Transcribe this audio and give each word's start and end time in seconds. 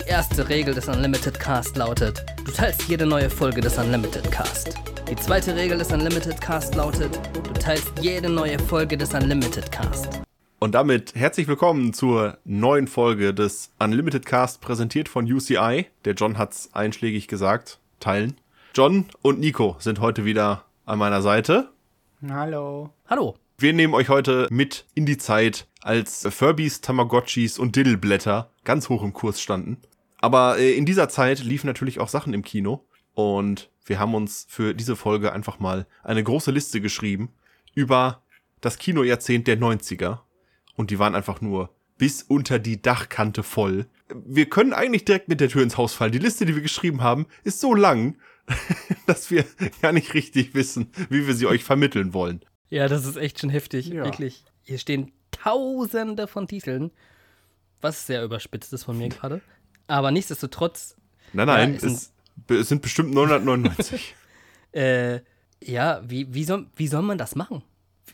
Die 0.00 0.08
erste 0.08 0.48
Regel 0.48 0.74
des 0.74 0.88
Unlimited 0.88 1.38
Cast 1.38 1.76
lautet, 1.76 2.24
du 2.44 2.50
teilst 2.50 2.88
jede 2.88 3.04
neue 3.04 3.28
Folge 3.28 3.60
des 3.60 3.76
Unlimited 3.76 4.30
Cast. 4.30 4.74
Die 5.08 5.16
zweite 5.16 5.54
Regel 5.54 5.78
des 5.78 5.92
Unlimited 5.92 6.40
Cast 6.40 6.74
lautet, 6.74 7.20
du 7.34 7.52
teilst 7.52 7.92
jede 8.00 8.30
neue 8.30 8.58
Folge 8.58 8.96
des 8.96 9.12
Unlimited 9.12 9.70
Cast. 9.70 10.22
Und 10.58 10.74
damit 10.74 11.14
herzlich 11.14 11.48
willkommen 11.48 11.92
zur 11.92 12.38
neuen 12.44 12.86
Folge 12.86 13.34
des 13.34 13.72
Unlimited 13.78 14.24
Cast, 14.24 14.60
präsentiert 14.62 15.08
von 15.08 15.30
UCI. 15.30 15.86
Der 16.04 16.14
John 16.14 16.38
hat's 16.38 16.70
einschlägig 16.72 17.28
gesagt, 17.28 17.78
teilen. 18.00 18.36
John 18.74 19.06
und 19.20 19.38
Nico 19.38 19.76
sind 19.80 20.00
heute 20.00 20.24
wieder 20.24 20.64
an 20.86 20.98
meiner 20.98 21.20
Seite. 21.20 21.70
Hallo. 22.26 22.90
Hallo. 23.08 23.36
Wir 23.58 23.74
nehmen 23.74 23.92
euch 23.92 24.08
heute 24.08 24.48
mit 24.50 24.86
in 24.94 25.04
die 25.04 25.18
Zeit, 25.18 25.66
als 25.82 26.26
Furbies, 26.30 26.80
Tamagotchis 26.80 27.58
und 27.58 27.76
Diddleblätter 27.76 28.50
ganz 28.64 28.88
hoch 28.88 29.02
im 29.02 29.12
Kurs 29.12 29.40
standen. 29.40 29.76
Aber 30.20 30.58
äh, 30.58 30.72
in 30.72 30.86
dieser 30.86 31.08
Zeit 31.08 31.42
liefen 31.42 31.66
natürlich 31.66 31.98
auch 31.98 32.08
Sachen 32.08 32.34
im 32.34 32.42
Kino. 32.42 32.86
Und 33.14 33.70
wir 33.84 33.98
haben 33.98 34.14
uns 34.14 34.46
für 34.48 34.74
diese 34.74 34.96
Folge 34.96 35.32
einfach 35.32 35.58
mal 35.58 35.86
eine 36.02 36.22
große 36.22 36.50
Liste 36.50 36.80
geschrieben 36.80 37.30
über 37.74 38.22
das 38.60 38.78
Kinojahrzehnt 38.78 39.46
der 39.46 39.58
90er. 39.58 40.20
Und 40.76 40.90
die 40.90 40.98
waren 40.98 41.14
einfach 41.14 41.40
nur 41.40 41.70
bis 41.98 42.22
unter 42.22 42.58
die 42.58 42.80
Dachkante 42.80 43.42
voll. 43.42 43.86
Wir 44.08 44.48
können 44.48 44.72
eigentlich 44.72 45.04
direkt 45.04 45.28
mit 45.28 45.40
der 45.40 45.48
Tür 45.48 45.62
ins 45.62 45.76
Haus 45.76 45.92
fallen. 45.92 46.12
Die 46.12 46.18
Liste, 46.18 46.46
die 46.46 46.54
wir 46.54 46.62
geschrieben 46.62 47.02
haben, 47.02 47.26
ist 47.44 47.60
so 47.60 47.74
lang, 47.74 48.16
dass 49.06 49.30
wir 49.30 49.44
gar 49.82 49.92
nicht 49.92 50.14
richtig 50.14 50.54
wissen, 50.54 50.90
wie 51.10 51.26
wir 51.26 51.34
sie 51.34 51.46
euch 51.46 51.62
vermitteln 51.62 52.14
wollen. 52.14 52.40
Ja, 52.70 52.88
das 52.88 53.04
ist 53.04 53.16
echt 53.16 53.40
schon 53.40 53.50
heftig. 53.50 53.88
Ja. 53.88 54.04
Wirklich. 54.04 54.44
Hier 54.62 54.78
stehen 54.78 55.12
tausende 55.30 56.26
von 56.26 56.48
Titeln. 56.48 56.90
Was 57.80 58.06
sehr 58.06 58.24
überspitzt 58.24 58.72
ist 58.72 58.84
von 58.84 58.96
mir 58.96 59.08
gerade. 59.08 59.40
Aber 59.90 60.10
nichtsdestotrotz, 60.10 60.96
Nein, 61.32 61.46
nein, 61.46 61.74
Ja, 61.74 61.80
ein- 61.88 61.92
es, 61.94 62.12
es 62.48 62.68
sind 62.68 62.82
bestimmt 62.82 63.12
999. 63.14 64.14
äh, 64.72 65.20
ja, 65.62 66.00
wie, 66.08 66.32
wie, 66.32 66.44
soll, 66.44 66.66
wie 66.76 66.86
soll 66.88 67.02
man 67.02 67.18
das 67.18 67.34
machen? 67.36 67.62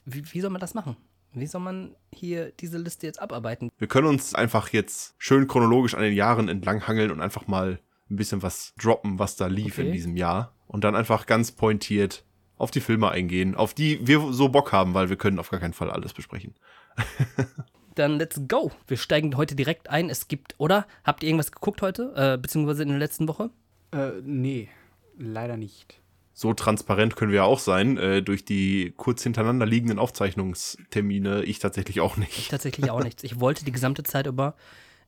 Wie, 0.04 0.22
wie 0.32 0.40
soll 0.40 0.50
man 0.50 0.60
das 0.60 0.74
machen? 0.74 0.96
Wie 1.32 1.46
soll 1.46 1.60
man 1.60 1.94
hier 2.14 2.50
diese 2.52 2.78
Liste 2.78 3.06
jetzt 3.06 3.20
abarbeiten? 3.20 3.70
wir 3.78 3.88
können 3.88 4.06
uns 4.06 4.34
einfach 4.34 4.70
jetzt 4.70 5.14
schön 5.18 5.46
chronologisch 5.46 5.94
an 5.94 6.02
den 6.02 6.14
Jahren 6.14 6.48
entlanghangeln 6.48 7.10
und 7.10 7.20
einfach 7.20 7.46
mal 7.46 7.78
ein 8.10 8.16
bisschen 8.16 8.42
was 8.42 8.72
droppen, 8.78 9.18
was 9.18 9.36
da 9.36 9.46
lief 9.46 9.74
Okay. 9.78 9.86
in 9.88 9.92
diesem 9.92 10.16
Jahr. 10.16 10.54
Und 10.66 10.82
dann 10.84 10.96
einfach 10.96 11.26
ganz 11.26 11.52
pointiert 11.52 12.24
auf 12.56 12.70
die 12.70 12.80
Filme 12.80 13.10
eingehen, 13.10 13.54
auf 13.54 13.74
die 13.74 14.06
wir 14.06 14.32
so 14.32 14.48
Bock 14.48 14.72
haben, 14.72 14.94
weil 14.94 15.10
wir 15.10 15.16
können 15.16 15.38
auf 15.38 15.50
gar 15.50 15.60
keinen 15.60 15.74
Fall 15.74 15.90
alles 15.90 16.14
besprechen. 16.14 16.54
Dann 17.96 18.18
let's 18.18 18.40
go. 18.46 18.70
Wir 18.86 18.96
steigen 18.96 19.36
heute 19.36 19.56
direkt 19.56 19.90
ein. 19.90 20.08
Es 20.10 20.28
gibt, 20.28 20.54
oder? 20.58 20.86
Habt 21.02 21.22
ihr 21.22 21.28
irgendwas 21.28 21.50
geguckt 21.50 21.82
heute? 21.82 22.12
Äh, 22.14 22.38
beziehungsweise 22.38 22.82
in 22.82 22.90
der 22.90 22.98
letzten 22.98 23.26
Woche? 23.26 23.50
Äh, 23.92 24.20
nee, 24.22 24.68
leider 25.18 25.56
nicht. 25.56 26.00
So 26.34 26.52
transparent 26.52 27.16
können 27.16 27.32
wir 27.32 27.38
ja 27.38 27.44
auch 27.44 27.58
sein, 27.58 27.96
äh, 27.96 28.22
durch 28.22 28.44
die 28.44 28.92
kurz 28.98 29.22
hintereinander 29.22 29.64
liegenden 29.64 29.98
Aufzeichnungstermine, 29.98 31.42
ich 31.44 31.58
tatsächlich 31.58 32.00
auch 32.00 32.18
Ich 32.18 32.36
nicht. 32.36 32.50
tatsächlich 32.50 32.90
auch 32.90 33.02
nichts. 33.02 33.24
Ich 33.24 33.40
wollte 33.40 33.64
die 33.64 33.72
gesamte 33.72 34.02
Zeit 34.02 34.26
über 34.26 34.54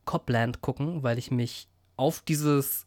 Copland 0.06 0.62
gucken, 0.62 1.02
weil 1.02 1.19
ich 1.19 1.30
mich 1.30 1.69
auf 1.97 2.23
dieses, 2.23 2.86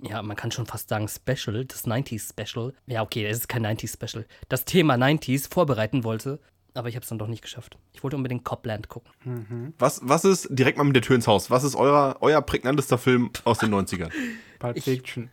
ja, 0.00 0.22
man 0.22 0.36
kann 0.36 0.50
schon 0.50 0.64
fast 0.64 0.88
sagen 0.88 1.08
Special, 1.08 1.66
das 1.66 1.86
90s 1.86 2.30
Special, 2.30 2.72
ja, 2.86 3.02
okay, 3.02 3.26
es 3.26 3.40
ist 3.40 3.48
kein 3.48 3.66
90s 3.66 3.92
Special, 3.92 4.24
das 4.48 4.64
Thema 4.64 4.94
90s 4.94 5.52
vorbereiten 5.52 6.04
wollte, 6.04 6.40
aber 6.74 6.88
ich 6.88 6.96
habe 6.96 7.02
es 7.04 7.08
dann 7.08 7.18
doch 7.18 7.28
nicht 7.28 7.42
geschafft. 7.42 7.76
Ich 7.92 8.02
wollte 8.02 8.16
unbedingt 8.16 8.44
Copland 8.44 8.88
gucken. 8.88 9.74
Was, 9.78 10.00
was 10.04 10.24
ist, 10.24 10.48
direkt 10.50 10.76
mal 10.78 10.84
mit 10.84 10.96
der 10.96 11.02
Tür 11.02 11.16
ins 11.16 11.26
Haus, 11.26 11.50
was 11.50 11.64
ist 11.64 11.74
euer, 11.76 12.16
euer 12.20 12.42
prägnantester 12.42 12.98
Film 12.98 13.30
aus 13.44 13.58
den 13.58 13.72
90ern? 13.74 14.10
Pulp 14.58 14.76
Ich- 14.76 14.84
Fiction. 14.84 15.30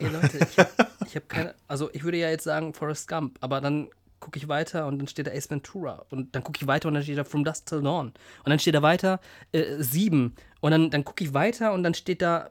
Ey 0.00 0.08
Leute, 0.08 0.38
ich 0.48 0.58
habe 0.58 0.70
hab 1.12 1.28
keine, 1.28 1.54
also 1.66 1.90
ich 1.92 2.04
würde 2.04 2.18
ja 2.18 2.30
jetzt 2.30 2.44
sagen 2.44 2.72
Forrest 2.72 3.08
Gump, 3.08 3.36
aber 3.40 3.60
dann 3.60 3.88
gucke 4.20 4.38
ich 4.38 4.46
weiter 4.48 4.86
und 4.86 4.98
dann 4.98 5.08
steht 5.08 5.26
da 5.26 5.32
Ace 5.32 5.50
Ventura 5.50 6.04
und 6.10 6.34
dann 6.36 6.44
gucke 6.44 6.58
ich 6.60 6.66
weiter 6.68 6.86
und 6.88 6.94
dann 6.94 7.02
steht 7.02 7.18
da 7.18 7.24
From 7.24 7.44
Dusk 7.44 7.66
Till 7.66 7.82
Dawn 7.82 8.08
und 8.08 8.14
dann 8.50 8.58
steht 8.60 8.74
da 8.76 8.82
weiter 8.82 9.20
äh, 9.52 9.82
Sieben 9.82 10.34
und 10.60 10.70
dann, 10.70 10.90
dann 10.90 11.04
gucke 11.04 11.24
ich 11.24 11.34
weiter 11.34 11.72
und 11.72 11.82
dann 11.82 11.94
steht 11.94 12.22
da 12.22 12.50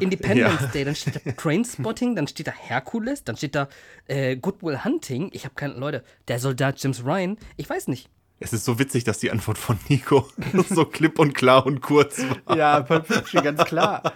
Independence 0.00 0.60
Ja. 0.60 0.66
Day, 0.68 0.84
dann 0.84 0.94
steht 0.94 1.20
da 1.24 1.32
Trainspotting, 1.32 2.14
dann 2.16 2.26
steht 2.28 2.46
da 2.46 2.52
Hercules, 2.52 3.24
dann 3.24 3.36
steht 3.36 3.54
da 3.54 3.68
äh, 4.06 4.36
Goodwill 4.36 4.84
Hunting. 4.84 5.30
Ich 5.32 5.44
habe 5.44 5.54
keine, 5.54 5.74
Leute, 5.74 6.04
der 6.28 6.38
Soldat 6.38 6.82
James 6.82 7.04
Ryan, 7.04 7.36
ich 7.56 7.68
weiß 7.68 7.88
nicht. 7.88 8.08
Es 8.40 8.52
ist 8.52 8.64
so 8.64 8.78
witzig, 8.78 9.04
dass 9.04 9.18
die 9.18 9.30
Antwort 9.30 9.58
von 9.58 9.78
Nico 9.88 10.28
so 10.68 10.84
klipp 10.84 11.18
und 11.18 11.34
klar 11.34 11.64
und 11.66 11.80
kurz 11.80 12.22
war. 12.46 12.56
Ja, 12.56 12.80
Pulp 12.82 13.06
Fiction, 13.06 13.42
ganz 13.42 13.64
klar. 13.64 14.12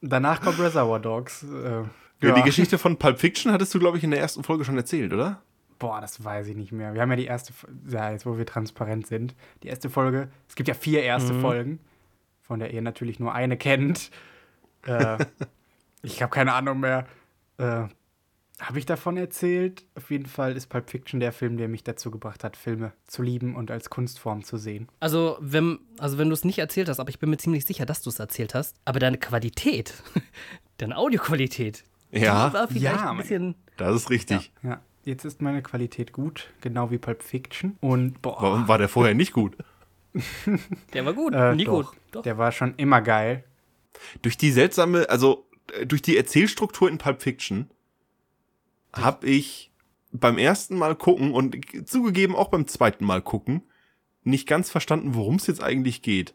Danach 0.00 0.40
kommt 0.40 0.58
Reservoir 0.58 0.98
Dogs. 1.00 1.42
Äh, 1.44 1.82
Ja. 2.22 2.34
Die 2.34 2.42
Geschichte 2.42 2.76
von 2.78 2.98
Pulp 2.98 3.18
Fiction 3.18 3.50
hattest 3.52 3.72
du, 3.74 3.78
glaube 3.78 3.96
ich, 3.98 4.04
in 4.04 4.10
der 4.10 4.20
ersten 4.20 4.44
Folge 4.44 4.64
schon 4.64 4.76
erzählt, 4.76 5.12
oder? 5.12 5.40
Boah, 5.78 6.00
das 6.02 6.22
weiß 6.22 6.48
ich 6.48 6.56
nicht 6.56 6.72
mehr. 6.72 6.92
Wir 6.92 7.00
haben 7.00 7.10
ja 7.10 7.16
die 7.16 7.24
erste, 7.24 7.54
ja, 7.88 8.10
jetzt 8.10 8.26
wo 8.26 8.36
wir 8.36 8.44
transparent 8.44 9.06
sind, 9.06 9.34
die 9.62 9.68
erste 9.68 9.88
Folge, 9.88 10.28
es 10.46 10.54
gibt 10.54 10.68
ja 10.68 10.74
vier 10.74 11.02
erste 11.02 11.32
Folgen, 11.40 11.78
von 12.42 12.58
der 12.60 12.74
ihr 12.74 12.82
natürlich 12.82 13.18
nur 13.20 13.32
eine 13.32 13.56
kennt. 13.56 14.10
Äh, 14.86 15.24
ich 16.02 16.22
habe 16.22 16.30
keine 16.30 16.52
Ahnung 16.54 16.80
mehr. 16.80 17.06
Äh, 17.58 17.84
habe 18.60 18.78
ich 18.78 18.84
davon 18.84 19.16
erzählt? 19.16 19.84
Auf 19.94 20.10
jeden 20.10 20.26
Fall 20.26 20.54
ist 20.56 20.66
Pulp 20.68 20.90
Fiction 20.90 21.18
der 21.18 21.32
Film, 21.32 21.56
der 21.56 21.66
mich 21.68 21.82
dazu 21.82 22.10
gebracht 22.10 22.44
hat, 22.44 22.56
Filme 22.58 22.92
zu 23.06 23.22
lieben 23.22 23.56
und 23.56 23.70
als 23.70 23.88
Kunstform 23.88 24.44
zu 24.44 24.58
sehen. 24.58 24.88
Also, 25.00 25.38
wenn, 25.40 25.78
also 25.98 26.18
wenn 26.18 26.28
du 26.28 26.34
es 26.34 26.44
nicht 26.44 26.58
erzählt 26.58 26.88
hast, 26.90 27.00
aber 27.00 27.08
ich 27.08 27.18
bin 27.18 27.30
mir 27.30 27.38
ziemlich 27.38 27.64
sicher, 27.64 27.86
dass 27.86 28.02
du 28.02 28.10
es 28.10 28.18
erzählt 28.18 28.54
hast, 28.54 28.76
aber 28.84 28.98
deine 29.00 29.16
Qualität, 29.16 29.94
deine 30.78 30.96
Audioqualität, 30.98 31.84
Ja, 32.10 32.48
die 32.48 32.54
war 32.54 32.68
vielleicht 32.68 32.84
Ja, 33.00 33.10
ein 33.10 33.16
bisschen. 33.16 33.54
das 33.78 33.96
ist 33.96 34.10
richtig. 34.10 34.52
Ja, 34.62 34.80
jetzt 35.04 35.24
ist 35.24 35.40
meine 35.40 35.62
Qualität 35.62 36.12
gut, 36.12 36.50
genau 36.60 36.90
wie 36.90 36.98
Pulp 36.98 37.22
Fiction. 37.22 37.78
Und 37.80 38.20
boah, 38.20 38.36
Warum 38.42 38.68
war 38.68 38.76
der 38.76 38.90
vorher 38.90 39.14
nicht 39.14 39.32
gut? 39.32 39.56
Der 40.92 41.06
war 41.06 41.14
gut, 41.14 41.34
äh, 41.34 41.54
nie 41.54 41.64
doch, 41.64 41.90
gut. 41.92 42.00
Doch. 42.10 42.22
der 42.22 42.36
war 42.36 42.52
schon 42.52 42.74
immer 42.76 43.00
geil. 43.00 43.44
Durch 44.22 44.36
die 44.36 44.52
seltsame, 44.52 45.08
also 45.08 45.46
äh, 45.72 45.86
durch 45.86 46.02
die 46.02 46.16
Erzählstruktur 46.16 46.88
in 46.88 46.98
Pulp 46.98 47.22
Fiction 47.22 47.70
habe 48.92 49.26
ich 49.26 49.72
beim 50.12 50.38
ersten 50.38 50.76
Mal 50.76 50.96
gucken 50.96 51.32
und 51.32 51.56
zugegeben 51.88 52.34
auch 52.34 52.48
beim 52.48 52.66
zweiten 52.66 53.04
Mal 53.04 53.22
gucken 53.22 53.62
nicht 54.22 54.46
ganz 54.46 54.70
verstanden, 54.70 55.14
worum 55.14 55.36
es 55.36 55.46
jetzt 55.46 55.62
eigentlich 55.62 56.02
geht. 56.02 56.34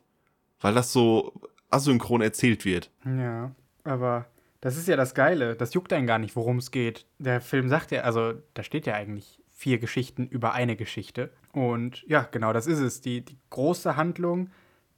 Weil 0.60 0.74
das 0.74 0.92
so 0.92 1.34
asynchron 1.70 2.22
erzählt 2.22 2.66
wird. 2.66 2.92
Ja, 3.06 3.54
aber 3.84 4.28
das 4.62 4.78
ist 4.78 4.88
ja 4.88 4.96
das 4.96 5.14
Geile. 5.14 5.56
Das 5.56 5.74
juckt 5.74 5.94
einen 5.94 6.08
gar 6.08 6.20
nicht, 6.20 6.36
worum 6.36 6.58
es 6.58 6.72
geht. 6.72 7.06
Der 7.20 7.42
Film 7.42 7.70
sagt 7.70 7.92
ja, 7.92 8.02
also 8.02 8.34
da 8.54 8.64
steht 8.64 8.88
ja 8.88 8.94
eigentlich 8.94 9.42
vier 9.52 9.78
Geschichten 9.78 10.28
über 10.28 10.54
eine 10.54 10.76
Geschichte. 10.76 11.32
Und 11.52 12.04
ja, 12.08 12.28
genau 12.32 12.54
das 12.54 12.68
ist 12.68 12.80
es. 12.80 13.02
Die, 13.02 13.22
die 13.24 13.38
große 13.50 13.96
Handlung, 13.96 14.50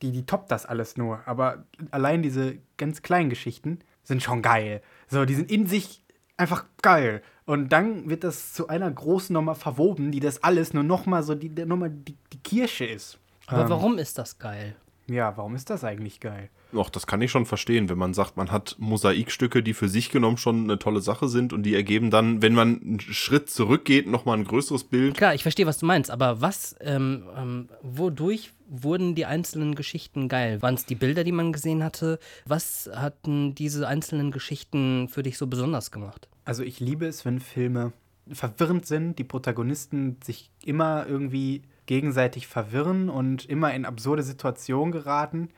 die, 0.02 0.12
die 0.12 0.26
toppt 0.26 0.52
das 0.52 0.66
alles 0.66 0.98
nur. 0.98 1.22
Aber 1.26 1.66
allein 1.92 2.22
diese 2.22 2.58
ganz 2.78 3.02
kleinen 3.02 3.30
Geschichten 3.30 3.80
sind 4.04 4.24
schon 4.24 4.42
geil. 4.42 4.82
So, 5.08 5.26
die 5.26 5.36
sind 5.36 5.52
in 5.52 5.68
sich 5.68 6.04
einfach 6.38 6.66
geil. 6.82 7.22
Und 7.46 7.70
dann 7.70 8.10
wird 8.10 8.24
das 8.24 8.54
zu 8.54 8.68
einer 8.68 8.92
großen 8.92 9.34
Nummer 9.34 9.56
verwoben, 9.56 10.12
die 10.12 10.20
das 10.20 10.44
alles 10.44 10.74
nur 10.74 10.84
nochmal 10.84 11.24
so, 11.24 11.34
die, 11.36 11.50
nochmal 11.50 11.90
die, 11.90 12.18
die 12.34 12.40
Kirsche 12.40 12.86
ist. 12.86 13.20
Aber 13.48 13.64
Ähm, 13.64 13.70
warum 13.70 13.98
ist 13.98 14.18
das 14.18 14.38
geil? 14.38 14.76
Ja, 15.10 15.38
warum 15.38 15.56
ist 15.56 15.70
das 15.70 15.86
eigentlich 15.86 16.20
geil? 16.20 16.50
Och, 16.74 16.90
das 16.90 17.08
kann 17.08 17.22
ich 17.22 17.32
schon 17.32 17.46
verstehen, 17.46 17.88
wenn 17.88 17.98
man 17.98 18.14
sagt, 18.14 18.36
man 18.36 18.52
hat 18.52 18.76
Mosaikstücke, 18.78 19.64
die 19.64 19.74
für 19.74 19.88
sich 19.88 20.10
genommen 20.12 20.36
schon 20.36 20.66
eine 20.66 20.80
tolle 20.80 21.00
Sache 21.00 21.30
sind 21.30 21.54
und 21.54 21.64
die 21.64 21.74
ergeben 21.74 22.12
dann, 22.12 22.42
wenn 22.42 22.54
man 22.54 22.82
einen 22.82 23.00
Schritt 23.00 23.50
zurückgeht, 23.50 24.06
nochmal 24.08 24.38
ein 24.38 24.44
größeres 24.44 24.84
Bild. 24.84 25.16
Klar, 25.16 25.34
ich 25.34 25.44
verstehe, 25.44 25.66
was 25.66 25.78
du 25.78 25.86
meinst, 25.86 26.12
aber 26.12 26.42
was, 26.42 26.76
ähm, 26.82 27.24
ähm, 27.38 27.70
wodurch 27.82 28.52
wurden 28.70 29.16
die 29.16 29.26
einzelnen 29.26 29.76
Geschichten 29.76 30.28
geil? 30.28 30.62
Waren 30.62 30.76
es 30.76 30.86
die 30.86 30.96
Bilder, 30.96 31.24
die 31.24 31.32
man 31.32 31.54
gesehen 31.54 31.84
hatte? 31.84 32.20
Was 32.46 32.90
hatten 32.94 33.56
diese 33.56 33.88
einzelnen 33.88 34.32
Geschichten 34.32 35.08
für 35.08 35.24
dich 35.24 35.38
so 35.38 35.48
besonders 35.48 35.92
gemacht? 35.92 36.28
Also 36.46 36.64
ich 36.64 36.80
liebe 36.80 37.06
es, 37.06 37.26
wenn 37.26 37.40
Filme 37.40 37.94
verwirrend 38.32 38.86
sind, 38.86 39.20
die 39.20 39.24
Protagonisten 39.24 40.18
sich 40.24 40.52
immer 40.64 41.06
irgendwie 41.08 41.64
gegenseitig 41.86 42.48
verwirren 42.48 43.10
und 43.10 43.46
immer 43.46 43.74
in 43.74 43.86
absurde 43.86 44.24
Situationen 44.24 44.92
geraten, 44.92 45.50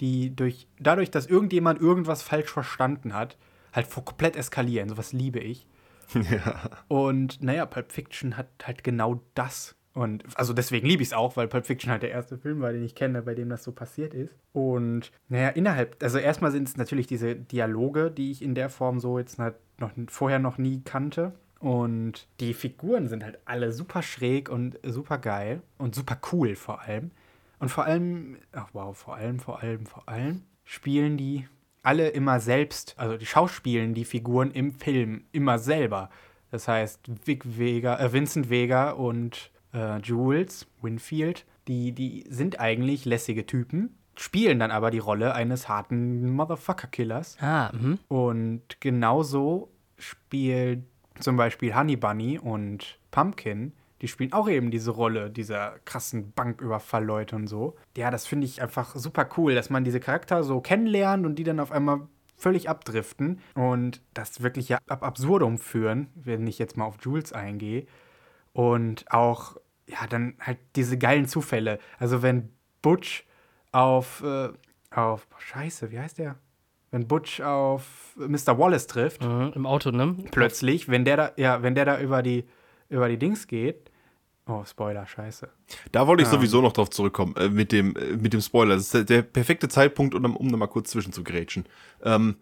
die 0.00 0.34
durch 0.34 0.66
dadurch, 0.78 1.10
dass 1.10 1.26
irgendjemand 1.26 1.80
irgendwas 1.80 2.22
falsch 2.22 2.50
verstanden 2.50 3.14
hat, 3.14 3.36
halt 3.72 3.88
komplett 3.90 4.36
eskalieren. 4.36 4.88
Sowas 4.88 5.12
liebe 5.12 5.40
ich. 5.40 5.66
Ja. 6.30 6.68
Und 6.88 7.42
naja, 7.42 7.64
Pulp 7.64 7.90
Fiction 7.90 8.36
hat 8.36 8.46
halt 8.64 8.84
genau 8.84 9.22
das. 9.34 9.74
Und 9.94 10.24
also 10.36 10.52
deswegen 10.52 10.86
liebe 10.86 11.02
ich 11.02 11.10
es 11.10 11.12
auch, 11.12 11.36
weil 11.36 11.48
Pulp 11.48 11.66
Fiction 11.66 11.90
halt 11.90 12.02
der 12.02 12.10
erste 12.10 12.38
Film 12.38 12.60
war, 12.60 12.72
den 12.72 12.82
ich 12.82 12.94
kenne, 12.94 13.22
bei 13.22 13.34
dem 13.34 13.50
das 13.50 13.62
so 13.62 13.72
passiert 13.72 14.14
ist. 14.14 14.34
Und 14.52 15.12
naja, 15.28 15.50
innerhalb, 15.50 16.02
also 16.02 16.18
erstmal 16.18 16.50
sind 16.50 16.66
es 16.66 16.76
natürlich 16.76 17.06
diese 17.06 17.36
Dialoge, 17.36 18.10
die 18.10 18.30
ich 18.30 18.42
in 18.42 18.54
der 18.54 18.70
Form 18.70 19.00
so 19.00 19.18
jetzt 19.18 19.38
halt 19.38 19.56
noch 19.78 19.90
vorher 20.08 20.38
noch 20.38 20.56
nie 20.56 20.80
kannte. 20.84 21.32
Und 21.58 22.26
die 22.40 22.54
Figuren 22.54 23.06
sind 23.06 23.22
halt 23.22 23.38
alle 23.44 23.72
super 23.72 24.02
schräg 24.02 24.48
und 24.48 24.78
super 24.82 25.18
geil 25.18 25.62
und 25.78 25.94
super 25.94 26.18
cool 26.32 26.56
vor 26.56 26.80
allem. 26.80 27.10
Und 27.60 27.68
vor 27.68 27.84
allem, 27.84 28.38
ach 28.50 28.70
wow, 28.72 28.96
vor 28.96 29.14
allem, 29.14 29.38
vor 29.38 29.62
allem, 29.62 29.86
vor 29.86 30.08
allem 30.08 30.42
spielen 30.64 31.16
die 31.16 31.46
alle 31.84 32.08
immer 32.08 32.40
selbst, 32.40 32.94
also 32.96 33.16
die 33.16 33.26
schauspielen 33.26 33.94
die 33.94 34.04
Figuren 34.04 34.50
im 34.50 34.72
Film 34.72 35.24
immer 35.30 35.60
selber. 35.60 36.10
Das 36.50 36.66
heißt, 36.66 37.00
Vic 37.24 37.58
Vega, 37.58 37.98
äh, 38.00 38.12
Vincent 38.12 38.50
Vega 38.50 38.90
und 38.90 39.51
äh, 39.72 39.98
Jules 39.98 40.66
Winfield, 40.80 41.44
die, 41.68 41.92
die 41.92 42.24
sind 42.28 42.60
eigentlich 42.60 43.04
lässige 43.04 43.46
Typen, 43.46 43.96
spielen 44.16 44.58
dann 44.58 44.70
aber 44.70 44.90
die 44.90 44.98
Rolle 44.98 45.34
eines 45.34 45.68
harten 45.68 46.30
Motherfucker-Killers. 46.30 47.38
Ah, 47.40 47.70
mhm. 47.72 47.98
Und 48.08 48.80
genauso 48.80 49.70
spielt 49.98 50.84
zum 51.20 51.36
Beispiel 51.36 51.74
Honey 51.74 51.96
Bunny 51.96 52.38
und 52.38 52.98
Pumpkin, 53.10 53.72
die 54.00 54.08
spielen 54.08 54.32
auch 54.32 54.48
eben 54.48 54.72
diese 54.72 54.90
Rolle 54.90 55.30
dieser 55.30 55.76
krassen 55.84 56.32
Banküberfallleute 56.32 57.36
und 57.36 57.46
so. 57.46 57.76
Ja, 57.96 58.10
das 58.10 58.26
finde 58.26 58.46
ich 58.46 58.60
einfach 58.60 58.96
super 58.96 59.28
cool, 59.36 59.54
dass 59.54 59.70
man 59.70 59.84
diese 59.84 60.00
Charakter 60.00 60.42
so 60.42 60.60
kennenlernt 60.60 61.24
und 61.24 61.36
die 61.36 61.44
dann 61.44 61.60
auf 61.60 61.70
einmal 61.70 62.08
völlig 62.36 62.68
abdriften 62.68 63.38
und 63.54 64.02
das 64.14 64.42
wirklich 64.42 64.68
ja 64.68 64.78
ab 64.88 65.04
absurdum 65.04 65.58
führen, 65.58 66.08
wenn 66.16 66.48
ich 66.48 66.58
jetzt 66.58 66.76
mal 66.76 66.84
auf 66.84 66.96
Jules 67.00 67.32
eingehe. 67.32 67.86
Und 68.52 69.10
auch, 69.10 69.56
ja, 69.86 70.06
dann 70.08 70.34
halt 70.40 70.58
diese 70.76 70.98
geilen 70.98 71.26
Zufälle. 71.26 71.78
Also 71.98 72.22
wenn 72.22 72.50
Butch 72.82 73.24
auf, 73.72 74.22
äh, 74.22 74.48
auf, 74.90 75.26
boah, 75.28 75.40
scheiße, 75.40 75.90
wie 75.90 75.98
heißt 75.98 76.18
der? 76.18 76.36
Wenn 76.90 77.08
Butch 77.08 77.40
auf 77.40 78.14
Mr. 78.16 78.58
Wallace 78.58 78.86
trifft, 78.86 79.22
Mhm, 79.24 79.52
Im 79.54 79.64
Auto, 79.66 79.90
ne? 79.90 80.14
plötzlich, 80.30 80.88
wenn 80.88 81.04
der 81.06 81.16
da, 81.16 81.32
ja, 81.36 81.62
wenn 81.62 81.74
der 81.74 81.86
da 81.86 81.98
über 82.00 82.22
die, 82.22 82.44
über 82.90 83.08
die 83.08 83.18
Dings 83.18 83.46
geht. 83.46 83.90
Oh, 84.46 84.64
Spoiler, 84.66 85.06
scheiße. 85.06 85.48
Da 85.92 86.06
wollte 86.06 86.22
ich 86.24 86.28
Ja. 86.28 86.34
sowieso 86.34 86.60
noch 86.60 86.72
drauf 86.72 86.90
zurückkommen, 86.90 87.34
äh, 87.36 87.48
mit, 87.48 87.72
dem, 87.72 87.96
äh, 87.96 88.16
mit 88.16 88.32
dem 88.34 88.40
Spoiler. 88.42 88.74
Das 88.74 88.82
ist 88.84 88.94
der, 88.94 89.04
der 89.04 89.22
perfekte 89.22 89.68
Zeitpunkt, 89.68 90.14
um, 90.14 90.36
um 90.36 90.50
da 90.50 90.56
mal 90.58 90.66
kurz 90.66 90.90
zwischen 90.90 91.12
zu 91.12 91.24
grätschen. 91.24 91.64
Ähm, 92.02 92.36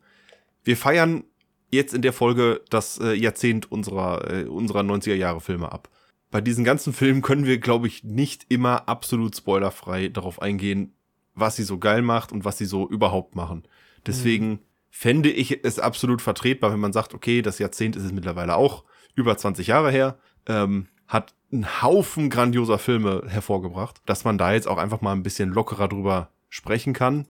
wir 0.65 0.77
feiern 0.77 1.23
jetzt 1.71 1.95
in 1.95 2.03
der 2.03 2.13
Folge 2.13 2.63
das 2.71 2.99
äh, 2.99 3.13
Jahrzehnt 3.13 3.71
unserer, 3.71 4.29
äh, 4.33 4.45
unserer 4.47 4.81
90er-Jahre-Filme 4.83 5.71
ab. 5.71 5.89
Bei 6.31 6.41
diesen 6.41 6.65
ganzen 6.65 6.93
Filmen 6.93 7.23
können 7.23 7.45
wir, 7.45 7.59
glaube 7.59 7.87
ich, 7.87 8.05
nicht 8.05 8.47
immer 8.49 8.89
absolut 8.89 9.37
spoilerfrei 9.37 10.09
darauf 10.09 10.41
eingehen, 10.41 10.95
was 11.35 11.57
sie 11.57 11.65
so 11.65 11.79
geil 11.79 12.03
macht 12.03 12.33
und 12.33 12.45
was 12.45 12.59
sie 12.59 12.67
so 12.67 12.89
überhaupt 12.89 13.35
machen. 13.35 13.65
Deswegen 14.07 14.61
fände 14.91 15.31
ich 15.31 15.65
es 15.65 15.79
absolut 15.79 16.23
vertretbar, 16.23 16.73
wenn 16.73 16.81
man 16.81 16.93
sagt, 16.93 17.15
okay, 17.15 17.43
das 17.43 17.59
Jahrzehnt 17.59 17.97
ist 17.97 18.05
es 18.05 18.13
mittlerweile 18.13 18.57
auch 18.57 18.85
über 19.15 19.37
20 19.37 19.67
Jahre 19.67 19.91
her, 19.91 20.19
ähm, 20.47 20.87
hat 21.07 21.35
einen 21.53 21.83
Haufen 21.83 22.31
grandioser 22.31 22.79
Filme 22.79 23.25
hervorgebracht, 23.27 24.01
dass 24.07 24.25
man 24.25 24.39
da 24.39 24.53
jetzt 24.53 24.69
auch 24.69 24.79
einfach 24.79 25.01
mal 25.01 25.13
ein 25.13 25.23
bisschen 25.23 25.51
lockerer 25.51 25.89
drüber 25.89 26.31
sprechen 26.49 26.93
kann. 26.93 27.27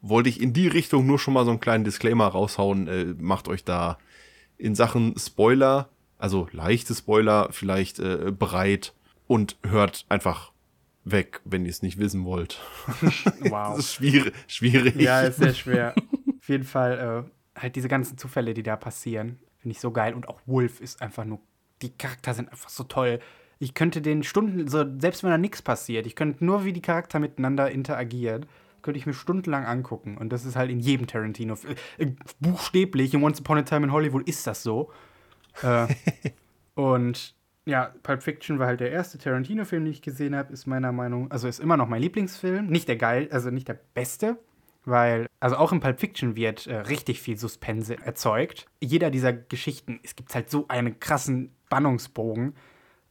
Wollte 0.00 0.28
ich 0.28 0.40
in 0.40 0.52
die 0.52 0.68
Richtung 0.68 1.06
nur 1.06 1.18
schon 1.18 1.34
mal 1.34 1.44
so 1.44 1.50
einen 1.50 1.60
kleinen 1.60 1.84
Disclaimer 1.84 2.28
raushauen, 2.28 2.88
äh, 2.88 3.14
macht 3.18 3.48
euch 3.48 3.64
da 3.64 3.98
in 4.56 4.74
Sachen 4.74 5.14
Spoiler, 5.18 5.90
also 6.24 6.48
leichte 6.52 6.94
Spoiler, 6.94 7.48
vielleicht 7.50 7.98
äh, 7.98 8.32
bereit 8.32 8.94
und 9.26 9.58
hört 9.62 10.06
einfach 10.08 10.52
weg, 11.04 11.42
wenn 11.44 11.66
ihr 11.66 11.70
es 11.70 11.82
nicht 11.82 11.98
wissen 11.98 12.24
wollt. 12.24 12.62
Wow. 13.40 13.76
Das 13.76 13.80
ist 13.80 13.92
schwierig. 13.92 14.32
schwierig. 14.46 14.96
Ja, 14.96 15.20
ist 15.20 15.36
sehr 15.36 15.52
schwer. 15.52 15.94
Auf 16.38 16.48
jeden 16.48 16.64
Fall 16.64 17.26
äh, 17.26 17.60
halt 17.60 17.76
diese 17.76 17.88
ganzen 17.88 18.16
Zufälle, 18.16 18.54
die 18.54 18.62
da 18.62 18.74
passieren, 18.74 19.38
finde 19.58 19.72
ich 19.72 19.80
so 19.80 19.90
geil. 19.90 20.14
Und 20.14 20.26
auch 20.26 20.40
Wolf 20.46 20.80
ist 20.80 21.02
einfach 21.02 21.26
nur, 21.26 21.40
die 21.82 21.90
Charakter 21.90 22.32
sind 22.32 22.50
einfach 22.50 22.70
so 22.70 22.84
toll. 22.84 23.18
Ich 23.58 23.74
könnte 23.74 24.00
den 24.00 24.22
Stunden, 24.22 24.66
so, 24.66 24.82
selbst 24.98 25.24
wenn 25.24 25.30
da 25.30 25.36
nichts 25.36 25.60
passiert, 25.60 26.06
ich 26.06 26.16
könnte 26.16 26.42
nur, 26.42 26.64
wie 26.64 26.72
die 26.72 26.80
Charakter 26.80 27.20
miteinander 27.20 27.70
interagieren, 27.70 28.46
könnte 28.80 28.96
ich 28.96 29.04
mir 29.04 29.12
stundenlang 29.12 29.66
angucken. 29.66 30.16
Und 30.16 30.30
das 30.30 30.46
ist 30.46 30.56
halt 30.56 30.70
in 30.70 30.80
jedem 30.80 31.06
Tarantino. 31.06 31.58
Äh, 31.98 32.12
buchstäblich, 32.40 33.12
in 33.12 33.22
Once 33.22 33.40
Upon 33.40 33.58
a 33.58 33.62
Time 33.62 33.84
in 33.84 33.92
Hollywood 33.92 34.26
ist 34.26 34.46
das 34.46 34.62
so. 34.62 34.90
Äh, 35.62 35.86
und 36.74 37.34
ja, 37.66 37.94
Pulp 38.02 38.22
Fiction 38.22 38.58
war 38.58 38.66
halt 38.66 38.80
der 38.80 38.90
erste 38.90 39.18
Tarantino-Film, 39.18 39.84
den 39.84 39.92
ich 39.92 40.02
gesehen 40.02 40.36
habe, 40.36 40.52
ist 40.52 40.66
meiner 40.66 40.92
Meinung, 40.92 41.30
also 41.30 41.48
ist 41.48 41.60
immer 41.60 41.76
noch 41.76 41.88
mein 41.88 42.02
Lieblingsfilm. 42.02 42.66
Nicht 42.66 42.88
der 42.88 42.96
geil, 42.96 43.28
also 43.30 43.50
nicht 43.50 43.68
der 43.68 43.78
beste, 43.94 44.38
weil, 44.84 45.26
also 45.40 45.56
auch 45.56 45.72
in 45.72 45.80
Pulp 45.80 45.98
Fiction 45.98 46.36
wird 46.36 46.66
äh, 46.66 46.76
richtig 46.76 47.20
viel 47.20 47.38
Suspense 47.38 47.96
erzeugt. 47.96 48.66
Jeder 48.80 49.10
dieser 49.10 49.32
Geschichten, 49.32 50.00
es 50.02 50.14
gibt 50.14 50.34
halt 50.34 50.50
so 50.50 50.68
einen 50.68 51.00
krassen 51.00 51.54
Spannungsbogen, 51.66 52.54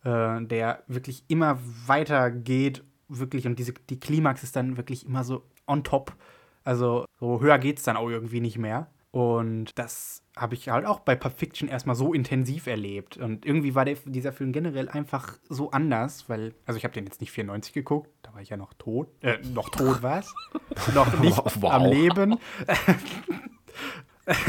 äh, 0.03 0.41
der 0.41 0.83
wirklich 0.87 1.23
immer 1.27 1.59
weiter 1.87 2.29
geht, 2.31 2.83
wirklich, 3.09 3.47
und 3.47 3.57
diese, 3.57 3.73
die 3.73 3.99
Klimax 3.99 4.43
ist 4.43 4.55
dann 4.55 4.77
wirklich 4.77 5.05
immer 5.05 5.23
so 5.23 5.43
on 5.67 5.83
top. 5.83 6.15
Also 6.63 7.05
so 7.19 7.41
höher 7.41 7.59
geht 7.59 7.79
es 7.79 7.83
dann 7.83 7.97
auch 7.97 8.09
irgendwie 8.09 8.39
nicht 8.39 8.57
mehr. 8.57 8.87
Und 9.11 9.77
das 9.77 10.22
habe 10.35 10.55
ich 10.55 10.67
halt 10.69 10.85
auch 10.85 10.99
bei 11.01 11.15
Pulp 11.15 11.37
Fiction 11.37 11.69
erstmal 11.69 11.95
so 11.95 12.11
intensiv 12.13 12.65
erlebt. 12.67 13.17
Und 13.17 13.45
irgendwie 13.45 13.75
war 13.75 13.85
der, 13.85 13.97
dieser 14.05 14.33
Film 14.33 14.51
generell 14.51 14.89
einfach 14.89 15.37
so 15.47 15.69
anders, 15.71 16.27
weil, 16.27 16.55
also 16.65 16.77
ich 16.77 16.83
habe 16.85 16.93
den 16.93 17.05
jetzt 17.05 17.21
nicht 17.21 17.31
94 17.31 17.71
geguckt, 17.73 18.09
da 18.23 18.33
war 18.33 18.41
ich 18.41 18.49
ja 18.49 18.57
noch 18.57 18.73
tot. 18.73 19.09
Äh, 19.21 19.37
noch 19.53 19.69
tot 19.69 20.01
was? 20.01 20.33
noch 20.95 21.19
nicht 21.19 21.37
Wow. 21.61 21.71
am 21.71 21.85
Leben. 21.85 22.37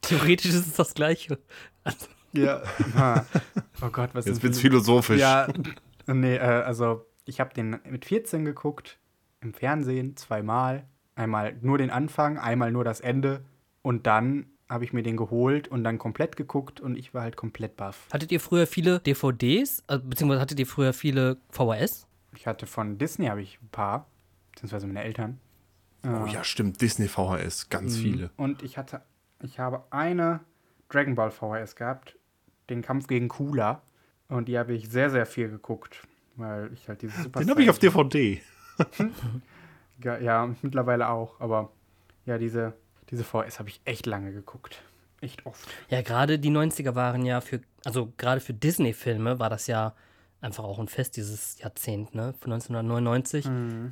Theoretisch 0.00 0.50
ist 0.50 0.66
es 0.66 0.74
das 0.74 0.94
Gleiche. 0.94 1.38
Also, 1.82 2.06
Ja. 2.32 2.62
Ah. 2.96 3.22
Oh 3.80 3.90
Gott, 3.90 4.10
was 4.12 4.24
Jetzt 4.24 4.36
sind 4.36 4.42
wird's 4.42 4.58
für- 4.58 4.68
philosophisch. 4.68 5.20
Ja, 5.20 5.46
nee, 6.08 6.34
äh, 6.34 6.40
also 6.40 7.06
ich 7.26 7.38
habe 7.38 7.54
den 7.54 7.78
mit 7.88 8.04
14 8.06 8.44
geguckt, 8.44 8.98
im 9.40 9.54
Fernsehen 9.54 10.16
zweimal. 10.16 10.84
Einmal 11.14 11.56
nur 11.60 11.78
den 11.78 11.90
Anfang, 11.90 12.38
einmal 12.38 12.72
nur 12.72 12.82
das 12.82 12.98
Ende. 13.00 13.44
Und 13.82 14.08
dann 14.08 14.46
habe 14.74 14.84
ich 14.84 14.92
mir 14.92 15.02
den 15.02 15.16
geholt 15.16 15.68
und 15.68 15.84
dann 15.84 15.98
komplett 15.98 16.36
geguckt 16.36 16.80
und 16.80 16.96
ich 16.96 17.14
war 17.14 17.22
halt 17.22 17.36
komplett 17.36 17.76
baff. 17.76 18.06
hattet 18.12 18.30
ihr 18.32 18.40
früher 18.40 18.66
viele 18.66 19.00
DVDs, 19.00 19.82
also, 19.86 20.04
beziehungsweise 20.06 20.40
hattet 20.40 20.58
ihr 20.58 20.66
früher 20.66 20.92
viele 20.92 21.38
VHS? 21.50 22.06
Ich 22.36 22.46
hatte 22.46 22.66
von 22.66 22.98
Disney 22.98 23.26
habe 23.26 23.40
ich 23.40 23.58
ein 23.62 23.68
paar, 23.68 24.06
beziehungsweise 24.52 24.86
meine 24.86 25.02
Eltern. 25.02 25.38
Oh 26.04 26.26
ja, 26.26 26.44
stimmt. 26.44 26.82
Disney 26.82 27.08
VHS, 27.08 27.70
ganz 27.70 27.96
viele. 27.96 28.30
Und 28.36 28.62
ich 28.62 28.76
hatte, 28.76 29.00
ich 29.42 29.58
habe 29.58 29.84
eine 29.90 30.40
Dragon 30.90 31.14
Ball 31.14 31.30
VHS 31.30 31.76
gehabt, 31.76 32.18
den 32.68 32.82
Kampf 32.82 33.06
gegen 33.06 33.28
Cooler. 33.28 33.82
Und 34.28 34.48
die 34.48 34.58
habe 34.58 34.74
ich 34.74 34.90
sehr, 34.90 35.08
sehr 35.08 35.24
viel 35.24 35.48
geguckt, 35.48 36.06
weil 36.36 36.70
ich 36.74 36.88
halt 36.88 37.00
diese 37.02 37.22
Super 37.22 37.40
Den 37.40 37.50
habe 37.50 37.62
ich 37.62 37.70
auf 37.70 37.78
DVD. 37.78 38.42
Ja, 40.02 40.18
ja, 40.18 40.54
mittlerweile 40.60 41.08
auch. 41.08 41.40
Aber 41.40 41.70
ja, 42.26 42.36
diese, 42.36 42.74
diese 43.10 43.24
VS 43.24 43.58
habe 43.58 43.68
ich 43.68 43.80
echt 43.84 44.06
lange 44.06 44.32
geguckt. 44.32 44.82
Echt 45.20 45.46
oft. 45.46 45.66
Ja, 45.88 46.02
gerade 46.02 46.38
die 46.38 46.50
90er 46.50 46.94
waren 46.94 47.24
ja 47.24 47.40
für, 47.40 47.60
also 47.84 48.12
gerade 48.16 48.40
für 48.40 48.52
Disney-Filme 48.52 49.38
war 49.38 49.50
das 49.50 49.66
ja 49.66 49.94
einfach 50.40 50.64
auch 50.64 50.78
ein 50.78 50.88
Fest 50.88 51.16
dieses 51.16 51.58
Jahrzehnt, 51.58 52.14
ne? 52.14 52.34
Von 52.38 52.52
1999, 52.52 53.48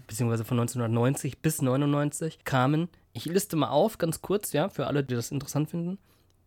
beziehungsweise 0.07 0.45
von 0.45 0.61
1990 0.61 1.39
bis 1.39 1.63
99 1.63 2.45
kamen, 2.45 2.89
ich 3.15 3.25
liste 3.25 3.57
mal 3.57 3.71
auf, 3.71 3.97
ganz 3.97 4.21
kurz, 4.21 4.53
ja, 4.53 4.69
für 4.69 4.87
alle, 4.87 5.03
die 5.03 5.15
das 5.15 5.31
interessant 5.31 5.71
finden. 5.71 5.99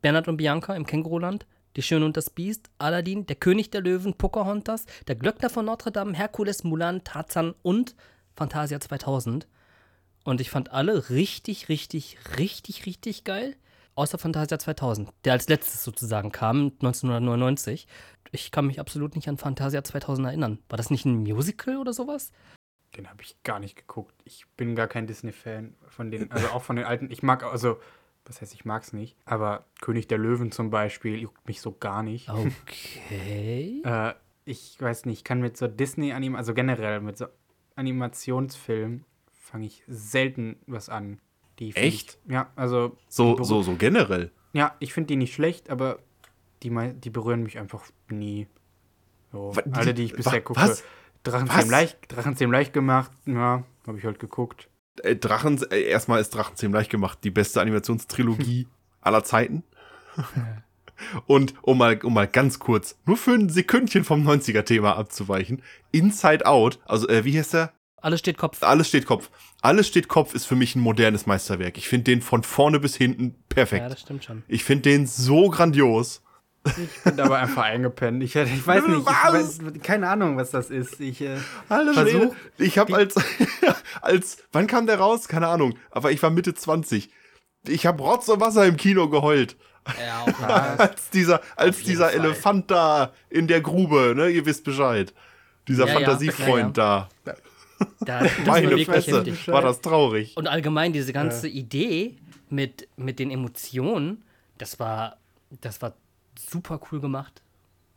Bernhard 0.02 0.28
und 0.28 0.38
Bianca 0.38 0.76
im 0.76 0.86
Känguruland, 0.86 1.48
Die 1.76 1.82
Schöne 1.82 2.06
und 2.06 2.16
das 2.16 2.30
Biest, 2.30 2.70
Aladdin, 2.78 3.26
Der 3.26 3.36
König 3.36 3.72
der 3.72 3.82
Löwen, 3.82 4.14
Pocahontas, 4.14 4.86
Der 5.08 5.16
Glöckner 5.16 5.50
von 5.50 5.66
Notre 5.66 5.92
Dame, 5.92 6.14
Herkules, 6.14 6.64
Mulan, 6.64 7.04
Tarzan 7.04 7.56
und 7.64 7.96
Fantasia 8.36 8.80
2000. 8.80 9.48
Und 10.26 10.42
ich 10.42 10.50
fand 10.50 10.72
alle 10.72 11.10
richtig, 11.12 11.70
richtig, 11.70 12.18
richtig, 12.38 12.86
richtig 12.88 13.24
geil. 13.24 13.56
Außer 13.94 14.18
Fantasia 14.18 14.60
2000, 14.60 15.10
der 15.24 15.34
als 15.34 15.48
letztes 15.48 15.84
sozusagen 15.84 16.32
kam, 16.32 16.74
1999. 16.82 17.88
Ich 18.32 18.52
kann 18.52 18.66
mich 18.66 18.80
absolut 18.80 19.16
nicht 19.16 19.30
an 19.30 19.38
Fantasia 19.38 19.84
2000 19.84 20.28
erinnern. 20.28 20.60
War 20.68 20.78
das 20.78 20.90
nicht 20.90 21.06
ein 21.06 21.16
Musical 21.16 21.78
oder 21.78 21.94
sowas? 21.94 22.34
Den 22.98 23.08
habe 23.08 23.22
ich 23.22 23.42
gar 23.44 23.60
nicht 23.60 23.78
geguckt. 23.78 24.16
Ich 24.26 24.46
bin 24.58 24.76
gar 24.76 24.88
kein 24.88 25.06
Disney-Fan 25.06 25.76
von 25.88 26.12
den, 26.12 26.32
also 26.32 26.48
auch 26.48 26.64
von 26.64 26.76
den 26.76 26.86
alten. 26.86 27.10
Ich 27.12 27.22
mag, 27.22 27.44
also, 27.44 27.80
was 28.26 28.42
heißt, 28.42 28.54
ich 28.56 28.66
mag 28.66 28.82
es 28.82 28.94
nicht. 28.94 29.16
Aber 29.26 29.66
König 29.80 30.08
der 30.08 30.18
Löwen 30.18 30.52
zum 30.52 30.72
Beispiel 30.72 31.20
juckt 31.20 31.48
mich 31.48 31.62
so 31.62 31.72
gar 31.72 32.04
nicht. 32.04 32.30
Okay. 32.30 33.82
Äh, 33.86 34.14
ich 34.44 34.82
weiß 34.82 35.06
nicht, 35.06 35.20
ich 35.20 35.24
kann 35.24 35.40
mit 35.40 35.56
so 35.56 35.68
Disney-Anim, 35.68 36.36
also 36.36 36.54
generell 36.54 37.00
mit 37.00 37.18
so 37.18 37.28
Animationsfilmen 37.76 39.06
fange 39.46 39.66
ich 39.68 39.84
selten 39.88 40.58
was 40.68 40.90
an. 40.90 41.20
Die 41.60 41.74
Echt? 41.76 42.18
Ich, 42.26 42.32
ja, 42.32 42.52
also. 42.56 42.98
So, 43.08 43.42
so, 43.44 43.62
so 43.62 43.76
generell. 43.76 44.32
Ja, 44.54 44.76
ich 44.80 44.94
finde 44.94 45.08
die 45.08 45.16
nicht 45.16 45.34
schlecht, 45.34 45.70
aber 45.70 46.00
die, 46.64 46.72
die 46.96 47.10
berühren 47.10 47.44
mich 47.44 47.58
einfach 47.60 47.84
nie. 48.10 48.48
So, 49.32 49.56
Wa- 49.56 49.62
die- 49.62 49.72
alle, 49.74 49.94
die 49.94 50.04
ich 50.04 50.14
bisher 50.14 50.42
gucke. 50.42 50.60
was? 50.60 50.84
Drachenzähm 51.24 51.58
Was? 51.58 51.68
leicht, 51.70 51.98
Drachenzähm 52.10 52.52
leicht 52.52 52.72
gemacht, 52.74 53.12
ja, 53.26 53.64
habe 53.88 53.98
ich 53.98 54.04
halt 54.06 54.20
geguckt. 54.20 54.70
Äh, 55.02 55.16
Drachen, 55.16 55.60
äh, 55.72 55.82
erstmal 55.82 56.22
ist 56.22 56.30
Drachenzähm 56.36 56.72
leicht 56.74 56.92
gemacht, 56.92 57.20
die 57.24 57.32
beste 57.32 57.62
Animationstrilogie 57.62 58.68
aller 59.02 59.24
Zeiten. 59.24 59.64
Und 61.26 61.54
um 61.62 61.78
mal, 61.78 62.00
um 62.04 62.14
mal 62.14 62.28
ganz 62.28 62.60
kurz, 62.60 62.98
nur 63.06 63.18
für 63.18 63.32
ein 63.34 63.50
Sekündchen 63.50 64.04
vom 64.04 64.26
90er-Thema 64.28 64.96
abzuweichen, 64.96 65.62
Inside 65.92 66.46
Out, 66.46 66.80
also 66.86 67.08
äh, 67.10 67.26
wie 67.26 67.38
heißt 67.38 67.54
der? 67.54 67.74
Alles 67.98 68.20
steht 68.20 68.38
Kopf. 68.38 68.62
Alles 68.62 68.88
steht 68.88 69.06
Kopf. 69.06 69.30
Alles 69.62 69.88
steht 69.88 70.08
Kopf 70.08 70.34
ist 70.36 70.46
für 70.46 70.56
mich 70.56 70.76
ein 70.76 70.80
modernes 70.82 71.26
Meisterwerk. 71.26 71.78
Ich 71.78 71.88
finde 71.88 72.04
den 72.06 72.22
von 72.22 72.44
vorne 72.44 72.80
bis 72.80 72.96
hinten 72.96 73.24
Ja, 73.30 73.34
perfekt. 73.50 73.92
das 73.92 74.02
stimmt 74.02 74.24
schon. 74.26 74.44
ich 74.48 74.64
finde 74.64 74.84
den 74.84 75.08
so 75.08 75.50
grandios. 75.50 76.22
Ich 76.66 77.04
bin 77.04 77.20
aber 77.20 77.38
einfach 77.38 77.64
eingepennt. 77.64 78.24
Ich, 78.24 78.36
ich 78.36 78.66
weiß 78.68 78.88
nicht, 78.88 79.00
ich 79.00 79.06
Was? 79.06 79.34
weiß, 79.34 79.60
keine 79.84 80.10
Ahnung, 80.10 80.38
was 80.38 80.50
das 80.52 80.72
ist. 80.72 81.00
Ich, 81.00 81.22
äh, 81.22 81.38
Versuch, 81.68 81.94
Schwede. 82.04 82.32
Ich 82.58 82.78
habe 82.80 82.96
als, 82.96 83.16
als, 84.02 84.38
wann 84.52 84.66
kam 84.68 84.88
der 84.88 84.98
raus? 85.00 85.28
Keine 85.28 85.48
Ahnung. 85.48 85.76
Aber 85.92 86.12
ich 86.12 86.22
war 86.24 86.32
Mitte 86.32 86.54
20. 86.56 87.12
Ich 87.68 87.86
habe 87.86 88.02
Rotz 88.04 88.28
und 88.30 88.40
Wasser 88.42 88.66
im 88.66 88.78
Kino 88.78 89.10
geheult. 89.10 89.58
Ja, 90.04 90.22
auch 90.22 90.26
klar. 90.38 90.80
Als 90.80 91.10
dieser, 91.12 91.42
als 91.56 91.84
dieser 91.84 92.10
Fall. 92.10 92.16
Elefant 92.20 92.72
da 92.72 93.14
in 93.30 93.48
der 93.48 93.62
Grube, 93.62 94.14
ne? 94.16 94.30
Ihr 94.30 94.46
wisst 94.48 94.64
Bescheid. 94.64 95.14
Dieser 95.68 95.86
Ja, 95.86 95.94
ja. 95.94 96.00
Fantasiefreund 96.00 96.78
Ja, 96.78 97.08
da. 97.24 97.36
Da, 98.00 98.20
das 98.24 98.38
war 98.40 98.46
Meine 98.54 98.70
wirklich 98.70 98.86
Fresse, 98.88 99.18
heftig. 99.18 99.48
war 99.48 99.62
das 99.62 99.82
traurig. 99.82 100.36
Und 100.38 100.48
allgemein 100.48 100.94
diese 100.94 101.14
ganze 101.14 101.48
Idee 101.48 102.16
mit, 102.50 102.88
mit 102.98 103.20
den 103.20 103.32
Emotionen, 103.32 104.24
das 104.58 104.80
war, 104.80 105.18
das 105.62 105.82
war 105.82 105.94
super 106.40 106.80
cool 106.92 107.00
gemacht. 107.02 107.42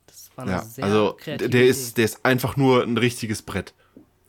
Das 0.06 0.30
war 0.36 0.44
eine 0.44 0.52
Ja, 0.52 0.62
sehr 0.62 0.84
also 0.84 1.16
kreative 1.18 1.50
der 1.50 1.60
Idee. 1.62 1.68
ist, 1.70 1.96
der 1.98 2.04
ist 2.06 2.24
einfach 2.24 2.56
nur 2.56 2.82
ein 2.82 2.96
richtiges 2.96 3.42
Brett. 3.42 3.74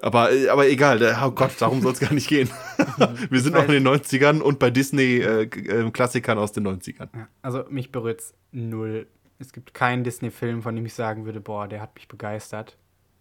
Aber, 0.01 0.31
äh, 0.31 0.47
aber 0.49 0.67
egal, 0.69 0.99
der, 0.99 1.19
oh 1.25 1.31
Gott, 1.31 1.51
darum 1.59 1.81
soll 1.81 1.91
es 1.93 1.99
gar 1.99 2.13
nicht 2.13 2.27
gehen. 2.29 2.49
Wir 3.29 3.41
sind 3.41 3.53
noch 3.55 3.65
in 3.65 3.71
den 3.71 3.87
90ern 3.87 4.39
und 4.39 4.57
bei 4.59 4.69
Disney-Klassikern 4.69 6.37
aus 6.37 6.51
den 6.51 6.67
90ern. 6.67 7.09
ja, 7.15 7.27
also 7.41 7.63
mich 7.69 7.91
berührt's 7.91 8.33
null. 8.51 9.07
Es 9.39 9.53
gibt 9.53 9.73
keinen 9.73 10.03
Disney-Film, 10.03 10.61
von 10.61 10.75
dem 10.75 10.85
ich 10.85 10.93
sagen 10.93 11.25
würde, 11.25 11.39
boah, 11.41 11.67
der 11.67 11.81
hat 11.81 11.95
mich 11.95 12.07
begeistert. 12.07 12.77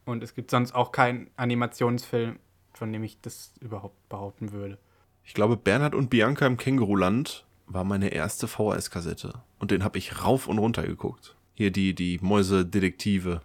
Und 0.09 0.23
es 0.23 0.35
gibt 0.35 0.51
sonst 0.51 0.75
auch 0.75 0.91
keinen 0.91 1.29
Animationsfilm, 1.37 2.39
von 2.73 2.91
dem 2.91 3.05
ich 3.05 3.21
das 3.21 3.53
überhaupt 3.61 4.09
behaupten 4.09 4.53
würde. 4.53 4.79
Ich 5.23 5.35
glaube, 5.35 5.59
Bernhard 5.59 5.95
und 5.95 6.09
Bianca 6.09 6.47
im 6.47 6.57
Känguruland 6.57 7.45
war 7.67 7.85
meine 7.85 8.09
erste 8.09 8.49
VHS-Kassette. 8.49 9.35
Und 9.59 9.71
den 9.71 9.85
habe 9.85 9.99
ich 9.99 10.25
rauf 10.25 10.49
und 10.49 10.59
runter 10.59 10.85
geguckt. 10.85 11.37
Hier 11.53 11.71
die, 11.71 11.95
die 11.95 12.19
Mäuse-Detektive. 12.23 13.43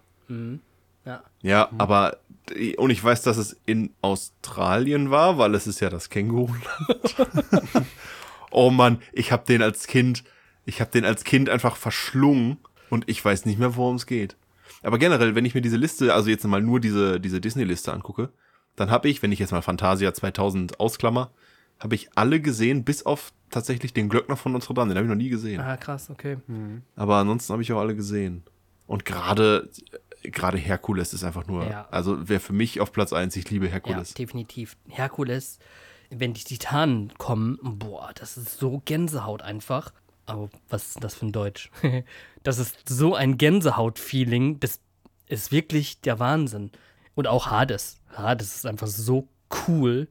Ja. 1.04 1.22
Ja, 1.42 1.68
aber 1.76 2.16
und 2.78 2.88
ich 2.88 3.04
weiß, 3.04 3.20
dass 3.20 3.36
es 3.36 3.60
in 3.66 3.90
Australien 4.00 5.10
war, 5.10 5.36
weil 5.36 5.54
es 5.54 5.66
ist 5.66 5.80
ja 5.80 5.90
das 5.90 6.08
Känguruland. 6.08 6.64
oh 8.50 8.70
Mann, 8.70 9.02
ich 9.12 9.32
habe 9.32 9.44
den 9.44 9.60
als 9.60 9.86
Kind, 9.86 10.24
ich 10.64 10.80
habe 10.80 10.90
den 10.90 11.04
als 11.04 11.24
Kind 11.24 11.50
einfach 11.50 11.76
verschlungen 11.76 12.56
und 12.88 13.06
ich 13.06 13.22
weiß 13.22 13.44
nicht 13.44 13.58
mehr, 13.58 13.76
worum 13.76 13.96
es 13.96 14.06
geht. 14.06 14.36
Aber 14.82 14.98
generell, 14.98 15.34
wenn 15.34 15.44
ich 15.44 15.54
mir 15.54 15.60
diese 15.62 15.76
Liste, 15.76 16.14
also 16.14 16.30
jetzt 16.30 16.44
mal 16.46 16.60
nur 16.62 16.80
diese 16.80 17.20
diese 17.20 17.40
Disney-Liste 17.40 17.92
angucke, 17.92 18.30
dann 18.76 18.90
habe 18.90 19.08
ich, 19.08 19.22
wenn 19.22 19.32
ich 19.32 19.38
jetzt 19.38 19.52
mal 19.52 19.62
Fantasia 19.62 20.12
2000 20.12 20.80
ausklammer, 20.80 21.30
habe 21.80 21.94
ich 21.94 22.08
alle 22.14 22.40
gesehen, 22.40 22.84
bis 22.84 23.04
auf 23.06 23.32
tatsächlich 23.50 23.92
den 23.92 24.08
Glöckner 24.08 24.36
von 24.36 24.52
Notre 24.52 24.74
Dame. 24.74 24.90
Den 24.90 24.96
habe 24.98 25.06
ich 25.06 25.10
noch 25.10 25.16
nie 25.22 25.28
gesehen. 25.28 25.60
Ah, 25.60 25.76
krass, 25.76 26.10
okay. 26.10 26.38
Aber 26.96 27.16
ansonsten 27.16 27.52
habe 27.52 27.62
ich 27.62 27.72
auch 27.72 27.80
alle 27.80 27.94
gesehen. 27.94 28.42
Und 28.86 29.04
gerade 29.04 29.68
gerade 30.22 30.56
Herkules 30.56 31.12
ist 31.12 31.22
einfach 31.22 31.46
nur, 31.46 31.66
Ja. 31.66 31.86
also 31.90 32.16
wer 32.28 32.40
für 32.40 32.54
mich 32.54 32.80
auf 32.80 32.92
Platz 32.92 33.12
1, 33.12 33.36
ich 33.36 33.50
liebe 33.50 33.66
Ja, 33.66 33.72
Herkules. 33.72 34.14
definitiv. 34.14 34.76
Herkules, 34.88 35.58
wenn 36.10 36.32
die 36.32 36.44
Titanen 36.44 37.12
kommen, 37.18 37.58
boah, 37.62 38.10
das 38.14 38.38
ist 38.38 38.58
so 38.58 38.80
Gänsehaut 38.86 39.42
einfach. 39.42 39.92
Aber 40.26 40.50
was 40.68 40.86
ist 40.86 40.94
denn 40.96 41.00
das 41.02 41.14
für 41.14 41.26
ein 41.26 41.32
Deutsch? 41.32 41.70
das 42.42 42.58
ist 42.58 42.88
so 42.88 43.14
ein 43.14 43.38
Gänsehaut-Feeling, 43.38 44.60
das 44.60 44.80
ist 45.26 45.52
wirklich 45.52 46.00
der 46.00 46.18
Wahnsinn. 46.18 46.70
Und 47.14 47.26
auch 47.26 47.50
Hades. 47.50 48.00
Hades 48.16 48.56
ist 48.56 48.66
einfach 48.66 48.86
so 48.86 49.28
cool. 49.68 50.08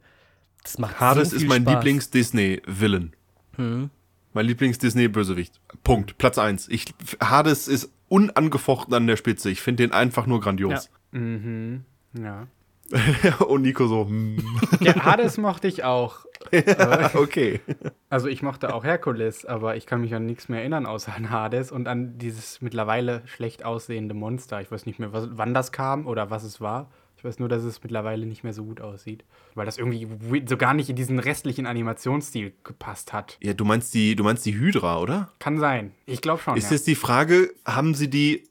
Das 0.63 0.77
macht 0.77 0.99
Hades 0.99 1.31
so 1.31 1.35
ist 1.35 1.41
viel 1.41 1.49
mein 1.49 1.63
Spaß. 1.63 1.75
Lieblings-Disney-Villain. 1.75 3.13
Hm. 3.57 3.89
Mein 4.33 4.45
Lieblings-Disney-Bösewicht. 4.45 5.59
Punkt. 5.83 6.17
Platz 6.17 6.37
1. 6.37 6.69
Ich, 6.69 6.85
Hades 7.19 7.67
ist 7.67 7.91
unangefochten 8.07 8.93
an 8.93 9.07
der 9.07 9.17
Spitze. 9.17 9.49
Ich 9.49 9.61
finde 9.61 9.83
den 9.83 9.91
einfach 9.91 10.25
nur 10.25 10.39
grandios. 10.39 10.89
Mhm. 11.11 11.83
Ja. 12.13 12.47
Und 13.47 13.63
Nico 13.63 13.87
so, 13.87 14.05
hm, 14.07 14.37
Der 14.81 14.95
Hades 15.03 15.37
mochte 15.37 15.67
ich 15.67 15.83
auch. 15.83 16.25
okay. 17.15 17.61
Also 18.09 18.27
ich 18.27 18.41
mochte 18.41 18.73
auch 18.73 18.83
Herkules, 18.83 19.45
aber 19.45 19.75
ich 19.75 19.85
kann 19.85 20.01
mich 20.01 20.13
an 20.13 20.25
nichts 20.25 20.49
mehr 20.49 20.59
erinnern 20.59 20.85
außer 20.85 21.13
an 21.15 21.29
Hades 21.29 21.71
und 21.71 21.87
an 21.87 22.17
dieses 22.17 22.61
mittlerweile 22.61 23.23
schlecht 23.25 23.65
aussehende 23.65 24.13
Monster. 24.13 24.61
Ich 24.61 24.71
weiß 24.71 24.85
nicht 24.85 24.99
mehr, 24.99 25.13
was, 25.13 25.29
wann 25.31 25.53
das 25.53 25.71
kam 25.71 26.05
oder 26.05 26.29
was 26.29 26.43
es 26.43 26.61
war. 26.61 26.91
Ich 27.17 27.23
weiß 27.23 27.39
nur, 27.39 27.47
dass 27.47 27.63
es 27.63 27.81
mittlerweile 27.81 28.25
nicht 28.25 28.43
mehr 28.43 28.51
so 28.51 28.65
gut 28.65 28.81
aussieht. 28.81 29.23
Weil 29.55 29.65
das 29.65 29.77
irgendwie 29.77 30.07
so 30.45 30.57
gar 30.57 30.73
nicht 30.73 30.89
in 30.89 30.97
diesen 30.97 31.19
restlichen 31.19 31.65
Animationsstil 31.65 32.53
gepasst 32.63 33.13
hat. 33.13 33.37
Ja, 33.41 33.53
du 33.53 33.63
meinst 33.63 33.93
die, 33.93 34.15
du 34.15 34.25
meinst 34.25 34.45
die 34.45 34.55
Hydra, 34.55 34.99
oder? 34.99 35.31
Kann 35.39 35.57
sein. 35.57 35.93
Ich 36.05 36.21
glaube 36.21 36.41
schon. 36.41 36.57
Ist 36.57 36.65
ja. 36.65 36.71
jetzt 36.71 36.85
die 36.85 36.95
Frage, 36.95 37.53
haben 37.65 37.95
sie 37.95 38.09
die, 38.09 38.43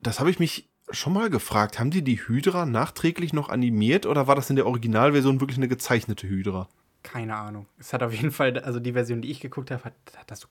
das 0.00 0.20
habe 0.20 0.30
ich 0.30 0.38
mich 0.38 0.70
schon 0.90 1.12
mal 1.12 1.30
gefragt, 1.30 1.78
haben 1.78 1.90
die 1.90 2.02
die 2.02 2.18
Hydra 2.18 2.66
nachträglich 2.66 3.32
noch 3.32 3.48
animiert 3.48 4.06
oder 4.06 4.26
war 4.26 4.34
das 4.34 4.50
in 4.50 4.56
der 4.56 4.66
Originalversion 4.66 5.40
wirklich 5.40 5.58
eine 5.58 5.68
gezeichnete 5.68 6.28
Hydra? 6.28 6.68
Keine 7.02 7.36
Ahnung. 7.36 7.66
Es 7.78 7.92
hat 7.92 8.02
auf 8.02 8.12
jeden 8.12 8.32
Fall, 8.32 8.58
also 8.58 8.80
die 8.80 8.92
Version, 8.92 9.22
die 9.22 9.30
ich 9.30 9.40
geguckt 9.40 9.70
habe, 9.70 9.84
hat, 9.84 9.94
hat 10.16 10.30
das 10.30 10.40
so 10.40 10.48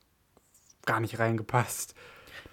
gar 0.85 0.99
nicht 0.99 1.19
reingepasst. 1.19 1.95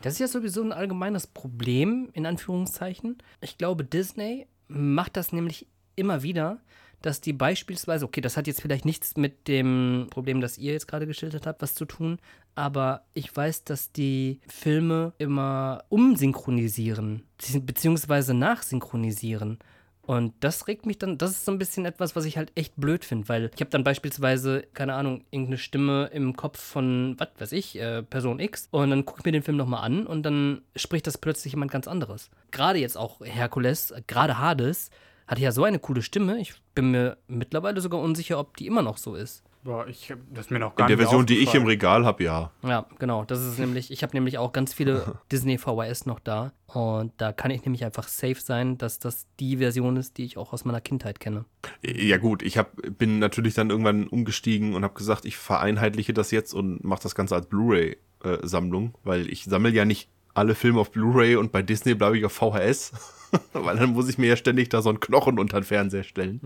Das 0.03 0.15
ist 0.15 0.19
ja 0.21 0.29
sowieso 0.29 0.63
ein 0.63 0.73
allgemeines 0.73 1.27
Problem, 1.27 2.09
in 2.15 2.27
Anführungszeichen. 2.27 3.19
Ich 3.41 3.59
glaube, 3.59 3.85
Disney 3.85 4.47
macht 4.69 5.17
das 5.17 5.33
nämlich 5.33 5.67
immer 5.97 6.23
wieder, 6.23 6.61
dass 7.03 7.21
die 7.21 7.33
beispielsweise, 7.33 8.05
okay, 8.05 8.21
das 8.21 8.37
hat 8.37 8.47
jetzt 8.47 8.61
vielleicht 8.61 8.85
nichts 8.85 9.17
mit 9.17 9.49
dem 9.49 10.09
Problem, 10.11 10.41
das 10.41 10.59
ihr 10.59 10.73
jetzt 10.73 10.89
gerade 10.89 11.07
geschildert 11.07 11.47
habt, 11.47 11.63
was 11.63 11.75
zu 11.75 11.85
tun, 11.85 12.19
aber 12.55 13.05
ich 13.15 13.35
weiß, 13.35 13.65
dass 13.65 13.93
die 13.93 14.41
Filme 14.47 15.13
immer 15.19 15.85
umsynchronisieren, 15.89 17.25
beziehungsweise 17.61 18.35
nachsynchronisieren. 18.35 19.59
Und 20.03 20.35
das 20.41 20.67
regt 20.67 20.87
mich 20.87 20.99
dann, 20.99 21.19
das 21.19 21.31
ist 21.31 21.45
so 21.45 21.53
ein 21.53 21.59
bisschen 21.59 21.85
etwas, 21.85 22.17
was 22.17 22.25
ich 22.25 22.37
halt 22.37 22.51
echt 22.57 22.75
blöd 22.77 23.05
finde, 23.05 23.29
weil 23.29 23.51
ich 23.55 23.61
habe 23.61 23.71
dann 23.71 23.85
beispielsweise, 23.85 24.65
keine 24.75 24.95
Ahnung, 24.95 25.25
irgendeine 25.31 25.59
Stimme 25.59 26.11
im 26.13 26.37
Kopf 26.37 26.59
von, 26.59 27.15
was 27.19 27.29
weiß 27.39 27.53
ich, 27.53 27.79
äh, 27.79 28.03
Person 28.03 28.41
X 28.41 28.67
und 28.73 28.91
dann 28.91 29.05
gucke 29.05 29.21
ich 29.21 29.25
mir 29.25 29.31
den 29.31 29.45
Film 29.45 29.57
nochmal 29.57 29.85
an 29.85 30.09
und 30.09 30.25
dann 30.25 30.63
spricht 30.75 31.07
das 31.07 31.17
plötzlich 31.17 31.53
jemand 31.53 31.71
ganz 31.71 31.87
anderes. 31.87 32.29
Gerade 32.51 32.81
jetzt 32.81 32.97
auch 32.97 33.21
Herkules, 33.21 33.95
gerade 34.09 34.39
Hades, 34.39 34.91
hatte 35.29 35.43
ja 35.43 35.53
so 35.53 35.63
eine 35.63 35.79
coole 35.79 36.03
Stimme, 36.03 36.41
ich 36.41 36.55
bin 36.75 36.91
mir 36.91 37.17
mittlerweile 37.29 37.81
sogar 37.81 38.01
unsicher, 38.01 38.41
ob 38.41 38.57
die 38.57 38.67
immer 38.67 38.83
noch 38.83 38.97
so 38.97 39.15
ist. 39.15 39.45
Boah, 39.63 39.87
ich, 39.87 40.13
das 40.33 40.49
mir 40.49 40.59
noch 40.59 40.75
gar 40.75 40.87
In 40.87 40.89
der 40.89 40.97
nicht 40.97 41.07
Version, 41.07 41.27
die 41.27 41.39
ich 41.39 41.55
im. 41.55 41.67
Regal 41.67 42.07
habe, 42.07 42.25
ja. 42.25 42.51
Ja, 42.63 42.87
genau. 42.99 43.25
Das 43.25 43.45
ist 43.45 43.59
nämlich, 43.59 43.91
ich 43.91 44.03
habe 44.03 44.17
nämlich 44.17 44.39
auch 44.39 44.53
ganz 44.53 44.73
viele 44.73 45.19
Disney 45.33 45.59
VHS 45.59 46.07
noch 46.07 46.19
da. 46.19 46.53
Und 46.67 47.13
da 47.19 47.33
kann 47.33 47.51
ich 47.51 47.65
nämlich 47.65 47.85
einfach 47.85 48.09
safe 48.09 48.41
sein, 48.41 48.79
dass 48.79 48.99
das 48.99 49.27
die 49.39 49.59
Version 49.59 49.97
ist, 49.97 50.17
die 50.17 50.25
ich 50.25 50.39
auch 50.39 50.55
aus 50.55 50.65
meiner 50.65 50.81
Kindheit 50.81 51.21
kenne. 51.21 51.45
Ja 51.83 52.17
gut, 52.17 52.43
ich 52.43 52.57
hab, 52.57 52.73
bin 52.99 53.19
natürlich 53.19 53.55
dann 53.55 53.69
irgendwann 53.71 54.07
umgestiegen 54.07 54.75
und 54.75 54.83
habe 54.83 54.95
gesagt, 54.95 55.27
ich 55.27 55.37
vereinheitliche 55.37 56.15
das 56.15 56.31
jetzt 56.31 56.55
und 56.55 56.83
mache 56.83 57.03
das 57.03 57.15
Ganze 57.15 57.35
als 57.35 57.47
Blu-ray-Sammlung, 57.47 58.95
weil 59.05 59.29
ich 59.29 59.45
sammle 59.45 59.71
ja 59.71 59.85
nicht 59.85 60.09
alle 60.33 60.55
Filme 60.55 60.81
auf 60.81 60.91
Blu-ray 60.91 61.37
und 61.37 61.53
bei 61.53 61.61
Disney 61.61 61.95
bleibe 61.95 62.17
ich 62.17 62.25
auf 62.25 62.33
VHS, 62.33 62.93
weil 63.53 63.77
dann 63.77 63.91
muss 63.91 64.09
ich 64.09 64.17
mir 64.17 64.29
ja 64.29 64.37
ständig 64.37 64.71
da 64.71 64.81
so 64.81 64.89
einen 64.89 65.01
Knochen 65.01 65.39
unter 65.39 65.61
den 65.61 65.65
Fernseher 65.65 66.05
stellen. 66.05 66.41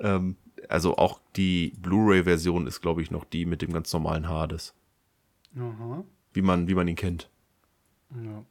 Ähm, 0.00 0.36
also 0.68 0.96
auch 0.96 1.20
die 1.36 1.72
Blu-ray-Version 1.80 2.66
ist, 2.66 2.80
glaube 2.80 3.02
ich, 3.02 3.10
noch 3.10 3.24
die 3.24 3.46
mit 3.46 3.62
dem 3.62 3.72
ganz 3.72 3.92
normalen 3.92 4.28
Hades, 4.28 4.74
Aha. 5.56 6.04
wie 6.32 6.42
man, 6.42 6.68
wie 6.68 6.74
man 6.74 6.88
ihn 6.88 6.96
kennt. 6.96 7.30
Ja. 8.14 8.44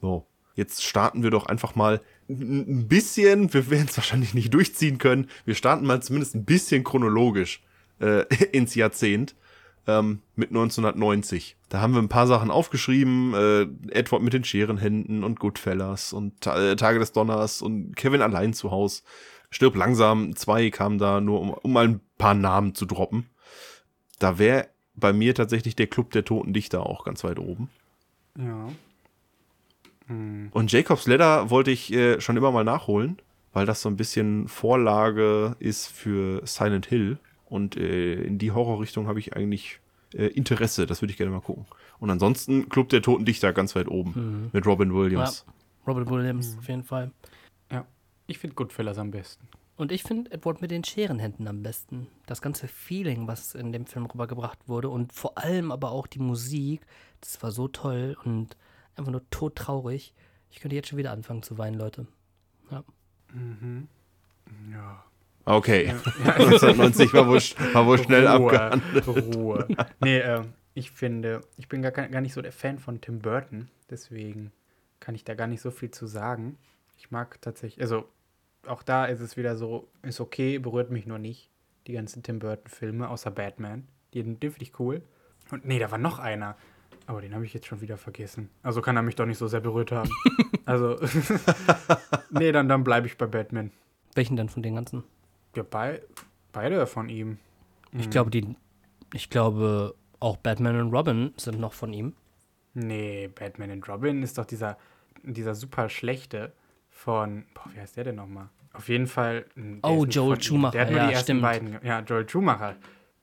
So, 0.00 0.26
jetzt 0.54 0.84
starten 0.84 1.22
wir 1.22 1.30
doch 1.30 1.46
einfach 1.46 1.74
mal 1.74 2.00
ein 2.28 2.86
bisschen, 2.88 3.52
wir 3.52 3.70
werden 3.70 3.86
es 3.88 3.96
wahrscheinlich 3.96 4.34
nicht 4.34 4.54
durchziehen 4.54 4.98
können, 4.98 5.28
wir 5.44 5.54
starten 5.54 5.86
mal 5.86 6.02
zumindest 6.02 6.34
ein 6.34 6.44
bisschen 6.44 6.84
chronologisch 6.84 7.62
äh, 8.00 8.24
ins 8.52 8.74
Jahrzehnt 8.74 9.34
ähm, 9.86 10.20
mit 10.36 10.50
1990. 10.50 11.56
Da 11.68 11.80
haben 11.80 11.94
wir 11.94 12.02
ein 12.02 12.08
paar 12.08 12.26
Sachen 12.26 12.50
aufgeschrieben, 12.50 13.34
äh, 13.34 13.66
Edward 13.90 14.22
mit 14.22 14.32
den 14.32 14.44
Scherenhänden 14.44 15.24
und 15.24 15.40
Goodfellas 15.40 16.12
und 16.12 16.46
äh, 16.46 16.76
Tage 16.76 16.98
des 16.98 17.12
Donners 17.12 17.62
und 17.62 17.96
Kevin 17.96 18.22
allein 18.22 18.52
zu 18.52 18.70
Haus. 18.70 19.04
Stirb 19.50 19.74
langsam, 19.74 20.36
zwei 20.36 20.70
kamen 20.70 20.98
da 20.98 21.20
nur, 21.20 21.40
um, 21.40 21.50
um 21.50 21.72
mal 21.72 21.86
ein 21.86 22.00
paar 22.18 22.34
Namen 22.34 22.74
zu 22.74 22.86
droppen. 22.86 23.26
Da 24.18 24.38
wäre 24.38 24.68
bei 24.94 25.12
mir 25.12 25.34
tatsächlich 25.34 25.74
der 25.76 25.86
Club 25.86 26.10
der 26.12 26.24
Toten 26.24 26.52
Dichter 26.52 26.86
auch 26.86 27.04
ganz 27.04 27.24
weit 27.24 27.38
oben. 27.38 27.70
Ja. 28.38 28.68
Und 30.08 30.72
Jacobs 30.72 31.06
Ladder 31.06 31.50
wollte 31.50 31.70
ich 31.70 31.92
äh, 31.92 32.20
schon 32.20 32.36
immer 32.36 32.50
mal 32.50 32.64
nachholen, 32.64 33.18
weil 33.52 33.66
das 33.66 33.80
so 33.80 33.88
ein 33.88 33.96
bisschen 33.96 34.48
Vorlage 34.48 35.56
ist 35.58 35.86
für 35.86 36.42
Silent 36.44 36.86
Hill. 36.86 37.18
Und 37.46 37.76
äh, 37.76 38.14
in 38.22 38.38
die 38.38 38.52
Horrorrichtung 38.52 39.06
habe 39.06 39.18
ich 39.18 39.36
eigentlich 39.36 39.80
äh, 40.14 40.26
Interesse. 40.26 40.86
Das 40.86 41.00
würde 41.00 41.12
ich 41.12 41.16
gerne 41.16 41.32
mal 41.32 41.40
gucken. 41.40 41.66
Und 41.98 42.10
ansonsten 42.10 42.68
Club 42.68 42.88
der 42.88 43.02
Toten 43.02 43.24
Dichter 43.24 43.52
ganz 43.52 43.76
weit 43.76 43.88
oben 43.88 44.50
mit 44.52 44.66
Robin 44.66 44.94
Williams. 44.94 45.44
Robert 45.86 46.10
Williams 46.10 46.56
auf 46.58 46.68
jeden 46.68 46.84
Fall. 46.84 47.10
Ja. 48.30 48.34
Ich 48.34 48.38
finde 48.38 48.54
Goodfellas 48.54 48.98
am 48.98 49.10
besten. 49.10 49.48
Und 49.76 49.92
ich 49.92 50.02
finde 50.02 50.30
Edward 50.30 50.60
mit 50.60 50.70
den 50.70 50.84
Scherenhänden 50.84 51.48
am 51.48 51.62
besten. 51.62 52.06
Das 52.26 52.42
ganze 52.42 52.68
Feeling, 52.68 53.26
was 53.26 53.54
in 53.54 53.72
dem 53.72 53.86
Film 53.86 54.04
rübergebracht 54.04 54.58
wurde 54.68 54.90
und 54.90 55.12
vor 55.12 55.38
allem 55.38 55.72
aber 55.72 55.90
auch 55.90 56.06
die 56.06 56.18
Musik, 56.18 56.82
das 57.22 57.42
war 57.42 57.50
so 57.50 57.66
toll 57.66 58.14
und 58.24 58.58
einfach 58.94 59.10
nur 59.10 59.28
todtraurig. 59.30 60.12
Ich 60.50 60.60
könnte 60.60 60.76
jetzt 60.76 60.88
schon 60.88 60.98
wieder 60.98 61.12
anfangen 61.12 61.42
zu 61.42 61.56
weinen, 61.56 61.78
Leute. 61.78 62.06
Ja. 62.70 62.84
Ja. 64.70 65.04
Okay. 65.46 65.94
1990 66.24 67.12
war 67.14 67.26
wohl, 67.26 67.40
war 67.72 67.86
wohl 67.86 67.98
schnell 67.98 68.26
Ruhe, 68.26 68.52
abgehandelt. 68.52 69.08
Ruhe. 69.08 69.66
Nee, 70.00 70.18
äh, 70.18 70.42
ich 70.74 70.90
finde, 70.90 71.40
ich 71.56 71.68
bin 71.68 71.82
gar, 71.82 71.92
gar 71.92 72.20
nicht 72.20 72.34
so 72.34 72.42
der 72.42 72.52
Fan 72.52 72.78
von 72.78 73.00
Tim 73.00 73.20
Burton, 73.20 73.68
deswegen 73.88 74.52
kann 75.00 75.14
ich 75.14 75.24
da 75.24 75.34
gar 75.34 75.46
nicht 75.46 75.62
so 75.62 75.70
viel 75.70 75.90
zu 75.90 76.06
sagen. 76.06 76.58
Ich 76.98 77.10
mag 77.10 77.40
tatsächlich, 77.40 77.80
also 77.80 78.06
auch 78.66 78.82
da 78.82 79.06
ist 79.06 79.20
es 79.20 79.36
wieder 79.36 79.56
so, 79.56 79.88
ist 80.02 80.20
okay, 80.20 80.58
berührt 80.58 80.90
mich 80.90 81.06
nur 81.06 81.18
nicht. 81.18 81.50
Die 81.86 81.92
ganzen 81.92 82.22
Tim 82.22 82.38
Burton-Filme, 82.38 83.08
außer 83.08 83.30
Batman. 83.30 83.86
Die, 84.12 84.22
finde 84.22 84.56
ich 84.60 84.78
cool. 84.78 85.02
Und 85.50 85.64
nee, 85.64 85.78
da 85.78 85.90
war 85.90 85.98
noch 85.98 86.18
einer. 86.18 86.56
Aber 87.06 87.20
den 87.22 87.34
habe 87.34 87.44
ich 87.44 87.54
jetzt 87.54 87.66
schon 87.66 87.80
wieder 87.80 87.96
vergessen. 87.96 88.50
Also 88.62 88.82
kann 88.82 88.96
er 88.96 89.02
mich 89.02 89.16
doch 89.16 89.26
nicht 89.26 89.38
so 89.38 89.48
sehr 89.48 89.60
berührt 89.60 89.90
haben. 89.92 90.10
also, 90.66 90.96
nee, 92.30 92.52
dann, 92.52 92.68
dann 92.68 92.84
bleibe 92.84 93.06
ich 93.06 93.16
bei 93.18 93.26
Batman. 93.26 93.70
Welchen 94.14 94.36
denn 94.36 94.48
von 94.48 94.62
den 94.62 94.74
ganzen? 94.74 95.04
Ja, 95.56 95.62
bei, 95.62 96.02
beide 96.52 96.86
von 96.86 97.08
ihm. 97.08 97.38
Ich 97.92 98.06
Mhm. 98.06 98.10
glaube, 98.10 98.30
die. 98.30 98.56
Ich 99.12 99.30
glaube, 99.30 99.94
auch 100.20 100.36
Batman 100.36 100.78
und 100.80 100.92
Robin 100.94 101.32
sind 101.36 101.58
noch 101.58 101.72
von 101.72 101.92
ihm. 101.92 102.14
Nee, 102.74 103.28
Batman 103.28 103.70
and 103.72 103.88
Robin 103.88 104.22
ist 104.22 104.38
doch 104.38 104.44
dieser, 104.46 104.78
dieser 105.24 105.56
super 105.56 105.88
schlechte 105.88 106.52
von, 107.04 107.44
boah, 107.54 107.64
wie 107.74 107.80
heißt 107.80 107.96
der 107.96 108.04
denn 108.04 108.16
nochmal? 108.16 108.48
Auf 108.74 108.88
jeden 108.88 109.06
Fall. 109.06 109.46
m, 109.56 109.80
der 109.82 109.90
Oh, 109.90 110.04
Joel 110.04 110.36
von. 110.36 110.42
Schumacher, 110.42 110.72
Der 110.72 110.80
hat 110.82 110.90
nur 110.90 110.98
ja, 111.00 111.06
die 111.08 111.12
ersten 111.14 111.24
stimmt. 111.24 111.42
beiden. 111.42 111.78
Ja, 111.82 112.00
Joel 112.00 112.28
Schumacher. 112.28 112.76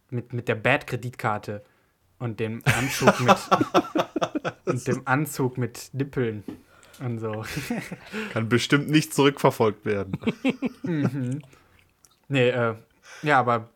Mit, 0.10 0.34
mit 0.34 0.48
der 0.48 0.56
Bad-Kreditkarte 0.56 1.64
und 2.20 2.40
dem 2.40 2.62
Anzug 2.66 3.20
mit. 3.20 3.38
und 4.66 4.88
dem 4.88 5.02
Anzug 5.06 5.58
mit 5.58 5.90
Nippeln 5.94 6.44
und 7.00 7.20
so. 7.20 7.46
Kann 8.34 8.50
bestimmt 8.50 8.90
nicht 8.90 9.14
zurückverfolgt 9.14 9.86
werden. 9.86 10.18
Nee, 12.30 12.50
äh, 12.50 12.76
ja, 13.22 13.40
aber 13.40 13.70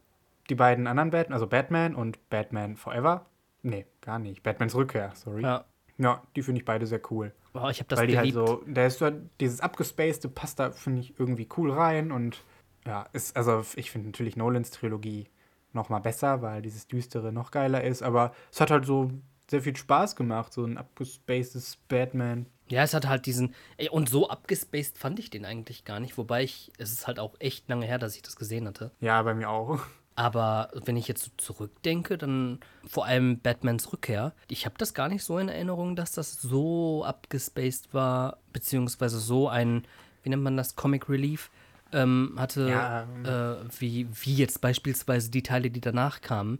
die 0.50 0.56
beiden 0.56 0.88
anderen 0.88 1.10
Batman, 1.12 1.34
also 1.34 1.48
Batman 1.48 1.96
und 1.96 2.30
Batman 2.30 2.76
Forever. 2.76 3.26
Nee, 3.64 3.86
gar 4.02 4.20
nicht. 4.20 4.44
Batmans 4.44 4.76
Rückkehr, 4.76 5.12
sorry. 5.16 5.44
Ja, 5.44 5.64
Ja. 5.98 6.22
die 6.36 6.42
finde 6.42 6.60
ich 6.60 6.66
beide 6.66 6.86
sehr 6.86 7.00
cool. 7.12 7.32
Oh, 7.54 7.68
ich 7.70 7.80
habe 7.80 7.90
das 7.90 8.00
Weil 8.00 8.08
die 8.08 8.18
halt 8.18 8.34
so, 8.34 8.64
da 8.66 8.86
ist 8.86 9.00
so 9.00 9.12
dieses 9.40 9.60
abgespacede 9.60 10.30
passt 10.30 10.60
da, 10.60 10.72
finde 10.72 11.02
ich, 11.02 11.20
irgendwie 11.20 11.48
cool 11.58 11.72
rein 11.72 12.12
und 12.12 12.44
ja, 12.86 13.08
ist, 13.14 13.36
also 13.36 13.64
ich 13.76 13.92
finde 13.92 14.08
natürlich 14.08 14.36
Nolans 14.38 14.72
Trilogie 14.72 15.28
noch 15.74 15.90
mal 15.90 16.00
besser, 16.00 16.42
weil 16.42 16.62
dieses 16.62 16.88
Düstere 16.88 17.32
noch 17.32 17.52
geiler 17.52 17.84
ist, 17.84 18.02
aber 18.02 18.34
es 18.52 18.62
hat 18.62 18.72
halt 18.72 18.86
so 18.86 19.12
sehr 19.50 19.62
viel 19.62 19.76
Spaß 19.76 20.16
gemacht, 20.16 20.54
so 20.54 20.64
ein 20.64 20.78
abgespacedes 20.78 21.78
Batman. 21.88 22.46
Ja, 22.70 22.84
es 22.84 22.94
hat 22.94 23.08
halt 23.08 23.26
diesen. 23.26 23.54
Ey, 23.76 23.90
und 23.90 24.08
so 24.08 24.30
abgespaced 24.30 24.98
fand 24.98 25.20
ich 25.20 25.30
den 25.30 25.44
eigentlich 25.44 25.84
gar 25.84 26.00
nicht. 26.00 26.18
Wobei 26.18 26.44
ich. 26.44 26.72
Es 26.78 26.94
ist 26.94 27.06
halt 27.06 27.20
auch 27.20 27.36
echt 27.40 27.68
lange 27.68 27.86
her, 27.86 28.00
dass 28.00 28.16
ich 28.16 28.22
das 28.22 28.38
gesehen 28.38 28.66
hatte. 28.66 28.92
Ja, 29.02 29.22
bei 29.24 29.34
mir 29.34 29.50
auch. 29.50 29.80
Aber 30.16 30.70
wenn 30.86 30.98
ich 30.98 31.08
jetzt 31.08 31.24
so 31.24 31.32
zurückdenke, 31.38 32.18
dann 32.18 32.60
vor 32.86 33.06
allem 33.06 33.40
Batmans 33.40 33.92
Rückkehr. 33.94 34.34
Ich 34.50 34.66
habe 34.66 34.76
das 34.78 34.94
gar 34.94 35.08
nicht 35.08 35.24
so 35.24 35.38
in 35.38 35.48
Erinnerung, 35.50 35.96
dass 35.96 36.12
das 36.12 36.42
so 36.42 37.04
abgespaced 37.06 37.94
war, 37.94 38.38
beziehungsweise 38.52 39.20
so 39.20 39.48
ein, 39.48 39.88
wie 40.24 40.30
nennt 40.30 40.44
man 40.44 40.58
das, 40.58 40.76
Comic 40.76 41.10
Relief 41.10 41.50
ähm, 41.94 42.36
hatte, 42.38 42.68
Ja, 42.70 43.04
äh, 43.24 43.66
wie, 43.80 44.08
wie 44.12 44.36
jetzt 44.36 44.62
beispielsweise 44.62 45.32
die 45.32 45.44
Teile, 45.44 45.72
die 45.72 45.82
danach 45.82 46.22
kamen, 46.22 46.60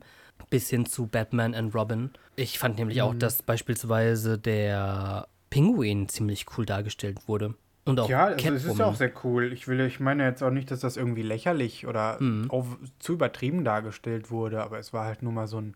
bis 0.50 0.70
hin 0.70 0.86
zu 0.86 1.08
Batman 1.08 1.54
and 1.54 1.76
Robin. 1.76 2.10
Ich 2.36 2.58
fand 2.58 2.78
nämlich 2.78 2.98
Mhm. 2.98 3.04
auch, 3.04 3.14
dass 3.16 3.44
beispielsweise 3.44 4.38
der 4.38 5.28
Pinguin 5.50 6.08
ziemlich 6.10 6.46
cool 6.58 6.66
dargestellt 6.66 7.28
wurde. 7.28 7.54
Und 7.86 8.00
auch 8.00 8.10
Ja, 8.10 8.26
also 8.26 8.54
es 8.54 8.66
ist 8.66 8.78
ja 8.78 8.86
auch 8.86 8.96
sehr 8.96 9.12
cool. 9.24 9.52
Ich 9.54 9.68
will, 9.68 9.80
ich 9.82 10.00
meine 10.00 10.24
jetzt 10.24 10.44
auch 10.44 10.52
nicht, 10.52 10.70
dass 10.70 10.82
das 10.82 10.98
irgendwie 10.98 11.24
lächerlich 11.24 11.88
oder 11.88 12.20
auf, 12.50 12.78
zu 13.00 13.14
übertrieben 13.14 13.64
dargestellt 13.64 14.30
wurde, 14.30 14.62
aber 14.62 14.78
es 14.78 14.94
war 14.94 15.06
halt 15.06 15.24
nur 15.24 15.34
mal 15.34 15.48
so 15.48 15.60
ein, 15.60 15.76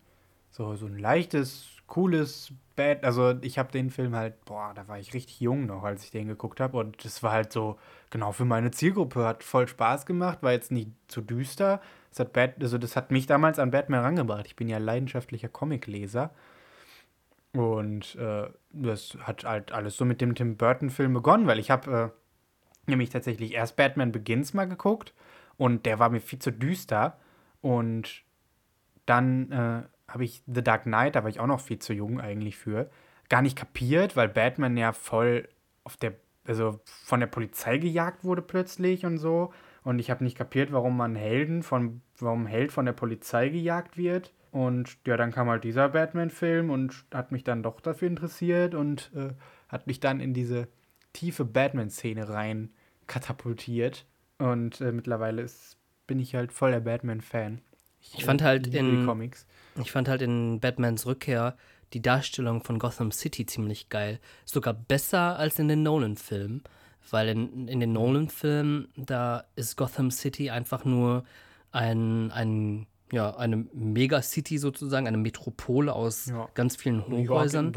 so, 0.51 0.75
so 0.75 0.85
ein 0.85 0.99
leichtes, 0.99 1.67
cooles 1.87 2.51
Bad. 2.75 3.03
Also 3.03 3.35
ich 3.41 3.57
habe 3.57 3.71
den 3.71 3.89
Film 3.89 4.15
halt, 4.15 4.43
boah, 4.45 4.73
da 4.75 4.87
war 4.87 4.99
ich 4.99 5.13
richtig 5.13 5.39
jung 5.39 5.65
noch, 5.65 5.83
als 5.83 6.03
ich 6.03 6.11
den 6.11 6.27
geguckt 6.27 6.59
habe 6.59 6.77
und 6.77 7.03
das 7.03 7.23
war 7.23 7.31
halt 7.31 7.51
so 7.51 7.77
genau 8.09 8.31
für 8.31 8.45
meine 8.45 8.71
Zielgruppe, 8.71 9.25
hat 9.25 9.43
voll 9.43 9.67
Spaß 9.67 10.05
gemacht, 10.05 10.39
war 10.41 10.51
jetzt 10.51 10.71
nicht 10.71 10.91
zu 11.07 11.21
düster. 11.21 11.81
Das 12.11 12.19
hat 12.19 12.33
Bat, 12.33 12.61
also 12.61 12.77
das 12.77 12.95
hat 12.95 13.11
mich 13.11 13.27
damals 13.27 13.59
an 13.59 13.71
Batman 13.71 14.01
rangebracht. 14.01 14.45
Ich 14.45 14.55
bin 14.55 14.69
ja 14.69 14.77
leidenschaftlicher 14.77 15.49
Comicleser. 15.49 16.31
Und 17.55 18.15
äh, 18.15 18.49
das 18.71 19.17
hat 19.21 19.45
halt 19.45 19.71
alles 19.71 19.95
so 19.97 20.05
mit 20.05 20.19
dem 20.21 20.35
Tim 20.35 20.57
Burton-Film 20.57 21.13
begonnen, 21.13 21.47
weil 21.47 21.59
ich 21.59 21.71
habe 21.71 22.13
äh, 22.13 22.89
nämlich 22.89 23.09
tatsächlich 23.09 23.53
erst 23.53 23.75
Batman 23.75 24.11
Begins 24.11 24.53
mal 24.53 24.67
geguckt 24.67 25.13
und 25.57 25.85
der 25.85 25.99
war 25.99 26.09
mir 26.09 26.19
viel 26.19 26.39
zu 26.39 26.51
düster. 26.51 27.17
Und 27.61 28.23
dann 29.05 29.51
äh, 29.51 29.83
habe 30.11 30.23
ich 30.23 30.43
The 30.47 30.63
Dark 30.63 30.83
Knight, 30.83 31.15
da 31.15 31.23
war 31.23 31.29
ich 31.29 31.39
auch 31.39 31.47
noch 31.47 31.61
viel 31.61 31.79
zu 31.79 31.93
jung 31.93 32.19
eigentlich 32.19 32.57
für, 32.57 32.89
gar 33.29 33.41
nicht 33.41 33.57
kapiert, 33.57 34.15
weil 34.15 34.29
Batman 34.29 34.77
ja 34.77 34.91
voll 34.91 35.47
auf 35.83 35.97
der, 35.97 36.13
also 36.47 36.79
von 36.83 37.19
der 37.19 37.27
Polizei 37.27 37.77
gejagt 37.77 38.23
wurde 38.23 38.41
plötzlich 38.41 39.05
und 39.05 39.17
so. 39.17 39.53
Und 39.83 39.99
ich 39.99 40.09
habe 40.09 40.23
nicht 40.23 40.37
kapiert, 40.37 40.71
warum 40.71 40.97
man 40.97 41.15
Helden 41.15 41.63
von, 41.63 42.01
warum 42.17 42.47
Held 42.47 42.71
von 42.71 42.85
der 42.85 42.93
Polizei 42.93 43.49
gejagt 43.49 43.97
wird. 43.97 44.33
Und 44.55 44.95
ja, 45.05 45.17
dann 45.17 45.33
kam 45.33 45.49
halt 45.49 45.65
dieser 45.65 45.89
Batman-Film 45.89 46.69
und 46.69 47.03
hat 47.13 47.33
mich 47.33 47.43
dann 47.43 47.61
doch 47.61 47.81
dafür 47.81 48.07
interessiert 48.07 48.73
und 48.73 49.11
äh, 49.13 49.33
hat 49.67 49.85
mich 49.85 49.99
dann 49.99 50.21
in 50.21 50.33
diese 50.33 50.69
tiefe 51.11 51.43
Batman-Szene 51.43 52.29
rein 52.29 52.69
katapultiert. 53.05 54.05
Und 54.37 54.79
äh, 54.79 54.93
mittlerweile 54.93 55.41
ist, 55.41 55.75
bin 56.07 56.19
ich 56.19 56.35
halt 56.35 56.53
voll 56.53 56.71
der 56.71 56.79
Batman-Fan. 56.79 57.59
Ich 58.13 58.23
fand 58.23 58.41
halt 58.43 58.67
in- 58.73 59.05
Comics. 59.05 59.45
Ich 59.81 59.91
fand 59.91 60.07
halt 60.07 60.21
in 60.21 60.61
Batmans 60.61 61.05
Rückkehr 61.05 61.57
die 61.91 62.01
Darstellung 62.01 62.63
von 62.63 62.79
Gotham 62.79 63.11
City 63.11 63.45
ziemlich 63.45 63.89
geil. 63.89 64.19
Sogar 64.45 64.73
besser 64.73 65.37
als 65.37 65.59
in 65.59 65.67
den 65.67 65.83
Nolan-Filmen. 65.83 66.63
Weil 67.11 67.27
in, 67.27 67.67
in 67.67 67.81
den 67.81 67.91
Nolan-Filmen, 67.91 68.87
da 68.95 69.43
ist 69.57 69.75
Gotham 69.75 70.11
City 70.11 70.49
einfach 70.49 70.85
nur 70.85 71.25
ein, 71.73 72.31
ein, 72.31 72.87
ja, 73.15 73.35
eine 73.37 73.65
Megacity 73.73 74.57
sozusagen, 74.57 75.07
eine 75.07 75.17
Metropole 75.17 75.93
aus 75.93 76.27
Ja. 76.27 76.49
ganz 76.53 76.75
vielen 76.75 77.03
im 77.05 77.27
Hochhäusern. 77.29 77.71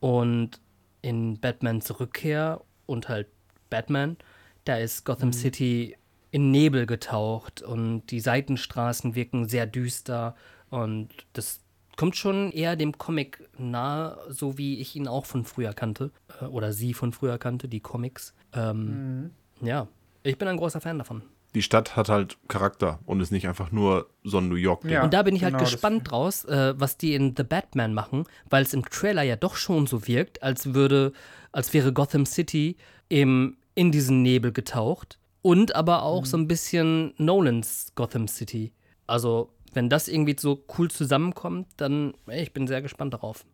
Und 0.00 0.60
in 1.02 1.38
Batmans 1.38 2.00
Rückkehr 2.00 2.60
und 2.86 3.08
halt 3.08 3.28
Batman, 3.70 4.16
da 4.64 4.76
ist 4.76 5.04
Gotham 5.04 5.32
City 5.32 5.96
in 6.30 6.50
Nebel 6.50 6.86
getaucht 6.86 7.62
und 7.62 8.06
die 8.10 8.20
Seitenstraßen 8.20 9.14
wirken 9.14 9.48
sehr 9.48 9.66
düster 9.66 10.34
und 10.70 11.08
das 11.32 11.60
kommt 11.96 12.16
schon 12.16 12.52
eher 12.52 12.76
dem 12.76 12.96
Comic 12.96 13.48
nahe, 13.58 14.18
so 14.28 14.56
wie 14.56 14.78
ich 14.78 14.94
ihn 14.94 15.08
auch 15.08 15.26
von 15.26 15.44
früher 15.44 15.72
kannte 15.72 16.10
äh, 16.40 16.44
oder 16.44 16.72
sie 16.72 16.94
von 16.94 17.12
früher 17.12 17.38
kannte, 17.38 17.68
die 17.68 17.80
Comics. 17.80 18.34
Ähm, 18.52 19.30
Ja, 19.60 19.88
ich 20.22 20.38
bin 20.38 20.46
ein 20.48 20.56
großer 20.56 20.80
Fan 20.80 20.98
davon. 20.98 21.22
Die 21.58 21.62
Stadt 21.62 21.96
hat 21.96 22.08
halt 22.08 22.38
Charakter 22.46 23.00
und 23.04 23.20
ist 23.20 23.32
nicht 23.32 23.48
einfach 23.48 23.72
nur 23.72 24.08
so 24.22 24.38
ein 24.38 24.48
New 24.48 24.54
York-Ding. 24.54 24.92
Ja. 24.92 25.02
Und 25.02 25.12
da 25.12 25.24
bin 25.24 25.34
ich 25.34 25.42
halt 25.42 25.54
genau, 25.54 25.64
das- 25.64 25.72
gespannt 25.72 26.08
draus, 26.08 26.44
äh, 26.44 26.74
was 26.78 26.96
die 26.98 27.14
in 27.14 27.34
The 27.36 27.42
Batman 27.42 27.94
machen, 27.94 28.26
weil 28.48 28.62
es 28.62 28.72
im 28.74 28.84
Trailer 28.84 29.22
ja 29.24 29.34
doch 29.34 29.56
schon 29.56 29.88
so 29.88 30.06
wirkt, 30.06 30.40
als 30.40 30.72
würde, 30.72 31.12
als 31.50 31.74
wäre 31.74 31.92
Gotham 31.92 32.26
City 32.26 32.76
im, 33.08 33.56
in 33.74 33.90
diesen 33.90 34.22
Nebel 34.22 34.52
getaucht 34.52 35.18
und 35.42 35.74
aber 35.74 36.04
auch 36.04 36.26
so 36.26 36.36
ein 36.36 36.46
bisschen 36.46 37.12
Nolans 37.16 37.90
Gotham 37.96 38.28
City. 38.28 38.72
Also, 39.08 39.52
wenn 39.74 39.88
das 39.88 40.06
irgendwie 40.06 40.36
so 40.38 40.62
cool 40.78 40.88
zusammenkommt, 40.92 41.66
dann, 41.76 42.14
ey, 42.28 42.42
ich 42.44 42.52
bin 42.52 42.68
sehr 42.68 42.82
gespannt 42.82 43.14
darauf. 43.14 43.44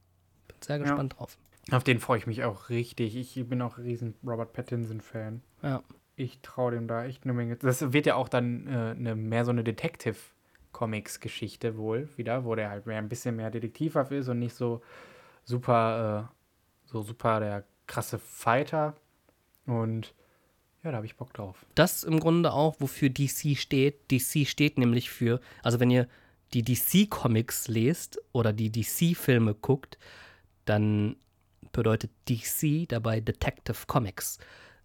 Bin 0.49 0.57
sehr 0.61 0.79
gespannt 0.79 1.15
drauf. 1.19 1.39
Auf 1.71 1.85
den 1.85 2.01
freue 2.01 2.19
ich 2.19 2.27
mich 2.27 2.45
auch 2.45 2.69
richtig. 2.69 3.17
Ich 3.17 3.49
bin 3.49 3.63
auch 3.63 3.79
ein 3.79 3.85
riesen 3.85 4.15
Robert 4.27 4.53
Pattinson-Fan. 4.53 5.41
Ja. 5.63 5.83
Ich 6.17 6.41
traue 6.41 6.73
dem 6.73 6.87
da 6.87 7.05
echt 7.05 7.25
eine 7.25 7.33
Menge. 7.33 7.57
Das 7.57 7.93
wird 7.93 8.07
ja 8.07 8.15
auch 8.15 8.29
dann 8.29 8.67
äh, 8.67 8.95
eine, 8.97 9.17
mehr 9.17 9.45
so 9.45 9.51
eine 9.51 9.65
Detective-Comics-Geschichte 9.65 11.77
wohl 11.77 12.09
wieder, 12.17 12.45
wo 12.45 12.55
der 12.55 12.71
halt 12.71 12.87
mehr 12.87 12.99
ein 12.99 13.09
bisschen 13.09 13.37
mehr 13.37 13.51
detektivhaft 13.51 14.13
ist 14.13 14.29
und 14.29 14.39
nicht 14.39 14.55
so 14.55 14.83
super, 15.45 16.31
äh, 16.31 16.89
so 16.89 17.03
super 17.03 17.41
der 17.41 17.65
krasse 17.87 18.19
Fighter. 18.19 18.95
Und 19.67 20.15
ja, 20.85 20.91
da 20.91 20.99
habe 20.99 21.07
ich 21.07 21.17
Bock 21.17 21.33
drauf. 21.33 21.65
das 21.75 22.05
im 22.05 22.21
Grunde 22.21 22.53
auch, 22.53 22.77
wofür 22.79 23.09
DC 23.09 23.57
steht. 23.57 24.11
DC 24.11 24.47
steht 24.47 24.79
nämlich 24.79 25.11
für, 25.11 25.41
also 25.63 25.81
wenn 25.81 25.91
ihr 25.91 26.07
die 26.53 26.63
DC-Comics 26.63 27.69
lest 27.69 28.21
oder 28.33 28.53
die 28.53 28.71
DC-Filme 28.71 29.55
guckt, 29.55 29.99
dann 30.67 31.17
bedeutet 31.73 32.11
DC 32.29 32.89
dabei 32.89 33.21
Detective 33.21 33.79
Comics. 33.87 34.39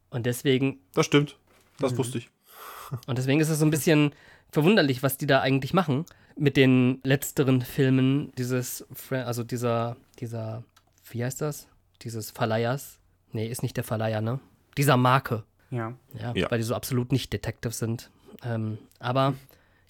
Und 0.10 0.26
deswegen, 0.26 0.80
Das 0.94 1.06
stimmt. 1.06 1.38
Das 1.80 1.94
Mhm. 1.94 1.98
wusste 2.00 2.18
ich. 2.20 2.30
Und 3.08 3.18
deswegen 3.18 3.40
ist 3.40 3.50
es 3.50 3.60
so 3.60 3.66
ein 3.66 3.70
bisschen 3.72 4.14
verwunderlich, 4.52 5.04
was 5.04 5.18
die 5.18 5.28
da 5.28 5.42
eigentlich 5.42 5.74
machen 5.74 6.06
mit 6.36 6.58
den 6.58 7.00
letzteren 7.04 7.62
Filmen 7.62 8.32
dieses, 8.38 8.86
Fra- 8.94 9.24
also 9.24 9.44
dieser, 9.44 9.96
dieser, 10.20 10.64
wie 11.12 11.24
heißt 11.24 11.42
das? 11.42 11.68
Dieses 12.02 12.32
Verleihers. 12.32 13.00
Nee, 13.32 13.48
ist 13.48 13.62
nicht 13.62 13.78
der 13.78 13.84
Verleiher, 13.84 14.22
ne? 14.22 14.40
Dieser 14.78 14.98
Marke. 14.98 15.44
Ja. 15.70 15.94
Ja, 16.20 16.34
Ja. 16.34 16.50
weil 16.50 16.58
die 16.58 16.64
so 16.64 16.74
absolut 16.74 17.12
nicht 17.12 17.32
Detectives 17.32 17.78
sind. 17.78 18.10
Ähm, 18.44 18.80
aber 19.00 19.36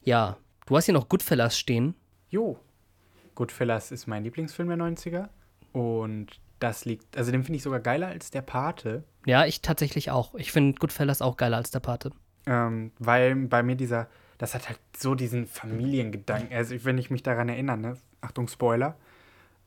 ja, 0.04 0.38
du 0.66 0.76
hast 0.76 0.86
hier 0.86 0.94
noch 0.94 1.08
Goodfellas 1.08 1.58
stehen. 1.58 1.96
Jo. 2.30 2.60
Goodfellas 3.36 3.92
ist 3.92 4.08
mein 4.08 4.24
Lieblingsfilm 4.24 4.68
der 4.68 4.78
90er. 4.78 5.30
Und 5.72 6.28
das 6.60 6.86
liegt, 6.86 7.18
also 7.18 7.32
den 7.32 7.44
finde 7.44 7.58
ich 7.58 7.64
sogar 7.64 7.80
geiler 7.80 8.08
als 8.08 8.32
der 8.32 8.42
Pate. 8.42 9.04
Ja, 9.26 9.46
ich 9.46 9.62
tatsächlich 9.62 10.12
auch. 10.12 10.36
Ich 10.36 10.52
finde 10.52 10.78
Goodfellas 10.80 11.22
auch 11.22 11.38
geiler 11.38 11.58
als 11.58 11.72
der 11.72 11.80
Pate. 11.80 12.12
Ähm, 12.46 12.92
weil 13.00 13.36
bei 13.36 13.64
mir 13.64 13.76
dieser, 13.76 14.08
das 14.38 14.56
hat 14.56 14.68
halt 14.70 14.80
so 14.98 15.16
diesen 15.16 15.46
Familiengedanken. 15.46 16.56
Also 16.56 16.76
wenn 16.84 16.98
ich 16.98 17.10
mich 17.10 17.24
daran 17.24 17.50
erinnere, 17.50 17.78
ne? 17.78 17.98
Achtung, 18.22 18.48
Spoiler. 18.48 18.98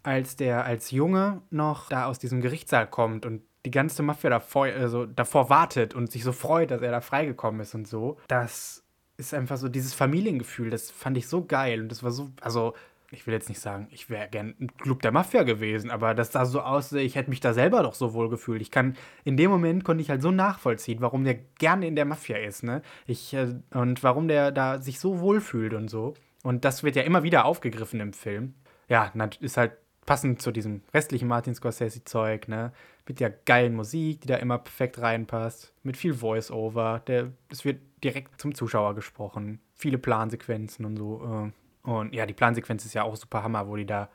Als 0.03 0.37
der 0.37 0.65
als 0.65 0.91
Junge 0.91 1.43
noch 1.51 1.89
da 1.89 2.07
aus 2.07 2.19
diesem 2.19 2.41
Gerichtssaal 2.41 2.89
kommt 2.89 3.25
und 3.25 3.43
die 3.65 3.71
ganze 3.71 4.03
Mafia 4.03 4.31
davor, 4.31 4.67
also 4.67 5.07
davor 5.07 5.49
wartet 5.49 5.95
und 5.95 6.11
sich 6.11 6.25
so 6.25 6.33
freut, 6.33 6.73
dass 6.73 6.83
er 6.83 6.91
da 6.91 7.01
freigekommen 7.01 7.61
ist 7.61 7.75
und 7.75 7.87
so. 7.87 8.19
Das 8.27 8.83
ist 9.17 9.35
einfach 9.35 9.57
so 9.57 9.69
dieses 9.69 9.95
Familiengefühl, 9.95 10.71
das 10.71 10.91
fand 10.91 11.17
ich 11.17 11.29
so 11.29 11.45
geil 11.45 11.83
und 11.83 11.89
das 11.89 12.03
war 12.03 12.11
so, 12.11 12.31
also 12.41 12.75
ich 13.13 13.27
will 13.27 13.35
jetzt 13.35 13.49
nicht 13.49 13.61
sagen, 13.61 13.89
ich 13.91 14.09
wäre 14.09 14.29
gern 14.29 14.55
ein 14.59 14.75
Club 14.79 15.03
der 15.03 15.13
Mafia 15.13 15.43
gewesen, 15.43 15.91
aber 15.91 16.15
das 16.15 16.33
sah 16.33 16.47
so 16.47 16.63
aus, 16.63 16.93
ich 16.93 17.15
hätte 17.15 17.31
mich 17.31 17.41
da 17.41 17.53
selber 17.53 17.83
doch 17.83 17.95
so 17.95 18.15
wohl 18.15 18.31
gefühlt. 18.31 18.63
Ich 18.63 18.71
kann, 18.71 18.97
in 19.25 19.37
dem 19.37 19.51
Moment 19.51 19.85
konnte 19.85 20.03
ich 20.03 20.11
halt 20.11 20.23
so 20.23 20.31
nachvollziehen, 20.31 21.01
warum 21.01 21.25
der 21.25 21.35
gerne 21.59 21.87
in 21.87 21.95
der 21.95 22.07
Mafia 22.07 22.39
ist, 22.39 22.63
ne? 22.63 22.83
Ich, 23.07 23.35
äh, 23.35 23.55
und 23.71 24.03
warum 24.03 24.29
der 24.29 24.51
da 24.51 24.81
sich 24.81 24.99
so 24.99 25.21
wohl 25.21 25.41
fühlt 25.41 25.75
und 25.75 25.89
so. 25.89 26.15
Und 26.43 26.65
das 26.65 26.83
wird 26.83 26.97
ja 26.97 27.03
immer 27.03 27.23
wieder 27.23 27.45
aufgegriffen 27.45 28.01
im 28.01 28.15
Film. 28.15 28.55
Ja, 28.89 29.13
ist 29.41 29.57
halt 29.57 29.73
passend 30.07 30.43
zu 30.43 30.51
diesem 30.51 30.83
restlichen 30.93 31.29
Martin 31.29 31.55
Scorsese-Zeug, 31.55 32.49
ne? 32.49 32.73
Mit 33.07 33.21
der 33.21 33.31
geilen 33.31 33.75
Musik, 33.75 34.23
die 34.23 34.29
da 34.29 34.37
immer 34.37 34.59
perfekt 34.59 35.01
reinpasst. 35.01 35.75
Mit 35.83 35.97
viel 35.97 36.15
Voice-Over. 36.15 37.03
Es 37.49 37.65
wird 37.65 37.81
direkt 38.03 38.41
zum 38.41 38.55
Zuschauer 38.55 38.95
gesprochen. 38.95 39.61
Viele 39.75 39.99
Plansequenzen 39.99 40.85
und 40.85 40.97
so. 40.97 41.53
Und 41.83 42.15
ja, 42.15 42.27
die 42.27 42.35
Plansequenz 42.35 42.85
ist 42.85 42.95
ja 42.95 43.03
auch 43.03 43.17
super 43.17 43.43
Hammer, 43.43 43.69
wo 43.69 43.77
die 43.77 43.87
da 43.87 44.09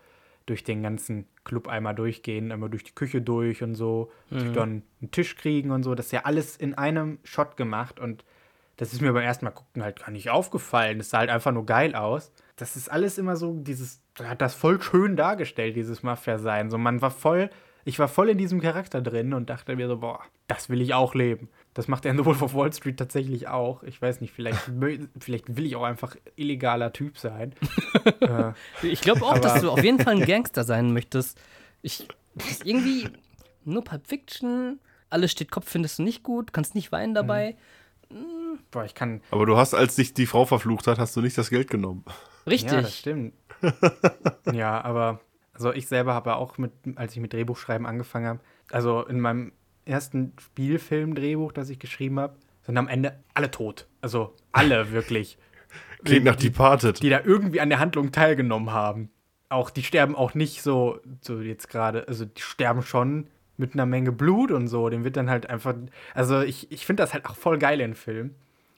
durch 0.45 0.63
den 0.63 0.81
ganzen 0.81 1.27
Club 1.43 1.67
einmal 1.67 1.93
durchgehen, 1.93 2.51
einmal 2.51 2.69
durch 2.69 2.85
die 2.85 2.95
Küche 2.95 3.21
durch 3.21 3.63
und 3.63 3.75
so, 3.75 4.09
die 4.29 4.53
dann 4.53 4.83
einen 5.01 5.11
Tisch 5.11 5.35
kriegen 5.35 5.71
und 5.71 5.83
so. 5.83 5.93
Das 5.93 6.07
ist 6.07 6.11
ja 6.13 6.21
alles 6.23 6.55
in 6.55 6.73
einem 6.73 7.19
Shot 7.23 7.57
gemacht 7.57 7.99
und 7.99 8.23
das 8.77 8.93
ist 8.93 9.01
mir 9.01 9.11
beim 9.11 9.23
ersten 9.23 9.43
Mal 9.43 9.51
gucken 9.51 9.83
halt 9.83 9.99
gar 9.99 10.11
nicht 10.11 10.29
aufgefallen. 10.29 10.99
Das 10.99 11.09
sah 11.09 11.19
halt 11.19 11.29
einfach 11.29 11.51
nur 11.51 11.65
geil 11.65 11.95
aus. 11.95 12.31
Das 12.55 12.75
ist 12.75 12.89
alles 12.89 13.17
immer 13.17 13.35
so, 13.35 13.55
dieses, 13.55 14.01
hat 14.23 14.41
das 14.41 14.55
voll 14.55 14.81
schön 14.81 15.15
dargestellt, 15.15 15.75
dieses 15.75 16.03
Mafia-Sein. 16.03 16.69
So, 16.69 16.77
man 16.77 17.01
war 17.01 17.11
voll, 17.11 17.49
ich 17.85 17.99
war 17.99 18.07
voll 18.07 18.29
in 18.29 18.37
diesem 18.37 18.61
Charakter 18.61 19.01
drin 19.01 19.33
und 19.33 19.49
dachte 19.49 19.75
mir 19.75 19.87
so, 19.87 19.97
boah, 19.97 20.21
das 20.47 20.69
will 20.69 20.81
ich 20.81 20.93
auch 20.93 21.15
leben. 21.15 21.49
Das 21.77 21.87
macht 21.87 22.05
er 22.05 22.11
in 22.11 22.17
The 22.17 22.25
Wolf 22.25 22.41
of 22.41 22.55
Wall 22.55 22.73
Street 22.73 22.97
tatsächlich 22.97 23.47
auch. 23.49 23.83
Ich 23.83 24.01
weiß 24.01 24.19
nicht, 24.21 24.33
vielleicht, 24.33 24.59
vielleicht 25.19 25.55
will 25.57 25.67
ich 25.67 25.75
auch 25.75 25.83
einfach 25.83 26.15
illegaler 26.35 26.91
Typ 26.91 27.19
sein. 27.19 27.53
äh, 28.19 28.51
Ich 28.81 29.01
glaube 29.01 29.21
auch, 29.21 29.33
Aber- 29.33 29.39
dass 29.41 29.61
du 29.61 29.69
auf 29.69 29.83
jeden 29.83 29.99
Fall 29.99 30.15
ein 30.15 30.25
Gangster 30.25 30.63
sein 30.63 30.91
möchtest. 30.91 31.39
Ich, 31.83 32.07
irgendwie 32.63 33.07
nur 33.63 33.83
Pulp 33.83 34.07
Fiction, 34.07 34.79
alles 35.11 35.31
steht 35.31 35.51
Kopf, 35.51 35.69
findest 35.69 35.99
du 35.99 36.03
nicht 36.03 36.23
gut, 36.23 36.51
kannst 36.51 36.73
nicht 36.73 36.91
weinen 36.91 37.13
dabei. 37.13 37.55
boah, 38.71 38.83
ich 38.83 38.95
kann, 38.95 39.21
Aber 39.29 39.45
du 39.45 39.55
hast, 39.55 39.75
als 39.75 39.95
dich 39.97 40.15
die 40.15 40.25
Frau 40.25 40.45
verflucht 40.45 40.87
hat, 40.87 40.97
hast 40.97 41.15
du 41.15 41.21
nicht 41.21 41.37
das 41.37 41.51
Geld 41.51 41.69
genommen. 41.69 42.03
Richtig. 42.47 42.71
Ja, 42.71 42.81
das 42.81 42.97
stimmt. 42.97 43.33
ja, 44.51 44.81
aber 44.83 45.19
also 45.53 45.71
ich 45.73 45.87
selber 45.87 46.15
habe 46.15 46.37
auch 46.37 46.57
mit, 46.57 46.71
als 46.95 47.13
ich 47.13 47.19
mit 47.19 47.33
Drehbuchschreiben 47.33 47.85
angefangen 47.85 48.25
habe, 48.25 48.39
also 48.71 49.05
in 49.05 49.19
meinem 49.19 49.51
ersten 49.87 50.33
Spielfilm-Drehbuch, 50.39 51.51
das 51.51 51.69
ich 51.69 51.79
geschrieben 51.79 52.19
habe, 52.19 52.35
sind 52.63 52.77
am 52.77 52.87
Ende 52.87 53.17
alle 53.33 53.49
tot. 53.51 53.87
Also 54.01 54.33
alle 54.51 54.91
wirklich. 54.91 55.37
Klingt 56.03 56.25
nach 56.25 56.35
die, 56.35 56.49
Departed. 56.49 57.01
die 57.01 57.09
da 57.09 57.21
irgendwie 57.23 57.59
an 57.59 57.69
der 57.69 57.79
Handlung 57.79 58.11
teilgenommen 58.11 58.71
haben. 58.71 59.09
Auch 59.49 59.69
die 59.69 59.83
sterben 59.83 60.15
auch 60.15 60.33
nicht 60.33 60.61
so, 60.61 60.99
so 61.21 61.39
jetzt 61.39 61.69
gerade, 61.69 62.07
also 62.07 62.25
die 62.25 62.41
sterben 62.41 62.83
schon 62.83 63.27
mit 63.55 63.73
einer 63.73 63.85
Menge 63.85 64.11
Blut 64.11 64.51
und 64.51 64.67
so. 64.67 64.89
Den 64.89 65.03
wird 65.03 65.17
dann 65.17 65.29
halt 65.29 65.49
einfach. 65.49 65.73
Also 66.13 66.41
ich, 66.41 66.71
ich 66.71 66.85
finde 66.85 67.03
das 67.03 67.13
halt 67.13 67.25
auch 67.25 67.35
voll 67.35 67.57
geil 67.57 67.81
in 67.81 67.95
Filmen, 67.95 68.35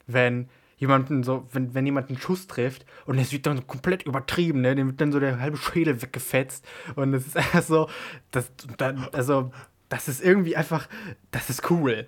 wenn 0.07 0.47
jemanden 0.77 1.23
so, 1.23 1.45
wenn, 1.51 1.73
wenn 1.73 1.85
jemand 1.85 2.09
einen 2.09 2.17
Schuss 2.17 2.47
trifft 2.47 2.85
und 3.05 3.19
es 3.19 3.33
wird 3.33 3.45
dann 3.45 3.57
so 3.57 3.63
komplett 3.63 4.03
übertrieben, 4.03 4.61
ne? 4.61 4.75
Dem 4.75 4.87
wird 4.87 5.01
dann 5.01 5.11
so 5.11 5.19
der 5.19 5.39
halbe 5.39 5.57
Schädel 5.57 6.01
weggefetzt. 6.01 6.65
Und 6.95 7.13
es 7.13 7.27
ist 7.27 7.37
einfach 7.37 7.63
so, 7.63 7.89
das, 8.31 8.51
dann, 8.77 9.07
also, 9.11 9.51
das 9.89 10.07
ist 10.07 10.21
irgendwie 10.23 10.55
einfach, 10.55 10.87
das 11.31 11.49
ist 11.49 11.69
cool. 11.69 12.05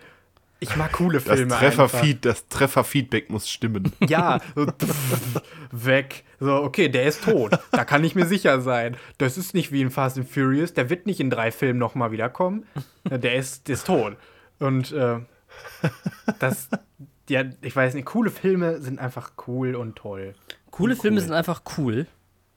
Ich 0.63 0.75
mag 0.75 0.91
coole 0.91 1.19
Das 1.19 1.23
Filme. 1.37 1.55
einfach. 1.57 1.89
Trefferfeed, 1.89 2.23
das 2.23 2.47
Trefferfeedback 2.47 3.31
muss 3.31 3.49
stimmen. 3.49 3.91
Ja, 4.07 4.39
so 4.55 4.67
weg. 5.71 6.23
So, 6.39 6.53
okay, 6.63 6.87
der 6.89 7.05
ist 7.05 7.23
tot. 7.23 7.57
Da 7.71 7.83
kann 7.85 8.03
ich 8.03 8.13
mir 8.13 8.25
sicher 8.27 8.61
sein. 8.61 8.95
Das 9.17 9.37
ist 9.37 9.53
nicht 9.55 9.71
wie 9.71 9.81
in 9.81 9.89
Fast 9.89 10.17
and 10.17 10.29
Furious. 10.29 10.73
Der 10.73 10.89
wird 10.91 11.07
nicht 11.07 11.19
in 11.19 11.29
drei 11.31 11.51
Filmen 11.51 11.79
nochmal 11.79 12.11
wiederkommen. 12.11 12.65
Der 13.09 13.35
ist, 13.35 13.67
der 13.67 13.73
ist 13.73 13.87
tot. 13.87 14.17
Und 14.59 14.91
äh, 14.91 15.19
das, 16.39 16.69
ja, 17.27 17.43
ich 17.61 17.75
weiß 17.75 17.95
nicht, 17.95 18.05
coole 18.05 18.29
Filme 18.29 18.81
sind 18.81 18.99
einfach 18.99 19.31
cool 19.47 19.75
und 19.75 19.95
toll. 19.95 20.33
Coole 20.69 20.93
Und 20.93 21.01
Filme 21.01 21.17
cool. 21.17 21.23
sind 21.23 21.33
einfach 21.33 21.61
cool. 21.77 22.05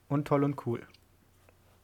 Und 0.07 0.27
toll 0.27 0.43
und 0.43 0.65
cool. 0.67 0.81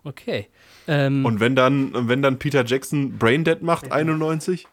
Okay. 0.04 0.48
Ähm, 0.88 1.26
Und 1.26 1.40
wenn 1.40 1.56
dann, 1.56 2.08
wenn 2.10 2.22
dann 2.22 2.40
Peter 2.40 2.66
Jackson 2.66 3.18
Braindead 3.18 3.62
macht, 3.62 3.92
91, 3.92 4.68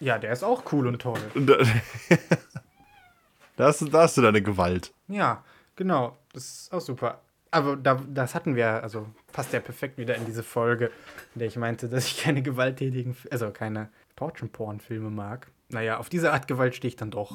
Ja, 0.00 0.18
der 0.18 0.32
ist 0.32 0.42
auch 0.42 0.72
cool 0.72 0.86
und 0.86 1.00
toll. 1.02 1.20
da, 1.34 1.56
da, 3.56 3.66
hast, 3.66 3.82
du- 3.82 3.86
da 3.88 4.02
hast 4.02 4.16
du 4.16 4.22
deine 4.22 4.42
Gewalt. 4.42 4.92
Ja, 5.08 5.44
genau. 5.76 6.16
Das 6.32 6.44
ist 6.44 6.72
auch 6.72 6.80
super. 6.80 7.20
Aber 7.50 7.76
da, 7.76 8.00
das 8.08 8.34
hatten 8.34 8.54
wir, 8.54 8.82
also 8.82 9.06
passt 9.32 9.52
ja 9.52 9.58
perfekt 9.60 9.98
wieder 9.98 10.14
in 10.14 10.24
diese 10.24 10.42
Folge, 10.44 10.90
in 11.34 11.40
der 11.40 11.48
ich 11.48 11.56
meinte, 11.56 11.88
dass 11.88 12.06
ich 12.06 12.22
keine 12.22 12.42
gewalttätigen, 12.42 13.16
also 13.30 13.50
keine 13.50 13.88
Torture-Porn-Filme 14.16 15.10
mag. 15.10 15.48
Naja, 15.68 15.98
auf 15.98 16.08
diese 16.08 16.32
Art 16.32 16.46
Gewalt 16.48 16.74
stehe 16.76 16.88
ich 16.90 16.96
dann 16.96 17.10
doch. 17.10 17.32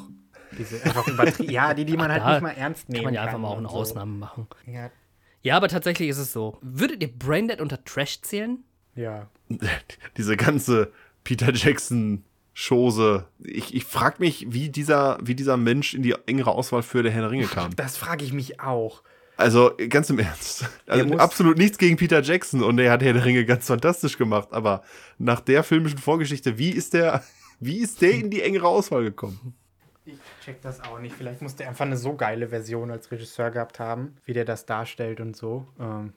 Diese 0.57 0.81
einfach 0.83 1.05
übertrieben. 1.07 1.51
ja, 1.51 1.73
die, 1.73 1.83
die 1.85 1.97
man 1.97 2.11
halt 2.11 2.21
da 2.23 2.31
nicht 2.33 2.41
mal 2.43 2.51
ernst 2.51 2.87
nehmen 2.87 3.03
kann 3.03 3.05
man 3.05 3.13
ja 3.13 3.23
einfach 3.23 3.37
mal 3.39 3.49
auch 3.49 3.57
eine 3.57 3.67
so. 3.67 3.75
Ausnahme 3.75 4.13
machen. 4.13 4.47
Ja, 4.65 4.89
Ja, 5.45 5.57
aber 5.57 5.67
tatsächlich 5.67 6.09
ist 6.09 6.17
es 6.17 6.33
so. 6.33 6.57
Würdet 6.63 7.03
ihr 7.03 7.07
Braindead 7.07 7.61
unter 7.61 7.83
Trash 7.85 8.19
zählen? 8.23 8.63
ja. 8.95 9.29
Diese 10.17 10.37
ganze 10.37 10.91
Peter 11.23 11.53
Jackson 11.53 12.23
Chose. 12.55 13.27
Ich, 13.43 13.75
ich 13.75 13.85
frage 13.85 14.15
mich, 14.19 14.47
wie 14.49 14.69
dieser, 14.69 15.19
wie 15.21 15.35
dieser 15.35 15.55
Mensch 15.55 15.93
in 15.93 16.01
die 16.01 16.15
engere 16.25 16.49
Auswahl 16.49 16.81
für 16.81 17.03
der 17.03 17.11
Herr 17.11 17.21
der 17.21 17.29
Ringe 17.29 17.45
kam. 17.45 17.69
Das 17.75 17.95
frage 17.95 18.25
ich 18.25 18.33
mich 18.33 18.59
auch. 18.59 19.03
Also 19.37 19.71
ganz 19.89 20.09
im 20.09 20.17
Ernst. 20.17 20.65
Also 20.87 21.15
absolut 21.17 21.59
nichts 21.59 21.77
gegen 21.77 21.97
Peter 21.97 22.23
Jackson 22.23 22.63
und 22.63 22.79
er 22.79 22.91
hat 22.91 23.03
Herr 23.03 23.13
der 23.13 23.25
Ringe 23.25 23.45
ganz 23.45 23.67
fantastisch 23.67 24.17
gemacht. 24.17 24.47
Aber 24.51 24.81
nach 25.19 25.41
der 25.41 25.63
filmischen 25.63 25.99
Vorgeschichte, 25.99 26.57
wie 26.57 26.71
ist 26.71 26.95
der, 26.95 27.23
wie 27.59 27.77
ist 27.77 28.01
der 28.01 28.13
in 28.13 28.31
die 28.31 28.41
engere 28.41 28.67
Auswahl 28.67 29.03
gekommen? 29.03 29.53
Ich 30.05 30.19
check 30.43 30.61
das 30.61 30.81
auch 30.81 30.99
nicht. 30.99 31.15
Vielleicht 31.15 31.41
muss 31.41 31.55
der 31.55 31.67
einfach 31.67 31.85
eine 31.85 31.97
so 31.97 32.15
geile 32.15 32.49
Version 32.49 32.91
als 32.91 33.11
Regisseur 33.11 33.49
gehabt 33.51 33.79
haben, 33.79 34.15
wie 34.25 34.33
der 34.33 34.45
das 34.45 34.65
darstellt 34.65 35.19
und 35.19 35.35
so. 35.35 35.67
Ähm, 35.79 36.13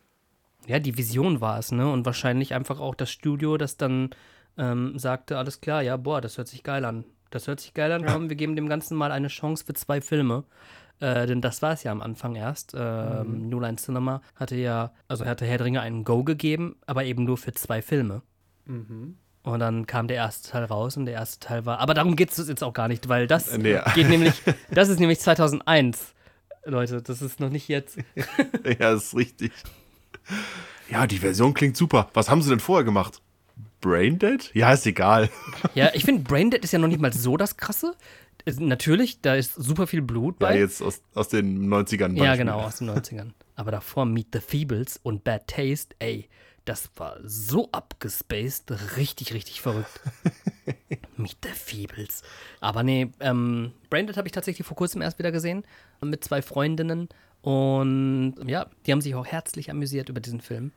Ja, 0.66 0.78
die 0.78 0.98
Vision 0.98 1.40
war 1.40 1.58
es, 1.58 1.72
ne? 1.72 1.90
Und 1.90 2.04
wahrscheinlich 2.04 2.54
einfach 2.54 2.80
auch 2.80 2.94
das 2.94 3.10
Studio, 3.10 3.56
das 3.56 3.76
dann 3.76 4.10
ähm, 4.58 4.98
sagte, 4.98 5.38
alles 5.38 5.60
klar, 5.60 5.82
ja, 5.82 5.96
boah, 5.96 6.20
das 6.20 6.36
hört 6.36 6.48
sich 6.48 6.62
geil 6.62 6.84
an. 6.84 7.04
Das 7.30 7.46
hört 7.46 7.60
sich 7.60 7.74
geil 7.74 7.92
an, 7.92 8.04
komm, 8.04 8.28
wir 8.28 8.36
geben 8.36 8.56
dem 8.56 8.68
Ganzen 8.68 8.96
mal 8.96 9.12
eine 9.12 9.28
Chance 9.28 9.64
für 9.64 9.74
zwei 9.74 10.00
Filme. 10.00 10.44
Äh, 11.00 11.26
denn 11.26 11.40
das 11.40 11.62
war 11.62 11.72
es 11.72 11.84
ja 11.84 11.92
am 11.92 12.02
Anfang 12.02 12.34
erst. 12.34 12.74
Ähm, 12.76 13.48
New 13.48 13.60
Line 13.60 13.76
Cinema 13.76 14.20
hatte 14.34 14.56
ja, 14.56 14.92
also 15.06 15.24
hatte 15.24 15.46
Herr 15.46 15.58
der 15.58 15.66
Ringe 15.66 15.80
einen 15.80 16.04
Go 16.04 16.24
gegeben, 16.24 16.76
aber 16.86 17.04
eben 17.04 17.24
nur 17.24 17.36
für 17.36 17.52
zwei 17.52 17.82
Filme. 17.82 18.22
Und 19.52 19.60
dann 19.60 19.86
kam 19.86 20.08
der 20.08 20.16
erste 20.18 20.50
Teil 20.50 20.64
raus 20.64 20.96
und 20.96 21.06
der 21.06 21.14
erste 21.14 21.40
Teil 21.46 21.64
war. 21.64 21.78
Aber 21.78 21.94
darum 21.94 22.16
geht 22.16 22.30
es 22.30 22.48
jetzt 22.48 22.62
auch 22.62 22.72
gar 22.74 22.88
nicht, 22.88 23.08
weil 23.08 23.26
das 23.26 23.48
Äh, 23.48 23.58
nee. 23.58 23.78
geht 23.94 24.08
nämlich, 24.08 24.34
das 24.70 24.88
ist 24.88 25.00
nämlich 25.00 25.20
2001. 25.20 26.12
Leute, 26.64 27.00
das 27.00 27.22
ist 27.22 27.40
noch 27.40 27.48
nicht 27.50 27.68
jetzt. 27.68 27.98
Ja, 28.78 28.92
ist 28.92 29.16
richtig. 29.16 29.52
Ja, 30.90 31.06
die 31.06 31.18
Version 31.18 31.54
klingt 31.54 31.76
super. 31.76 32.08
Was 32.14 32.28
haben 32.28 32.42
sie 32.42 32.50
denn 32.50 32.60
vorher 32.60 32.84
gemacht? 32.84 33.20
Braindead? 33.80 34.50
Ja, 34.54 34.72
ist 34.72 34.86
egal. 34.86 35.30
Ja, 35.74 35.90
ich 35.94 36.04
finde, 36.04 36.22
Braindead 36.24 36.62
ist 36.64 36.72
ja 36.72 36.78
noch 36.78 36.88
nicht 36.88 37.00
mal 37.00 37.12
so 37.12 37.36
das 37.36 37.56
Krasse. 37.56 37.94
Es- 38.44 38.58
natürlich, 38.60 39.20
da 39.22 39.34
ist 39.34 39.54
super 39.54 39.86
viel 39.86 40.02
Blut 40.02 40.36
Ja, 40.40 40.48
bei. 40.48 40.58
jetzt 40.58 40.82
aus, 40.82 41.00
aus 41.14 41.28
den 41.28 41.68
90ern. 41.68 42.14
Ja, 42.16 42.24
Beispiel. 42.24 42.36
genau, 42.38 42.60
aus 42.60 42.76
den 42.76 42.90
90ern. 42.90 43.30
Aber 43.56 43.70
davor 43.70 44.04
Meet 44.04 44.28
the 44.34 44.40
Feebles 44.40 44.98
und 45.02 45.24
Bad 45.24 45.46
Taste, 45.48 45.94
ey, 46.00 46.28
das 46.68 46.90
war 46.96 47.16
so 47.22 47.70
abgespaced, 47.72 48.96
richtig, 48.96 49.32
richtig 49.32 49.60
verrückt. 49.62 50.00
Meet 51.16 51.38
the 51.42 51.50
Feebles. 51.50 52.22
Aber 52.60 52.82
nee, 52.82 53.10
ähm, 53.20 53.72
Branded 53.88 54.16
habe 54.16 54.28
ich 54.28 54.32
tatsächlich 54.32 54.66
vor 54.66 54.76
kurzem 54.76 55.00
erst 55.00 55.18
wieder 55.18 55.32
gesehen. 55.32 55.64
Mit 56.00 56.22
zwei 56.22 56.42
Freundinnen. 56.42 57.08
Und 57.40 58.34
ja, 58.46 58.68
die 58.84 58.92
haben 58.92 59.00
sich 59.00 59.14
auch 59.14 59.26
herzlich 59.26 59.70
amüsiert 59.70 60.10
über 60.10 60.20
diesen 60.20 60.40
Film. 60.40 60.72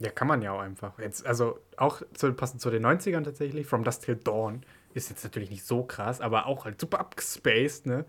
Ja, 0.00 0.10
kann 0.10 0.28
man 0.28 0.42
ja 0.42 0.52
auch 0.52 0.60
einfach. 0.60 0.98
Jetzt, 0.98 1.24
also 1.26 1.58
auch 1.76 2.02
zu, 2.14 2.32
passend 2.32 2.60
zu 2.60 2.70
den 2.70 2.84
90ern 2.84 3.24
tatsächlich, 3.24 3.66
From 3.66 3.84
Dust 3.84 4.04
Till 4.04 4.16
Dawn 4.16 4.64
ist 4.92 5.08
jetzt 5.08 5.24
natürlich 5.24 5.50
nicht 5.50 5.64
so 5.64 5.82
krass, 5.82 6.20
aber 6.20 6.46
auch 6.46 6.64
halt 6.64 6.80
super 6.80 7.00
abgespaced, 7.00 7.86
ne? 7.86 8.04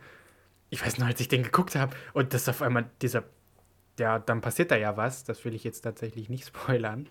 Ich 0.70 0.84
weiß 0.84 0.98
noch, 0.98 1.08
als 1.08 1.20
ich 1.20 1.28
den 1.28 1.44
geguckt 1.44 1.76
habe 1.76 1.96
und 2.14 2.34
das 2.34 2.48
auf 2.48 2.62
einmal 2.62 2.90
dieser, 3.02 3.24
ja, 4.02 4.20
dann 4.20 4.42
passiert 4.42 4.72
da 4.72 4.76
ja 4.76 4.98
was, 4.98 5.24
das 5.24 5.46
will 5.46 5.54
ich 5.54 5.64
jetzt 5.64 5.82
tatsächlich 5.82 6.28
nicht 6.28 6.48
spoilern. 6.48 7.08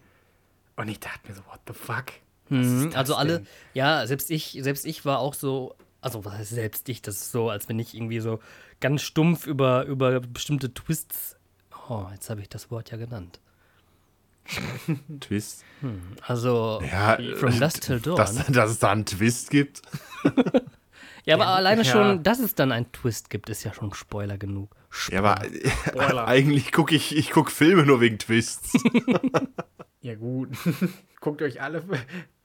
Und 0.77 0.89
ich 0.89 1.01
dachte 1.01 1.29
mir 1.29 1.35
so, 1.35 1.43
what 1.47 1.61
the 1.67 1.73
fuck? 1.73 2.07
Mhm, 2.49 2.91
also 2.95 3.15
alle, 3.15 3.39
denn? 3.39 3.47
ja, 3.75 4.07
selbst 4.07 4.31
ich, 4.31 4.59
selbst 4.61 4.85
ich 4.85 5.05
war 5.05 5.21
auch 5.21 5.35
so, 5.35 5.77
also 6.01 6.25
was 6.25 6.35
heißt 6.35 6.51
selbst 6.51 6.89
ich, 6.89 7.01
das 7.01 7.17
ist 7.17 7.33
so, 7.33 7.49
als 7.49 7.69
wenn 7.69 7.79
ich 7.79 7.95
irgendwie 7.95 8.21
so 8.21 8.41
ganz 8.81 9.03
stumpf 9.03 9.47
über, 9.47 9.85
über 9.85 10.21
bestimmte 10.21 10.75
Twists. 10.75 11.37
Oh, 11.89 12.07
jetzt 12.13 12.29
habe 12.29 12.41
ich 12.41 12.49
das 12.49 12.71
Wort 12.71 12.91
ja 12.91 12.97
genannt. 12.97 13.41
Twist. 15.21 15.65
Also 16.27 16.83
Ja, 16.91 17.19
From 17.37 17.53
äh, 17.53 17.59
Dusk 17.61 17.83
Till 17.83 18.01
Dawn. 18.01 18.17
Dass, 18.17 18.47
dass 18.49 18.71
es 18.71 18.79
da 18.81 18.91
einen 18.91 19.07
Twist 19.07 19.51
gibt. 19.51 19.83
ja, 21.25 21.35
aber 21.35 21.47
alleine 21.49 21.83
ja. 21.83 21.93
schon, 21.93 22.23
dass 22.25 22.41
es 22.41 22.55
dann 22.55 22.73
einen 22.73 22.91
Twist 22.91 23.31
gibt, 23.31 23.49
ist 23.49 23.63
ja 23.63 23.73
schon 23.73 23.93
Spoiler 23.95 24.39
genug. 24.39 24.75
Ja, 25.11 25.21
aber 25.21 25.43
Spoiler. 25.87 26.27
eigentlich 26.29 26.73
gucke 26.73 26.95
ich, 26.95 27.17
ich 27.17 27.31
guck 27.31 27.51
Filme 27.51 27.85
nur 27.85 28.01
wegen 28.01 28.19
Twists. 28.19 28.73
Ja, 30.03 30.15
gut. 30.15 30.49
guckt 31.21 31.43
euch 31.43 31.61
alle, 31.61 31.83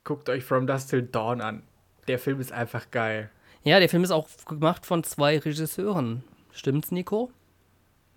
guckt 0.04 0.28
euch 0.30 0.44
From 0.44 0.68
Dust 0.68 0.90
Till 0.90 1.04
Dawn 1.04 1.40
an. 1.40 1.64
Der 2.08 2.20
Film 2.20 2.42
ist 2.42 2.52
einfach 2.52 2.92
geil. 2.92 3.30
Ja, 3.64 3.80
der 3.80 3.90
Film 3.90 4.04
ist 4.04 4.12
auch 4.12 4.28
gemacht 4.46 4.86
von 4.86 5.04
zwei 5.04 5.40
Regisseuren. 5.40 6.24
Stimmt's, 6.52 6.92
Nico? 6.92 7.32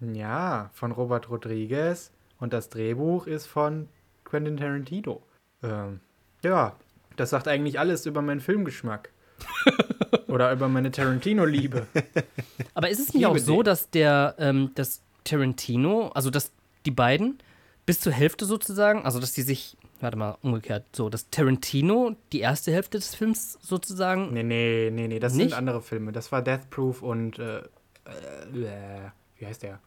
Ja, 0.01 0.71
von 0.75 0.93
Robert 0.93 1.31
Rodriguez 1.31 2.11
und 2.38 2.53
das 2.53 2.69
Drehbuch 2.69 3.27
ist 3.27 3.47
von 3.47 3.88
Quentin 4.25 4.57
Tarantino. 4.57 5.23
Ähm, 5.62 6.01
ja, 6.43 6.77
das 7.17 7.31
sagt 7.31 7.49
eigentlich 7.49 7.79
alles 7.79 8.07
über 8.07 8.23
meinen 8.23 8.41
Filmgeschmack. 8.41 9.11
Oder 10.29 10.53
über 10.53 10.68
meine 10.68 10.90
Tarantino-Liebe. 10.90 11.87
Aber 12.74 12.88
ist 12.88 13.01
es 13.01 13.14
nicht 13.14 13.27
auch 13.27 13.38
so, 13.38 13.62
dass 13.62 13.90
der, 13.90 14.35
ähm, 14.38 14.70
dass 14.74 15.03
Tarantino, 15.24 16.09
also 16.09 16.31
dass 16.31 16.53
die 16.87 16.90
beiden 16.90 17.38
bis 17.87 18.01
zur 18.01 18.12
Hälfte 18.12 18.44
sozusagen, 18.44 19.05
also 19.05 19.20
dass 19.20 19.33
die 19.33 19.42
sich, 19.42 19.77
warte 20.01 20.16
mal, 20.16 20.37
umgekehrt, 20.42 20.85
so, 20.94 21.09
dass 21.09 21.31
Tarantino 21.31 22.16
die 22.33 22.40
erste 22.40 22.72
Hälfte 22.72 22.98
des 22.98 23.14
Films 23.14 23.59
sozusagen, 23.62 24.33
Nee, 24.33 24.42
nee, 24.42 24.90
nee, 24.92 25.09
nee, 25.09 25.18
das 25.18 25.35
Nicht? 25.35 25.51
sind 25.51 25.59
andere 25.59 25.81
Filme. 25.81 26.12
Das 26.12 26.31
war 26.31 26.42
Death 26.42 26.70
Proof 26.70 27.03
und, 27.03 27.38
äh, 27.38 27.59
äh, 27.59 27.62
wie 29.38 29.46
heißt 29.46 29.62
der? 29.62 29.81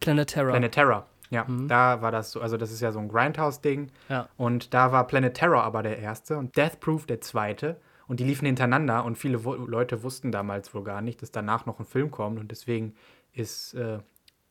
Planet 0.00 0.28
Terror. 0.28 0.50
Planet 0.50 0.72
Terror. 0.72 1.06
Ja, 1.30 1.46
da 1.66 2.00
war 2.00 2.10
das 2.10 2.30
so. 2.30 2.40
Also, 2.40 2.56
das 2.56 2.72
ist 2.72 2.80
ja 2.80 2.90
so 2.90 2.98
ein 2.98 3.08
Grindhouse-Ding. 3.08 3.90
Ja. 4.08 4.28
Und 4.38 4.72
da 4.72 4.92
war 4.92 5.06
Planet 5.06 5.34
Terror 5.34 5.62
aber 5.62 5.82
der 5.82 5.98
erste 5.98 6.38
und 6.38 6.56
Death 6.56 6.80
Proof 6.80 7.04
der 7.06 7.20
zweite. 7.20 7.76
Und 8.08 8.20
die 8.20 8.24
liefen 8.24 8.46
hintereinander 8.46 9.04
und 9.04 9.16
viele 9.16 9.44
wo 9.44 9.54
Leute 9.54 10.02
wussten 10.02 10.32
damals 10.32 10.74
wohl 10.74 10.82
gar 10.82 11.02
nicht, 11.02 11.22
dass 11.22 11.30
danach 11.30 11.66
noch 11.66 11.78
ein 11.78 11.84
Film 11.84 12.10
kommt. 12.10 12.40
Und 12.40 12.50
deswegen 12.50 12.94
ist 13.34 13.74
äh, 13.74 13.98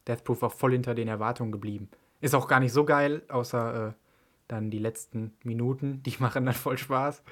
Death 0.07 0.23
Proof 0.23 0.43
auch 0.43 0.53
voll 0.53 0.71
hinter 0.71 0.95
den 0.95 1.07
Erwartungen 1.07 1.51
geblieben. 1.51 1.89
Ist 2.21 2.35
auch 2.35 2.47
gar 2.47 2.59
nicht 2.59 2.71
so 2.71 2.85
geil, 2.85 3.23
außer 3.29 3.87
äh, 3.87 3.93
dann 4.47 4.69
die 4.69 4.79
letzten 4.79 5.33
Minuten. 5.43 6.03
Die 6.03 6.15
machen 6.19 6.45
dann 6.45 6.55
voll 6.55 6.77
Spaß. 6.77 7.23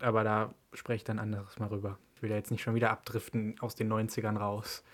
Aber 0.00 0.24
da 0.24 0.54
spreche 0.72 0.96
ich 0.96 1.04
dann 1.04 1.18
anderes 1.18 1.58
mal 1.58 1.68
rüber. 1.68 1.98
Ich 2.14 2.22
will 2.22 2.30
ja 2.30 2.36
jetzt 2.36 2.52
nicht 2.52 2.62
schon 2.62 2.76
wieder 2.76 2.90
abdriften 2.90 3.56
aus 3.60 3.74
den 3.74 3.92
90ern 3.92 4.38
raus. 4.38 4.84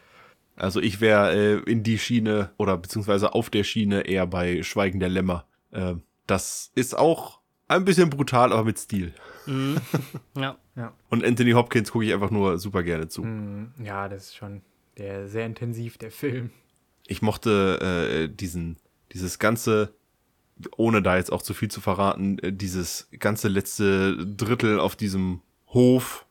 Also 0.57 0.81
ich 0.81 1.01
wäre 1.01 1.35
äh, 1.35 1.71
in 1.71 1.83
die 1.83 1.99
Schiene 1.99 2.51
oder 2.57 2.77
beziehungsweise 2.79 3.35
auf 3.35 3.51
der 3.51 3.63
Schiene 3.63 4.03
eher 4.03 4.27
bei 4.27 4.63
Schweigen 4.63 5.01
der 5.01 5.11
Lämmer. 5.11 5.45
Äh, 5.71 5.95
das 6.27 6.73
ist 6.75 6.97
auch 6.97 7.38
ein 7.69 7.85
bisschen 7.85 8.11
brutal, 8.11 8.53
aber 8.53 8.65
mit 8.65 8.79
Stil. 8.79 9.13
Ja. 10.37 10.57
Und 11.09 11.25
Anthony 11.25 11.53
Hopkins 11.53 11.91
gucke 11.91 12.05
ich 12.05 12.13
einfach 12.13 12.31
nur 12.31 12.59
super 12.59 12.83
gerne 12.83 13.09
zu. 13.09 13.25
Mm, 13.25 13.73
Ja, 13.83 14.09
das 14.09 14.27
ist 14.27 14.37
schon 14.37 14.63
der, 14.97 15.27
sehr 15.29 15.45
intensiv, 15.47 15.99
der 15.99 16.11
Film. 16.13 16.51
Ich 17.07 17.21
mochte 17.23 17.81
äh, 17.81 18.29
diesen, 18.33 18.77
dieses 19.13 19.39
ganze, 19.41 19.93
ohne 20.77 21.03
da 21.03 21.17
jetzt 21.17 21.33
auch 21.33 21.43
zu 21.43 21.55
viel 21.55 21.69
zu 21.71 21.81
verraten, 21.81 22.39
äh, 22.41 22.53
dieses 22.53 23.09
ganze 23.19 23.49
letzte 23.49 24.17
Drittel 24.25 24.79
auf 24.79 24.95
diesem 24.95 25.41
Hof, 25.69 26.27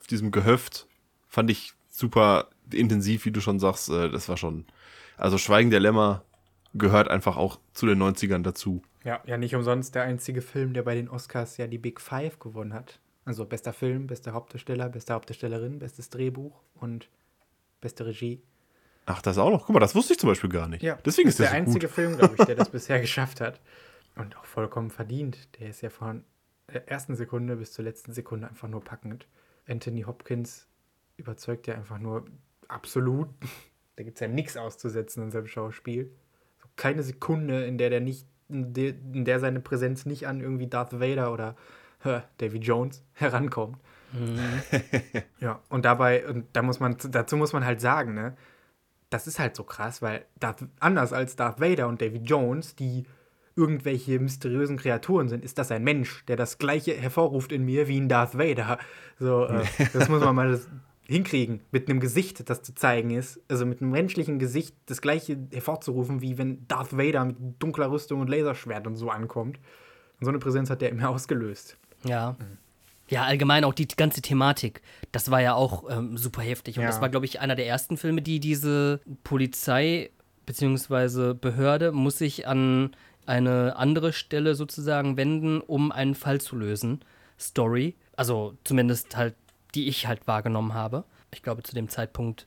auf 0.00 0.06
diesem 0.08 0.32
Gehöft, 0.32 0.88
fand 1.28 1.50
ich 1.50 1.74
super 1.90 2.48
intensiv, 2.72 3.24
wie 3.24 3.30
du 3.30 3.40
schon 3.40 3.60
sagst. 3.60 3.88
Äh, 3.90 4.10
das 4.10 4.28
war 4.28 4.36
schon, 4.36 4.64
also 5.16 5.38
Schweigen 5.38 5.70
der 5.70 5.80
Lämmer 5.80 6.24
gehört 6.74 7.08
einfach 7.08 7.36
auch 7.36 7.60
zu 7.74 7.86
den 7.86 8.02
90ern 8.02 8.42
dazu. 8.42 8.82
Ja, 9.04 9.20
ja, 9.26 9.36
nicht 9.36 9.54
umsonst 9.54 9.94
der 9.94 10.02
einzige 10.02 10.42
Film, 10.42 10.74
der 10.74 10.82
bei 10.82 10.94
den 10.94 11.08
Oscars 11.08 11.56
ja 11.56 11.66
die 11.66 11.78
Big 11.78 12.00
Five 12.00 12.38
gewonnen 12.38 12.72
hat. 12.72 13.00
Also 13.24 13.44
bester 13.44 13.72
Film, 13.72 14.06
bester 14.06 14.32
Hauptdarsteller, 14.32 14.88
beste 14.88 15.14
Hauptdarstellerin, 15.14 15.78
bestes 15.78 16.08
Drehbuch 16.10 16.60
und 16.74 17.08
beste 17.80 18.06
Regie. 18.06 18.42
Ach, 19.06 19.22
das 19.22 19.38
auch 19.38 19.50
noch. 19.50 19.66
Guck 19.66 19.74
mal, 19.74 19.80
das 19.80 19.94
wusste 19.94 20.12
ich 20.12 20.18
zum 20.18 20.28
Beispiel 20.28 20.50
gar 20.50 20.68
nicht. 20.68 20.82
Ja, 20.82 20.98
Deswegen 21.04 21.28
das 21.28 21.34
ist 21.34 21.40
der 21.40 21.50
der 21.50 21.50
so 21.50 21.56
einzige 21.56 21.86
gut. 21.86 21.94
Film, 21.94 22.16
glaube 22.16 22.34
ich, 22.38 22.44
der 22.44 22.54
das 22.54 22.68
bisher 22.70 23.00
geschafft 23.00 23.40
hat. 23.40 23.60
Und 24.14 24.36
auch 24.36 24.44
vollkommen 24.44 24.90
verdient. 24.90 25.48
Der 25.58 25.70
ist 25.70 25.80
ja 25.80 25.90
von 25.90 26.24
der 26.72 26.88
ersten 26.88 27.16
Sekunde 27.16 27.56
bis 27.56 27.72
zur 27.72 27.84
letzten 27.84 28.12
Sekunde 28.12 28.48
einfach 28.48 28.68
nur 28.68 28.82
packend. 28.82 29.26
Anthony 29.66 30.02
Hopkins 30.02 30.66
überzeugt 31.16 31.66
ja 31.66 31.74
einfach 31.74 31.98
nur 31.98 32.24
absolut. 32.68 33.28
Da 33.94 34.04
gibt 34.04 34.16
es 34.16 34.20
ja 34.22 34.26
nichts 34.28 34.56
auszusetzen 34.56 35.22
in 35.22 35.30
seinem 35.30 35.46
Schauspiel. 35.46 36.10
So 36.62 36.66
keine 36.76 37.02
Sekunde, 37.02 37.66
in 37.66 37.76
der 37.76 37.90
der 37.90 38.00
nicht, 38.00 38.26
in 38.48 38.72
der, 38.72 38.94
in 39.12 39.24
seine 39.40 39.60
Präsenz 39.60 40.06
nicht 40.06 40.26
an 40.26 40.40
irgendwie 40.40 40.66
Darth 40.66 41.00
Vader 41.00 41.32
oder 41.32 41.56
äh, 42.04 42.20
Davy 42.38 42.58
Jones 42.58 43.02
herankommt. 43.14 43.78
Ja, 45.40 45.60
und 45.70 45.86
dabei, 45.86 46.26
und 46.26 46.46
da 46.52 46.60
muss 46.60 46.80
man, 46.80 46.96
dazu 47.10 47.36
muss 47.38 47.54
man 47.54 47.64
halt 47.64 47.80
sagen, 47.80 48.12
ne, 48.14 48.36
das 49.08 49.26
ist 49.26 49.38
halt 49.38 49.56
so 49.56 49.64
krass, 49.64 50.02
weil 50.02 50.24
Darth, 50.38 50.64
anders 50.80 51.12
als 51.12 51.36
Darth 51.36 51.60
Vader 51.60 51.88
und 51.88 52.02
Davy 52.02 52.18
Jones, 52.18 52.76
die 52.76 53.04
irgendwelche 53.54 54.18
mysteriösen 54.18 54.76
Kreaturen 54.78 55.28
sind, 55.28 55.44
ist 55.44 55.58
das 55.58 55.70
ein 55.70 55.84
Mensch, 55.84 56.24
der 56.26 56.36
das 56.36 56.58
gleiche 56.58 56.92
hervorruft 56.94 57.52
in 57.52 57.64
mir 57.64 57.88
wie 57.88 58.00
ein 58.00 58.08
Darth 58.08 58.38
Vader. 58.38 58.78
So, 59.18 59.46
äh, 59.46 59.64
das 59.92 60.08
muss 60.08 60.22
man 60.22 60.34
mal 60.34 60.60
hinkriegen, 61.06 61.60
mit 61.72 61.88
einem 61.88 62.00
Gesicht, 62.00 62.48
das 62.48 62.62
zu 62.62 62.74
zeigen 62.74 63.10
ist, 63.10 63.40
also 63.48 63.66
mit 63.66 63.82
einem 63.82 63.90
menschlichen 63.90 64.38
Gesicht 64.38 64.74
das 64.86 65.00
gleiche 65.02 65.36
hervorzurufen, 65.52 66.20
wie 66.22 66.38
wenn 66.38 66.66
Darth 66.68 66.96
Vader 66.96 67.24
mit 67.24 67.36
dunkler 67.58 67.90
Rüstung 67.90 68.20
und 68.20 68.28
Laserschwert 68.30 68.86
und 68.86 68.96
so 68.96 69.10
ankommt. 69.10 69.58
Und 70.20 70.24
so 70.24 70.28
eine 70.30 70.38
Präsenz 70.38 70.70
hat 70.70 70.80
der 70.80 70.90
in 70.90 70.96
mir 70.98 71.08
ausgelöst. 71.08 71.76
Ja. 72.04 72.36
Ja, 73.08 73.24
allgemein 73.24 73.64
auch 73.64 73.74
die 73.74 73.88
ganze 73.88 74.22
Thematik. 74.22 74.80
Das 75.10 75.30
war 75.30 75.42
ja 75.42 75.54
auch 75.54 75.90
ähm, 75.90 76.16
super 76.16 76.40
heftig. 76.42 76.78
Und 76.78 76.82
Ja. 76.84 76.88
das 76.88 77.00
war, 77.00 77.08
glaube 77.10 77.26
ich, 77.26 77.40
einer 77.40 77.56
der 77.56 77.66
ersten 77.66 77.96
Filme, 77.96 78.22
die 78.22 78.40
diese 78.40 79.00
Polizei 79.24 80.10
bzw. 80.46 81.34
Behörde 81.34 81.92
muss 81.92 82.18
sich 82.18 82.46
an 82.46 82.94
eine 83.26 83.76
andere 83.76 84.12
Stelle 84.12 84.54
sozusagen 84.54 85.16
wenden, 85.16 85.60
um 85.60 85.92
einen 85.92 86.14
Fall 86.14 86.40
zu 86.40 86.56
lösen. 86.56 87.04
Story. 87.38 87.96
Also 88.16 88.56
zumindest 88.64 89.16
halt, 89.16 89.34
die 89.74 89.88
ich 89.88 90.06
halt 90.06 90.26
wahrgenommen 90.26 90.74
habe. 90.74 91.04
Ich 91.32 91.42
glaube, 91.42 91.62
zu 91.62 91.74
dem 91.74 91.88
Zeitpunkt 91.88 92.46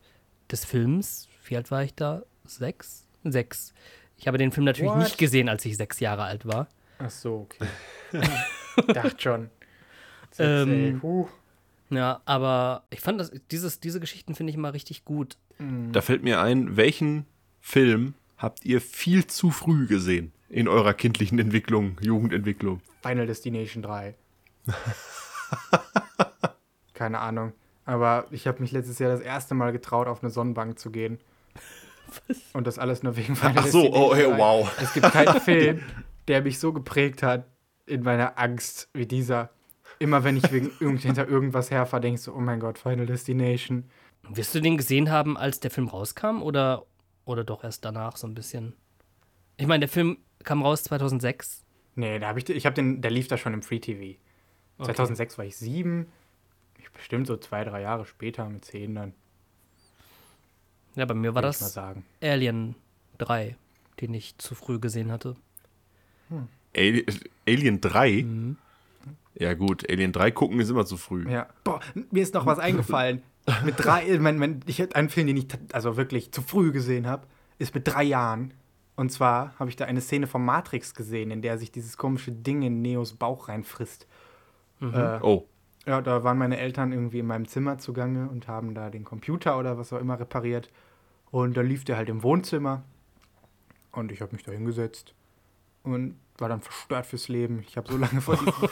des 0.51 0.65
Films, 0.65 1.27
wie 1.45 1.57
alt 1.57 1.71
war 1.71 1.83
ich 1.83 1.95
da? 1.95 2.23
Sechs? 2.45 3.07
Sechs. 3.23 3.73
Ich 4.17 4.27
habe 4.27 4.37
den 4.37 4.51
Film 4.51 4.65
natürlich 4.65 4.91
What? 4.91 4.99
nicht 4.99 5.17
gesehen, 5.17 5.49
als 5.49 5.65
ich 5.65 5.75
sechs 5.77 5.99
Jahre 5.99 6.23
alt 6.23 6.45
war. 6.45 6.67
Ach 6.99 7.09
so, 7.09 7.47
okay. 7.49 7.67
Dachte 8.93 9.15
schon. 9.17 9.49
Ähm, 10.37 10.99
huh. 11.01 11.27
Ja, 11.89 12.21
aber 12.25 12.83
ich 12.89 13.01
fand 13.01 13.19
das, 13.19 13.31
dieses, 13.51 13.79
diese 13.79 13.99
Geschichten 13.99 14.35
finde 14.35 14.51
ich 14.51 14.57
immer 14.57 14.73
richtig 14.73 15.05
gut. 15.05 15.37
Da 15.91 16.01
fällt 16.01 16.23
mir 16.23 16.41
ein, 16.41 16.75
welchen 16.75 17.25
Film 17.61 18.13
habt 18.37 18.65
ihr 18.65 18.81
viel 18.81 19.25
zu 19.27 19.51
früh 19.51 19.87
gesehen 19.87 20.33
in 20.49 20.67
eurer 20.67 20.93
kindlichen 20.93 21.39
Entwicklung, 21.39 21.97
Jugendentwicklung? 22.01 22.81
Final 23.01 23.27
Destination 23.27 23.81
3. 23.83 24.15
Keine 26.95 27.19
Ahnung. 27.19 27.53
Aber 27.85 28.25
ich 28.31 28.47
habe 28.47 28.61
mich 28.61 28.71
letztes 28.71 28.97
Jahr 28.97 29.11
das 29.11 29.21
erste 29.21 29.53
Mal 29.53 29.71
getraut, 29.71 30.07
auf 30.07 30.23
eine 30.23 30.31
Sonnenbank 30.31 30.79
zu 30.79 30.89
gehen. 30.89 31.19
Und 32.53 32.65
das 32.65 32.79
alles 32.79 33.03
nur 33.03 33.15
wegen 33.15 33.35
Final 33.35 33.55
Ach 33.57 33.67
so, 33.67 33.93
oh, 33.93 34.15
hey, 34.15 34.25
3. 34.25 34.37
wow. 34.37 34.77
Es 34.81 34.93
gibt 34.93 35.11
keinen 35.11 35.39
Film, 35.41 35.81
der 36.27 36.41
mich 36.41 36.57
so 36.57 36.73
geprägt 36.73 37.21
hat 37.21 37.45
in 37.85 38.01
meiner 38.01 38.39
Angst 38.39 38.89
wie 38.93 39.05
dieser. 39.05 39.51
Immer 39.99 40.23
wenn 40.23 40.37
ich 40.37 40.51
wegen 40.51 40.71
irgend, 40.79 41.01
hinter 41.01 41.27
irgendwas 41.27 41.71
herfahre, 41.71 42.01
denkst 42.01 42.25
du, 42.25 42.33
oh 42.33 42.39
mein 42.39 42.59
Gott, 42.59 42.79
Final 42.79 43.05
Destination. 43.05 43.85
Wirst 44.29 44.55
du 44.55 44.59
den 44.59 44.77
gesehen 44.77 45.11
haben, 45.11 45.37
als 45.37 45.59
der 45.59 45.71
Film 45.71 45.87
rauskam 45.87 46.41
oder, 46.41 46.85
oder 47.25 47.43
doch 47.43 47.63
erst 47.63 47.85
danach 47.85 48.17
so 48.17 48.27
ein 48.27 48.33
bisschen? 48.33 48.73
Ich 49.57 49.67
meine, 49.67 49.81
der 49.81 49.89
Film 49.89 50.17
kam 50.43 50.63
raus 50.63 50.83
2006. 50.83 51.63
Nee, 51.95 52.19
da 52.19 52.27
habe 52.27 52.39
ich, 52.39 52.49
ich 52.49 52.65
habe 52.65 52.73
den, 52.73 53.01
der 53.01 53.11
lief 53.11 53.27
da 53.27 53.37
schon 53.37 53.53
im 53.53 53.61
Free 53.61 53.79
TV. 53.79 54.19
2006 54.83 55.37
war 55.37 55.45
ich 55.45 55.55
sieben. 55.55 56.07
Bestimmt 56.93 57.27
so 57.27 57.37
zwei, 57.37 57.63
drei 57.63 57.81
Jahre 57.81 58.05
später 58.05 58.47
mit 58.49 58.65
zehn 58.65 58.95
dann, 58.95 59.13
Ja, 60.95 61.05
bei 61.05 61.13
mir 61.13 61.35
war 61.35 61.43
ich 61.43 61.57
das 61.57 61.73
sagen. 61.73 62.05
Alien 62.21 62.75
3, 63.17 63.55
den 64.01 64.13
ich 64.13 64.37
zu 64.37 64.55
früh 64.55 64.79
gesehen 64.79 65.11
hatte. 65.11 65.35
Ali 66.75 67.05
Alien 67.47 67.81
3? 67.81 68.23
Mhm. 68.23 68.57
Ja, 69.35 69.53
gut, 69.53 69.89
Alien 69.89 70.11
3 70.11 70.31
gucken 70.31 70.59
ist 70.59 70.69
immer 70.69 70.85
zu 70.85 70.97
früh. 70.97 71.29
Ja. 71.29 71.47
Boah, 71.63 71.81
mir 72.11 72.23
ist 72.23 72.33
noch 72.33 72.45
was 72.45 72.59
eingefallen. 72.59 73.21
mit 73.63 73.75
drei, 73.77 74.17
mein, 74.17 74.37
mein, 74.39 74.61
ich 74.65 74.79
hätte 74.79 74.95
einen 74.95 75.09
Film, 75.09 75.27
den 75.27 75.37
ich 75.37 75.47
also 75.71 75.97
wirklich 75.97 76.31
zu 76.31 76.41
früh 76.41 76.71
gesehen 76.71 77.05
habe, 77.05 77.27
ist 77.59 77.75
mit 77.75 77.87
drei 77.87 78.03
Jahren. 78.03 78.53
Und 78.95 79.11
zwar 79.11 79.53
habe 79.59 79.69
ich 79.69 79.75
da 79.75 79.85
eine 79.85 80.01
Szene 80.01 80.25
von 80.25 80.43
Matrix 80.43 80.95
gesehen, 80.95 81.29
in 81.29 81.41
der 81.41 81.57
sich 81.57 81.71
dieses 81.71 81.97
komische 81.97 82.31
Ding 82.31 82.61
in 82.61 82.81
Neos 82.81 83.13
Bauch 83.13 83.49
reinfrisst. 83.49 84.07
Äh, 84.81 85.19
Oh, 85.21 85.45
Ja, 85.85 86.01
da 86.01 86.23
waren 86.23 86.37
meine 86.37 86.57
Eltern 86.57 86.91
irgendwie 86.91 87.19
in 87.19 87.27
meinem 87.27 87.47
Zimmer 87.47 87.77
zugange 87.77 88.27
und 88.29 88.47
haben 88.47 88.73
da 88.73 88.89
den 88.89 89.03
Computer 89.03 89.59
oder 89.59 89.77
was 89.77 89.93
auch 89.93 89.99
immer 89.99 90.19
repariert. 90.19 90.71
Und 91.29 91.55
da 91.57 91.61
lief 91.61 91.83
der 91.85 91.97
halt 91.97 92.09
im 92.09 92.23
Wohnzimmer. 92.23 92.83
Und 93.91 94.11
ich 94.11 94.21
habe 94.21 94.33
mich 94.33 94.43
da 94.43 94.51
hingesetzt 94.51 95.13
und 95.83 96.19
war 96.37 96.49
dann 96.49 96.61
verstört 96.61 97.05
fürs 97.05 97.27
Leben. 97.27 97.63
Ich 97.67 97.77
habe 97.77 97.91
so 97.91 97.97
lange 97.97 98.21
von 98.21 98.37
diesen 98.37 98.69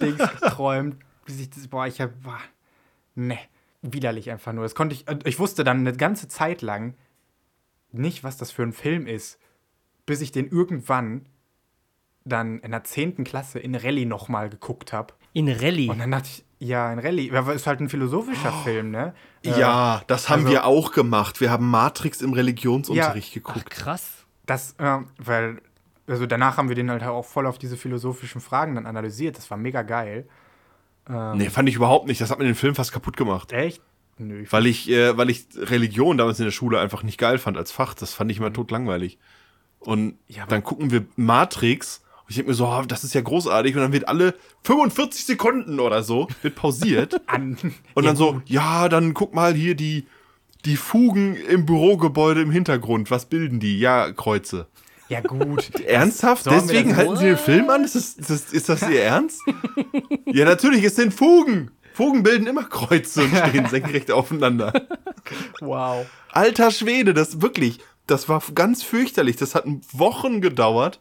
Dings 0.00 0.40
geträumt, 0.40 0.96
bis 1.24 1.40
ich 1.40 1.50
das, 1.50 1.68
boah, 1.68 1.86
ich 1.86 2.00
hab, 2.00 2.22
boah, 2.22 2.38
ne, 3.14 3.38
widerlich 3.82 4.30
einfach 4.30 4.52
nur. 4.52 4.64
Das 4.64 4.74
konnte 4.74 4.94
ich, 4.94 5.06
ich 5.24 5.38
wusste 5.38 5.64
dann 5.64 5.78
eine 5.78 5.96
ganze 5.96 6.28
Zeit 6.28 6.62
lang 6.62 6.94
nicht, 7.92 8.24
was 8.24 8.36
das 8.36 8.50
für 8.50 8.62
ein 8.62 8.72
Film 8.72 9.06
ist, 9.06 9.38
bis 10.04 10.20
ich 10.20 10.32
den 10.32 10.48
irgendwann 10.48 11.26
dann 12.24 12.60
in 12.60 12.72
der 12.72 12.84
10. 12.84 13.24
Klasse 13.24 13.58
in 13.58 13.74
Rallye 13.74 14.04
nochmal 14.04 14.50
geguckt 14.50 14.92
habe. 14.92 15.14
In 15.32 15.48
Rallye. 15.48 15.88
Und 15.88 15.98
dann 15.98 16.10
dachte 16.10 16.28
ich, 16.28 16.44
ja, 16.58 16.88
ein 16.88 16.98
Rallye, 16.98 17.30
aber 17.32 17.54
ist 17.54 17.66
halt 17.66 17.80
ein 17.80 17.88
philosophischer 17.88 18.52
Film, 18.64 18.90
ne? 18.90 19.14
Äh, 19.44 19.58
ja, 19.58 20.02
das 20.06 20.28
haben 20.28 20.40
also- 20.42 20.52
wir 20.52 20.64
auch 20.66 20.92
gemacht. 20.92 21.40
Wir 21.40 21.50
haben 21.50 21.70
Matrix 21.70 22.20
im 22.20 22.32
Religionsunterricht 22.32 23.28
Ach, 23.30 23.34
geguckt. 23.34 23.70
krass. 23.70 24.24
Das, 24.46 24.74
äh, 24.78 24.98
weil, 25.18 25.60
also 26.06 26.26
danach 26.26 26.56
haben 26.56 26.68
wir 26.68 26.74
den 26.76 26.90
halt 26.90 27.02
auch 27.04 27.24
voll 27.24 27.46
auf 27.46 27.58
diese 27.58 27.76
philosophischen 27.76 28.40
Fragen 28.40 28.74
dann 28.74 28.86
analysiert. 28.86 29.36
Das 29.36 29.50
war 29.50 29.58
mega 29.58 29.82
geil. 29.82 30.26
Ähm, 31.08 31.38
Nee, 31.38 31.50
fand 31.50 31.68
ich 31.68 31.76
überhaupt 31.76 32.06
nicht. 32.06 32.20
Das 32.20 32.30
hat 32.30 32.38
mir 32.38 32.44
den 32.44 32.54
Film 32.54 32.74
fast 32.74 32.92
kaputt 32.92 33.16
gemacht. 33.16 33.52
Echt? 33.52 33.82
Nö, 34.18 34.40
ich 34.40 34.52
Weil 34.52 34.66
ich, 34.66 34.90
äh, 34.90 35.16
weil 35.16 35.30
ich 35.30 35.46
Religion 35.56 36.18
damals 36.18 36.38
in 36.40 36.44
der 36.44 36.50
Schule 36.52 36.80
einfach 36.80 37.02
nicht 37.04 37.18
geil 37.18 37.38
fand 37.38 37.56
als 37.56 37.70
Fach. 37.70 37.94
Das 37.94 38.14
fand 38.14 38.30
ich 38.32 38.38
immer 38.38 38.52
totlangweilig. 38.52 39.18
Und 39.78 40.18
Ja, 40.26 40.44
dann 40.46 40.64
gucken 40.64 40.90
wir 40.90 41.04
Matrix. 41.14 42.02
Ich 42.28 42.36
denke 42.36 42.50
mir 42.50 42.54
so, 42.54 42.66
ah, 42.66 42.84
das 42.86 43.04
ist 43.04 43.14
ja 43.14 43.22
großartig. 43.22 43.74
Und 43.74 43.82
dann 43.82 43.92
wird 43.92 44.08
alle 44.08 44.34
45 44.64 45.24
Sekunden 45.24 45.80
oder 45.80 46.02
so, 46.02 46.28
wird 46.42 46.54
pausiert. 46.54 47.20
an. 47.26 47.56
Und 47.94 48.04
dann 48.04 48.16
so, 48.16 48.42
ja, 48.44 48.88
dann 48.88 49.14
guck 49.14 49.34
mal 49.34 49.54
hier 49.54 49.74
die, 49.74 50.06
die 50.64 50.76
Fugen 50.76 51.36
im 51.36 51.64
Bürogebäude 51.64 52.42
im 52.42 52.50
Hintergrund. 52.50 53.10
Was 53.10 53.26
bilden 53.26 53.60
die? 53.60 53.78
Ja, 53.78 54.12
Kreuze. 54.12 54.66
Ja, 55.08 55.20
gut. 55.20 55.74
Ernsthaft? 55.86 56.46
Deswegen 56.46 56.96
halten 56.96 57.16
Sie 57.16 57.24
den 57.24 57.38
Film 57.38 57.70
an? 57.70 57.84
Ist 57.84 57.94
das, 57.94 58.14
ist 58.14 58.30
das, 58.30 58.52
ist 58.52 58.68
das 58.68 58.82
Ihr 58.82 59.02
Ernst? 59.02 59.40
ja, 60.26 60.44
natürlich, 60.44 60.84
es 60.84 60.96
sind 60.96 61.14
Fugen. 61.14 61.70
Fugen 61.94 62.22
bilden 62.22 62.46
immer 62.46 62.64
Kreuze 62.64 63.22
und 63.24 63.34
stehen 63.34 63.66
senkrecht 63.66 64.12
aufeinander. 64.12 64.72
wow. 65.60 66.06
Alter 66.30 66.70
Schwede, 66.70 67.14
das 67.14 67.40
wirklich, 67.40 67.80
das 68.06 68.28
war 68.28 68.42
ganz 68.54 68.82
fürchterlich. 68.82 69.36
Das 69.36 69.54
hat 69.54 69.64
Wochen 69.92 70.40
gedauert, 70.40 71.00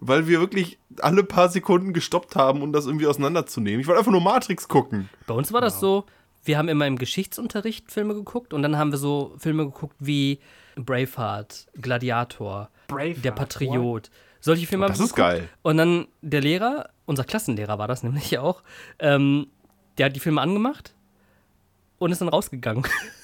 weil 0.00 0.26
wir 0.26 0.40
wirklich 0.40 0.78
alle 1.00 1.24
paar 1.24 1.48
Sekunden 1.48 1.92
gestoppt 1.92 2.36
haben, 2.36 2.62
um 2.62 2.72
das 2.72 2.86
irgendwie 2.86 3.06
auseinanderzunehmen. 3.06 3.80
Ich 3.80 3.86
wollte 3.86 3.98
einfach 4.00 4.12
nur 4.12 4.20
Matrix 4.20 4.68
gucken. 4.68 5.08
Bei 5.26 5.34
uns 5.34 5.52
war 5.52 5.60
das 5.60 5.80
so, 5.80 6.04
wir 6.44 6.56
haben 6.58 6.68
immer 6.68 6.86
im 6.86 6.96
Geschichtsunterricht 6.98 7.90
Filme 7.90 8.14
geguckt 8.14 8.52
und 8.54 8.62
dann 8.62 8.78
haben 8.78 8.90
wir 8.90 8.98
so 8.98 9.34
Filme 9.38 9.64
geguckt 9.66 9.96
wie 9.98 10.38
Braveheart, 10.76 11.66
Gladiator, 11.80 12.70
Braveheart, 12.88 13.24
Der 13.24 13.32
Patriot. 13.32 14.10
Solche 14.40 14.66
Filme 14.66 14.84
haben 14.84 14.92
Das 14.92 15.00
wir 15.00 15.06
ist 15.06 15.14
geguckt. 15.14 15.30
geil. 15.32 15.48
Und 15.62 15.76
dann 15.78 16.06
der 16.22 16.40
Lehrer, 16.40 16.90
unser 17.06 17.24
Klassenlehrer 17.24 17.78
war 17.78 17.88
das 17.88 18.02
nämlich 18.04 18.38
auch, 18.38 18.62
ähm, 19.00 19.48
der 19.98 20.06
hat 20.06 20.16
die 20.16 20.20
Filme 20.20 20.40
angemacht 20.40 20.94
und 21.98 22.12
ist 22.12 22.20
dann 22.20 22.28
rausgegangen. 22.28 22.84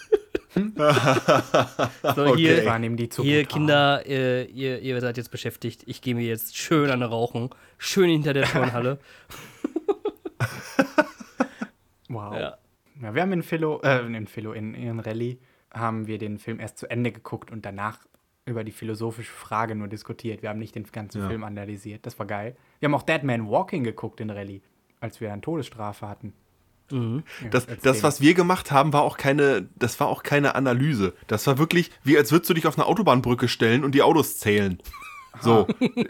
so, 0.55 0.61
Okay. 2.27 2.37
hier, 2.37 2.65
Waren 2.67 2.85
ihm 2.85 2.97
die 2.97 3.09
zu 3.09 3.23
hier. 3.23 3.45
Kinder, 3.45 4.03
äh, 4.07 4.45
ihr, 4.45 4.81
ihr 4.81 5.01
seid 5.01 5.17
jetzt 5.17 5.31
beschäftigt. 5.31 5.83
Ich 5.87 6.01
gehe 6.01 6.15
mir 6.15 6.27
jetzt 6.27 6.57
schön 6.57 6.91
an 6.91 7.03
Rauchen, 7.03 7.51
schön 7.79 8.09
hinter 8.11 8.33
der 8.33 8.45
Turnhalle. 8.45 8.99
Wow. 12.09 12.35
Ja. 12.35 12.59
Ja, 13.03 13.15
wir 13.15 13.23
haben 13.23 13.33
in 13.33 13.43
Philo, 13.43 13.81
äh, 13.83 14.07
in 14.07 14.27
Philo, 14.27 14.53
in, 14.53 14.75
in 14.75 15.01
Rallye 15.01 15.39
haben 15.73 16.07
wir 16.07 16.19
den 16.19 16.39
Film 16.39 16.61
erst 16.61 16.79
zu 16.79 16.89
Ende 16.89 17.11
geguckt 17.11 17.51
und 17.51 17.65
danach 17.67 17.99
über 18.47 18.63
die 18.63 18.71
philosophische 18.73 19.33
Frage 19.33 19.75
nur 19.75 19.89
diskutiert. 19.89 20.43
Wir 20.43 20.51
haben 20.51 20.59
nicht 20.61 20.75
den 20.77 20.85
ganzen 20.85 21.23
Ja. 21.23 21.29
Film 21.29 21.43
analysiert. 21.43 22.07
Das 22.07 22.19
war 22.19 22.27
geil. 22.27 22.57
Wir 22.79 22.87
haben 22.89 22.95
auch 22.95 23.03
Dead 23.03 23.23
Man 23.25 23.49
Walking 23.49 23.83
geguckt 23.83 24.21
in 24.21 24.31
Rallye, 24.31 24.63
als 25.01 25.21
wir 25.21 25.33
eine 25.33 25.41
Todesstrafe 25.43 26.09
hatten. 26.09 26.35
Mhm. 26.91 27.23
Ja, 27.43 27.49
Das, 27.51 27.67
das, 27.83 28.03
was 28.03 28.21
wir 28.21 28.35
gemacht 28.35 28.71
haben, 28.71 28.93
war 28.93 29.03
auch 29.03 29.17
keine, 29.17 29.69
das 29.77 29.99
war 30.01 30.09
auch 30.09 30.23
keine 30.23 30.55
Analyse. 30.55 31.15
Das 31.27 31.47
war 31.47 31.59
wirklich, 31.59 31.91
wie 32.03 32.17
als 32.17 32.31
würdest 32.33 32.51
du 32.51 32.55
dich 32.55 32.67
auf 32.67 32.77
eine 32.79 32.87
Autobahnbrücke 32.87 33.49
stellen 33.49 33.85
und 33.85 33.95
die 33.95 34.03
Autos 34.03 34.39
zählen. 34.39 34.79
So, 35.41 35.67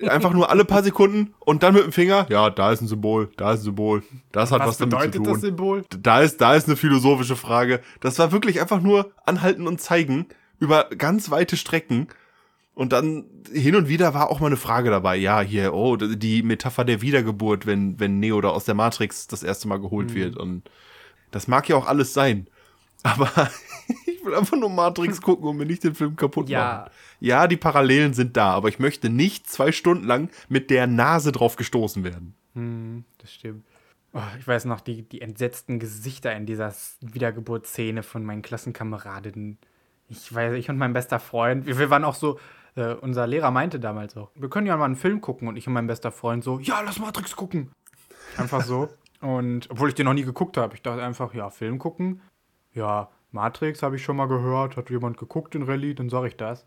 einfach 0.07 0.35
nur 0.35 0.51
alle 0.51 0.67
paar 0.67 0.83
Sekunden 0.83 1.33
und 1.39 1.63
dann 1.63 1.73
mit 1.73 1.83
dem 1.83 1.93
Finger, 1.93 2.27
ja, 2.29 2.51
da 2.51 2.73
ist 2.73 2.83
ein 2.83 2.89
Symbol, 2.89 3.31
da 3.39 3.53
ist 3.55 3.61
ein 3.61 3.65
Symbol, 3.65 4.03
das 4.33 4.53
hat 4.53 4.61
was, 4.61 4.69
was 4.69 4.77
damit 4.79 4.93
zu 4.93 4.99
bedeutet 4.99 5.25
tun. 5.25 5.33
das 5.33 5.41
Symbol? 5.41 5.85
Da 5.99 6.21
ist, 6.21 6.41
da 6.43 6.55
ist 6.55 6.67
eine 6.69 6.77
philosophische 6.77 7.35
Frage. 7.35 7.81
Das 8.01 8.19
war 8.19 8.33
wirklich 8.33 8.61
einfach 8.61 8.83
nur 8.83 9.13
anhalten 9.25 9.67
und 9.67 9.81
zeigen 9.81 10.27
über 10.59 10.91
ganz 10.99 11.31
weite 11.31 11.57
Strecken. 11.57 12.09
Und 12.75 12.93
dann 12.93 13.27
hin 13.53 13.77
und 13.77 13.89
wieder 13.89 14.15
war 14.15 14.31
auch 14.31 14.41
mal 14.41 14.49
eine 14.49 14.57
Frage 14.57 14.91
dabei. 14.91 15.15
Ja, 15.17 15.41
hier, 15.41 15.75
oh, 15.75 15.97
die 15.97 16.43
Metapher 16.43 16.85
der 16.85 17.03
Wiedergeburt, 17.03 17.67
wenn, 17.67 18.01
wenn 18.01 18.19
Neo 18.19 18.41
da 18.41 18.49
aus 18.49 18.65
der 18.65 18.75
Matrix 18.75 19.29
das 19.29 19.43
erste 19.45 19.69
Mal 19.69 19.81
geholt 19.81 20.11
Mhm. 20.11 20.15
wird. 20.15 20.37
Und 20.37 20.69
das 21.31 21.47
mag 21.47 21.69
ja 21.69 21.77
auch 21.77 21.87
alles 21.87 22.13
sein. 22.15 22.49
Aber 23.05 23.31
ich 24.07 24.25
will 24.25 24.35
einfach 24.35 24.57
nur 24.57 24.71
Matrix 24.71 25.21
gucken 25.21 25.47
und 25.49 25.57
mir 25.59 25.67
nicht 25.67 25.85
den 25.85 25.95
Film 25.95 26.17
kaputt 26.17 26.49
Ja. 26.49 26.61
machen. 26.87 26.91
Ja, 27.21 27.47
die 27.47 27.57
Parallelen 27.59 28.13
sind 28.15 28.37
da, 28.37 28.53
aber 28.55 28.69
ich 28.69 28.79
möchte 28.79 29.09
nicht 29.09 29.49
zwei 29.49 29.73
Stunden 29.73 30.05
lang 30.05 30.31
mit 30.49 30.69
der 30.71 30.87
Nase 30.87 31.31
drauf 31.33 31.57
gestoßen 31.57 32.03
werden. 32.05 32.35
Hm, 32.55 33.05
das 33.19 33.33
stimmt. 33.33 33.65
Oh, 34.13 34.21
ich 34.39 34.47
weiß 34.47 34.65
noch, 34.67 34.81
die, 34.81 35.03
die 35.03 35.21
entsetzten 35.21 35.79
Gesichter 35.79 36.35
in 36.35 36.45
dieser 36.47 36.75
Wiedergeburtsszene 37.01 38.03
von 38.03 38.25
meinen 38.25 38.43
Klassenkameradinnen. 38.43 39.59
Ich 40.09 40.35
weiß, 40.35 40.55
ich 40.55 40.69
und 40.71 40.77
mein 40.77 40.93
bester 40.93 41.19
Freund, 41.21 41.67
wir, 41.67 41.79
wir 41.79 41.89
waren 41.91 42.05
auch 42.05 42.15
so, 42.15 42.39
äh, 42.77 42.95
unser 42.95 43.27
Lehrer 43.27 43.51
meinte 43.51 43.79
damals 43.81 44.17
auch, 44.17 44.31
wir 44.35 44.49
können 44.51 44.67
ja 44.67 44.77
mal 44.77 44.87
einen 44.87 44.97
Film 44.97 45.21
gucken 45.21 45.49
und 45.49 45.57
ich 45.57 45.67
und 45.67 45.73
mein 45.75 45.87
bester 45.87 46.13
Freund 46.13 46.43
so, 46.45 46.59
ja, 46.59 46.81
lass 46.81 46.99
Matrix 46.99 47.37
gucken. 47.37 47.71
Einfach 48.37 48.63
so. 48.63 48.89
Und 49.21 49.71
obwohl 49.71 49.89
ich 49.89 49.95
den 49.95 50.05
noch 50.05 50.13
nie 50.13 50.25
geguckt 50.25 50.59
habe, 50.59 50.75
ich 50.75 50.83
dachte 50.83 51.03
einfach, 51.03 51.33
ja, 51.33 51.49
Film 51.49 51.79
gucken. 51.79 52.21
Ja, 52.75 53.09
Matrix 53.31 53.83
habe 53.83 53.97
ich 53.97 54.05
schon 54.05 54.17
mal 54.17 54.27
gehört, 54.29 54.77
hat 54.77 54.91
jemand 54.91 55.17
geguckt 55.17 55.55
in 55.55 55.63
Rallye, 55.63 55.95
dann 55.95 56.11
sage 56.11 56.29
ich 56.29 56.37
das. 56.37 56.67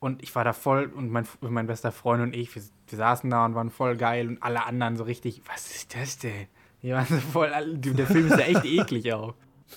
Und 0.00 0.20
ich 0.20 0.34
war 0.34 0.42
da 0.42 0.52
voll, 0.52 0.86
und 0.86 1.10
mein, 1.12 1.28
mein 1.40 1.68
bester 1.68 1.92
Freund 1.92 2.20
und 2.20 2.34
ich, 2.34 2.52
wir, 2.56 2.62
wir 2.88 2.98
saßen 2.98 3.30
da 3.30 3.44
und 3.46 3.54
waren 3.54 3.70
voll 3.70 3.96
geil 3.96 4.26
und 4.26 4.42
alle 4.42 4.66
anderen 4.66 4.96
so 4.96 5.04
richtig, 5.04 5.42
was 5.46 5.70
ist 5.70 5.94
das 5.94 6.18
denn? 6.18 6.48
Die 6.82 6.90
waren 6.90 7.06
so 7.06 7.18
voll, 7.18 7.50
der 7.76 8.06
Film 8.08 8.26
ist 8.26 8.32
ja 8.38 8.46
echt 8.46 8.64
eklig 8.64 9.12
auch. 9.12 9.34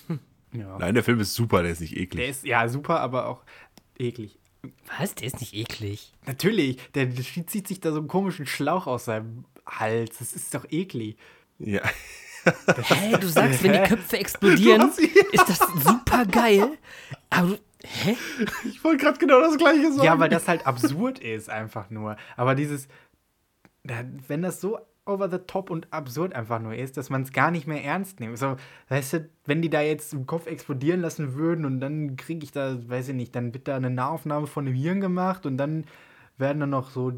Ja. 0.52 0.78
Nein, 0.78 0.94
der 0.94 1.04
Film 1.04 1.20
ist 1.20 1.34
super, 1.34 1.62
der 1.62 1.72
ist 1.72 1.80
nicht 1.80 1.94
Der 1.94 2.00
eklig. 2.02 2.28
ist 2.30 2.46
ja 2.46 2.66
super, 2.68 3.00
aber 3.00 3.26
auch 3.26 3.42
eklig. 3.98 4.38
Was? 4.98 5.14
Der 5.14 5.26
ist 5.28 5.40
nicht 5.40 5.54
eklig. 5.54 6.12
Natürlich, 6.26 6.78
der, 6.94 7.08
zieht 7.14 7.68
sich 7.68 7.80
da 7.80 7.92
so 7.92 7.98
einen 7.98 8.08
komischen 8.08 8.46
Schlauch 8.46 8.86
aus 8.86 9.06
seinem 9.06 9.44
Hals. 9.66 10.18
Das 10.18 10.32
ist 10.32 10.54
doch 10.54 10.64
eklig. 10.70 11.16
Ja. 11.58 11.80
Hä, 12.44 13.16
du 13.20 13.26
sagst, 13.28 13.62
wenn 13.64 13.72
die 13.72 13.78
Köpfe 13.88 14.18
explodieren, 14.18 14.82
hast- 14.82 15.00
ist 15.00 15.48
das 15.48 15.58
super 15.82 16.24
geil. 16.26 16.78
Aber 17.30 17.48
du, 17.48 17.58
hä? 17.84 18.16
Ich 18.68 18.84
wollte 18.84 19.02
gerade 19.04 19.18
genau 19.18 19.40
das 19.40 19.56
gleiche 19.58 19.90
sagen. 19.92 20.04
Ja, 20.04 20.18
weil 20.18 20.28
das 20.28 20.46
halt 20.46 20.66
absurd 20.66 21.18
ist, 21.18 21.50
einfach 21.50 21.90
nur. 21.90 22.16
Aber 22.36 22.54
dieses, 22.54 22.86
wenn 23.82 24.42
das 24.42 24.60
so 24.60 24.78
over 25.06 25.30
the 25.30 25.38
top 25.38 25.70
und 25.70 25.92
absurd 25.92 26.34
einfach 26.34 26.60
nur 26.60 26.74
ist, 26.74 26.96
dass 26.96 27.10
man 27.10 27.22
es 27.22 27.32
gar 27.32 27.50
nicht 27.50 27.66
mehr 27.66 27.82
ernst 27.84 28.20
nimmt. 28.20 28.38
So, 28.38 28.56
weißt 28.88 29.12
du, 29.14 29.30
wenn 29.44 29.62
die 29.62 29.70
da 29.70 29.80
jetzt 29.80 30.12
im 30.12 30.26
Kopf 30.26 30.46
explodieren 30.46 31.00
lassen 31.00 31.34
würden 31.34 31.64
und 31.64 31.80
dann 31.80 32.16
kriege 32.16 32.44
ich 32.44 32.52
da, 32.52 32.76
weiß 32.88 33.08
ich 33.08 33.14
nicht, 33.14 33.34
dann 33.34 33.54
wird 33.54 33.68
da 33.68 33.76
eine 33.76 33.90
Nahaufnahme 33.90 34.46
von 34.46 34.66
dem 34.66 34.74
Hirn 34.74 35.00
gemacht 35.00 35.46
und 35.46 35.56
dann 35.56 35.84
werden 36.38 36.60
dann 36.60 36.70
noch 36.70 36.90
so 36.90 37.12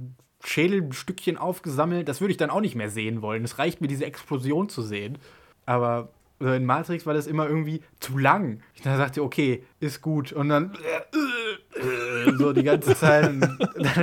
Schädelstückchen 0.45 1.36
aufgesammelt. 1.36 2.09
Das 2.09 2.20
würde 2.20 2.30
ich 2.30 2.36
dann 2.36 2.51
auch 2.51 2.61
nicht 2.61 2.76
mehr 2.76 2.91
sehen 2.91 3.22
wollen. 3.22 3.45
Es 3.45 3.59
reicht 3.59 3.80
mir, 3.80 3.89
diese 3.89 4.05
Explosion 4.05 4.68
zu 4.68 4.82
sehen. 4.82 5.18
Aber 5.66 6.11
so 6.41 6.53
in 6.53 6.64
Matrix 6.64 7.05
war 7.07 7.14
das 7.14 7.26
immer 7.26 7.49
irgendwie 7.49 7.82
zu 8.01 8.16
lang. 8.18 8.61
Ich 8.74 8.82
dann 8.82 8.97
sagte, 8.97 9.22
okay, 9.22 9.64
ist 9.80 10.03
gut. 10.03 10.32
Und 10.32 10.49
dann 10.51 10.72
so 12.39 12.53
die 12.53 12.62
ganze 12.62 12.95
Zeit. 12.95 13.24
Dann, 13.24 13.59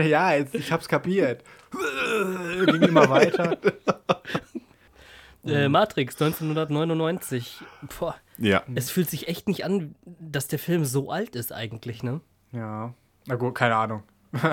ja, 0.07 0.33
jetzt, 0.33 0.53
ich 0.55 0.71
hab's 0.71 0.87
kapiert. 0.87 1.43
Ging 2.65 2.81
immer 2.83 3.09
weiter. 3.09 3.57
Äh, 5.45 5.69
Matrix 5.69 6.19
1999. 6.21 7.61
Boah, 7.99 8.15
Ja. 8.37 8.63
es 8.73 8.89
fühlt 8.89 9.09
sich 9.09 9.27
echt 9.27 9.47
nicht 9.47 9.63
an, 9.63 9.95
dass 10.05 10.47
der 10.47 10.59
Film 10.59 10.85
so 10.85 11.11
alt 11.11 11.35
ist 11.35 11.53
eigentlich, 11.53 12.01
ne? 12.03 12.19
Ja. 12.51 12.93
Na 13.27 13.35
gut, 13.35 13.55
keine 13.55 13.75
Ahnung. 13.75 14.03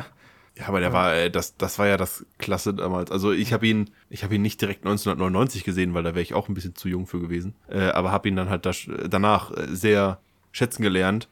Ja, 0.58 0.68
aber 0.68 0.80
der 0.80 0.92
war, 0.92 1.14
äh, 1.14 1.30
das, 1.30 1.56
das 1.56 1.78
war 1.78 1.86
ja 1.86 1.96
das 1.96 2.26
Klasse 2.38 2.74
damals. 2.74 3.10
Also 3.10 3.32
ich 3.32 3.52
habe 3.54 3.66
ihn, 3.66 3.88
ich 4.10 4.22
habe 4.22 4.34
ihn 4.34 4.42
nicht 4.42 4.60
direkt 4.60 4.80
1999 4.84 5.64
gesehen, 5.64 5.94
weil 5.94 6.02
da 6.02 6.10
wäre 6.10 6.20
ich 6.22 6.34
auch 6.34 6.48
ein 6.48 6.54
bisschen 6.54 6.74
zu 6.74 6.88
jung 6.88 7.06
für 7.06 7.20
gewesen. 7.20 7.54
Äh, 7.68 7.84
aber 7.88 8.12
habe 8.12 8.28
ihn 8.28 8.36
dann 8.36 8.50
halt 8.50 8.66
das, 8.66 8.86
danach 9.08 9.50
äh, 9.56 9.66
sehr 9.74 10.20
schätzen 10.50 10.82
gelernt, 10.82 11.28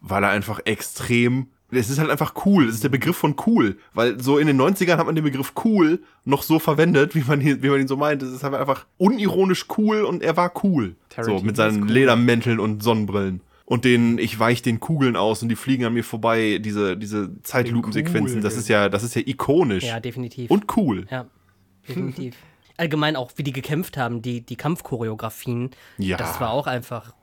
weil 0.00 0.24
er 0.24 0.30
einfach 0.30 0.60
extrem, 0.64 1.48
es 1.70 1.90
ist 1.90 1.98
halt 1.98 2.10
einfach 2.10 2.34
cool. 2.46 2.66
Es 2.66 2.76
ist 2.76 2.84
der 2.84 2.88
Begriff 2.88 3.16
von 3.16 3.36
cool, 3.46 3.76
weil 3.92 4.18
so 4.20 4.38
in 4.38 4.46
den 4.46 4.58
90ern 4.60 4.96
hat 4.96 5.04
man 5.06 5.14
den 5.14 5.24
Begriff 5.24 5.52
cool 5.64 6.00
noch 6.24 6.42
so 6.42 6.58
verwendet, 6.58 7.14
wie 7.14 7.24
man, 7.26 7.40
ihn- 7.42 7.62
wie 7.62 7.68
man 7.68 7.80
ihn 7.80 7.88
so 7.88 7.96
meint. 7.98 8.22
Es 8.22 8.30
ist 8.32 8.42
halt 8.42 8.54
einfach 8.54 8.86
unironisch 8.96 9.66
cool 9.76 10.02
und 10.02 10.22
er 10.22 10.36
war 10.38 10.50
cool. 10.64 10.96
So 11.10 11.14
Tarantino 11.16 11.42
mit 11.46 11.56
seinen 11.56 11.82
cool. 11.84 11.90
Ledermänteln 11.90 12.58
und 12.58 12.82
Sonnenbrillen. 12.82 13.42
Und 13.72 13.86
den, 13.86 14.18
ich 14.18 14.38
weich 14.38 14.60
den 14.60 14.80
Kugeln 14.80 15.16
aus 15.16 15.42
und 15.42 15.48
die 15.48 15.56
fliegen 15.56 15.86
an 15.86 15.94
mir 15.94 16.04
vorbei, 16.04 16.58
diese, 16.60 16.94
diese 16.94 17.42
Zeitlupensequenzen, 17.42 18.42
das 18.42 18.58
ist 18.58 18.68
ja, 18.68 18.90
das 18.90 19.02
ist 19.02 19.14
ja 19.14 19.22
ikonisch. 19.24 19.84
Ja, 19.84 19.98
definitiv. 19.98 20.50
Und 20.50 20.76
cool. 20.76 21.06
Ja, 21.10 21.24
definitiv. 21.88 22.36
Allgemein 22.76 23.16
auch, 23.16 23.32
wie 23.36 23.42
die 23.42 23.52
gekämpft 23.54 23.96
haben, 23.96 24.20
die, 24.20 24.42
die 24.42 24.56
Kampfchoreografien. 24.56 25.70
Ja. 25.96 26.18
Das 26.18 26.38
war 26.38 26.50
auch 26.50 26.66
einfach 26.66 27.14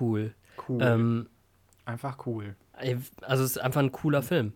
cool. 0.00 0.32
Cool. 0.66 0.80
Ähm, 0.80 1.26
Einfach 1.84 2.24
cool. 2.24 2.56
also 3.20 3.44
es 3.44 3.50
ist 3.50 3.58
einfach 3.58 3.80
ein 3.82 3.92
cooler 3.92 4.22
Film. 4.22 4.54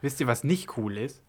Wisst 0.00 0.20
ihr, 0.20 0.26
was 0.26 0.42
nicht 0.42 0.74
cool 0.78 0.96
ist? 0.96 1.20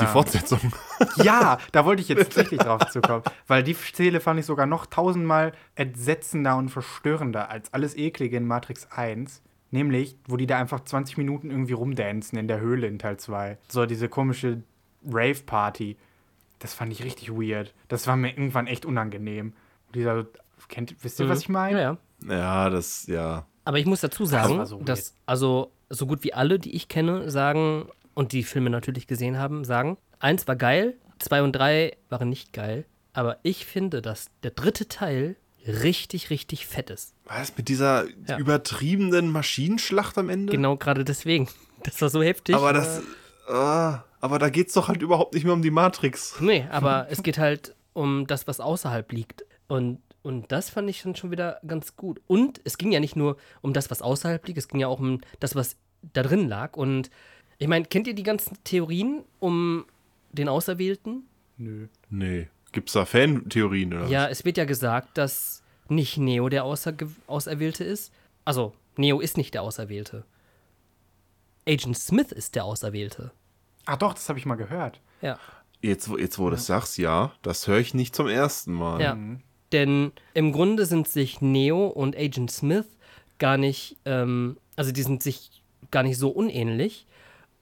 Die 0.00 0.06
Fortsetzung. 0.06 0.60
Ja, 1.16 1.58
da 1.72 1.84
wollte 1.84 2.00
ich 2.00 2.08
jetzt 2.08 2.18
tatsächlich 2.24 2.60
drauf 2.60 2.86
zukommen. 2.90 3.22
Weil 3.46 3.62
die 3.62 3.74
Szene 3.74 4.20
fand 4.20 4.40
ich 4.40 4.46
sogar 4.46 4.66
noch 4.66 4.86
tausendmal 4.86 5.52
entsetzender 5.74 6.56
und 6.56 6.70
verstörender 6.70 7.50
als 7.50 7.72
alles 7.74 7.96
Eklige 7.96 8.38
in 8.38 8.46
Matrix 8.46 8.88
1. 8.90 9.42
Nämlich, 9.70 10.16
wo 10.26 10.36
die 10.36 10.46
da 10.46 10.58
einfach 10.58 10.80
20 10.84 11.18
Minuten 11.18 11.50
irgendwie 11.50 11.72
rumdancen 11.72 12.38
in 12.38 12.48
der 12.48 12.60
Höhle 12.60 12.86
in 12.86 12.98
Teil 12.98 13.18
2. 13.18 13.58
So 13.68 13.84
diese 13.84 14.08
komische 14.08 14.62
Rave-Party. 15.06 15.96
Das 16.58 16.72
fand 16.74 16.92
ich 16.92 17.04
richtig 17.04 17.30
weird. 17.30 17.74
Das 17.88 18.06
war 18.06 18.16
mir 18.16 18.30
irgendwann 18.30 18.66
echt 18.66 18.86
unangenehm. 18.86 19.52
Dieser, 19.94 20.26
kennt, 20.68 20.94
wisst 21.02 21.20
ihr, 21.20 21.28
was 21.28 21.40
ich 21.40 21.48
meine? 21.48 21.82
Ja, 21.82 21.98
ja. 22.26 22.38
Ja, 22.38 22.70
das, 22.70 23.06
ja. 23.06 23.46
Aber 23.64 23.78
ich 23.78 23.86
muss 23.86 24.00
dazu 24.00 24.24
sagen, 24.24 24.58
war 24.58 24.66
so 24.66 24.80
dass 24.80 25.14
also 25.26 25.72
so 25.88 26.06
gut 26.06 26.24
wie 26.24 26.32
alle, 26.34 26.58
die 26.58 26.74
ich 26.74 26.88
kenne, 26.88 27.30
sagen 27.30 27.86
und 28.14 28.32
die 28.32 28.42
Filme 28.42 28.70
natürlich 28.70 29.06
gesehen 29.06 29.38
haben, 29.38 29.64
sagen, 29.64 29.96
eins 30.18 30.46
war 30.48 30.56
geil, 30.56 30.94
zwei 31.18 31.42
und 31.42 31.52
drei 31.52 31.96
waren 32.08 32.28
nicht 32.28 32.52
geil. 32.52 32.84
Aber 33.12 33.38
ich 33.42 33.66
finde, 33.66 34.00
dass 34.02 34.26
der 34.42 34.52
dritte 34.52 34.88
Teil 34.88 35.36
richtig, 35.66 36.30
richtig 36.30 36.66
fett 36.66 36.90
ist. 36.90 37.14
Was 37.24 37.56
mit 37.56 37.68
dieser 37.68 38.06
Ja. 38.28 38.38
übertriebenen 38.38 39.30
Maschinenschlacht 39.30 40.18
am 40.18 40.28
Ende? 40.28 40.50
Genau 40.52 40.76
gerade 40.76 41.04
deswegen. 41.04 41.48
Das 41.84 42.00
war 42.00 42.08
so 42.08 42.22
heftig. 42.22 42.54
Aber 42.56 42.72
das, 42.72 43.02
ah, 43.48 44.00
aber 44.20 44.38
da 44.38 44.50
geht's 44.50 44.74
doch 44.74 44.88
halt 44.88 45.02
überhaupt 45.02 45.34
nicht 45.34 45.44
mehr 45.44 45.52
um 45.52 45.62
die 45.62 45.70
Matrix. 45.70 46.36
Nee, 46.40 46.66
aber 46.70 47.06
es 47.10 47.22
geht 47.22 47.38
halt 47.38 47.74
um 47.92 48.26
das, 48.26 48.46
was 48.46 48.60
außerhalb 48.60 49.10
liegt. 49.12 49.44
Und, 49.68 50.00
und 50.22 50.50
das 50.52 50.70
fand 50.70 50.88
ich 50.88 51.02
dann 51.02 51.14
schon 51.16 51.30
wieder 51.30 51.60
ganz 51.66 51.96
gut. 51.96 52.20
Und 52.26 52.60
es 52.64 52.78
ging 52.78 52.92
ja 52.92 53.00
nicht 53.00 53.16
nur 53.16 53.36
um 53.60 53.72
das, 53.72 53.90
was 53.90 54.00
außerhalb 54.02 54.46
liegt, 54.46 54.58
es 54.58 54.68
ging 54.68 54.80
ja 54.80 54.86
auch 54.88 55.00
um 55.00 55.20
das, 55.40 55.54
was 55.54 55.76
da 56.12 56.22
drin 56.22 56.48
lag. 56.48 56.76
Und 56.76 57.10
ich 57.62 57.68
meine, 57.68 57.84
kennt 57.86 58.06
ihr 58.06 58.14
die 58.14 58.22
ganzen 58.22 58.56
Theorien 58.64 59.22
um 59.40 59.84
den 60.32 60.48
Auserwählten? 60.48 61.24
Nö. 61.58 61.86
Nee. 62.10 62.48
Gibt's 62.72 62.92
da 62.94 63.04
Fantheorien 63.04 63.92
oder 63.92 64.06
Ja, 64.08 64.28
es 64.28 64.44
wird 64.44 64.56
ja 64.56 64.64
gesagt, 64.64 65.18
dass 65.18 65.62
nicht 65.88 66.16
Neo 66.16 66.48
der 66.48 66.64
Außerge 66.64 67.08
Auserwählte 67.26 67.84
ist. 67.84 68.12
Also, 68.44 68.72
Neo 68.96 69.20
ist 69.20 69.36
nicht 69.36 69.52
der 69.54 69.62
Auserwählte. 69.62 70.24
Agent 71.68 71.96
Smith 71.98 72.32
ist 72.32 72.54
der 72.54 72.64
Auserwählte. 72.64 73.30
Ach 73.84 73.96
doch, 73.96 74.14
das 74.14 74.28
habe 74.28 74.38
ich 74.38 74.46
mal 74.46 74.54
gehört. 74.56 75.00
Ja. 75.20 75.32
was? 75.34 75.40
Jetzt, 75.82 76.08
wo- 76.10 76.16
jetzt 76.18 76.38
wo 76.38 76.44
du 76.44 76.50
das 76.52 76.66
sagst, 76.66 76.96
ja, 76.98 77.32
das 77.42 77.66
höre 77.66 77.78
ich 77.78 77.92
nicht 77.94 78.14
zum 78.14 78.28
ersten 78.28 78.72
Mal. 78.72 79.00
Ja. 79.00 79.16
Denn 79.72 80.12
im 80.34 80.52
Grunde 80.52 80.86
sind 80.86 81.08
sich 81.08 81.40
Neo 81.40 81.86
und 81.88 82.16
Agent 82.16 82.50
Smith 82.50 82.86
gar 83.38 83.56
nicht, 83.56 83.96
ähm, 84.04 84.56
also 84.76 84.92
die 84.92 85.02
sind 85.02 85.22
sich 85.22 85.62
gar 85.90 86.02
nicht 86.04 86.18
so 86.18 86.28
unähnlich. 86.30 87.06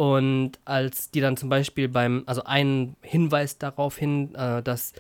Und 0.01 0.53
als 0.65 1.11
die 1.11 1.21
dann 1.21 1.37
zum 1.37 1.51
Beispiel 1.51 1.87
beim, 1.87 2.23
also 2.25 2.45
ein 2.45 2.97
Hinweis 3.03 3.59
darauf 3.59 3.99
hin, 3.99 4.35
äh, 4.35 4.63
dass 4.63 4.95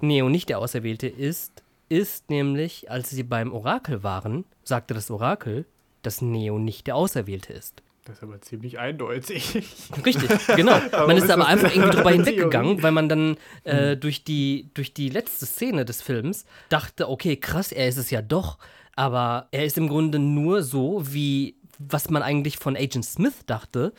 Neo 0.00 0.30
nicht 0.30 0.48
der 0.48 0.58
Auserwählte 0.58 1.06
ist, 1.06 1.62
ist 1.90 2.30
nämlich, 2.30 2.90
als 2.90 3.10
sie 3.10 3.24
beim 3.24 3.52
Orakel 3.52 4.02
waren, 4.02 4.46
sagte 4.64 4.94
das 4.94 5.10
Orakel, 5.10 5.66
dass 6.00 6.22
Neo 6.22 6.58
nicht 6.58 6.86
der 6.86 6.96
Auserwählte 6.96 7.52
ist. 7.52 7.82
Das 8.06 8.16
ist 8.16 8.22
aber 8.22 8.40
ziemlich 8.40 8.78
eindeutig. 8.78 9.54
Richtig, 10.06 10.30
genau. 10.56 10.80
Man 11.06 11.18
ist 11.18 11.28
aber 11.30 11.46
einfach 11.46 11.70
irgendwie 11.70 11.96
drüber 11.96 12.10
hinweggegangen, 12.12 12.82
weil 12.82 12.92
man 12.92 13.10
dann 13.10 13.36
äh, 13.64 13.98
durch, 13.98 14.24
die, 14.24 14.70
durch 14.72 14.94
die 14.94 15.10
letzte 15.10 15.44
Szene 15.44 15.84
des 15.84 16.00
Films 16.00 16.46
dachte, 16.70 17.10
okay, 17.10 17.36
krass, 17.36 17.70
er 17.70 17.86
ist 17.86 17.98
es 17.98 18.08
ja 18.08 18.22
doch. 18.22 18.56
Aber 18.96 19.48
er 19.50 19.66
ist 19.66 19.76
im 19.76 19.88
Grunde 19.88 20.18
nur 20.18 20.62
so, 20.62 21.02
wie 21.04 21.58
was 21.78 22.08
man 22.10 22.22
eigentlich 22.22 22.56
von 22.56 22.76
Agent 22.76 23.04
Smith 23.04 23.44
dachte. 23.46 23.92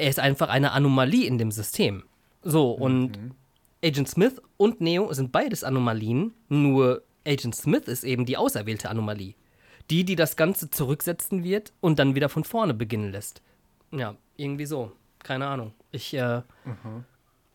Er 0.00 0.08
ist 0.08 0.18
einfach 0.18 0.48
eine 0.48 0.72
Anomalie 0.72 1.26
in 1.26 1.36
dem 1.36 1.50
System. 1.50 2.04
So, 2.42 2.72
und 2.72 3.18
Agent 3.84 4.08
Smith 4.08 4.40
und 4.56 4.80
Neo 4.80 5.12
sind 5.12 5.30
beides 5.30 5.62
Anomalien, 5.62 6.32
nur 6.48 7.02
Agent 7.26 7.54
Smith 7.54 7.86
ist 7.86 8.04
eben 8.04 8.24
die 8.24 8.38
auserwählte 8.38 8.88
Anomalie. 8.88 9.34
Die, 9.90 10.04
die 10.04 10.16
das 10.16 10.36
Ganze 10.36 10.70
zurücksetzen 10.70 11.44
wird 11.44 11.74
und 11.82 11.98
dann 11.98 12.14
wieder 12.14 12.30
von 12.30 12.44
vorne 12.44 12.72
beginnen 12.72 13.12
lässt. 13.12 13.42
Ja, 13.90 14.14
irgendwie 14.38 14.64
so. 14.64 14.92
Keine 15.22 15.46
Ahnung. 15.46 15.74
Ich, 15.90 16.14
äh, 16.14 16.40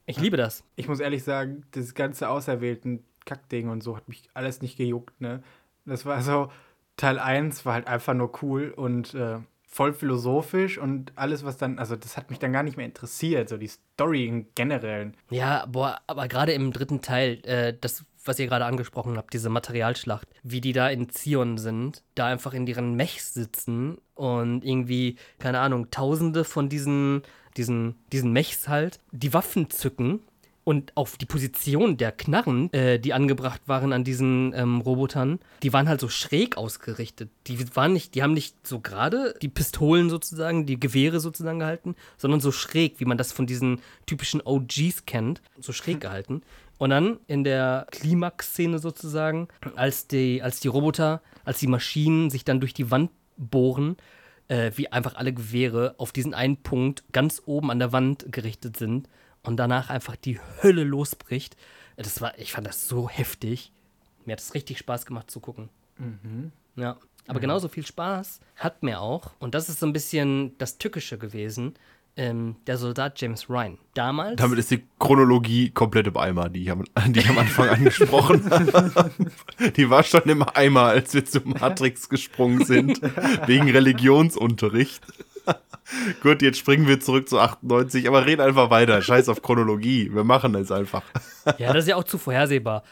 ich 0.06 0.20
liebe 0.20 0.38
das. 0.38 0.64
Ich 0.76 0.88
muss 0.88 1.00
ehrlich 1.00 1.24
sagen, 1.24 1.64
das 1.72 1.96
ganze 1.96 2.30
auserwählten 2.30 3.04
Kackding 3.26 3.70
und 3.70 3.82
so 3.82 3.98
hat 3.98 4.08
mich 4.08 4.30
alles 4.36 4.62
nicht 4.62 4.78
gejuckt, 4.78 5.20
ne? 5.20 5.42
Das 5.86 6.06
war 6.06 6.22
so, 6.22 6.52
Teil 6.96 7.18
1 7.18 7.66
war 7.66 7.74
halt 7.74 7.88
einfach 7.88 8.14
nur 8.14 8.32
cool 8.44 8.72
und 8.76 9.16
äh, 9.16 9.40
voll 9.76 9.92
philosophisch 9.92 10.78
und 10.78 11.12
alles, 11.18 11.44
was 11.44 11.58
dann, 11.58 11.80
also 11.80 11.98
das 11.98 12.16
hat 12.16 12.30
mich 12.30 12.40
dann 12.40 12.54
gar 12.54 12.64
nicht 12.64 12.78
mehr 12.78 12.86
interessiert, 12.86 13.50
so 13.50 13.58
die 13.58 13.68
Story 13.68 14.26
im 14.26 14.48
Generellen. 14.56 15.18
Ja, 15.30 15.66
boah, 15.66 16.00
aber 16.08 16.30
gerade 16.30 16.54
im 16.54 16.72
dritten 16.72 17.02
Teil, 17.02 17.42
äh, 17.44 17.74
das, 17.82 18.06
was 18.24 18.40
ihr 18.40 18.48
gerade 18.48 18.64
angesprochen 18.64 19.18
habt, 19.18 19.34
diese 19.34 19.50
Materialschlacht, 19.50 20.30
wie 20.44 20.62
die 20.62 20.72
da 20.72 20.88
in 20.88 21.10
Zion 21.10 21.58
sind, 21.58 22.04
da 22.16 22.28
einfach 22.28 22.54
in 22.54 22.66
ihren 22.68 22.96
Mechs 22.96 23.34
sitzen 23.34 23.98
und 24.14 24.64
irgendwie, 24.64 25.18
keine 25.40 25.60
Ahnung, 25.60 25.92
tausende 25.92 26.46
von 26.46 26.70
diesen, 26.70 27.24
diesen, 27.58 27.96
diesen 28.14 28.32
Mechs 28.32 28.70
halt, 28.70 29.02
die 29.12 29.34
Waffen 29.34 29.70
zücken 29.70 30.22
und 30.66 30.92
auf 30.98 31.16
die 31.16 31.28
Position 31.28 31.96
der 31.96 32.12
Knarren, 32.12 32.74
äh, 32.74 33.00
die 33.00 33.14
angebracht 33.14 33.62
waren 33.68 33.94
an 33.94 34.04
diesen 34.04 34.52
ähm, 34.56 34.82
Robotern, 34.82 35.40
die 35.62 35.72
waren 35.72 35.88
halt 35.88 36.02
so 36.02 36.10
schräg 36.10 36.58
ausgerichtet. 36.58 37.30
Die 37.46 37.76
waren 37.76 37.94
nicht, 37.94 38.16
die 38.16 38.24
haben 38.24 38.34
nicht 38.34 38.68
so 38.68 38.80
gerade 38.80 39.36
die 39.44 39.48
Pistolen 39.48 40.10
sozusagen, 40.10 40.66
die 40.66 40.80
Gewehre 40.80 41.20
sozusagen 41.20 41.60
gehalten, 41.60 41.96
sondern 42.18 42.42
so 42.42 42.52
schräg, 42.52 43.00
wie 43.00 43.06
man 43.06 43.20
das 43.20 43.32
von 43.32 43.46
diesen 43.46 43.80
typischen 44.08 44.42
OGs 44.44 45.06
kennt, 45.06 45.44
so 45.60 45.72
schräg 45.72 46.02
gehalten. 46.02 46.42
Und 46.80 46.90
dann 46.90 47.20
in 47.28 47.44
der 47.44 47.86
Klimax-Szene 47.92 48.80
sozusagen, 48.80 49.48
als 49.76 50.08
die, 50.08 50.42
als 50.42 50.62
die 50.62 50.68
Roboter, 50.68 51.22
als 51.46 51.60
die 51.60 51.68
Maschinen 51.68 52.32
sich 52.32 52.44
dann 52.44 52.60
durch 52.60 52.74
die 52.74 52.90
Wand 52.90 53.12
bohren, 53.38 53.98
äh, 54.48 54.72
wie 54.76 54.92
einfach 54.92 55.14
alle 55.14 55.32
Gewehre 55.32 55.94
auf 56.00 56.12
diesen 56.12 56.34
einen 56.34 56.58
Punkt 56.58 57.04
ganz 57.12 57.44
oben 57.46 57.70
an 57.70 57.78
der 57.78 57.92
Wand 57.92 58.26
gerichtet 58.32 58.78
sind 58.78 59.08
und 59.46 59.58
danach 59.58 59.90
einfach 59.90 60.16
die 60.16 60.40
Hölle 60.62 60.84
losbricht. 60.84 61.56
Das 61.98 62.22
war, 62.22 62.38
ich 62.38 62.52
fand 62.52 62.68
das 62.68 62.88
so 62.88 63.10
heftig. 63.10 63.72
Mir 64.26 64.34
hat 64.34 64.40
es 64.40 64.54
richtig 64.54 64.80
Spaß 64.80 65.06
gemacht 65.06 65.30
zu 65.32 65.40
gucken. 65.40 65.70
Ja. 66.76 66.98
Aber 67.28 67.40
genauso 67.40 67.68
viel 67.68 67.86
Spaß 67.86 68.40
hat 68.56 68.84
mir 68.84 69.02
auch, 69.02 69.32
und 69.40 69.56
das 69.56 69.70
ist 69.70 69.80
so 69.80 69.86
ein 69.86 69.94
bisschen 69.94 70.58
das 70.58 70.78
Tückische 70.78 71.18
gewesen, 71.18 71.74
ähm, 72.18 72.56
der 72.68 72.78
Soldat 72.78 73.20
James 73.20 73.50
Ryan. 73.50 73.78
Damals. 73.94 74.38
Damit 74.38 74.60
ist 74.60 74.72
die 74.72 74.84
Chronologie 75.00 75.72
komplett 75.72 76.08
im 76.08 76.18
Eimer, 76.18 76.50
die 76.50 76.64
ich 76.64 76.72
am, 76.72 76.84
die 77.08 77.20
ich 77.20 77.30
am 77.30 77.38
Anfang 77.38 77.70
angesprochen 77.70 78.50
habe. 78.52 79.12
Die 79.76 79.90
war 79.90 80.04
schon 80.04 80.24
im 80.24 80.44
Eimer, 80.44 80.84
als 80.84 81.14
wir 81.14 81.26
zu 81.26 81.42
Matrix 81.42 82.10
gesprungen 82.10 82.64
sind, 82.66 83.02
wegen 83.48 83.70
Religionsunterricht. 83.70 85.04
Gut, 86.22 86.42
jetzt 86.42 86.58
springen 86.58 86.88
wir 86.88 87.00
zurück 87.00 87.30
zu 87.30 87.40
98, 87.40 88.08
aber 88.08 88.26
red 88.26 88.40
einfach 88.40 88.70
weiter. 88.70 89.02
Scheiß 89.02 89.30
auf 89.30 89.42
Chronologie. 89.42 90.12
Wir 90.14 90.24
machen 90.24 90.56
es 90.56 90.72
einfach. 90.72 91.04
Ja, 91.60 91.74
das 91.74 91.84
ist 91.84 91.90
ja 91.90 91.96
auch 91.96 92.04
zu 92.04 92.18
vorhersehbar. 92.18 92.84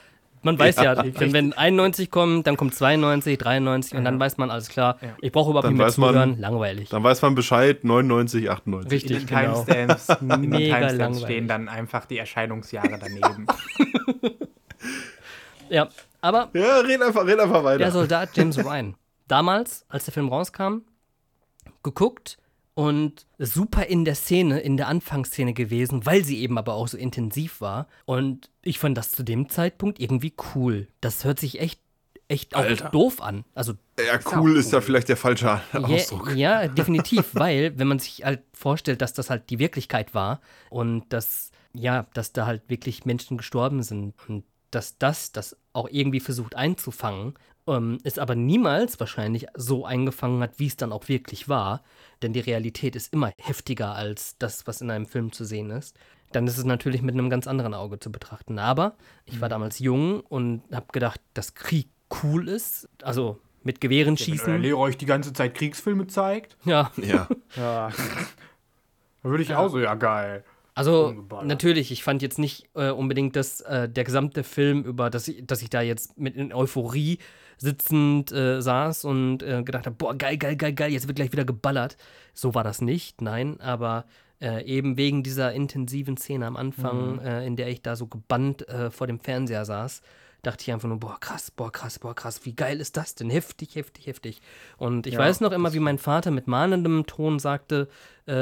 Man 0.43 0.59
weiß 0.59 0.75
ja, 0.75 1.03
wenn, 1.19 1.33
wenn 1.33 1.53
91 1.53 2.11
kommt, 2.11 2.45
dann 2.45 2.55
kommt 2.55 2.75
92, 2.75 3.37
93 3.39 3.97
und 3.97 4.03
dann 4.05 4.19
weiß 4.19 4.37
man, 4.37 4.51
alles 4.51 4.69
klar, 4.69 4.99
ich 5.21 5.31
brauche 5.31 5.49
überhaupt 5.49 5.65
Dann 5.65 5.73
nicht 5.73 5.79
mehr 5.81 5.89
zuhören, 5.89 6.37
langweilig. 6.37 6.89
Dann 6.89 7.03
weiß 7.03 7.21
man 7.23 7.33
Bescheid, 7.33 7.83
99, 7.83 8.49
98. 8.51 8.85
In 8.85 8.91
Richtig, 8.91 9.25
den 9.25 9.41
genau. 9.41 9.63
Timestamps, 9.63 10.21
in 10.21 10.29
den 10.29 10.51
Timestamps 10.51 10.93
langweilig. 10.97 11.23
stehen 11.23 11.47
dann 11.47 11.67
einfach 11.69 12.05
die 12.05 12.17
Erscheinungsjahre 12.19 12.99
daneben. 12.99 13.47
Ja, 15.69 15.87
aber 16.21 16.49
Ja, 16.53 16.79
red 16.81 17.01
einfach, 17.01 17.25
red 17.25 17.39
einfach 17.39 17.63
weiter. 17.63 17.79
der 17.79 17.91
Soldat 17.91 18.29
James 18.35 18.63
Ryan. 18.63 18.95
Damals, 19.27 19.85
als 19.89 20.05
der 20.05 20.13
Film 20.13 20.27
rauskam, 20.29 20.79
geguckt 21.81 22.37
und 22.75 23.27
super 23.37 23.85
in 23.85 24.05
der 24.05 24.15
Szene, 24.15 24.59
in 24.59 24.77
der 24.77 24.87
Anfangsszene 24.87 25.53
gewesen, 25.53 26.05
weil 26.05 26.23
sie 26.23 26.39
eben 26.39 26.57
aber 26.57 26.73
auch 26.73 26.87
so 26.87 26.97
intensiv 26.97 27.61
war. 27.61 27.87
Und 28.05 28.49
ich 28.61 28.79
fand 28.79 28.97
das 28.97 29.11
zu 29.11 29.23
dem 29.23 29.49
Zeitpunkt 29.49 29.99
irgendwie 29.99 30.33
cool. 30.55 30.87
Das 31.01 31.23
hört 31.23 31.39
sich 31.39 31.59
echt, 31.59 31.79
echt 32.27 32.55
auch 32.55 32.61
Alter. 32.61 32.89
doof 32.89 33.21
an. 33.21 33.45
Also 33.53 33.73
ja, 33.99 34.19
cool 34.35 34.57
ist 34.57 34.73
da 34.73 34.81
vielleicht 34.81 35.09
der 35.09 35.17
falsche 35.17 35.61
Ausdruck. 35.73 36.29
ja, 36.35 36.63
ja, 36.63 36.67
definitiv, 36.67 37.29
weil, 37.33 37.77
wenn 37.77 37.87
man 37.87 37.99
sich 37.99 38.23
halt 38.23 38.41
vorstellt, 38.53 39.01
dass 39.01 39.13
das 39.13 39.29
halt 39.29 39.49
die 39.49 39.59
Wirklichkeit 39.59 40.15
war 40.15 40.41
und 40.69 41.05
dass, 41.09 41.51
ja, 41.73 42.07
dass 42.13 42.33
da 42.33 42.47
halt 42.47 42.63
wirklich 42.69 43.05
Menschen 43.05 43.37
gestorben 43.37 43.83
sind 43.83 44.15
und 44.27 44.45
dass 44.71 44.97
das 44.97 45.31
das 45.31 45.55
auch 45.73 45.87
irgendwie 45.91 46.19
versucht 46.19 46.55
einzufangen, 46.55 47.35
ähm, 47.67 47.97
es 48.03 48.19
aber 48.19 48.35
niemals 48.35 48.99
wahrscheinlich 48.99 49.47
so 49.55 49.85
eingefangen 49.85 50.41
hat, 50.41 50.59
wie 50.59 50.67
es 50.67 50.75
dann 50.75 50.91
auch 50.91 51.07
wirklich 51.07 51.49
war, 51.49 51.83
denn 52.21 52.33
die 52.33 52.39
Realität 52.39 52.95
ist 52.95 53.13
immer 53.13 53.31
heftiger 53.37 53.95
als 53.95 54.37
das, 54.37 54.67
was 54.67 54.81
in 54.81 54.91
einem 54.91 55.05
Film 55.05 55.31
zu 55.31 55.45
sehen 55.45 55.71
ist. 55.71 55.97
Dann 56.31 56.47
ist 56.47 56.57
es 56.57 56.65
natürlich 56.65 57.01
mit 57.01 57.13
einem 57.13 57.29
ganz 57.29 57.47
anderen 57.47 57.73
Auge 57.73 57.99
zu 57.99 58.11
betrachten. 58.11 58.57
Aber 58.57 58.95
ich 59.25 59.39
war 59.39 59.49
damals 59.49 59.79
jung 59.79 60.21
und 60.21 60.63
habe 60.71 60.87
gedacht, 60.91 61.21
dass 61.33 61.53
Krieg 61.53 61.89
cool 62.23 62.47
ist. 62.47 62.89
Also 63.03 63.39
mit 63.63 63.81
Gewehren 63.81 64.17
Wenn 64.17 64.17
schießen. 64.17 64.61
Lehrer 64.61 64.77
euch 64.79 64.97
die 64.97 65.05
ganze 65.05 65.33
Zeit 65.33 65.55
Kriegsfilme 65.55 66.07
zeigt, 66.07 66.57
Ja, 66.65 66.91
Ja. 66.97 67.27
ja. 67.55 67.89
da 67.89 69.29
würde 69.29 69.43
ich 69.43 69.53
auch 69.53 69.69
so, 69.69 69.79
ja 69.79 69.95
geil. 69.95 70.43
also 70.73 71.13
natürlich, 71.43 71.91
ich 71.91 72.03
fand 72.03 72.21
jetzt 72.21 72.39
nicht 72.39 72.69
äh, 72.75 72.89
unbedingt, 72.89 73.35
dass 73.35 73.61
äh, 73.61 73.87
der 73.87 74.03
gesamte 74.03 74.43
Film 74.43 74.83
über, 74.83 75.09
dass 75.09 75.27
ich, 75.27 75.45
dass 75.45 75.61
ich 75.61 75.69
da 75.69 75.81
jetzt 75.81 76.17
mit 76.17 76.35
in 76.35 76.53
Euphorie 76.53 77.19
sitzend 77.57 78.31
äh, 78.31 78.61
saß 78.61 79.05
und 79.05 79.43
äh, 79.43 79.63
gedacht 79.63 79.85
habe, 79.85 79.95
boah, 79.95 80.15
geil, 80.15 80.37
geil, 80.37 80.55
geil, 80.55 80.73
geil, 80.73 80.91
jetzt 80.91 81.07
wird 81.07 81.15
gleich 81.17 81.31
wieder 81.31 81.45
geballert. 81.45 81.97
So 82.33 82.53
war 82.55 82.63
das 82.63 82.81
nicht, 82.81 83.21
nein, 83.21 83.59
aber 83.61 84.05
äh, 84.41 84.63
eben 84.65 84.97
wegen 84.97 85.23
dieser 85.23 85.53
intensiven 85.53 86.17
Szene 86.17 86.45
am 86.47 86.57
Anfang, 86.57 87.19
äh, 87.19 87.45
in 87.45 87.55
der 87.55 87.69
ich 87.69 87.81
da 87.81 87.95
so 87.95 88.07
gebannt 88.07 88.67
äh, 88.67 88.91
vor 88.91 89.07
dem 89.07 89.19
Fernseher 89.19 89.65
saß, 89.65 90.01
dachte 90.41 90.63
ich 90.63 90.71
einfach 90.73 90.89
nur, 90.89 90.99
boah, 90.99 91.17
krass, 91.19 91.51
boah, 91.51 91.71
krass, 91.71 91.99
boah, 91.99 92.13
krass, 92.13 92.43
wie 92.45 92.53
geil 92.55 92.79
ist 92.81 92.97
das 92.97 93.15
denn? 93.15 93.29
Heftig, 93.29 93.75
heftig, 93.75 94.07
heftig. 94.07 94.41
Und 94.77 95.07
ich 95.07 95.13
Ja, 95.13 95.19
weiß 95.19 95.39
noch 95.41 95.51
immer, 95.53 95.73
wie 95.73 95.79
mein 95.79 95.97
Vater 95.97 96.31
mit 96.31 96.47
mahnendem 96.47 97.05
Ton 97.05 97.39
sagte, 97.39 97.87
äh, 98.25 98.33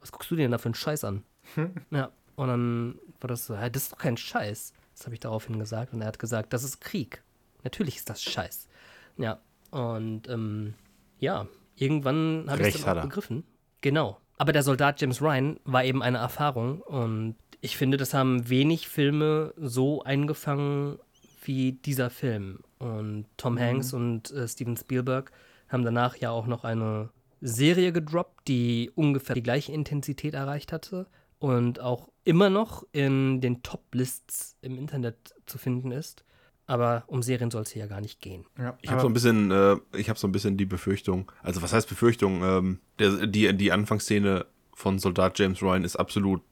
was 0.00 0.10
guckst 0.12 0.30
du 0.30 0.36
dir 0.36 0.42
denn 0.42 0.50
da 0.52 0.58
für 0.58 0.66
einen 0.66 0.74
Scheiß 0.74 1.04
an? 1.04 1.22
Ja, 1.90 2.10
und 2.34 2.48
dann 2.48 2.98
war 3.20 3.28
das 3.28 3.46
so, 3.46 3.54
ja, 3.54 3.68
das 3.68 3.84
ist 3.84 3.92
doch 3.92 3.98
kein 3.98 4.16
Scheiß. 4.16 4.72
Das 4.94 5.04
habe 5.06 5.14
ich 5.14 5.20
daraufhin 5.20 5.58
gesagt. 5.58 5.92
Und 5.92 6.00
er 6.00 6.08
hat 6.08 6.18
gesagt, 6.18 6.52
das 6.52 6.64
ist 6.64 6.80
Krieg. 6.80 7.22
Natürlich 7.66 7.96
ist 7.96 8.08
das 8.08 8.22
Scheiß. 8.22 8.68
Ja, 9.16 9.40
und 9.72 10.28
ähm, 10.28 10.74
ja, 11.18 11.48
irgendwann 11.74 12.46
habe 12.48 12.62
ich 12.62 12.76
es 12.76 12.86
hat 12.86 12.98
dann 12.98 12.98
auch 12.98 13.08
begriffen. 13.08 13.42
Genau. 13.80 14.20
Aber 14.38 14.52
der 14.52 14.62
Soldat 14.62 15.00
James 15.00 15.20
Ryan 15.20 15.58
war 15.64 15.82
eben 15.82 16.00
eine 16.00 16.18
Erfahrung 16.18 16.80
und 16.80 17.34
ich 17.60 17.76
finde, 17.76 17.96
das 17.96 18.14
haben 18.14 18.48
wenig 18.48 18.86
Filme 18.86 19.52
so 19.56 20.04
eingefangen 20.04 21.00
wie 21.42 21.72
dieser 21.72 22.08
Film. 22.08 22.60
Und 22.78 23.26
Tom 23.36 23.58
Hanks 23.58 23.92
und 23.92 24.30
äh, 24.30 24.46
Steven 24.46 24.76
Spielberg 24.76 25.32
haben 25.68 25.82
danach 25.82 26.14
ja 26.18 26.30
auch 26.30 26.46
noch 26.46 26.62
eine 26.62 27.08
Serie 27.40 27.90
gedroppt, 27.90 28.46
die 28.46 28.92
ungefähr 28.94 29.34
die 29.34 29.42
gleiche 29.42 29.72
Intensität 29.72 30.34
erreicht 30.34 30.70
hatte 30.72 31.08
und 31.40 31.80
auch 31.80 32.10
immer 32.22 32.48
noch 32.48 32.84
in 32.92 33.40
den 33.40 33.64
Top-Lists 33.64 34.56
im 34.62 34.78
Internet 34.78 35.34
zu 35.46 35.58
finden 35.58 35.90
ist. 35.90 36.22
Aber 36.66 37.04
um 37.06 37.22
Serien 37.22 37.50
soll 37.50 37.62
es 37.62 37.70
hier 37.70 37.82
ja 37.82 37.86
gar 37.88 38.00
nicht 38.00 38.20
gehen. 38.20 38.44
Ja, 38.58 38.76
Ich 38.82 38.90
habe 38.90 39.00
so 39.00 39.06
ein 39.06 39.12
bisschen, 39.12 39.50
äh, 39.50 39.76
ich 39.96 40.08
habe 40.08 40.18
so 40.18 40.26
ein 40.26 40.32
bisschen 40.32 40.56
die 40.56 40.66
Befürchtung, 40.66 41.30
also 41.42 41.62
was 41.62 41.72
heißt 41.72 41.88
Befürchtung? 41.88 42.42
Ähm, 42.42 42.78
der, 42.98 43.26
die, 43.26 43.56
die 43.56 43.70
Anfangsszene 43.72 44.46
von 44.74 44.98
Soldat 44.98 45.38
James 45.38 45.62
Ryan 45.62 45.84
ist 45.84 45.96
absolut 45.96 46.42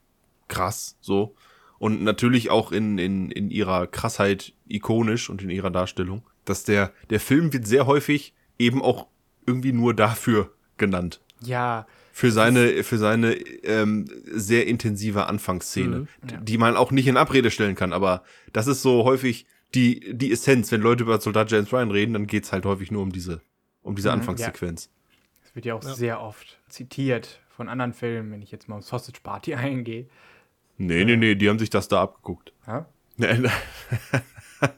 krass, 0.49 0.97
so. 1.01 1.35
Und 1.79 2.03
natürlich 2.03 2.51
auch 2.51 2.71
in, 2.73 2.99
in, 2.99 3.31
in 3.31 3.51
ihrer 3.51 3.87
Krassheit 3.89 4.53
ikonisch 4.69 5.29
und 5.29 5.43
in 5.43 5.51
ihrer 5.51 5.71
Darstellung. 5.71 6.23
Dass 6.45 6.63
der, 6.65 6.93
der 7.11 7.21
Film 7.21 7.53
wird 7.53 7.67
sehr 7.67 7.87
häufig 7.87 8.35
eben 8.59 8.81
auch 8.83 9.09
irgendwie 9.47 9.73
nur 9.73 9.95
dafür 9.95 10.53
genannt. 10.79 11.21
ja, 11.41 11.87
Für 12.13 12.31
seine, 12.31 12.85
für 12.85 12.97
seine 12.99 13.35
ähm, 13.65 14.07
sehr 14.31 14.67
intensive 14.69 15.27
Anfangsszene, 15.27 15.97
Mhm, 16.01 16.09
ja. 16.31 16.37
die 16.41 16.59
man 16.59 16.77
auch 16.77 16.93
nicht 16.93 17.09
in 17.09 17.17
Abrede 17.17 17.51
stellen 17.51 17.75
kann. 17.75 17.93
Aber 17.93 18.23
das 18.53 18.67
ist 18.69 18.83
so 18.83 19.05
häufig 19.05 19.47
die, 19.75 20.15
die 20.17 20.33
Essenz. 20.33 20.71
Wenn 20.73 20.81
Leute 20.81 21.03
über 21.05 21.21
Soldat 21.21 21.51
James 21.51 21.73
Ryan 21.73 21.91
reden, 21.91 22.13
dann 22.15 22.27
geht's 22.27 22.53
halt 22.53 22.65
häufig 22.65 22.91
nur 22.91 23.03
um 23.03 23.13
diese, 23.13 23.41
um 23.83 23.95
diese 23.97 24.09
Mhm, 24.09 24.15
Anfangssequenz. 24.21 24.91
das 25.43 25.55
wird 25.55 25.65
ja 25.67 25.75
auch 25.75 25.83
Ja. 25.85 25.95
sehr 25.95 26.21
oft 26.21 26.59
zitiert 26.69 27.41
von 27.57 27.69
anderen 27.69 27.93
Filmen, 27.93 28.33
wenn 28.33 28.43
ich 28.43 28.51
jetzt 28.51 28.69
mal 28.69 28.77
um 28.77 28.83
Sausage 28.83 29.21
Party 29.23 29.55
eingehe. 29.55 30.07
Nee, 30.77 31.05
nee, 31.05 31.17
nee, 31.17 31.35
die 31.37 31.49
haben 31.49 31.59
sich 31.59 31.71
das 31.71 31.87
da 31.89 32.03
abgeguckt. 32.03 32.53
Ja? 32.67 32.87
Nee, 33.17 33.39
nee, 33.39 33.49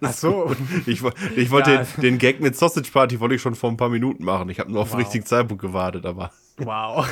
Ach 0.00 0.12
so. 0.12 0.54
Ich, 0.86 1.02
ich 1.36 1.50
wollte 1.50 1.70
Ja. 1.72 1.82
den, 1.84 2.00
den 2.02 2.18
Gag 2.18 2.40
mit 2.40 2.56
Sausage 2.56 2.90
Party 2.90 3.20
wollte 3.20 3.36
ich 3.36 3.40
schon 3.42 3.54
vor 3.54 3.70
ein 3.70 3.76
paar 3.76 3.88
Minuten 3.88 4.24
machen. 4.24 4.48
Ich 4.50 4.58
habe 4.60 4.70
nur 4.72 4.82
auf 4.82 4.88
den 4.90 4.94
Wow. 4.98 5.00
richtigen 5.04 5.24
Zeitpunkt 5.24 5.62
gewartet, 5.62 6.04
aber 6.04 6.32
wow. 6.58 7.06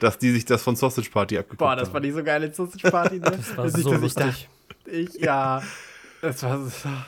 dass 0.00 0.18
die 0.18 0.30
sich 0.30 0.44
das 0.44 0.62
von 0.62 0.76
Sausage 0.76 1.10
Party 1.10 1.36
abgeguckt 1.38 1.58
Boah, 1.58 1.74
das 1.76 1.88
haben. 1.88 1.94
war 1.94 2.00
nicht 2.00 2.14
so 2.14 2.22
geile 2.22 2.52
Sausage 2.54 2.90
Party. 2.90 3.16
Ne? 3.16 3.22
Das 3.22 3.56
war 3.56 3.64
Dass 3.64 3.74
ich- 3.76 3.82
so 3.82 3.90
dass 3.90 3.98
ich 3.98 4.02
lustig. 4.02 4.48
da- 4.84 4.90
Ich, 4.92 5.14
ja. 5.14 5.62
Das 6.22 6.42
war 6.44 6.60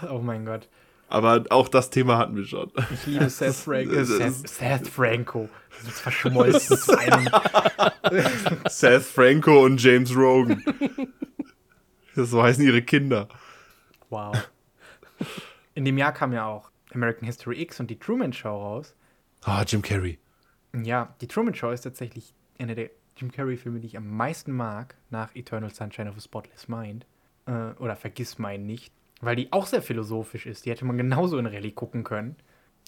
oh 0.10 0.18
mein 0.18 0.44
Gott. 0.44 0.68
Aber 1.08 1.44
auch 1.50 1.68
das 1.68 1.88
Thema 1.90 2.18
hatten 2.18 2.34
wir 2.34 2.44
schon. 2.44 2.70
Ich 2.92 3.06
liebe 3.06 3.30
Seth 3.30 3.54
Franco. 3.54 3.94
das 3.94 4.08
Seth, 4.08 4.48
Seth 4.48 4.88
Franco. 4.88 5.48
Das 5.70 5.88
ist 5.88 6.00
verschmolzen 6.00 6.76
zu 6.76 6.98
einem. 6.98 7.28
Seth 8.68 9.04
Franco 9.04 9.64
und 9.64 9.80
James 9.80 10.14
Rogan. 10.14 10.62
So 12.16 12.42
heißen 12.42 12.64
ihre 12.64 12.82
Kinder. 12.82 13.28
Wow. 14.10 14.50
In 15.74 15.84
dem 15.84 15.96
Jahr 15.96 16.12
kam 16.12 16.32
ja 16.32 16.46
auch 16.46 16.70
American 16.92 17.26
History 17.26 17.60
X 17.62 17.78
und 17.78 17.90
die 17.90 17.98
Truman 17.98 18.32
Show 18.32 18.48
raus. 18.48 18.96
Ah, 19.42 19.62
Jim 19.62 19.82
Carrey. 19.82 20.18
Ja, 20.82 21.14
die 21.20 21.28
Truman 21.28 21.54
Show 21.54 21.70
ist 21.70 21.82
tatsächlich 21.82 22.34
einer 22.58 22.74
der 22.74 22.90
Jim 23.16 23.30
Carrey-Filme, 23.30 23.78
die 23.78 23.86
ich 23.86 23.96
am 23.96 24.08
meisten 24.08 24.52
mag, 24.52 24.96
nach 25.10 25.34
Eternal 25.36 25.72
Sunshine 25.72 26.10
of 26.10 26.16
a 26.16 26.20
Spotless 26.20 26.66
Mind. 26.66 27.06
Äh, 27.46 27.72
oder 27.78 27.94
Vergiss 27.94 28.38
meinen 28.38 28.66
nicht. 28.66 28.92
Weil 29.24 29.36
die 29.36 29.52
auch 29.52 29.66
sehr 29.66 29.82
philosophisch 29.82 30.46
ist. 30.46 30.66
Die 30.66 30.70
hätte 30.70 30.84
man 30.84 30.96
genauso 30.96 31.38
in 31.38 31.46
Rallye 31.46 31.72
gucken 31.72 32.04
können. 32.04 32.36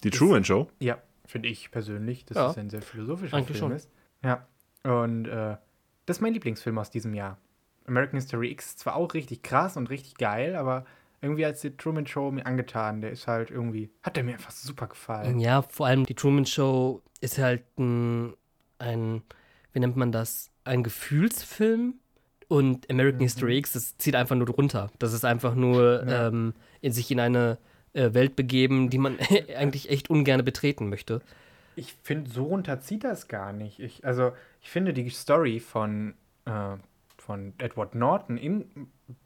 Die 0.03 0.09
Truman 0.09 0.43
Show. 0.43 0.69
Ja, 0.79 0.97
finde 1.25 1.49
ich 1.49 1.71
persönlich, 1.71 2.25
dass 2.25 2.37
Ja. 2.37 2.49
es 2.51 2.57
ein 2.57 2.69
sehr 2.69 2.81
philosophischer 2.81 3.35
Eigentlich 3.37 3.57
Film 3.57 3.71
schon. 3.71 3.75
ist. 3.77 3.89
Ja. 4.23 4.47
Und 4.83 5.25
äh, 5.27 5.57
das 6.05 6.17
ist 6.17 6.21
mein 6.21 6.33
Lieblingsfilm 6.33 6.77
aus 6.77 6.89
diesem 6.89 7.13
Jahr. 7.13 7.37
American 7.85 8.19
History 8.19 8.51
X 8.51 8.67
ist 8.67 8.79
zwar 8.79 8.95
auch 8.95 9.13
richtig 9.13 9.43
krass 9.43 9.77
und 9.77 9.89
richtig 9.89 10.15
geil, 10.15 10.55
aber 10.55 10.85
irgendwie 11.21 11.45
als 11.45 11.61
die 11.61 11.75
Truman 11.75 12.05
Show 12.05 12.29
mir 12.31 12.45
angetan, 12.45 13.01
der 13.01 13.11
ist 13.11 13.27
halt 13.27 13.49
irgendwie, 13.49 13.89
hat 14.03 14.15
der 14.17 14.23
mir 14.23 14.33
einfach 14.33 14.51
super 14.51 14.87
gefallen. 14.87 15.39
Ja, 15.39 15.61
vor 15.63 15.87
allem 15.87 16.05
die 16.05 16.13
Truman 16.13 16.45
Show 16.45 17.01
ist 17.21 17.37
halt 17.39 17.63
ein, 17.79 18.33
ein 18.77 19.23
wie 19.73 19.79
nennt 19.79 19.95
man 19.95 20.11
das, 20.11 20.51
ein 20.63 20.83
Gefühlsfilm. 20.83 21.95
Und 22.49 22.89
American 22.89 23.21
History 23.21 23.57
X, 23.57 23.73
das 23.73 23.97
zieht 23.97 24.15
einfach 24.15 24.35
nur 24.35 24.45
drunter. 24.45 24.89
Das 24.99 25.13
ist 25.13 25.25
einfach 25.25 25.53
nur 25.55 26.05
Ja. 26.07 26.27
ähm, 26.27 26.53
in 26.81 26.91
sich 26.93 27.11
in 27.11 27.19
eine 27.19 27.57
äh, 27.93 28.13
Welt 28.13 28.35
begeben, 28.35 28.89
die 28.89 28.97
man 28.97 29.17
eigentlich 29.57 29.89
echt 29.89 30.09
ungern 30.09 30.43
betreten 30.45 30.89
möchte. 30.89 31.21
Ich 31.75 31.93
finde, 32.03 32.31
so 32.31 32.45
runterzieht 32.45 33.03
das 33.03 33.27
gar 33.27 33.53
nicht. 33.53 33.79
Ich, 33.79 34.03
also, 34.05 34.31
ich 34.61 34.69
finde 34.69 34.93
die 34.93 35.09
Story 35.09 35.59
von, 35.59 36.15
äh, 36.45 36.77
von 37.17 37.53
Edward 37.59 37.93
Norton 37.95 38.37
im, 38.37 38.65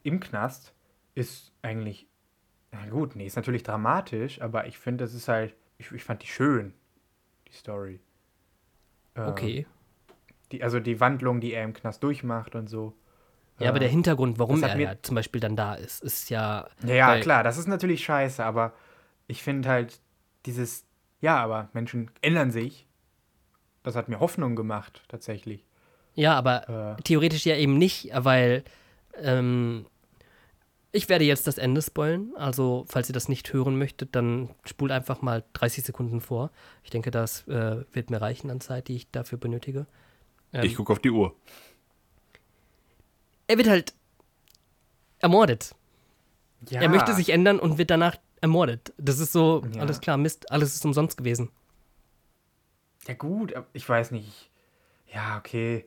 im 0.04 0.20
Knast 0.20 0.74
ist 1.16 1.54
eigentlich, 1.62 2.08
na 2.72 2.86
gut, 2.88 3.16
nee, 3.16 3.26
ist 3.26 3.36
natürlich 3.36 3.64
dramatisch, 3.64 4.42
aber 4.42 4.66
ich 4.68 4.78
finde, 4.78 5.04
das 5.04 5.14
ist 5.14 5.28
halt, 5.28 5.56
ich, 5.78 5.92
ich 5.92 6.04
fand 6.04 6.24
die 6.24 6.28
schön, 6.28 6.74
die 7.48 7.54
Story. 7.54 8.00
Ähm, 9.16 9.28
Okay. 9.30 9.66
Die, 10.52 10.64
also 10.64 10.80
die 10.82 11.00
Wandlung, 11.00 11.40
die 11.40 11.54
er 11.54 11.64
im 11.64 11.74
Knast 11.74 12.04
durchmacht 12.04 12.56
und 12.56 12.68
so. 12.68 12.94
Ja, 13.64 13.70
aber 13.70 13.80
der 13.80 13.90
Hintergrund, 13.90 14.40
warum 14.40 14.62
er 14.64 14.76
mir- 14.76 14.84
ja 14.84 14.96
zum 15.02 15.16
Beispiel 15.16 15.40
dann 15.42 15.56
da 15.56 15.76
ist, 15.76 16.04
ist 16.04 16.30
ja. 16.30 16.68
Ja, 16.86 17.20
klar, 17.20 17.44
das 17.44 17.58
ist 17.58 17.68
natürlich 17.68 18.04
scheiße, 18.04 18.44
aber 18.44 18.74
ich 19.28 19.44
finde 19.44 19.70
halt 19.70 20.00
dieses, 20.46 20.86
ja, 21.22 21.38
aber 21.38 21.70
Menschen 21.74 22.12
ändern 22.22 22.52
sich. 22.52 22.88
Das 23.84 23.96
hat 23.96 24.10
mir 24.10 24.20
Hoffnung 24.20 24.56
gemacht, 24.56 25.04
tatsächlich. 25.08 25.66
Ja, 26.14 26.36
aber 26.38 26.96
Äh, 26.98 27.02
theoretisch 27.04 27.46
ja 27.46 27.56
eben 27.56 27.78
nicht, 27.78 28.12
weil 28.14 28.64
ähm, 29.16 29.86
ich 30.92 31.08
werde 31.08 31.24
jetzt 31.26 31.48
das 31.48 31.58
Ende 31.58 31.82
spoilen. 31.82 32.34
Also, 32.36 32.86
falls 32.90 33.10
ihr 33.10 33.14
das 33.14 33.30
nicht 33.30 33.54
hören 33.54 33.78
möchtet, 33.78 34.16
dann 34.16 34.50
spult 34.66 34.92
einfach 34.92 35.22
mal 35.22 35.44
30 35.54 35.86
Sekunden 35.86 36.20
vor. 36.20 36.52
Ich 36.84 36.90
denke, 36.90 37.12
das 37.12 37.48
äh, 37.48 37.86
wird 37.94 38.10
mir 38.10 38.22
reichen 38.22 38.52
an 38.52 38.60
Zeit, 38.60 38.88
die 38.90 38.96
ich 38.98 39.10
dafür 39.10 39.38
benötige. 39.38 39.86
Ähm, 40.54 40.64
Ich 40.66 40.76
gucke 40.76 40.92
auf 40.92 41.00
die 41.00 41.12
Uhr. 41.12 41.34
Er 43.52 43.58
wird 43.58 43.68
halt 43.70 43.94
ermordet. 45.20 45.76
Ja. 46.70 46.82
Er 46.82 46.90
möchte 46.90 47.14
sich 47.14 47.30
ändern 47.30 47.60
und 47.60 47.78
wird 47.78 47.90
danach 47.90 48.16
ermordet. 48.40 48.94
Das 48.98 49.20
ist 49.20 49.34
so, 49.34 49.64
Ja. 49.74 49.82
alles 49.82 50.00
klar, 50.00 50.18
Mist, 50.18 50.52
alles 50.52 50.74
ist 50.76 50.86
umsonst 50.86 51.18
gewesen. 51.18 51.50
Ja, 53.08 53.14
gut, 53.16 53.54
ich 53.74 53.88
weiß 53.88 54.12
nicht. 54.12 54.50
Ja, 55.14 55.38
okay. 55.38 55.86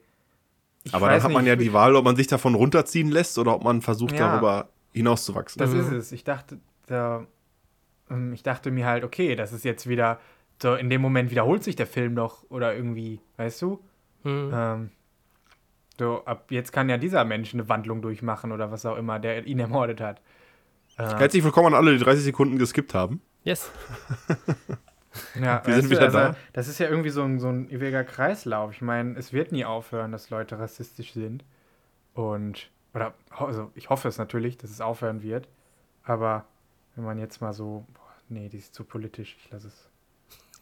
Ich 0.83 0.93
Aber 0.95 1.09
dann 1.09 1.23
hat 1.23 1.31
man 1.33 1.45
nicht, 1.45 1.49
ja 1.51 1.57
die 1.57 1.73
Wahl, 1.73 1.97
ob 1.97 2.05
man 2.05 2.17
sich 2.17 2.27
davon 2.27 2.55
runterziehen 2.55 3.09
lässt 3.11 3.39
oder 3.39 3.55
ob 3.55 3.65
man 3.65 3.81
versucht, 3.83 4.13
Ja. 4.13 4.29
darüber 4.33 4.69
hinauszuwachsen. 4.93 5.59
Das 5.59 5.71
Mhm. 5.71 5.81
ist 5.81 5.91
es. 5.93 6.13
Ich 6.13 6.25
dachte, 6.25 6.59
da, 6.87 7.27
ähm, 8.11 8.33
ich 8.35 8.43
dachte 8.43 8.71
mir 8.71 8.85
halt, 8.87 9.05
okay, 9.05 9.35
das 9.37 9.53
ist 9.53 9.65
jetzt 9.65 9.89
wieder, 9.89 10.21
so 10.61 10.75
in 10.75 10.91
dem 10.91 11.01
Moment 11.01 11.31
wiederholt 11.31 11.65
sich 11.65 11.77
der 11.77 11.87
Film 11.87 12.15
doch 12.15 12.45
oder 12.51 12.75
irgendwie, 12.75 13.21
weißt 13.39 13.63
du? 13.63 13.83
Hm. 14.23 14.51
Ähm, 14.53 14.91
so, 15.99 16.25
ab 16.25 16.47
jetzt 16.51 16.73
kann 16.73 16.89
ja 16.89 16.99
dieser 16.99 17.25
Mensch 17.25 17.55
eine 17.55 17.69
Wandlung 17.69 18.03
durchmachen 18.03 18.53
oder 18.53 18.71
was 18.71 18.85
auch 18.85 18.97
immer, 18.97 19.19
der 19.19 19.47
ihn 19.47 19.61
ermordet 19.61 20.01
hat. 20.01 20.21
Äh, 20.97 21.05
Herzlich 21.05 21.45
willkommen 21.45 21.69
an 21.69 21.75
alle, 21.75 21.97
die 21.97 22.03
30 22.03 22.25
Sekunden 22.25 22.59
geskippt 22.59 22.95
haben. 22.95 23.21
Yes. 23.45 23.71
ja, 25.41 25.65
wir 25.65 25.75
sind 25.75 25.87
du, 25.87 25.91
wieder 25.91 26.09
da. 26.09 26.37
Das 26.53 26.67
ist 26.67 26.79
ja 26.79 26.89
irgendwie 26.89 27.11
so 27.11 27.23
ein, 27.23 27.39
so 27.39 27.49
ein 27.49 27.69
ewiger 27.71 28.05
Kreislauf. 28.05 28.73
Ich 28.73 28.83
meine, 28.83 29.17
es 29.19 29.33
wird 29.33 29.53
nie 29.53 29.65
aufhören, 29.65 30.13
dass 30.13 30.31
Leute 30.31 30.59
rassistisch 30.59 31.13
sind. 31.13 31.45
Und, 32.15 32.71
oder, 32.93 33.15
also 33.31 33.71
ich 33.75 33.91
hoffe 33.91 34.09
es 34.09 34.19
natürlich, 34.19 34.57
dass 34.57 34.71
es 34.71 34.81
aufhören 34.81 35.23
wird. 35.23 35.49
Aber 36.03 36.47
wenn 36.97 37.05
man 37.05 37.19
jetzt 37.19 37.41
mal 37.41 37.53
so, 37.53 37.87
boah, 37.95 38.15
nee, 38.29 38.49
die 38.49 38.59
ist 38.59 38.75
zu 38.75 38.85
politisch, 38.85 39.37
ich 39.39 39.51
lasse 39.51 39.69
es. 39.69 39.91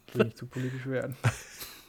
Ich 0.07 0.15
will 0.15 0.25
nicht 0.27 0.37
zu 0.37 0.47
politisch 0.47 0.87
werden. 0.87 1.17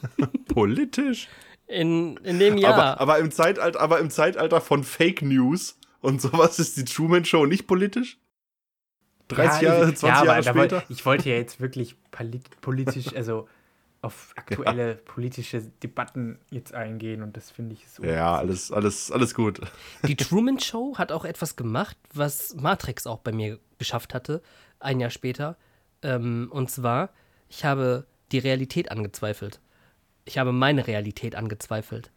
Politisch. 0.48 1.30
In, 1.68 2.18
in 2.18 2.39
dem 2.39 2.57
Jahr. 2.57 2.74
Aber, 2.74 2.99
aber, 3.01 3.20
im 3.20 3.32
Zeitalter, 3.32 3.80
aber 3.80 3.99
im 3.99 4.09
Zeitalter 4.09 4.61
von 4.61 4.84
Fake 4.84 5.22
News 5.22 5.78
und 6.01 6.22
sowas 6.22 6.59
ist 6.59 6.78
die 6.78 6.86
Truman 6.86 7.26
Show 7.26 7.45
nicht 7.45 7.68
politisch? 7.68 8.18
30 9.30 9.61
Ja, 9.61 9.70
Jahre, 9.74 9.89
ich- 9.91 9.97
20 9.97 10.07
ja, 10.20 10.26
Jahre 10.26 10.43
später? 10.43 10.84
Ich 10.89 11.05
wollte 11.05 11.30
ja 11.30 11.36
jetzt 11.36 11.59
wirklich 11.61 11.95
polit 12.11 12.61
politisch, 12.61 13.16
also 13.16 13.47
auf 14.01 14.34
aktuelle 14.36 14.95
politische 14.95 15.61
Debatten 15.82 16.38
jetzt 16.51 16.74
eingehen 16.74 17.24
und 17.24 17.38
das 17.38 17.49
finde 17.49 17.74
ich 17.74 17.88
so. 17.89 18.03
Ja, 18.03 18.36
alles, 18.36 18.72
alles, 18.72 19.11
alles 19.11 19.34
gut. 19.34 19.61
Die 20.05 20.16
Truman 20.18 20.59
Show 20.59 20.97
hat 20.97 21.11
auch 21.14 21.24
etwas 21.24 21.55
gemacht, 21.55 21.97
was 22.14 22.53
Matrix 22.55 23.07
auch 23.07 23.20
bei 23.20 23.32
mir 23.32 23.59
geschafft 23.78 24.14
hatte, 24.14 24.41
ein 24.80 24.99
Jahr 24.99 25.09
später. 25.09 25.55
Ähm, 26.01 26.49
und 26.51 26.70
zwar, 26.70 27.11
ich 27.47 27.64
habe 27.64 28.05
die 28.34 28.39
Realität 28.39 28.91
angezweifelt. 28.91 29.61
Ich 30.26 30.38
habe 30.38 30.51
meine 30.51 30.88
Realität 30.88 31.36
angezweifelt. 31.36 32.11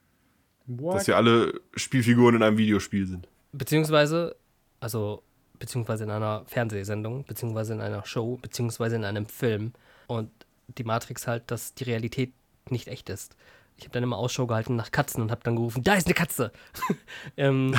What? 0.66 0.96
Dass 0.96 1.06
wir 1.06 1.16
alle 1.16 1.60
Spielfiguren 1.74 2.36
in 2.36 2.42
einem 2.42 2.58
Videospiel 2.58 3.06
sind. 3.06 3.28
Beziehungsweise, 3.52 4.36
also, 4.80 5.22
beziehungsweise 5.58 6.04
in 6.04 6.10
einer 6.10 6.44
Fernsehsendung, 6.46 7.24
beziehungsweise 7.24 7.74
in 7.74 7.80
einer 7.80 8.04
Show, 8.04 8.38
beziehungsweise 8.42 8.96
in 8.96 9.04
einem 9.04 9.26
Film. 9.26 9.72
Und 10.08 10.30
die 10.68 10.84
Matrix 10.84 11.26
halt, 11.26 11.50
dass 11.50 11.74
die 11.74 11.84
Realität 11.84 12.32
nicht 12.70 12.88
echt 12.88 13.08
ist. 13.08 13.36
Ich 13.76 13.84
habe 13.84 13.92
dann 13.92 14.02
immer 14.02 14.16
Ausschau 14.16 14.46
gehalten 14.46 14.76
nach 14.76 14.90
Katzen 14.90 15.22
und 15.22 15.30
habe 15.30 15.42
dann 15.44 15.56
gerufen, 15.56 15.82
da 15.82 15.94
ist 15.94 16.06
eine 16.06 16.14
Katze. 16.14 16.50
ähm, 17.36 17.74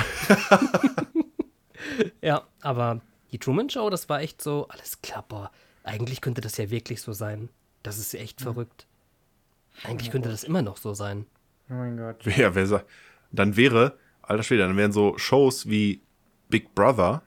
ja, 2.22 2.46
aber 2.60 3.00
die 3.32 3.38
Truman 3.38 3.68
Show, 3.68 3.90
das 3.90 4.08
war 4.08 4.20
echt 4.20 4.40
so, 4.40 4.68
alles 4.68 5.02
klar, 5.02 5.24
boah, 5.28 5.50
eigentlich 5.82 6.20
könnte 6.20 6.40
das 6.40 6.56
ja 6.56 6.70
wirklich 6.70 7.02
so 7.02 7.12
sein. 7.12 7.48
Das 7.82 7.98
ist 7.98 8.14
echt 8.14 8.40
verrückt. 8.40 8.87
Eigentlich 9.84 10.10
könnte 10.10 10.28
das 10.28 10.44
immer 10.44 10.62
noch 10.62 10.76
so 10.76 10.94
sein. 10.94 11.26
oh 11.70 11.74
mein 11.74 11.96
Gott. 11.96 12.16
Wer, 12.24 12.54
wer 12.54 12.66
sagt, 12.66 12.86
dann 13.30 13.56
wäre, 13.56 13.98
alter 14.22 14.42
Schwede, 14.42 14.62
dann 14.66 14.76
wären 14.76 14.92
so 14.92 15.16
Shows 15.18 15.68
wie 15.68 16.02
Big 16.48 16.74
Brother, 16.74 17.22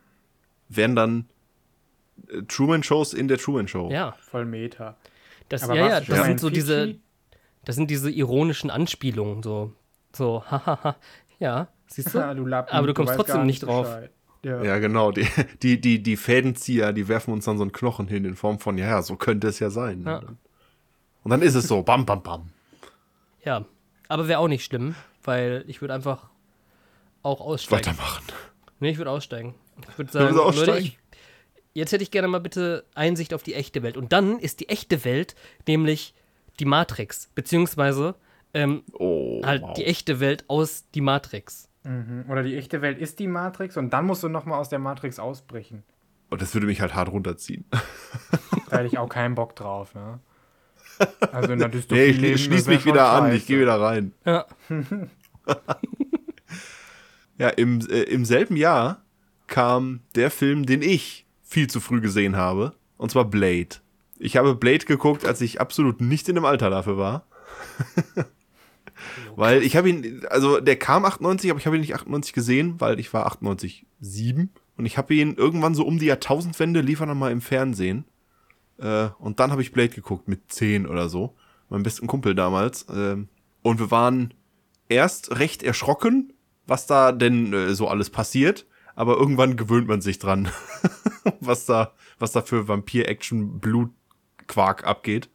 wären 0.70 0.96
dann 0.96 1.26
äh, 2.30 2.42
Truman-Shows 2.44 3.14
in 3.14 3.28
der 3.28 3.38
Truman 3.38 3.68
Show. 3.68 3.90
Ja, 3.92 4.14
Voll 4.20 4.46
Meta. 4.46 4.98
das, 5.50 5.64
Aber 5.64 5.76
ja, 5.76 5.88
ja, 5.88 6.00
du 6.02 6.08
das 6.08 6.24
sind 6.24 6.32
in 6.32 6.38
so 6.38 6.50
diese? 6.50 6.96
Das 7.64 7.76
sind 7.76 7.92
diese 7.92 8.10
ironischen 8.10 8.72
Anspielungen, 8.72 9.44
so, 9.44 9.74
so, 10.14 10.44
hahaha, 10.50 10.96
ja, 11.40 11.68
siehst 11.88 12.14
du? 12.16 12.20
Du 12.36 12.46
Lappen, 12.46 12.74
Aber 12.74 12.88
du 12.88 12.94
kommst 12.94 13.10
weißt 13.10 13.20
trotzdem 13.20 13.46
nicht 13.46 13.64
drauf. 13.64 13.86
Bescheid. 13.86 14.12
Ja. 14.44 14.64
Ja, 14.64 14.80
genau. 14.80 15.12
Die, 15.12 15.28
die, 15.62 15.80
die, 15.80 16.02
die 16.02 16.18
Fädenzieher, 16.18 16.94
die 16.94 17.08
werfen 17.08 17.32
uns 17.32 17.46
dann 17.46 17.58
so 17.58 17.64
einen 17.64 17.72
Knochen 17.72 18.08
hin 18.08 18.26
in 18.26 18.36
Form 18.36 18.58
von, 18.58 18.78
ja, 18.80 18.88
ja, 18.88 19.02
so 19.04 19.16
könnte 19.16 19.48
es 19.48 19.60
ja 19.60 19.70
sein. 19.70 20.04
Ja. 20.04 20.22
Und 21.24 21.32
dann 21.32 21.42
ist 21.42 21.56
es 21.56 21.68
so, 21.68 21.82
bam, 21.84 22.06
bam, 22.06 22.24
bam. 22.24 22.50
Ja, 23.44 23.66
aber 24.08 24.28
wäre 24.28 24.40
auch 24.40 24.48
nicht 24.48 24.66
schlimm, 24.66 24.96
weil 25.24 25.64
ich 25.68 25.82
würde 25.82 25.94
einfach 25.94 26.30
auch 27.24 27.42
aussteigen. 27.42 27.86
Weitermachen. 27.88 28.24
Nee, 28.80 28.90
ich 28.92 28.98
würde 28.98 29.12
aussteigen. 29.12 29.56
Ich 29.90 29.98
würde 29.98 30.12
sagen, 30.12 30.38
aussteigen? 30.38 30.68
Leute, 30.72 30.80
ich, 30.82 31.00
jetzt 31.74 31.92
hätte 31.92 32.04
ich 32.04 32.12
gerne 32.12 32.28
mal 32.28 32.40
bitte 32.40 32.86
Einsicht 32.96 33.34
auf 33.34 33.44
die 33.44 33.54
echte 33.54 33.84
Welt. 33.84 33.98
Und 33.98 34.12
dann 34.12 34.40
ist 34.40 34.60
die 34.60 34.70
echte 34.70 35.06
Welt 35.06 35.36
nämlich 35.68 36.14
die 36.60 36.66
Matrix, 36.66 37.30
beziehungsweise 37.36 38.16
ähm, 38.54 38.84
Oh, 38.94 39.42
halt 39.44 39.62
wow. 39.62 39.74
die 39.74 39.86
echte 39.86 40.20
Welt 40.20 40.46
aus 40.48 40.86
die 40.94 41.02
Matrix. 41.02 41.70
Mhm. 41.84 42.26
Oder 42.30 42.44
die 42.44 42.56
echte 42.58 42.82
Welt 42.82 43.00
ist 43.00 43.20
die 43.20 43.28
Matrix 43.28 43.78
und 43.78 43.92
dann 43.92 44.06
musst 44.06 44.24
du 44.24 44.30
nochmal 44.30 44.60
aus 44.60 44.70
der 44.70 44.80
Matrix 44.80 45.20
ausbrechen. 45.20 45.84
Und 46.30 46.42
das 46.42 46.54
würde 46.54 46.68
mich 46.68 46.82
halt 46.82 46.94
hart 46.94 47.10
runterziehen. 47.10 47.66
Da 48.70 48.78
hätte 48.78 48.88
ich 48.88 48.98
auch 48.98 49.10
keinen 49.10 49.36
Bock 49.36 49.56
drauf, 49.56 49.96
ne? 49.96 50.20
Also 51.32 51.54
in 51.54 51.60
der 51.60 51.70
Dystopie 51.70 52.00
Nee, 52.00 52.06
ich, 52.08 52.24
ich 52.24 52.44
schließe 52.44 52.70
mich 52.70 52.86
wieder 52.86 53.10
an, 53.10 53.34
ich 53.34 53.46
gehe 53.46 53.60
wieder 53.60 53.80
rein. 53.80 54.14
Ja, 54.26 54.46
Ja, 57.42 57.50
im, 57.50 57.80
äh, 57.90 58.04
im 58.04 58.24
selben 58.24 58.56
Jahr 58.56 59.04
kam 59.48 60.02
der 60.14 60.30
Film, 60.30 60.68
den 60.68 60.84
ich 60.84 61.26
viel 61.44 61.68
zu 61.68 61.80
früh 61.80 62.00
gesehen 62.00 62.36
habe, 62.36 62.74
und 62.98 63.10
zwar 63.10 63.26
Blade. 63.26 63.78
Ich 64.20 64.38
habe 64.38 64.54
Blade 64.54 64.86
geguckt, 64.86 65.26
als 65.26 65.42
ich 65.42 65.60
absolut 65.60 66.02
nicht 66.02 66.30
in 66.30 66.36
dem 66.36 66.46
Alter 66.46 66.70
dafür 66.70 67.00
war. 67.00 67.26
weil 69.36 69.64
ich 69.64 69.76
habe 69.76 69.90
ihn, 69.90 70.22
also 70.30 70.60
der 70.60 70.76
kam 70.76 71.04
98, 71.04 71.50
aber 71.50 71.60
ich 71.60 71.66
habe 71.66 71.78
ihn 71.78 71.82
nicht 71.82 71.96
98 71.96 72.34
gesehen, 72.34 72.76
weil 72.80 73.00
ich 73.00 73.12
war 73.12 73.26
98 73.26 73.88
7 74.00 74.52
und 74.78 74.86
ich 74.86 75.00
habe 75.00 75.16
ihn 75.16 75.34
irgendwann 75.34 75.74
so 75.74 75.84
um 75.84 75.98
die 75.98 76.06
Jahrtausendwende 76.06 76.82
lief 76.82 77.00
er 77.00 77.08
noch 77.08 77.16
mal 77.16 77.32
im 77.32 77.42
Fernsehen. 77.42 78.06
Äh, 78.82 79.10
und 79.20 79.40
dann 79.40 79.52
habe 79.52 79.62
ich 79.62 79.72
Blade 79.72 79.90
geguckt 79.90 80.28
mit 80.28 80.52
10 80.52 80.88
oder 80.88 81.10
so, 81.10 81.36
meinem 81.70 81.84
besten 81.84 82.08
Kumpel 82.08 82.36
damals. 82.36 82.86
Ähm, 82.94 83.30
und 83.62 83.80
wir 83.80 83.92
waren 83.92 84.34
erst 84.90 85.38
recht 85.40 85.64
erschrocken, 85.64 86.34
was 86.68 86.88
da 86.88 87.12
denn 87.12 87.54
äh, 87.54 87.74
so 87.76 87.88
alles 87.88 88.10
passiert, 88.10 88.66
aber 88.96 89.16
irgendwann 89.18 89.56
gewöhnt 89.56 89.88
man 89.88 90.02
sich 90.02 90.20
dran, 90.20 90.50
was 91.40 91.66
da, 91.66 91.94
was 92.20 92.32
da 92.32 92.42
für 92.42 92.68
Vampir-Action-Blutquark 92.68 94.86
abgeht. 94.86 95.30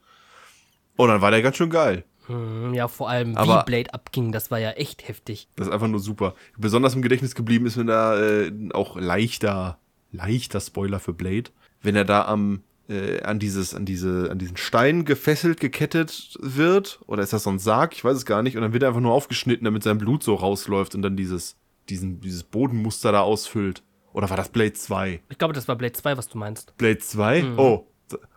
Und 0.97 1.09
dann 1.09 1.20
war 1.20 1.30
der 1.30 1.42
ganz 1.42 1.57
schön 1.57 1.70
geil. 1.70 2.05
Hm, 2.26 2.74
ja, 2.74 2.88
vor 2.88 3.09
allem 3.09 3.36
Aber- 3.36 3.61
wie 3.61 3.64
Blade 3.66 3.94
abging, 3.94 4.32
das 4.32 4.51
war 4.51 4.59
ja 4.59 4.70
echt 4.72 5.07
heftig. 5.09 5.49
Das 5.57 5.68
ist 5.68 5.72
einfach 5.72 5.88
nur 5.88 6.01
super. 6.01 6.34
Besonders 6.59 6.94
im 6.94 7.03
Gedächtnis 7.03 7.34
geblieben 7.34 7.66
ist 7.66 7.76
mir 7.76 7.84
da 7.84 8.20
äh, 8.20 8.53
auch 8.72 8.97
leichter, 8.97 9.78
leichter 10.11 10.61
Spoiler 10.61 10.99
für 10.99 11.12
Blade, 11.12 11.51
wenn 11.82 11.94
er 11.97 12.05
da 12.05 12.24
am 12.26 12.62
äh, 12.89 13.22
an 13.22 13.39
dieses, 13.39 13.74
an 13.74 13.84
diese, 13.84 14.30
an 14.30 14.39
diesen 14.39 14.57
Stein 14.57 15.05
gefesselt, 15.05 15.61
gekettet 15.61 16.37
wird, 16.41 17.01
oder 17.07 17.22
ist 17.22 17.32
das 17.32 17.43
so 17.45 17.51
ein 17.51 17.59
Sarg? 17.59 17.95
Ich 17.95 18.05
weiß 18.05 18.16
es 18.16 18.26
gar 18.26 18.43
nicht. 18.43 18.57
Und 18.57 18.62
dann 18.62 18.72
wird 18.72 18.82
er 18.82 18.91
einfach 18.91 19.01
nur 19.01 19.12
aufgeschnitten, 19.12 19.64
damit 19.64 19.82
sein 19.82 19.99
Blut 19.99 20.22
so 20.22 20.34
rausläuft 20.34 20.95
und 20.95 21.03
dann 21.03 21.16
dieses, 21.16 21.57
diesen, 21.89 22.20
dieses 22.20 22.43
Bodenmuster 22.43 23.12
da 23.12 23.20
ausfüllt. 23.20 23.82
Oder 24.12 24.30
war 24.30 24.37
das 24.37 24.49
Blade 24.49 24.72
2? 24.72 25.20
Ich 25.28 25.39
glaube, 25.39 25.53
das 25.53 25.68
war 25.68 25.76
Blade 25.76 25.93
2, 25.93 26.16
was 26.16 26.28
du 26.28 26.39
meinst. 26.39 26.76
Blade 26.78 26.99
2? 26.99 27.59
Oh, 27.59 27.87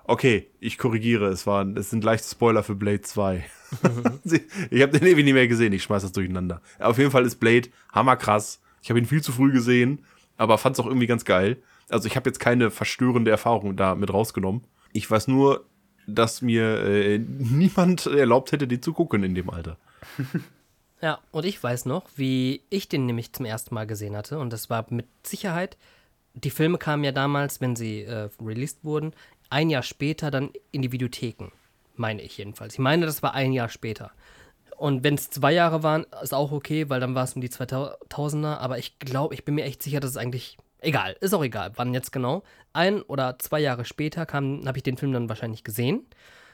okay, 0.03 0.47
ich 0.59 0.77
korrigiere. 0.77 1.27
Es, 1.27 1.47
waren, 1.47 1.77
es 1.77 1.89
sind 1.89 2.03
leichte 2.03 2.27
Spoiler 2.27 2.63
für 2.63 2.75
Blade 2.75 3.01
2. 3.01 3.45
ich 4.71 4.81
habe 4.81 4.97
den 4.97 5.07
ewig 5.07 5.23
nicht 5.23 5.33
mehr 5.33 5.47
gesehen, 5.47 5.71
ich 5.73 5.83
schmeiß 5.83 6.01
das 6.01 6.11
durcheinander. 6.11 6.61
Auf 6.79 6.97
jeden 6.97 7.11
Fall 7.11 7.25
ist 7.25 7.35
Blade 7.35 7.69
hammerkrass. 7.93 8.61
Ich 8.81 8.89
habe 8.89 8.99
ihn 8.99 9.05
viel 9.05 9.21
zu 9.21 9.31
früh 9.31 9.51
gesehen, 9.51 10.03
aber 10.37 10.57
fand 10.57 10.75
es 10.75 10.79
auch 10.79 10.87
irgendwie 10.87 11.07
ganz 11.07 11.23
geil. 11.23 11.57
Also 11.89 12.07
ich 12.07 12.15
habe 12.15 12.29
jetzt 12.29 12.39
keine 12.39 12.71
verstörende 12.71 13.31
Erfahrung 13.31 13.75
da 13.75 13.95
mit 13.95 14.13
rausgenommen. 14.13 14.63
Ich 14.93 15.09
weiß 15.09 15.27
nur, 15.27 15.65
dass 16.07 16.41
mir 16.41 16.83
äh, 16.83 17.19
niemand 17.19 18.05
erlaubt 18.05 18.51
hätte, 18.51 18.67
den 18.67 18.81
zu 18.81 18.93
gucken 18.93 19.23
in 19.23 19.35
dem 19.35 19.49
Alter. 19.49 19.77
Ja, 21.01 21.19
und 21.31 21.45
ich 21.45 21.63
weiß 21.63 21.85
noch, 21.85 22.03
wie 22.17 22.61
ich 22.69 22.89
den 22.89 23.05
nämlich 23.05 23.31
zum 23.31 23.45
ersten 23.45 23.73
Mal 23.73 23.87
gesehen 23.87 24.17
hatte. 24.17 24.37
Und 24.37 24.51
das 24.51 24.69
war 24.69 24.85
mit 24.89 25.07
Sicherheit, 25.23 25.77
die 26.33 26.49
Filme 26.49 26.77
kamen 26.77 27.03
ja 27.03 27.11
damals, 27.11 27.61
wenn 27.61 27.75
sie 27.75 28.03
äh, 28.03 28.29
released 28.41 28.83
wurden, 28.83 29.13
ein 29.49 29.69
Jahr 29.69 29.83
später 29.83 30.31
dann 30.31 30.51
in 30.71 30.81
die 30.81 30.91
Videotheken. 30.91 31.51
Meine 31.95 32.21
ich 32.21 32.37
jedenfalls. 32.37 32.73
Ich 32.73 32.79
meine, 32.79 33.05
das 33.05 33.23
war 33.23 33.33
ein 33.33 33.51
Jahr 33.51 33.69
später. 33.69 34.11
Und 34.77 35.03
wenn 35.03 35.15
es 35.15 35.29
zwei 35.29 35.51
Jahre 35.51 35.83
waren, 35.83 36.05
ist 36.21 36.33
auch 36.33 36.51
okay, 36.51 36.89
weil 36.89 37.01
dann 37.01 37.15
war 37.15 37.25
es 37.25 37.33
um 37.33 37.41
die 37.41 37.49
2000er. 37.49 38.57
Aber 38.57 38.77
ich 38.77 38.99
glaube, 38.99 39.33
ich 39.33 39.43
bin 39.43 39.55
mir 39.55 39.65
echt 39.65 39.83
sicher, 39.83 39.99
dass 39.99 40.11
es 40.11 40.17
eigentlich. 40.17 40.57
Egal, 40.81 41.15
ist 41.19 41.33
auch 41.33 41.43
egal, 41.43 41.71
wann 41.75 41.93
jetzt 41.93 42.11
genau. 42.11 42.43
Ein 42.73 43.01
oder 43.01 43.37
zwei 43.39 43.59
Jahre 43.59 43.85
später 43.85 44.27
habe 44.31 44.77
ich 44.77 44.83
den 44.83 44.97
Film 44.97 45.11
dann 45.11 45.29
wahrscheinlich 45.29 45.63
gesehen. 45.63 46.05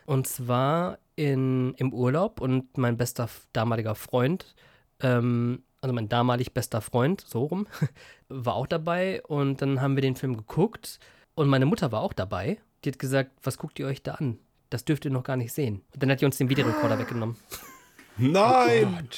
Und 0.05 0.27
zwar 0.27 0.99
in, 1.15 1.73
im 1.75 1.93
Urlaub 1.93 2.41
und 2.41 2.77
mein 2.77 2.97
bester 2.97 3.29
damaliger 3.53 3.95
Freund, 3.95 4.55
ähm, 4.99 5.63
also 5.81 5.93
mein 5.93 6.09
damalig 6.09 6.53
bester 6.53 6.81
Freund, 6.81 7.21
so 7.21 7.45
rum, 7.45 7.67
war 8.29 8.55
auch 8.55 8.67
dabei 8.67 9.21
und 9.23 9.61
dann 9.61 9.81
haben 9.81 9.95
wir 9.95 10.01
den 10.01 10.15
Film 10.15 10.37
geguckt 10.37 10.99
und 11.35 11.47
meine 11.47 11.65
Mutter 11.65 11.91
war 11.91 12.01
auch 12.01 12.13
dabei. 12.13 12.59
Die 12.83 12.91
hat 12.91 12.99
gesagt, 12.99 13.31
was 13.43 13.57
guckt 13.57 13.79
ihr 13.79 13.87
euch 13.87 14.03
da 14.03 14.15
an? 14.15 14.39
Das 14.69 14.85
dürft 14.85 15.05
ihr 15.05 15.11
noch 15.11 15.23
gar 15.23 15.37
nicht 15.37 15.53
sehen. 15.53 15.81
Und 15.93 16.03
dann 16.03 16.11
hat 16.11 16.21
die 16.21 16.25
uns 16.25 16.37
den 16.37 16.49
Videorekorder 16.49 16.99
weggenommen. 16.99 17.37
Nein! 18.17 19.09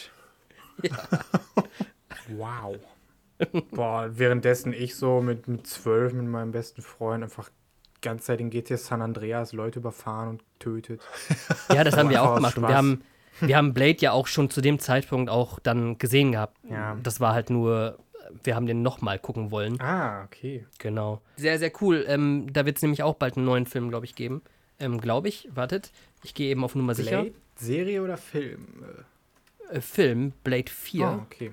Wow. 2.30 2.78
Boah, 3.72 4.10
währenddessen 4.14 4.74
ich 4.74 4.96
so 4.96 5.22
mit, 5.22 5.48
mit 5.48 5.68
zwölf 5.68 6.14
mit 6.14 6.26
meinem 6.26 6.52
besten 6.52 6.82
Freund 6.82 7.24
einfach 7.24 7.50
ganze 8.02 8.26
Zeit 8.26 8.40
in 8.42 8.50
GTA 8.50 8.78
San 8.78 9.02
Andreas 9.02 9.54
Leute 9.54 9.80
überfahren 9.80 10.30
und 10.30 10.44
tötet. 10.60 11.02
Ja, 11.74 11.84
das 11.84 11.98
haben 11.98 12.10
wir 12.10 12.24
auch 12.24 12.36
gemacht. 12.36 12.58
Und 12.58 12.68
wir 12.68 12.76
haben, 12.76 13.04
wir 13.42 13.58
haben 13.58 13.74
Blade 13.74 13.98
ja 14.00 14.12
auch 14.12 14.28
schon 14.28 14.50
zu 14.50 14.62
dem 14.62 14.80
Zeitpunkt 14.80 15.30
auch 15.30 15.60
dann 15.60 15.98
gesehen 15.98 16.32
gehabt. 16.32 16.58
Ja. 16.70 16.98
Das 17.04 17.20
war 17.20 17.34
halt 17.34 17.50
nur, 17.50 17.98
wir 18.44 18.56
haben 18.56 18.66
den 18.66 18.82
nochmal 18.82 19.20
gucken 19.20 19.52
wollen. 19.52 19.80
Ah, 19.82 20.24
okay. 20.24 20.66
Genau. 20.80 21.22
Sehr, 21.36 21.60
sehr 21.60 21.72
cool. 21.82 22.06
Ähm, 22.08 22.48
da 22.52 22.66
wird 22.66 22.78
es 22.78 22.82
nämlich 22.82 23.04
auch 23.04 23.16
bald 23.16 23.38
einen 23.38 23.46
neuen 23.46 23.66
Film, 23.66 23.90
glaube 23.90 24.06
ich, 24.06 24.16
geben. 24.16 24.42
Ähm, 24.80 25.00
glaube 25.02 25.28
ich. 25.28 25.50
Wartet. 25.54 25.92
Ich 26.24 26.34
gehe 26.34 26.50
eben 26.50 26.64
auf 26.64 26.76
Nummer 26.76 26.96
sicher. 26.96 27.24
Blade? 27.24 27.36
Serie 27.56 28.04
oder 28.04 28.18
Film? 28.18 28.84
Äh, 29.72 29.82
Film, 29.82 30.34
Blade 30.44 30.72
4. 30.72 31.06
Ah, 31.06 31.26
okay. 31.26 31.52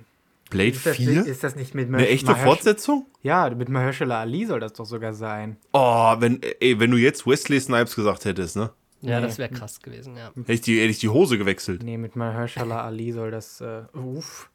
Blade 0.50 0.70
Ist 0.70 0.86
das, 0.86 0.96
4? 0.96 1.10
nicht, 1.10 1.26
ist 1.26 1.42
das 1.44 1.56
nicht 1.56 1.74
mit 1.74 1.88
Eine 1.88 2.06
echte 2.08 2.34
Fortsetzung? 2.36 3.06
Ja, 3.22 3.50
mit 3.50 3.68
Mahershala 3.68 4.20
Ali 4.20 4.44
soll 4.46 4.60
das 4.60 4.74
doch 4.74 4.84
sogar 4.84 5.14
sein. 5.14 5.56
Oh, 5.72 6.14
wenn, 6.18 6.40
ey, 6.60 6.78
wenn 6.78 6.90
du 6.90 6.96
jetzt 6.96 7.26
Wesley 7.26 7.60
Snipes 7.60 7.96
gesagt 7.96 8.24
hättest, 8.24 8.56
ne? 8.56 8.70
Ja, 9.00 9.20
Nee. 9.20 9.26
das 9.26 9.38
wäre 9.38 9.50
krass 9.50 9.80
gewesen, 9.80 10.16
ja. 10.16 10.30
Hätte 10.36 10.52
ich 10.52 10.60
die, 10.60 10.78
hätte 10.80 10.90
ich 10.90 10.98
die 10.98 11.08
Hose 11.08 11.36
gewechselt. 11.38 11.82
Nee, 11.82 11.98
mit 11.98 12.14
Mahershala 12.16 12.82
Ali 12.84 13.12
soll 13.12 13.30
das. 13.30 13.60
Äh, 13.60 13.82
uff. 13.94 14.48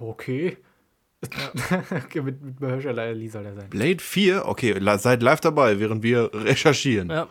Okay. 0.00 0.56
okay 1.90 2.20
mit, 2.22 2.42
mit 2.42 2.60
Mahershala 2.60 3.02
Ali 3.02 3.28
soll 3.28 3.42
der 3.44 3.54
sein. 3.54 3.68
Blade 3.70 3.98
4? 4.02 4.46
Okay, 4.46 4.72
la- 4.78 4.98
seid 4.98 5.22
live 5.22 5.40
dabei, 5.40 5.78
während 5.80 6.02
wir 6.02 6.30
recherchieren. 6.32 7.10
Ja, 7.10 7.28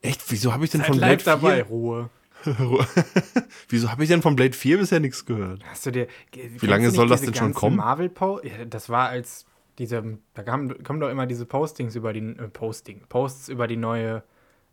Echt? 0.00 0.20
Wieso 0.30 0.52
habe 0.52 0.64
ich 0.64 0.70
denn 0.70 0.80
Seid 0.80 0.88
von 0.88 0.98
Blade 0.98 1.12
live 1.14 1.22
dabei, 1.24 1.54
4? 1.56 1.64
Ruhe. 1.66 2.10
Wieso 3.68 3.90
habe 3.90 4.02
ich 4.02 4.08
denn 4.08 4.22
von 4.22 4.36
Blade 4.36 4.52
4 4.52 4.78
bisher 4.78 5.00
nichts 5.00 5.24
gehört? 5.24 5.62
Hast 5.64 5.86
du 5.86 5.90
dir. 5.92 6.06
Wie 6.32 6.66
lange 6.66 6.90
soll 6.90 7.08
das 7.08 7.22
denn 7.22 7.34
schon 7.34 7.54
kommen? 7.54 7.76
Marvel 7.76 8.08
-Po 8.08 8.44
ja, 8.46 8.64
das 8.64 8.88
war 8.88 9.08
als 9.08 9.46
diese. 9.78 10.18
Da 10.34 10.42
kamen, 10.42 10.82
kommen 10.82 11.00
doch 11.00 11.08
immer 11.10 11.26
diese 11.26 11.46
Postings 11.46 11.94
über 11.96 12.12
die. 12.12 12.20
Äh, 12.20 12.48
Posting. 12.48 13.02
Posts 13.08 13.48
über 13.48 13.66
die 13.66 13.76
neue. 13.76 14.22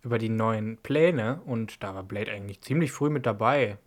Über 0.01 0.17
die 0.17 0.29
neuen 0.29 0.77
Pläne 0.77 1.41
und 1.45 1.83
da 1.83 1.93
war 1.93 2.03
Blade 2.03 2.31
eigentlich 2.31 2.61
ziemlich 2.61 2.93
früh 2.93 3.09
mit 3.09 3.25
dabei. 3.25 3.77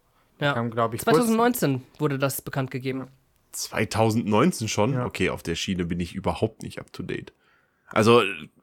ja. 0.40 0.52
Kam, 0.52 0.70
glaube 0.70 0.94
ich, 0.96 1.02
kurz- 1.04 1.16
2019 1.16 1.82
wurde 1.98 2.18
das 2.18 2.42
bekannt 2.42 2.70
gegeben. 2.70 3.06
2019 3.52 4.68
schon? 4.68 4.92
Ja. 4.92 5.06
Okay, 5.06 5.30
auf 5.30 5.42
der 5.42 5.54
Schiene 5.54 5.86
bin 5.86 6.00
ich 6.00 6.14
überhaupt 6.14 6.62
nicht 6.62 6.78
up 6.78 6.92
to 6.92 7.02
date. 7.02 7.32
Also, 7.86 8.22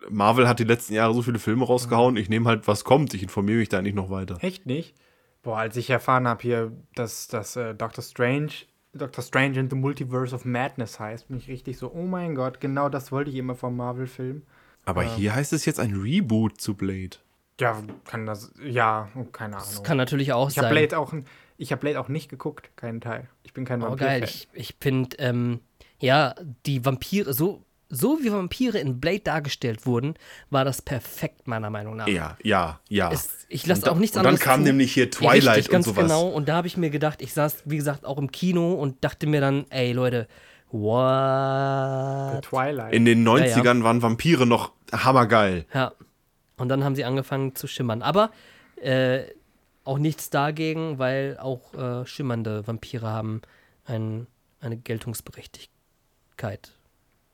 Marvel 0.09 0.47
hat 0.47 0.59
die 0.59 0.63
letzten 0.63 0.93
Jahre 0.93 1.13
so 1.15 1.24
viele 1.24 1.39
Filme 1.39 1.65
rausgehauen, 1.65 2.17
ich 2.17 2.30
nehme 2.30 2.47
halt, 2.47 2.67
was 2.67 2.84
kommt. 2.84 3.15
Ich 3.15 3.24
informiere 3.24 3.57
mich 3.59 3.70
da 3.70 3.82
nicht 3.82 3.95
noch 3.95 4.11
weiter. 4.11 4.38
Echt 4.41 4.67
nicht? 4.67 4.93
Boah, 5.41 5.57
als 5.59 5.77
ich 5.77 5.89
erfahren 5.89 6.27
habe 6.27 6.41
hier, 6.41 6.71
dass, 6.95 7.27
dass 7.27 7.55
äh, 7.55 7.73
Doctor 7.73 8.03
Strange, 8.03 8.51
Doctor 8.93 9.23
Strange 9.23 9.59
in 9.59 9.69
the 9.69 9.75
Multiverse 9.75 10.35
of 10.35 10.45
Madness 10.45 10.99
heißt, 10.99 11.27
bin 11.29 11.37
ich 11.37 11.47
richtig 11.47 11.77
so, 11.77 11.91
oh 11.93 12.05
mein 12.05 12.35
Gott, 12.35 12.59
genau 12.59 12.89
das 12.89 13.11
wollte 13.11 13.29
ich 13.31 13.37
immer 13.37 13.55
vom 13.55 13.75
Marvel-Film. 13.77 14.43
Aber 14.85 15.03
hier 15.03 15.35
heißt 15.35 15.53
es 15.53 15.65
jetzt 15.65 15.79
ein 15.79 15.93
Reboot 15.95 16.59
zu 16.59 16.73
Blade. 16.75 17.17
Ja, 17.59 17.81
kann 18.05 18.25
das, 18.25 18.53
ja, 18.63 19.09
oh, 19.15 19.25
keine 19.25 19.57
Ahnung. 19.57 19.67
Das 19.69 19.83
kann 19.83 19.97
natürlich 19.97 20.33
auch 20.33 20.49
ich 20.49 20.57
habe 20.57 20.67
sein. 20.69 20.75
Blade 20.75 20.97
auch, 20.97 21.13
ich 21.57 21.71
habe 21.71 21.81
Blade 21.81 21.99
auch 21.99 22.07
nicht 22.07 22.29
geguckt, 22.29 22.71
keinen 22.75 23.01
Teil. 23.01 23.27
Ich 23.43 23.53
bin 23.53 23.65
kein 23.65 23.81
Oh, 23.83 23.89
Vampir-Fan. 23.89 24.19
geil. 24.21 24.23
Ich, 24.29 24.47
ich 24.53 24.75
finde, 24.79 25.17
ähm, 25.19 25.59
ja, 25.99 26.33
die 26.65 26.85
Vampire, 26.85 27.33
so, 27.33 27.63
so 27.89 28.19
wie 28.21 28.31
Vampire 28.31 28.77
in 28.77 28.99
Blade 28.99 29.21
dargestellt 29.21 29.85
wurden, 29.85 30.13
war 30.49 30.63
das 30.63 30.81
perfekt, 30.81 31.47
meiner 31.47 31.69
Meinung 31.71 31.95
nach. 31.97 32.07
Ja, 32.07 32.37
ja, 32.43 32.79
ja. 32.87 33.11
Es, 33.11 33.45
ich 33.49 33.65
lasse 33.65 33.91
auch 33.91 33.97
nichts 33.97 34.15
und 34.15 34.23
dann 34.23 34.29
anderes 34.35 34.45
kam 34.45 34.61
zu. 34.61 34.67
nämlich 34.67 34.93
hier 34.93 35.05
Ja, 35.05 35.09
Twilight 35.11 35.57
richtig, 35.57 35.67
und 35.69 35.71
ganz 35.73 35.85
sowas. 35.87 36.03
genau. 36.03 36.27
Und 36.27 36.47
da 36.47 36.55
habe 36.57 36.67
ich 36.67 36.77
mir 36.77 36.91
gedacht, 36.91 37.21
ich 37.21 37.33
saß, 37.33 37.63
wie 37.65 37.77
gesagt, 37.77 38.05
auch 38.05 38.17
im 38.19 38.31
Kino 38.31 38.73
und 38.73 39.03
dachte 39.03 39.25
mir 39.27 39.41
dann, 39.41 39.65
ey 39.71 39.91
Leute, 39.91 40.27
what? 40.71 42.43
Twilight. 42.43 42.93
In 42.93 43.05
den 43.05 43.25
Ja, 43.25 43.33
90ern 43.33 43.83
waren 43.83 44.01
Vampire 44.01 44.45
noch 44.45 44.71
hammergeil. 44.91 45.65
Ja. 45.73 45.93
Und 46.57 46.69
dann 46.69 46.83
haben 46.83 46.95
sie 46.95 47.05
angefangen 47.05 47.55
zu 47.55 47.67
schimmern. 47.67 48.01
Aber 48.01 48.31
äh, 48.81 49.21
auch 49.83 49.97
nichts 49.97 50.29
dagegen, 50.29 50.99
weil 50.99 51.37
auch 51.39 51.73
äh, 51.73 52.05
schimmernde 52.05 52.67
Vampire 52.67 53.07
haben 53.07 53.41
ein, 53.85 54.27
eine 54.61 54.77
Geltungsberechtigkeit. 54.77 56.73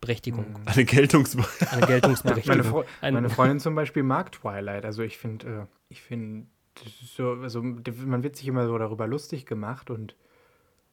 Berechtigung. 0.05 0.45
Eine 0.65 0.85
Geltungs... 0.85 1.35
Eine 1.35 1.43
ja, 1.59 1.67
meine, 1.71 1.85
Geltungsberechtigung. 1.87 2.63
Fre 2.63 2.85
Ein- 3.01 3.13
meine 3.13 3.29
Freundin 3.29 3.59
zum 3.59 3.75
Beispiel 3.75 4.03
mag 4.03 4.31
Twilight. 4.31 4.85
Also 4.85 5.03
ich 5.03 5.17
finde, 5.17 5.45
äh, 5.47 5.65
ich 5.89 6.01
finde, 6.01 6.45
so, 7.15 7.31
also 7.41 7.61
man 7.61 8.23
wird 8.23 8.35
sich 8.35 8.47
immer 8.47 8.67
so 8.67 8.77
darüber 8.77 9.07
lustig 9.07 9.45
gemacht 9.45 9.89
und 9.89 10.15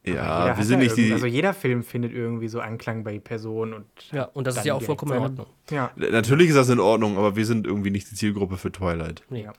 ja, 0.04 0.42
Jeder 0.46 0.56
wir 0.56 0.64
sind 0.64 0.78
ja 0.80 0.84
nicht 0.84 0.96
die... 0.96 1.12
Also 1.12 1.26
jeder 1.26 1.54
Film 1.54 1.84
findet 1.84 2.12
irgendwie 2.12 2.48
so 2.48 2.58
Anklang 2.60 3.04
bei 3.04 3.20
Personen 3.20 3.72
und. 3.72 3.86
ja, 4.10 4.24
und 4.24 4.46
das 4.48 4.56
ist 4.56 4.64
ja 4.64 4.74
auch 4.74 4.82
vollkommen 4.82 5.12
in 5.12 5.18
Ordnung. 5.22 5.46
Ja. 5.70 5.92
Natürlich 5.94 6.48
ist 6.48 6.56
das 6.56 6.68
in 6.70 6.80
Ordnung, 6.80 7.16
aber 7.18 7.36
wir 7.36 7.46
sind 7.46 7.66
irgendwie 7.68 7.90
nicht 7.90 8.10
die 8.10 8.16
Zielgruppe 8.16 8.56
für 8.56 8.72
Twilight. 8.72 9.22
Nee. 9.30 9.44
ja. 9.44 9.52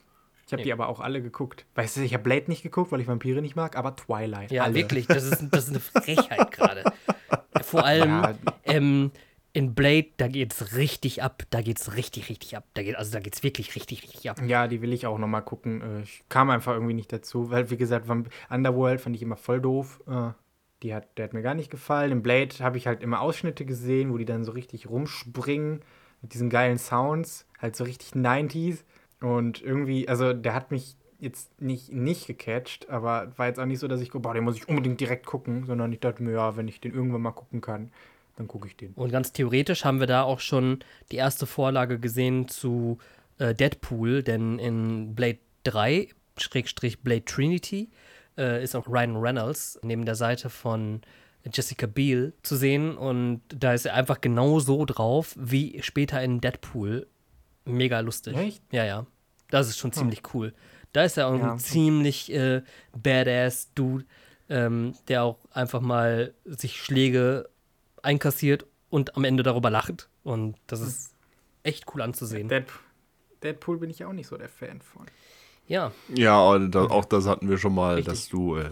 Ich 0.45 0.51
habe 0.51 0.59
Nee. 0.61 0.65
die 0.65 0.73
aber 0.73 0.89
auch 0.89 0.99
alle 0.99 1.21
geguckt. 1.21 1.65
Weißt 1.75 1.95
du, 1.95 2.01
ich 2.01 2.13
habe 2.13 2.23
Blade 2.23 2.43
nicht 2.47 2.61
geguckt, 2.61 2.91
weil 2.91 2.99
ich 2.99 3.07
Vampire 3.07 3.41
nicht 3.41 3.55
mag, 3.55 3.77
aber 3.77 3.95
Twilight. 3.95 4.51
Ja, 4.51 4.63
alle. 4.63 4.73
wirklich, 4.75 5.07
das 5.07 5.23
ist, 5.23 5.47
das 5.49 5.63
ist 5.63 5.69
eine 5.69 5.79
Frechheit 5.79 6.51
gerade. 6.51 6.83
Vor 7.63 7.85
allem 7.85 8.09
Ja. 8.09 8.33
ähm, 8.65 9.11
in 9.53 9.75
Blade, 9.75 10.07
da 10.17 10.27
geht's 10.27 10.75
richtig 10.75 11.21
ab. 11.21 11.43
Da 11.51 11.61
geht's 11.61 11.95
richtig, 11.95 12.29
richtig 12.29 12.57
ab. 12.57 12.65
Da 12.73 12.81
geht, 12.83 12.95
also 12.95 13.11
da 13.11 13.19
geht's 13.19 13.43
wirklich 13.43 13.75
richtig, 13.75 14.03
richtig 14.03 14.29
ab. 14.29 14.41
Ja, 14.45 14.67
die 14.67 14.81
will 14.81 14.93
ich 14.93 15.05
auch 15.05 15.19
noch 15.19 15.27
mal 15.27 15.41
gucken. 15.41 15.81
Äh, 15.81 16.01
Ich 16.01 16.23
kam 16.27 16.49
einfach 16.49 16.73
irgendwie 16.73 16.95
nicht 16.95 17.13
dazu, 17.13 17.51
weil, 17.51 17.69
wie 17.69 17.77
gesagt, 17.77 18.07
Underworld 18.49 18.99
fand 18.99 19.15
ich 19.15 19.21
immer 19.21 19.37
voll 19.37 19.61
doof. 19.61 20.01
Äh, 20.07 20.31
Die 20.81 20.93
hat, 20.93 21.17
der 21.17 21.25
hat 21.25 21.33
mir 21.33 21.43
gar 21.43 21.53
nicht 21.53 21.69
gefallen. 21.69 22.11
Im 22.11 22.23
Blade 22.23 22.55
habe 22.59 22.77
ich 22.77 22.87
halt 22.87 23.03
immer 23.03 23.21
Ausschnitte 23.21 23.63
gesehen, 23.65 24.11
wo 24.11 24.17
die 24.17 24.25
dann 24.25 24.43
so 24.43 24.51
richtig 24.51 24.89
rumspringen 24.89 25.81
mit 26.21 26.33
diesen 26.33 26.49
geilen 26.49 26.77
Sounds, 26.79 27.45
halt 27.59 27.75
so 27.75 27.83
richtig 27.83 28.15
90s. 28.15 28.83
Und 29.21 29.61
irgendwie, 29.61 30.09
also 30.09 30.33
der 30.33 30.53
hat 30.55 30.71
mich 30.71 30.97
jetzt 31.19 31.61
nicht, 31.61 31.93
nicht 31.93 32.27
gecatcht, 32.27 32.89
aber 32.89 33.31
war 33.37 33.47
jetzt 33.47 33.59
auch 33.59 33.65
nicht 33.65 33.79
so, 33.79 33.87
dass 33.87 34.01
ich, 34.01 34.11
boah, 34.11 34.33
den 34.33 34.43
muss 34.43 34.57
ich 34.57 34.67
unbedingt 34.67 34.99
direkt 34.99 35.25
gucken, 35.25 35.65
sondern 35.65 35.93
ich 35.93 35.99
dachte 36.01 36.21
mir, 36.23 36.33
ja, 36.33 36.57
wenn 36.57 36.67
ich 36.67 36.81
den 36.81 36.93
irgendwann 36.93 37.21
mal 37.21 37.31
gucken 37.31 37.61
kann, 37.61 37.91
dann 38.35 38.47
gucke 38.47 38.67
ich 38.67 38.75
den. 38.75 38.93
Und 38.93 39.11
ganz 39.11 39.31
theoretisch 39.31 39.85
haben 39.85 39.99
wir 39.99 40.07
da 40.07 40.23
auch 40.23 40.39
schon 40.39 40.79
die 41.11 41.17
erste 41.17 41.45
Vorlage 41.45 41.99
gesehen 41.99 42.47
zu 42.47 42.97
äh, 43.37 43.53
Deadpool, 43.53 44.23
denn 44.23 44.59
in 44.59 45.13
Blade 45.15 45.39
3, 45.65 46.09
Schrägstrich 46.37 47.01
Blade 47.01 47.25
Trinity, 47.25 47.89
äh, 48.37 48.63
ist 48.63 48.75
auch 48.75 48.87
Ryan 48.87 49.17
Reynolds 49.17 49.79
neben 49.83 50.05
der 50.05 50.15
Seite 50.15 50.49
von 50.49 51.01
Jessica 51.53 51.85
Biel 51.87 52.33
zu 52.41 52.55
sehen 52.55 52.97
und 52.97 53.41
da 53.49 53.73
ist 53.73 53.85
er 53.85 53.95
einfach 53.95 54.21
genau 54.21 54.59
so 54.59 54.85
drauf 54.85 55.35
wie 55.37 55.81
später 55.83 56.21
in 56.23 56.39
Deadpool. 56.41 57.05
Mega 57.65 57.99
lustig. 57.99 58.35
Echt? 58.37 58.63
Ja, 58.71 58.85
ja. 58.85 59.05
Das 59.49 59.67
ist 59.67 59.77
schon 59.77 59.91
ziemlich 59.91 60.21
cool. 60.33 60.53
Da 60.93 61.03
ist 61.03 61.17
er 61.17 61.27
auch 61.27 61.37
Ja. 61.37 61.51
ein 61.53 61.59
ziemlich 61.59 62.31
äh, 62.33 62.61
badass 62.97 63.71
Dude, 63.75 64.05
ähm, 64.49 64.93
der 65.07 65.23
auch 65.23 65.37
einfach 65.51 65.81
mal 65.81 66.33
sich 66.45 66.81
Schläge 66.81 67.49
einkassiert 68.03 68.65
und 68.89 69.15
am 69.17 69.23
Ende 69.23 69.43
darüber 69.43 69.69
lacht. 69.69 70.09
Und 70.23 70.55
das 70.67 70.81
ist 70.81 71.15
echt 71.63 71.85
cool 71.93 72.01
anzusehen. 72.01 72.47
Dead, 72.49 72.65
Deadpool 73.41 73.77
bin 73.79 73.89
ich 73.89 74.05
auch 74.05 74.13
nicht 74.13 74.27
so 74.27 74.37
der 74.37 74.49
Fan 74.49 74.81
von. 74.81 75.05
Ja, 75.67 75.91
Ja, 76.09 76.41
und 76.41 76.71
da, 76.71 76.83
auch 76.85 77.05
das 77.05 77.25
hatten 77.27 77.49
wir 77.49 77.57
schon 77.57 77.73
mal, 77.73 77.95
Richtig. 77.95 78.13
dass 78.13 78.29
du. 78.29 78.57
Äh, 78.57 78.69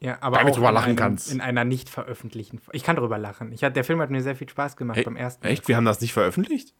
Ja, 0.00 0.18
aber 0.20 0.36
Damit 0.38 0.52
auch 0.52 0.56
drüber 0.58 0.68
in 0.68 0.74
lachen 0.74 0.86
einem, 0.86 0.96
kannst. 0.96 1.32
In 1.32 1.40
einer 1.40 1.64
nicht 1.64 1.88
veröffentlichten. 1.90 2.60
Ich 2.72 2.84
kann 2.84 2.96
drüber 2.96 3.18
lachen. 3.18 3.50
Ich 3.52 3.64
hat, 3.64 3.74
der 3.74 3.82
Film 3.84 4.00
hat 4.00 4.10
mir 4.10 4.22
sehr 4.22 4.36
viel 4.36 4.48
Spaß 4.48 4.76
gemacht 4.76 4.96
Hey, 4.98 5.04
beim 5.04 5.16
ersten. 5.16 5.44
echt? 5.44 5.66
Wir 5.68 5.76
haben 5.76 5.84
das 5.84 6.00
nicht 6.00 6.12
veröffentlicht? 6.12 6.74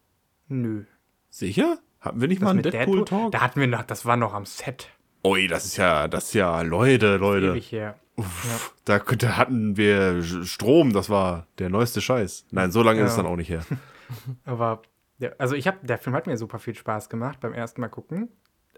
Nö. 0.46 0.84
Sicher? 1.30 1.78
Hatten 2.00 2.20
wir 2.20 2.28
nicht 2.28 2.40
Das 2.40 2.44
mal 2.44 2.50
einen 2.50 2.62
mit 2.62 2.72
Deadpool-Talk? 2.72 3.32
Da 3.32 3.40
hatten 3.40 3.58
wir 3.60 3.66
noch, 3.66 3.82
das 3.82 4.06
war 4.06 4.16
noch 4.16 4.34
am 4.34 4.46
Set. 4.46 4.88
Ui, 5.24 5.48
das 5.48 5.64
ist 5.64 5.76
ja, 5.76 6.08
das 6.08 6.24
ist 6.26 6.34
ja, 6.34 6.60
Leute, 6.62 7.16
Leute. 7.16 7.48
Ewig 7.48 7.72
her. 7.72 7.98
Uff, 8.16 8.74
da, 8.84 8.98
da 8.98 9.36
hatten 9.36 9.76
wir 9.76 10.22
Strom, 10.44 10.92
das 10.92 11.08
war 11.08 11.46
der 11.58 11.68
neueste 11.70 12.00
Scheiß. 12.00 12.46
Nein, 12.50 12.72
so 12.72 12.82
lange 12.82 13.00
ist 13.02 13.10
es 13.12 13.16
Ja. 13.16 13.22
dann 13.22 13.30
auch 13.32 13.36
nicht 13.36 13.48
her. 13.50 13.64
Aber, 14.44 14.82
ja, 15.18 15.30
also 15.38 15.54
ich 15.54 15.66
habe, 15.68 15.78
der 15.82 15.98
Film 15.98 16.16
hat 16.16 16.26
mir 16.26 16.36
super 16.36 16.58
viel 16.58 16.74
Spaß 16.74 17.08
gemacht 17.08 17.40
beim 17.40 17.52
ersten 17.52 17.80
Mal 17.80 17.88
gucken. 17.88 18.28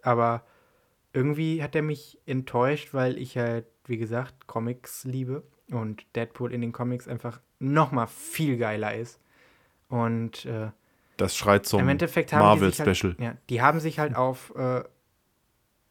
Aber 0.02 0.44
irgendwie 1.12 1.62
hat 1.62 1.74
er 1.74 1.82
mich 1.82 2.18
enttäuscht, 2.26 2.92
weil 2.92 3.16
ich 3.18 3.36
halt, 3.38 3.66
wie 3.86 3.96
gesagt, 3.96 4.46
Comics 4.46 5.04
liebe 5.04 5.42
und 5.70 6.04
Deadpool 6.16 6.52
in 6.52 6.60
den 6.60 6.72
Comics 6.72 7.08
einfach 7.08 7.40
noch 7.58 7.92
mal 7.92 8.06
viel 8.06 8.56
geiler 8.58 8.94
ist. 8.94 9.20
Und 9.88 10.44
äh, 10.46 10.70
Das 11.16 11.36
schreit 11.36 11.66
zum 11.66 11.84
Marvel-Special. 11.84 13.12
halt, 13.12 13.20
ja, 13.20 13.34
die 13.48 13.60
haben 13.62 13.80
sich 13.80 13.98
halt 13.98 14.14
auf, 14.16 14.52
äh, 14.56 14.82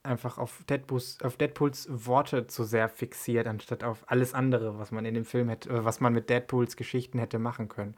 einfach 0.02 0.38
auf 0.38 0.62
Deadpools, 0.68 1.18
auf 1.22 1.36
Deadpools 1.36 1.86
Worte 1.90 2.46
zu 2.46 2.64
sehr 2.64 2.88
fixiert, 2.88 3.46
anstatt 3.46 3.84
auf 3.84 4.02
alles 4.06 4.32
andere, 4.34 4.78
was 4.78 4.90
man 4.92 5.04
in 5.04 5.14
dem 5.14 5.24
Film 5.24 5.48
hätte, 5.48 5.68
äh, 5.70 5.84
was 5.84 6.00
man 6.00 6.12
mit 6.12 6.30
Deadpools 6.30 6.76
Geschichten 6.76 7.18
hätte 7.18 7.38
machen 7.38 7.68
können. 7.68 7.94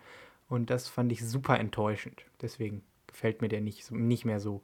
Und 0.48 0.70
das 0.70 0.88
fand 0.88 1.12
ich 1.12 1.26
super 1.26 1.58
enttäuschend. 1.58 2.24
Deswegen 2.40 2.82
gefällt 3.06 3.40
mir 3.40 3.48
der 3.48 3.60
nicht, 3.60 3.90
nicht 3.90 4.24
mehr 4.24 4.40
so. 4.40 4.62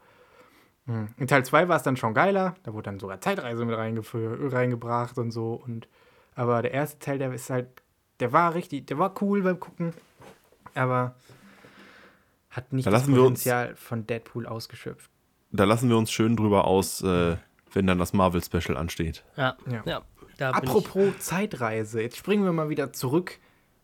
Mhm. 0.87 1.09
In 1.17 1.27
Teil 1.29 1.45
2 1.45 1.69
war 1.69 1.77
es 1.77 1.83
dann 1.83 1.97
schon 1.97 2.15
geiler. 2.15 2.57
Da 2.65 2.73
wurde 2.73 2.85
dann 2.91 2.99
sogar 2.99 3.21
Zeitreise 3.21 3.65
mit 3.65 3.77
reingebracht 3.79 5.17
und 5.19 5.31
so. 5.31 5.55
Und, 5.55 5.89
aber 6.35 6.63
der 6.63 6.73
erste 6.73 6.99
Teil, 6.99 7.19
der 7.19 7.33
ist 7.33 7.51
halt, 7.51 7.69
der 8.21 8.33
war 8.33 8.55
richtig, 8.55 8.87
der 8.89 8.99
war 8.99 9.15
cool 9.23 9.43
beim 9.43 9.61
Gucken. 9.61 9.95
Aber 10.75 11.15
hat 12.51 12.73
nicht 12.73 12.87
Da 12.87 12.91
das 12.91 13.07
wir 13.07 13.15
uns- 13.23 13.41
Potenzial 13.45 13.77
von 13.77 14.07
Deadpool 14.07 14.47
ausgeschöpft. 14.47 15.11
Da 15.51 15.65
lassen 15.65 15.89
wir 15.89 15.97
uns 15.97 16.11
schön 16.13 16.37
drüber 16.37 16.65
aus, 16.67 17.03
äh, 17.03 17.37
wenn 17.73 17.87
dann 17.87 17.99
das 17.99 18.13
Marvel-Special 18.13 18.77
ansteht. 18.77 19.25
Ja, 19.37 19.57
Ja. 19.71 19.83
ja. 19.87 20.03
da 20.37 20.53
bin 20.53 20.69
Apropos 20.69 21.19
Zeitreise, 21.19 22.03
jetzt 22.03 22.17
springen 22.17 22.45
wir 22.45 22.53
mal 22.53 22.69
wieder 22.69 22.93
zurück. 22.93 23.39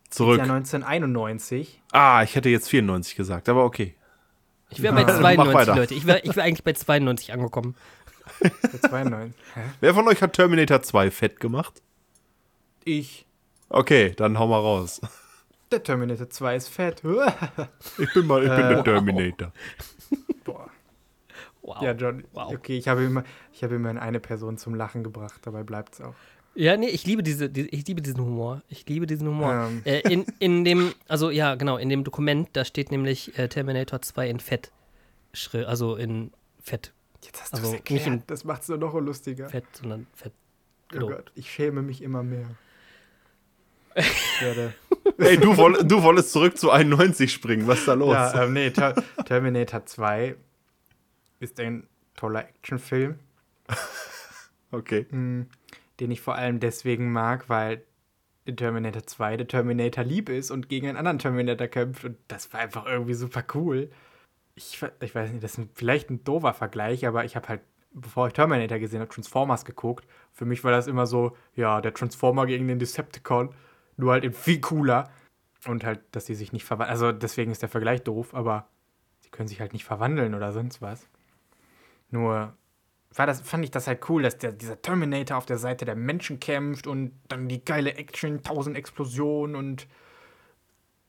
Zurück. 0.09 0.37
Jahr 0.37 0.49
1991. 0.49 1.81
Ah, 1.91 2.21
ich 2.23 2.35
hätte 2.35 2.49
jetzt 2.49 2.69
94 2.69 3.15
gesagt, 3.15 3.49
aber 3.49 3.65
okay. 3.65 3.95
ich, 4.69 4.81
wäre 4.81 4.93
bei 4.93 5.01
Ah. 5.03 5.07
Mach 5.07 5.19
92, 5.19 5.53
weiter. 5.55 5.75
Leute. 5.75 5.93
Ich 5.95 6.05
wäre 6.05 6.19
ich 6.23 6.35
wär 6.35 6.43
eigentlich 6.43 6.63
bei 6.63 6.73
92 6.73 7.33
angekommen. 7.33 7.75
Für 8.69 8.79
92. 8.81 9.33
Hä? 9.55 9.61
Wer 9.81 9.93
von 9.93 10.07
euch 10.07 10.21
hat 10.21 10.33
Terminator 10.33 10.81
2 10.81 11.11
fett 11.11 11.39
gemacht? 11.39 11.81
Ich. 12.83 13.25
Okay, 13.69 14.13
dann 14.15 14.37
hau 14.39 14.47
mal 14.47 14.59
raus. 14.59 15.01
Der 15.71 15.81
Terminator 15.83 16.29
2 16.29 16.55
ist 16.55 16.69
fett. 16.69 17.01
Ich 17.97 18.13
bin 18.13 18.27
mal, 18.27 18.43
ich 18.43 18.49
bin 18.49 18.59
Äh, 18.65 18.75
der 18.75 18.83
Terminator. 18.83 19.47
Boah. 19.47 19.53
Wow. 21.67 21.81
Ja, 21.81 21.91
John. 21.93 22.23
Wow. 22.33 22.53
Okay, 22.53 22.77
ich 22.77 22.87
habe 22.87 23.03
immer, 23.03 23.23
ich 23.51 23.63
habe 23.63 23.75
immer 23.75 23.99
eine 23.99 24.19
Person 24.19 24.57
zum 24.57 24.75
Lachen 24.75 25.03
gebracht. 25.03 25.39
Dabei 25.43 25.63
bleibt 25.63 25.95
es 25.95 26.01
auch. 26.01 26.13
Ja, 26.53 26.77
nee, 26.77 26.87
ich 26.89 27.05
liebe 27.05 27.23
diese, 27.23 27.49
die, 27.49 27.67
ich 27.69 27.87
liebe 27.87 28.01
diesen 28.01 28.21
Humor. 28.21 28.61
Ich 28.69 28.87
liebe 28.87 29.07
diesen 29.07 29.27
Humor. 29.27 29.67
Ähm. 29.69 29.81
Äh, 29.83 30.01
in, 30.11 30.25
in 30.39 30.63
dem, 30.63 30.93
also 31.07 31.29
ja, 31.31 31.55
genau, 31.55 31.77
in 31.77 31.89
dem 31.89 32.03
Dokument, 32.03 32.47
da 32.53 32.63
steht 32.65 32.91
nämlich 32.91 33.37
äh, 33.39 33.49
Terminator 33.49 34.01
2 34.01 34.29
in 34.29 34.39
Fett. 34.39 34.71
Schrill, 35.33 35.65
also 35.65 35.95
in 35.95 36.31
Fett, 36.61 36.93
Jetzt 37.23 37.41
hast 37.41 37.53
Also, 37.55 37.63
du 37.63 37.67
es 37.67 37.71
nicht 37.83 37.91
erklärt. 37.91 38.07
in- 38.21 38.23
Das 38.27 38.43
macht 38.45 38.61
es 38.61 38.69
nur 38.69 38.77
noch 38.77 38.93
lustiger. 38.93 39.49
Fett, 39.49 39.65
sondern 39.73 40.05
Fett. 40.13 40.31
Oh 40.95 40.99
So. 41.01 41.07
Gott, 41.07 41.31
ich 41.35 41.51
schäme 41.51 41.81
mich 41.81 42.01
immer 42.03 42.21
mehr. 42.23 42.45
Ich 43.95 44.05
werde. 44.41 44.73
Ey, 45.17 45.37
du, 45.37 45.55
woll, 45.57 45.83
du 45.83 46.03
wolltest 46.03 46.31
zurück 46.31 46.57
zu 46.57 46.69
91 46.71 47.31
springen. 47.33 47.67
Was 47.67 47.79
ist 47.79 47.87
da 47.87 47.93
los? 47.93 48.13
Ja, 48.13 48.43
ähm, 48.43 48.53
nee, 48.53 48.69
Ter 48.69 48.93
Terminator 49.25 49.85
2 49.85 50.35
ist 51.39 51.59
ein 51.59 51.87
toller 52.15 52.47
Actionfilm. 52.47 53.19
okay. 54.71 55.05
mh, 55.09 55.45
den 55.99 56.11
ich 56.11 56.21
vor 56.21 56.35
allem 56.35 56.59
deswegen 56.59 57.11
mag, 57.11 57.49
weil 57.49 57.83
in 58.45 58.57
Terminator 58.57 59.05
2 59.05 59.37
der 59.37 59.47
Terminator 59.47 60.03
lieb 60.03 60.29
ist 60.29 60.51
und 60.51 60.69
gegen 60.69 60.87
einen 60.87 60.97
anderen 60.97 61.19
Terminator 61.19 61.67
kämpft. 61.67 62.05
Und 62.05 62.17
das 62.27 62.53
war 62.53 62.59
einfach 62.59 62.85
irgendwie 62.85 63.15
super 63.15 63.43
cool. 63.55 63.89
Ich, 64.55 64.81
ich 65.01 65.15
weiß 65.15 65.31
nicht, 65.31 65.43
das 65.43 65.57
ist 65.57 65.69
vielleicht 65.73 66.09
ein 66.09 66.23
doofer 66.23 66.53
Vergleich, 66.53 67.05
aber 67.07 67.25
ich 67.25 67.35
habe 67.35 67.47
halt, 67.49 67.61
bevor 67.91 68.27
ich 68.27 68.33
Terminator 68.33 68.77
gesehen 68.77 69.01
habe, 69.01 69.09
Transformers 69.09 69.65
geguckt. 69.65 70.05
Für 70.31 70.45
mich 70.45 70.63
war 70.63 70.71
das 70.71 70.87
immer 70.87 71.07
so, 71.07 71.35
ja, 71.55 71.81
der 71.81 71.93
Transformer 71.93 72.45
gegen 72.45 72.67
den 72.67 72.79
Decepticon, 72.79 73.53
nur 73.97 74.11
halt 74.13 74.23
in 74.23 74.33
viel 74.33 74.61
cooler. 74.61 75.09
Und 75.67 75.83
halt, 75.83 76.01
dass 76.11 76.25
die 76.25 76.35
sich 76.35 76.53
nicht 76.53 76.63
verwandeln. 76.63 76.91
Also 76.91 77.11
deswegen 77.11 77.51
ist 77.51 77.63
der 77.63 77.69
Vergleich 77.69 78.03
doof, 78.03 78.35
aber 78.35 78.67
sie 79.21 79.31
können 79.31 79.47
sich 79.47 79.59
halt 79.59 79.73
nicht 79.73 79.85
verwandeln 79.85 80.35
oder 80.35 80.51
sonst 80.51 80.79
was. 80.79 81.07
Nur 82.09 82.53
war 83.13 83.25
das, 83.25 83.41
fand 83.41 83.63
ich 83.63 83.71
das 83.71 83.87
halt 83.87 84.09
cool, 84.09 84.23
dass 84.23 84.37
der, 84.37 84.51
dieser 84.51 84.81
Terminator 84.81 85.37
auf 85.37 85.45
der 85.45 85.57
Seite 85.57 85.85
der 85.85 85.95
Menschen 85.95 86.39
kämpft 86.39 86.87
und 86.87 87.13
dann 87.27 87.47
die 87.47 87.63
geile 87.63 87.95
Action, 87.95 88.43
tausend 88.43 88.77
Explosionen 88.77 89.55
und 89.55 89.87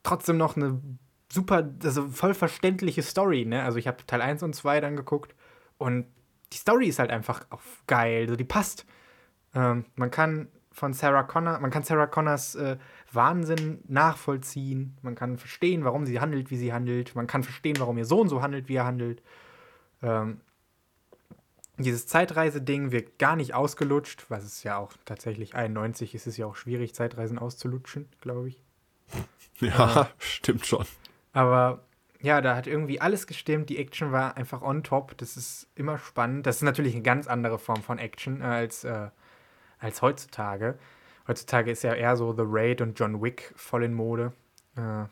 trotzdem 0.02 0.36
noch 0.36 0.56
eine 0.56 0.80
super, 1.28 1.68
also 1.82 2.08
voll 2.08 2.34
verständliche 2.34 3.02
Story, 3.02 3.44
ne? 3.44 3.62
Also 3.64 3.78
ich 3.78 3.88
habe 3.88 4.06
Teil 4.06 4.22
1 4.22 4.42
und 4.42 4.54
2 4.54 4.80
dann 4.80 4.96
geguckt 4.96 5.34
und 5.78 6.06
die 6.52 6.58
Story 6.58 6.86
ist 6.86 7.00
halt 7.00 7.10
einfach 7.10 7.44
auch 7.50 7.60
geil, 7.86 8.22
also 8.22 8.36
die 8.36 8.44
passt. 8.44 8.86
Ähm, 9.54 9.84
man 9.96 10.10
kann 10.10 10.48
von 10.70 10.92
Sarah 10.92 11.24
Connor, 11.24 11.58
man 11.58 11.70
kann 11.70 11.82
Sarah 11.82 12.06
Connors 12.06 12.54
äh, 12.54 12.76
Wahnsinn 13.12 13.82
nachvollziehen, 13.88 14.96
man 15.02 15.16
kann 15.16 15.38
verstehen, 15.38 15.84
warum 15.84 16.06
sie 16.06 16.20
handelt, 16.20 16.50
wie 16.50 16.56
sie 16.56 16.72
handelt, 16.72 17.16
man 17.16 17.26
kann 17.26 17.42
verstehen, 17.42 17.76
warum 17.80 17.98
ihr 17.98 18.04
Sohn 18.04 18.28
so 18.28 18.42
handelt, 18.42 18.68
wie 18.68 18.76
er 18.76 18.84
handelt. 18.84 19.22
Ähm, 20.02 20.40
dieses 21.78 22.06
Zeitreise-Ding 22.06 22.90
wird 22.90 23.18
gar 23.18 23.36
nicht 23.36 23.54
ausgelutscht, 23.54 24.26
was 24.28 24.44
es 24.44 24.62
ja 24.62 24.78
auch 24.78 24.92
tatsächlich 25.04 25.54
91 25.54 26.14
ist 26.14 26.26
es 26.26 26.36
ja 26.36 26.46
auch 26.46 26.56
schwierig, 26.56 26.94
Zeitreisen 26.94 27.38
auszulutschen, 27.38 28.08
glaube 28.20 28.48
ich. 28.48 28.62
Ja, 29.60 30.10
stimmt 30.18 30.66
schon. 30.66 30.84
Aber 31.32 31.84
ja, 32.20 32.40
da 32.40 32.56
hat 32.56 32.66
irgendwie 32.66 33.00
alles 33.00 33.26
gestimmt. 33.26 33.68
Die 33.68 33.78
Action 33.78 34.10
war 34.10 34.36
einfach 34.36 34.62
on 34.62 34.82
top. 34.82 35.16
Das 35.18 35.36
ist 35.36 35.68
immer 35.74 35.98
spannend. 35.98 36.46
Das 36.46 36.56
ist 36.56 36.62
natürlich 36.62 36.94
eine 36.94 37.02
ganz 37.02 37.26
andere 37.26 37.58
Form 37.58 37.82
von 37.82 37.98
Action 37.98 38.40
äh, 38.40 38.44
als, 38.44 38.84
äh, 38.84 39.08
als 39.78 40.02
heutzutage. 40.02 40.78
Heutzutage 41.28 41.70
ist 41.70 41.82
ja 41.82 41.94
eher 41.94 42.16
so 42.16 42.32
The 42.32 42.44
Raid 42.44 42.80
und 42.80 42.98
John 42.98 43.22
Wick 43.22 43.52
voll 43.56 43.84
in 43.84 43.94
Mode. 43.94 44.32
Äh, 44.76 45.04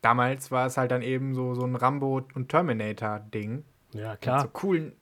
damals 0.00 0.50
war 0.50 0.66
es 0.66 0.76
halt 0.76 0.90
dann 0.90 1.02
eben 1.02 1.34
so, 1.34 1.54
so 1.54 1.64
ein 1.64 1.76
Rambo- 1.76 2.26
und 2.34 2.48
Terminator-Ding. 2.48 3.64
Ja, 3.92 4.12
Mit 4.12 4.24
so 4.24 4.30
klar. 4.30 4.48
coolen, 4.48 4.92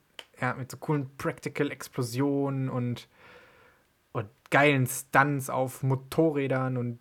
ja, 0.43 0.55
mit 0.55 0.71
so 0.71 0.77
coolen 0.77 1.09
Practical-Explosionen 1.17 2.69
und, 2.69 3.09
und 4.13 4.29
geilen 4.51 4.87
Stunts 4.87 5.49
auf 5.49 5.83
Motorrädern 5.85 6.77
und 6.77 6.99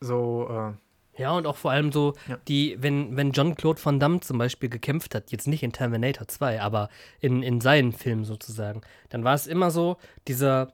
so. 0.00 0.48
Äh, 0.50 1.20
Ja, 1.20 1.32
und 1.32 1.46
auch 1.46 1.56
vor 1.56 1.70
allem 1.72 1.92
so, 1.92 2.14
Ja. 2.28 2.38
die, 2.48 2.76
wenn, 2.80 3.16
wenn 3.16 3.32
John-Claude 3.32 3.84
Van 3.84 4.00
Damme 4.00 4.20
zum 4.20 4.38
Beispiel 4.38 4.70
gekämpft 4.70 5.14
hat, 5.14 5.30
jetzt 5.30 5.46
nicht 5.46 5.62
in 5.62 5.72
Terminator 5.72 6.26
2, 6.26 6.62
aber 6.62 6.88
in, 7.20 7.42
in 7.42 7.60
seinen 7.60 7.92
Filmen 7.92 8.24
sozusagen, 8.24 8.80
dann 9.10 9.22
war 9.22 9.34
es 9.34 9.46
immer 9.46 9.70
so, 9.70 9.98
dieser, 10.26 10.72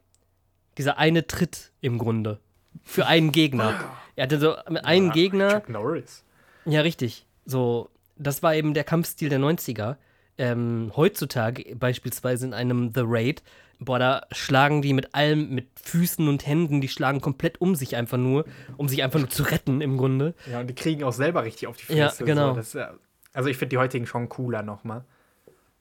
dieser 0.79 0.99
eine 0.99 1.27
Tritt 1.27 1.73
im 1.81 1.99
Grunde. 1.99 2.39
Für 2.83 3.07
einen 3.07 3.33
Gegner. 3.33 3.75
Er 4.17 4.25
hatte 4.25 4.39
so 4.39 4.55
einen 4.57 5.07
ja, 5.07 5.12
Gegner, 5.12 5.51
Chuck 5.51 5.69
Norris. 5.69 6.25
Ja, 6.65 6.83
richtig. 6.83 7.27
So, 7.45 7.89
das 8.17 8.43
war 8.43 8.55
eben 8.55 8.75
der 8.75 8.85
Kampfstil 8.85 9.29
der 9.29 9.41
90er. 9.41 9.97
Ähm, 10.37 10.93
heutzutage, 10.97 11.76
beispielsweise 11.76 12.47
in 12.47 12.55
einem 12.55 12.93
The 12.95 13.03
Raid, 13.05 13.43
boah, 13.78 13.99
da 13.99 14.22
schlagen 14.32 14.82
die 14.82 14.93
mit 14.93 15.14
allem, 15.14 15.51
mit 15.55 15.68
Füßen 15.80 16.26
und 16.26 16.47
Händen, 16.47 16.80
die 16.80 16.89
schlagen 16.89 17.20
komplett 17.20 17.61
um 17.61 17.74
sich 17.76 17.95
einfach 17.97 18.18
nur, 18.18 18.45
um 18.76 18.89
sich 18.89 19.03
einfach 19.03 19.20
nur 19.20 19.30
zu 19.30 19.43
retten 19.45 19.80
im 19.80 19.97
Grunde. 19.97 20.35
Ja, 20.51 20.61
und 20.61 20.66
die 20.68 20.74
kriegen 20.74 21.05
auch 21.05 21.12
selber 21.12 21.45
richtig 21.45 21.68
auf 21.68 21.76
die 21.76 21.85
Fresse. 21.87 22.24
Ja, 22.24 22.26
genau. 22.26 22.51
So. 22.51 22.57
Das, 22.57 22.72
ja- 22.72 22.95
also 23.32 23.49
ich 23.49 23.57
finde 23.57 23.70
die 23.70 23.78
heutigen 23.78 24.07
schon 24.07 24.28
cooler 24.28 24.62
nochmal. 24.62 25.05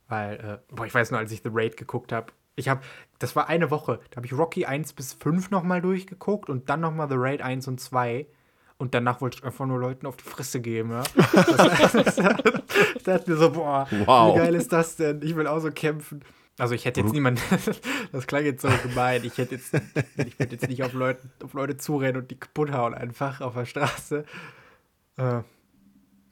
Weil, 0.07 0.35
äh, 0.39 0.73
boah, 0.75 0.85
ich 0.85 0.93
weiß 0.93 1.11
nur, 1.11 1.19
als 1.19 1.31
ich 1.31 1.41
The 1.43 1.49
Raid 1.51 1.77
geguckt 1.77 2.11
habe, 2.11 2.27
ich 2.55 2.69
habe, 2.69 2.81
das 3.19 3.35
war 3.35 3.47
eine 3.49 3.71
Woche, 3.71 3.99
da 4.11 4.17
habe 4.17 4.27
ich 4.27 4.33
Rocky 4.33 4.65
1 4.65 4.93
bis 4.93 5.13
5 5.13 5.49
nochmal 5.49 5.81
durchgeguckt 5.81 6.49
und 6.49 6.69
dann 6.69 6.81
nochmal 6.81 7.09
The 7.09 7.15
Raid 7.17 7.41
1 7.41 7.67
und 7.67 7.79
2. 7.79 8.27
Und 8.83 8.93
danach 8.93 9.21
wollte 9.21 9.37
ich 9.37 9.45
einfach 9.45 9.65
nur 9.65 9.79
Leuten 9.79 10.05
auf 10.07 10.17
die 10.17 10.25
Fresse 10.25 10.59
geben, 10.59 10.91
ja. 10.91 11.03
Das, 11.31 12.17
ich 12.97 13.03
dachte 13.05 13.31
mir 13.31 13.37
so, 13.37 13.49
boah, 13.51 13.87
Wow. 14.05 14.35
wie 14.35 14.39
geil 14.39 14.55
ist 14.55 14.73
das 14.73 14.97
denn? 14.97 15.21
Ich 15.21 15.37
will 15.37 15.47
auch 15.47 15.59
so 15.59 15.71
kämpfen. 15.71 16.21
Also 16.57 16.75
ich 16.75 16.83
hätte 16.83 16.99
jetzt 16.99 17.13
niemanden, 17.13 17.39
das 18.11 18.27
klang 18.27 18.43
jetzt 18.43 18.61
so 18.61 18.67
gemein, 18.83 19.23
ich 19.23 19.37
hätte 19.37 19.55
jetzt, 19.55 19.73
ich 20.17 20.37
würde 20.37 20.51
jetzt 20.51 20.67
nicht 20.67 20.83
auf 20.83 20.91
Leute, 20.91 21.21
auf 21.45 21.53
Leute 21.53 21.77
zurennen 21.77 22.23
und 22.23 22.29
die 22.29 22.37
kaputt 22.37 22.73
hauen 22.73 22.93
einfach 22.93 23.39
auf 23.39 23.53
der 23.53 23.63
Straße. 23.63 24.25
Äh, 25.15 25.43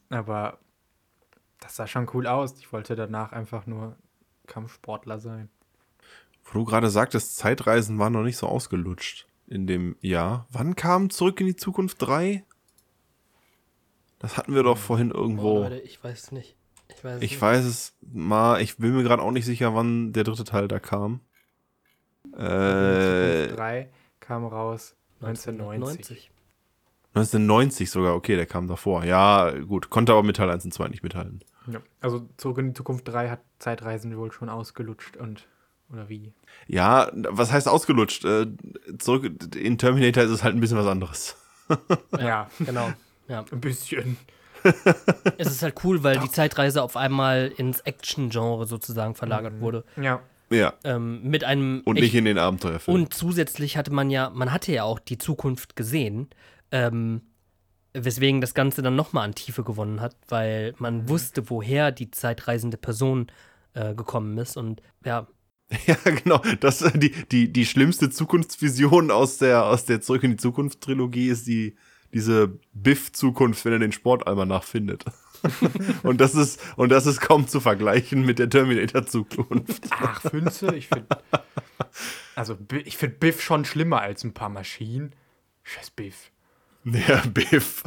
aber 0.09 0.57
das 1.61 1.77
sah 1.77 1.87
schon 1.87 2.09
cool 2.13 2.27
aus. 2.27 2.59
Ich 2.59 2.73
wollte 2.73 2.97
danach 2.97 3.31
einfach 3.31 3.65
nur 3.65 3.95
Kampfsportler 4.47 5.21
sein. 5.21 5.47
Wo 6.43 6.59
du 6.59 6.65
gerade 6.65 6.89
sagtest, 6.89 7.37
Zeitreisen 7.37 7.97
waren 7.97 8.11
noch 8.11 8.23
nicht 8.23 8.35
so 8.35 8.45
ausgelutscht 8.47 9.25
in 9.51 9.67
dem 9.67 9.95
Jahr. 10.01 10.47
Wann 10.51 10.75
kam 10.75 11.09
Zurück 11.09 11.39
in 11.41 11.47
die 11.47 11.55
Zukunft 11.55 12.01
3? 12.01 12.43
Das 14.19 14.37
hatten 14.37 14.55
wir 14.55 14.63
doch 14.63 14.77
vorhin 14.77 15.11
Oh, 15.11 15.17
irgendwo. 15.17 15.59
Leute, 15.59 15.79
ich 15.79 16.03
weiß 16.03 16.23
es 16.23 16.31
nicht. 16.31 16.55
Ich 16.89 17.03
weiß 17.03 17.17
es 17.17 17.21
Ich 17.23 17.31
nicht. 17.31 17.41
weiß 17.41 17.65
es 17.65 17.93
mal, 18.01 18.61
ich 18.61 18.77
bin 18.77 18.95
mir 18.95 19.03
gerade 19.03 19.21
auch 19.21 19.31
nicht 19.31 19.45
sicher, 19.45 19.73
wann 19.75 20.13
der 20.13 20.23
dritte 20.23 20.43
Teil 20.43 20.67
da 20.67 20.79
kam. 20.79 21.21
Äh, 22.33 23.47
3 23.47 23.89
kam 24.19 24.45
raus 24.45 24.95
1990. 25.21 26.31
1990 27.13 27.89
sogar, 27.91 28.15
okay, 28.15 28.35
der 28.35 28.45
kam 28.45 28.67
davor. 28.67 29.03
Ja, 29.03 29.51
gut, 29.51 29.89
konnte 29.89 30.13
aber 30.13 30.23
mit 30.23 30.37
Teil 30.37 30.49
1 30.49 30.63
und 30.65 30.73
2 30.73 30.87
nicht 30.87 31.03
mithalten. 31.03 31.41
Ja. 31.67 31.81
Also 31.99 32.27
Zurück 32.37 32.57
in 32.59 32.67
die 32.69 32.73
Zukunft 32.73 33.07
3 33.07 33.29
hat 33.29 33.41
Zeitreisen 33.59 34.15
wohl 34.17 34.31
schon 34.31 34.49
ausgelutscht 34.49 35.17
und 35.17 35.47
oder 35.91 36.09
wie? 36.09 36.33
Ja, 36.67 37.09
was 37.13 37.51
heißt 37.51 37.67
ausgelutscht? 37.67 38.25
Äh, 38.25 38.47
zurück 38.99 39.29
in 39.55 39.77
Terminator 39.77 40.23
ist 40.23 40.31
es 40.31 40.43
halt 40.43 40.55
ein 40.55 40.61
bisschen 40.61 40.77
was 40.77 40.87
anderes. 40.87 41.35
Ja, 42.19 42.49
Genau. 42.59 42.91
Ja. 43.27 43.45
ein 43.51 43.61
bisschen. 43.61 44.17
Es 45.37 45.47
ist 45.47 45.63
halt 45.63 45.75
cool, 45.83 46.03
weil 46.03 46.19
die 46.19 46.29
Zeitreise 46.29 46.83
auf 46.83 46.97
einmal 46.97 47.51
ins 47.57 47.79
Action-Genre 47.81 48.65
sozusagen 48.67 49.15
verlagert 49.15 49.59
wurde. 49.61 49.85
Ja. 49.95 50.21
Ja. 50.49 50.73
Ähm, 50.83 51.23
mit 51.23 51.43
einem. 51.45 51.81
Und 51.85 51.95
echt- 51.95 52.03
nicht 52.03 52.15
in 52.15 52.25
den 52.25 52.37
Abenteuerfilmen. 52.37 53.03
Und 53.03 53.13
zusätzlich 53.13 53.77
hatte 53.77 53.91
man 53.93 54.09
ja, 54.09 54.29
man 54.31 54.51
hatte 54.51 54.73
ja 54.73 54.83
auch 54.83 54.99
die 54.99 55.17
Zukunft 55.17 55.77
gesehen, 55.77 56.29
ähm, 56.71 57.21
weswegen 57.93 58.41
das 58.41 58.53
Ganze 58.53 58.81
dann 58.81 58.95
nochmal 58.97 59.23
an 59.25 59.33
Tiefe 59.35 59.63
gewonnen 59.63 60.01
hat, 60.01 60.15
weil 60.27 60.73
man 60.77 61.07
wusste, 61.07 61.49
woher 61.49 61.91
die 61.93 62.11
zeitreisende 62.11 62.75
Person 62.77 63.27
äh, 63.73 63.95
gekommen 63.95 64.37
ist. 64.37 64.57
Und 64.57 64.81
ja, 65.05 65.25
Ja, 65.87 65.95
genau. 66.03 66.41
Das, 66.59 66.81
äh, 66.81 66.97
die, 66.97 67.11
die, 67.11 67.51
die 67.51 67.65
schlimmste 67.65 68.09
Zukunftsvision 68.09 69.11
aus 69.11 69.37
der, 69.37 69.65
aus 69.65 69.85
der 69.85 70.01
Zurück 70.01 70.23
in 70.23 70.31
die 70.31 70.37
Zukunft-Trilogie 70.37 71.27
ist 71.27 71.47
die, 71.47 71.75
diese 72.13 72.59
Biff-Zukunft, 72.73 73.63
wenn 73.65 73.73
er 73.73 73.79
den 73.79 73.91
Sportalmanach 73.91 74.63
findet. 74.63 75.05
und, 76.03 76.21
das 76.21 76.35
ist, 76.35 76.59
und 76.75 76.89
das 76.89 77.05
ist 77.05 77.21
kaum 77.21 77.47
zu 77.47 77.59
vergleichen 77.59 78.25
mit 78.25 78.39
der 78.39 78.49
Terminator-Zukunft. 78.49 79.87
Ach, 79.91 80.21
Fünze, 80.21 80.75
ich 80.75 80.87
finde. 80.87 81.07
Also, 82.35 82.57
ich 82.85 82.97
finde 82.97 83.15
Biff 83.17 83.41
schon 83.41 83.65
schlimmer 83.65 84.01
als 84.01 84.23
ein 84.23 84.33
paar 84.33 84.49
Maschinen. 84.49 85.13
Scheiß 85.63 85.91
Biff. 85.91 86.31
Der 86.83 87.17
Biff. 87.27 87.83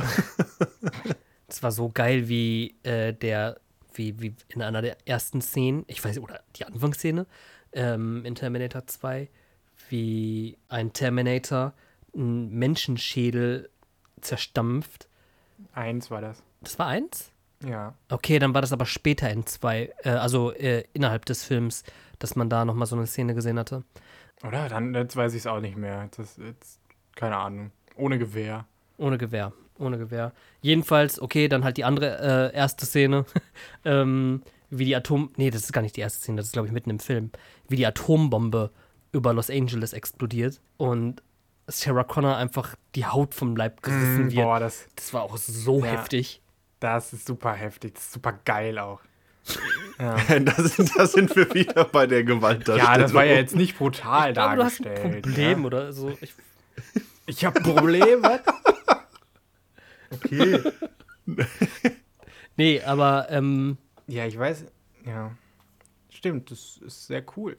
es 1.48 1.62
war 1.62 1.72
so 1.72 1.90
geil, 1.90 2.28
wie 2.28 2.76
äh, 2.82 3.12
der, 3.12 3.60
wie, 3.92 4.20
wie 4.20 4.34
in 4.48 4.62
einer 4.62 4.82
der 4.82 4.96
ersten 5.06 5.40
Szenen, 5.40 5.84
ich 5.86 6.04
weiß, 6.04 6.18
oder 6.18 6.42
die 6.56 6.64
Anfangsszene 6.64 7.26
ähm, 7.74 8.24
in 8.24 8.34
Terminator 8.34 8.86
2, 8.86 9.28
wie 9.88 10.56
ein 10.68 10.92
Terminator 10.92 11.74
einen 12.14 12.50
Menschenschädel 12.50 13.68
zerstampft. 14.20 15.08
Eins 15.72 16.10
war 16.10 16.20
das. 16.20 16.42
Das 16.62 16.78
war 16.78 16.86
eins? 16.86 17.30
Ja. 17.64 17.94
Okay, 18.08 18.38
dann 18.38 18.54
war 18.54 18.60
das 18.60 18.72
aber 18.72 18.86
später 18.86 19.30
in 19.30 19.46
zwei, 19.46 19.92
äh, 20.02 20.10
also 20.10 20.52
äh, 20.52 20.84
innerhalb 20.92 21.24
des 21.26 21.44
Films, 21.44 21.84
dass 22.18 22.36
man 22.36 22.48
da 22.48 22.64
nochmal 22.64 22.86
so 22.86 22.96
eine 22.96 23.06
Szene 23.06 23.34
gesehen 23.34 23.58
hatte. 23.58 23.84
Oder? 24.46 24.68
Dann 24.68 24.94
jetzt 24.94 25.16
weiß 25.16 25.32
ich 25.34 25.40
es 25.40 25.46
auch 25.46 25.60
nicht 25.60 25.76
mehr. 25.76 26.08
Das 26.16 26.36
jetzt, 26.36 26.80
keine 27.14 27.36
Ahnung. 27.36 27.70
Ohne 27.96 28.18
Gewehr. 28.18 28.66
Ohne 28.98 29.18
Gewehr. 29.18 29.52
Ohne 29.78 29.98
Gewehr. 29.98 30.32
Jedenfalls, 30.60 31.20
okay, 31.20 31.48
dann 31.48 31.64
halt 31.64 31.76
die 31.76 31.84
andere 31.84 32.52
äh, 32.52 32.56
erste 32.56 32.86
Szene. 32.86 33.24
ähm, 33.84 34.42
wie 34.78 34.84
die 34.84 34.96
Atom. 34.96 35.30
Nee, 35.36 35.50
das 35.50 35.62
ist 35.64 35.72
gar 35.72 35.82
nicht 35.82 35.96
die 35.96 36.00
erste 36.00 36.20
Szene, 36.20 36.36
das 36.38 36.46
ist, 36.46 36.52
glaube 36.52 36.66
ich, 36.68 36.72
mitten 36.72 36.90
im 36.90 36.98
Film. 37.00 37.30
Wie 37.68 37.76
die 37.76 37.86
Atombombe 37.86 38.70
über 39.12 39.32
Los 39.32 39.50
Angeles 39.50 39.92
explodiert 39.92 40.60
und 40.76 41.22
Sarah 41.66 42.04
Connor 42.04 42.36
einfach 42.36 42.74
die 42.94 43.06
Haut 43.06 43.34
vom 43.34 43.56
Leib 43.56 43.82
gerissen 43.82 44.26
Mm, 44.26 44.30
wird. 44.32 44.44
boah, 44.44 44.60
das, 44.60 44.86
Das 44.96 45.12
war 45.14 45.22
auch 45.22 45.36
so 45.36 45.78
Ja. 45.84 45.92
heftig. 45.92 46.40
das 46.80 47.12
ist 47.14 47.26
super 47.26 47.52
heftig. 47.54 47.94
Das 47.94 48.02
ist 48.04 48.12
super 48.12 48.38
geil 48.44 48.78
auch. 48.78 49.00
Ja. 50.00 50.16
Das, 50.40 50.74
sind- 50.76 50.90
das 50.96 51.12
sind 51.12 51.36
wir 51.36 51.54
wieder 51.54 51.84
bei 51.84 52.06
der 52.08 52.24
Gewaltdarstellung. 52.24 52.92
ja, 52.92 52.98
das 52.98 53.14
war 53.14 53.24
ja 53.24 53.34
jetzt 53.36 53.54
nicht 53.54 53.78
brutal 53.78 54.30
Ich 54.30 54.34
glaube, 54.34 54.56
du 54.56 54.64
hast 54.64 54.80
ein 54.80 54.84
dargestellt. 54.84 55.22
Problem 55.22 55.60
ja. 55.60 55.66
oder 55.66 55.92
so. 55.92 56.10
Ich, 56.20 56.34
Ich 57.26 57.44
habe 57.44 57.60
Probleme. 57.60 58.40
okay. 60.10 60.60
nee, 62.56 62.82
aber 62.82 63.28
ähm, 63.30 63.78
Ja, 64.06 64.26
ich 64.26 64.38
weiß. 64.38 64.66
Ja. 65.06 65.36
Stimmt, 66.10 66.50
das 66.50 66.78
ist 66.78 67.06
sehr 67.06 67.24
cool. 67.36 67.56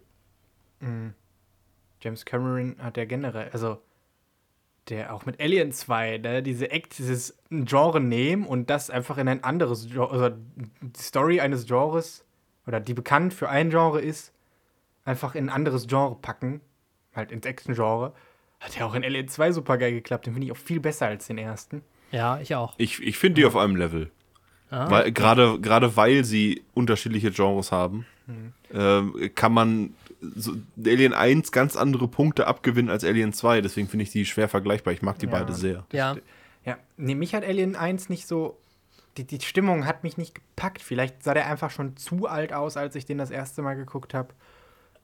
Mhm. 0.79 1.13
James 2.01 2.25
Cameron 2.25 2.75
hat 2.79 2.97
ja 2.97 3.05
generell, 3.05 3.49
also 3.51 3.79
der 4.89 5.13
auch 5.13 5.25
mit 5.25 5.41
Alien 5.41 5.71
2, 5.71 6.19
ne, 6.19 6.43
diese 6.43 6.69
Act, 6.69 6.97
dieses 6.99 7.37
Genre 7.49 7.99
nehmen 7.99 8.45
und 8.45 8.69
das 8.69 8.89
einfach 8.89 9.17
in 9.17 9.27
ein 9.27 9.43
anderes 9.43 9.89
Genre, 9.89 10.11
also 10.11 10.35
die 10.81 11.01
Story 11.01 11.39
eines 11.39 11.65
Genres 11.65 12.23
oder 12.67 12.79
die 12.79 12.93
bekannt 12.93 13.33
für 13.33 13.49
ein 13.49 13.71
Genre 13.71 14.01
ist, 14.01 14.31
einfach 15.03 15.35
in 15.35 15.45
ein 15.45 15.49
anderes 15.49 15.87
Genre 15.87 16.15
packen, 16.15 16.61
halt 17.15 17.31
ins 17.31 17.45
Action-Genre. 17.45 18.13
Hat 18.59 18.75
ja 18.77 18.85
auch 18.85 18.93
in 18.93 19.03
Alien 19.03 19.27
2 19.27 19.51
super 19.51 19.77
geil 19.77 19.91
geklappt. 19.91 20.27
Den 20.27 20.33
finde 20.33 20.45
ich 20.45 20.51
auch 20.51 20.57
viel 20.57 20.79
besser 20.79 21.07
als 21.07 21.27
den 21.27 21.37
ersten. 21.37 21.83
ja, 22.11 22.39
ich 22.39 22.55
auch. 22.55 22.75
Ich, 22.77 23.01
ich 23.01 23.17
finde 23.17 23.41
die 23.41 23.45
auf 23.45 23.55
einem 23.55 23.75
Level. 23.75 24.11
Ah. 24.75 24.89
Weil, 24.91 25.11
gerade, 25.11 25.59
gerade 25.61 25.95
weil 25.95 26.23
sie 26.25 26.63
unterschiedliche 26.73 27.31
Genres 27.31 27.71
haben, 27.71 28.05
Mhm. 28.27 28.53
ähm, 28.73 29.31
kann 29.35 29.53
man 29.53 29.93
so 30.21 30.53
Alien 30.83 31.13
1 31.13 31.51
ganz 31.51 31.75
andere 31.75 32.07
Punkte 32.07 32.47
abgewinnen 32.47 32.89
als 32.89 33.03
Alien 33.03 33.31
2. 33.33 33.61
Deswegen 33.61 33.87
finde 33.87 34.03
ich 34.03 34.09
die 34.11 34.25
schwer 34.25 34.49
vergleichbar. 34.49 34.93
Ich 34.93 35.01
mag 35.03 35.19
die 35.19 35.27
Ja. 35.27 35.31
beide 35.31 35.53
sehr. 35.53 35.85
Ja, 35.91 36.15
Ja, 36.65 36.77
nee, 36.97 37.13
mich 37.13 37.35
hat 37.35 37.43
Alien 37.45 37.75
1 37.75 38.09
nicht 38.09 38.27
so. 38.27 38.57
Die, 39.17 39.23
die 39.25 39.39
Stimmung 39.39 39.85
hat 39.85 40.03
mich 40.03 40.17
nicht 40.17 40.33
gepackt. 40.33 40.81
Vielleicht 40.81 41.23
sah 41.23 41.35
der 41.35 41.45
einfach 41.47 41.69
schon 41.69 41.95
zu 41.95 42.25
alt 42.27 42.51
aus, 42.53 42.75
als 42.75 42.95
ich 42.95 43.05
den 43.05 43.19
das 43.19 43.29
erste 43.29 43.61
Mal 43.61 43.75
geguckt 43.75 44.13
habe. 44.15 44.29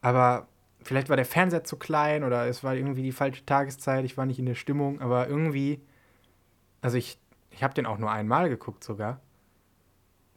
Aber 0.01 0.47
vielleicht 0.81 1.07
war 1.09 1.15
der 1.15 1.25
Fernseher 1.25 1.63
zu 1.63 1.77
klein 1.77 2.23
oder 2.23 2.47
es 2.47 2.63
war 2.63 2.75
irgendwie 2.75 3.03
die 3.03 3.11
falsche 3.11 3.45
Tageszeit. 3.45 4.03
Ich 4.05 4.17
war 4.17 4.25
nicht 4.25 4.39
in 4.39 4.47
der 4.47 4.55
Stimmung. 4.55 4.99
Aber 5.01 5.27
irgendwie. 5.29 5.79
Also 6.81 6.97
ich, 6.97 7.19
ich 7.51 7.61
habe 7.63 7.75
den 7.75 7.85
auch 7.85 7.99
nur 7.99 8.11
einmal 8.11 8.49
geguckt 8.49 8.83
sogar. 8.83 9.21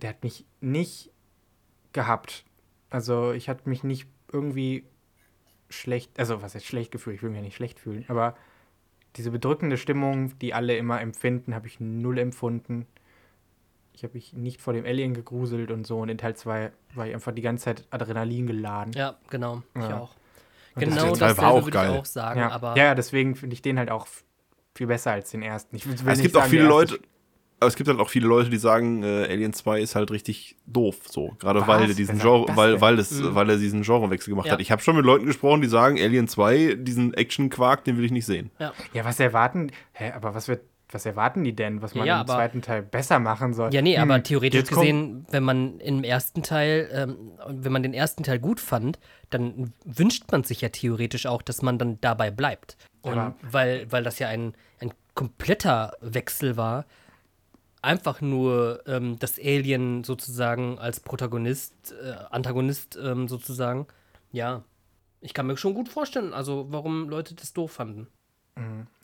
Der 0.02 0.10
hat 0.10 0.22
mich 0.22 0.44
nicht 0.60 1.10
gehabt. 1.92 2.44
Also 2.90 3.32
ich 3.32 3.48
hatte 3.48 3.68
mich 3.68 3.84
nicht 3.84 4.06
irgendwie 4.32 4.84
schlecht. 5.70 6.18
Also 6.18 6.42
was 6.42 6.54
heißt 6.54 6.66
schlecht 6.66 6.90
gefühlt? 6.90 7.16
Ich 7.16 7.22
will 7.22 7.30
mich 7.30 7.38
ja 7.38 7.44
nicht 7.44 7.56
schlecht 7.56 7.78
fühlen. 7.80 8.04
Aber 8.08 8.36
diese 9.16 9.30
bedrückende 9.30 9.76
Stimmung, 9.76 10.36
die 10.40 10.54
alle 10.54 10.76
immer 10.76 11.00
empfinden, 11.00 11.54
habe 11.54 11.66
ich 11.66 11.78
null 11.80 12.18
empfunden. 12.18 12.86
Ich 13.92 14.02
habe 14.02 14.14
mich 14.14 14.32
nicht 14.32 14.60
vor 14.60 14.72
dem 14.72 14.84
Alien 14.84 15.14
gegruselt 15.14 15.70
und 15.70 15.86
so. 15.86 16.00
Und 16.00 16.08
in 16.08 16.18
Teil 16.18 16.34
2 16.34 16.72
war 16.94 17.06
ich 17.06 17.14
einfach 17.14 17.32
die 17.32 17.42
ganze 17.42 17.66
Zeit 17.66 17.86
Adrenalin 17.90 18.46
geladen. 18.48 18.92
ja, 18.94 19.16
genau. 19.30 19.62
Ich 19.76 19.82
Ja. 19.82 20.00
auch. 20.00 20.16
Und 20.74 20.80
Genau 20.80 20.96
Teil 20.96 21.10
dasselbe 21.12 21.42
war 21.42 21.50
auch 21.52 21.64
würde 21.64 21.70
geil. 21.70 21.92
ich 21.92 21.98
auch 22.00 22.04
sagen, 22.04 22.40
ja. 22.40 22.50
aber 22.50 22.76
ja, 22.76 22.96
deswegen 22.96 23.36
finde 23.36 23.54
ich 23.54 23.62
den 23.62 23.78
halt 23.78 23.92
auch 23.92 24.08
viel 24.74 24.88
besser 24.88 25.12
als 25.12 25.30
den 25.30 25.42
ersten. 25.42 25.76
Ich 25.76 25.86
will, 25.86 25.96
will 26.04 26.12
es 26.12 26.20
gibt 26.20 26.36
auch 26.36 26.42
viele 26.46 26.64
Leute, 26.66 26.98
aber 27.64 27.68
es 27.68 27.76
gibt 27.76 27.88
halt 27.88 27.98
auch 28.00 28.08
viele 28.08 28.26
Leute, 28.28 28.50
die 28.50 28.56
sagen, 28.56 29.02
äh, 29.02 29.24
Alien 29.28 29.52
2 29.52 29.80
ist 29.80 29.94
halt 29.96 30.10
richtig 30.10 30.56
doof, 30.66 30.96
so. 31.10 31.34
Gerade 31.40 31.60
Was? 31.62 31.68
weil 31.68 31.88
er 31.90 31.94
diesen 31.94 32.18
Genre, 32.18 32.46
das 32.46 32.56
weil, 32.56 32.80
weil, 32.80 32.98
es, 32.98 33.10
Mhm. 33.20 33.34
weil 33.34 33.50
er 33.50 33.56
diesen 33.56 33.82
Genrewechsel 33.82 34.30
gemacht 34.30 34.46
Ja. 34.46 34.52
hat. 34.52 34.60
Ich 34.60 34.70
habe 34.70 34.82
schon 34.82 34.96
mit 34.96 35.04
Leuten 35.04 35.26
gesprochen, 35.26 35.60
die 35.62 35.68
sagen, 35.68 35.98
Alien 36.00 36.28
2, 36.28 36.76
diesen 36.78 37.14
Action-Quark, 37.14 37.84
den 37.84 37.96
will 37.96 38.04
ich 38.04 38.12
nicht 38.12 38.26
sehen. 38.26 38.50
Ja, 38.58 38.72
was 39.04 39.18
erwarten. 39.20 39.70
Hä, 39.92 40.12
aber 40.14 40.34
was 40.34 40.48
wird. 40.48 40.60
Was 40.92 41.06
erwarten 41.06 41.42
die 41.42 41.56
denn, 41.56 41.82
was 41.82 41.94
man 41.96 42.06
Ja, 42.06 42.16
im 42.16 42.20
aber- 42.20 42.34
zweiten 42.34 42.62
Teil 42.62 42.82
besser 42.82 43.18
machen 43.18 43.52
soll? 43.52 43.74
Ja, 43.74 43.82
nee, 43.82 43.96
Hm, 43.96 44.02
aber 44.02 44.22
theoretisch 44.22 44.68
gesehen, 44.68 45.26
wenn 45.30 45.42
man 45.42 45.80
im 45.80 46.04
ersten 46.04 46.42
Teil, 46.44 46.88
ähm, 46.92 47.32
wenn 47.48 47.72
man 47.72 47.82
den 47.82 47.94
ersten 47.94 48.22
Teil 48.22 48.38
gut 48.38 48.60
fand, 48.60 49.00
dann 49.30 49.72
wünscht 49.84 50.30
man 50.30 50.44
sich 50.44 50.60
ja 50.60 50.68
theoretisch 50.68 51.26
auch, 51.26 51.42
dass 51.42 51.62
man 51.62 51.78
dann 51.78 51.98
dabei 52.00 52.30
bleibt. 52.30 52.76
Und 53.02 53.14
Aber- 53.14 53.34
weil, 53.42 53.90
weil 53.90 54.04
das 54.04 54.20
ja 54.20 54.28
ein, 54.28 54.52
ein 54.78 54.92
kompletter 55.14 55.94
Wechsel 56.00 56.56
war, 56.56 56.84
einfach 57.84 58.20
nur 58.20 58.82
ähm, 58.86 59.18
das 59.18 59.38
Alien 59.38 60.04
sozusagen 60.04 60.78
als 60.78 61.00
Protagonist, 61.00 61.94
äh, 62.02 62.14
Antagonist 62.30 62.98
ähm, 63.00 63.28
sozusagen, 63.28 63.86
ja, 64.32 64.64
ich 65.20 65.34
kann 65.34 65.46
mir 65.46 65.56
schon 65.56 65.74
gut 65.74 65.88
vorstellen, 65.88 66.34
also 66.34 66.66
warum 66.70 67.08
Leute 67.08 67.34
das 67.34 67.52
doof 67.52 67.72
fanden. 67.72 68.08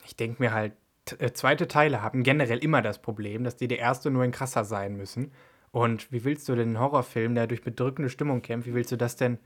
Ich 0.04 0.16
denke 0.16 0.42
mir 0.42 0.52
halt, 0.52 0.72
äh, 1.18 1.32
zweite 1.32 1.68
Teile 1.68 2.02
haben 2.02 2.22
generell 2.22 2.58
immer 2.58 2.82
das 2.82 3.00
Problem, 3.00 3.44
dass 3.44 3.56
die 3.56 3.68
der 3.68 3.78
erste 3.78 4.10
nur 4.10 4.22
ein 4.22 4.32
krasser 4.32 4.64
sein 4.64 4.96
müssen. 4.96 5.32
Und 5.72 6.10
wie 6.12 6.24
willst 6.24 6.48
du 6.48 6.54
denn 6.54 6.68
einen 6.68 6.80
Horrorfilm, 6.80 7.34
der 7.34 7.46
durch 7.46 7.62
bedrückende 7.62 8.10
Stimmung 8.10 8.42
kämpft, 8.42 8.68
wie 8.68 8.74
willst 8.74 8.92
du 8.92 8.96
das 8.96 9.16
denn 9.16 9.38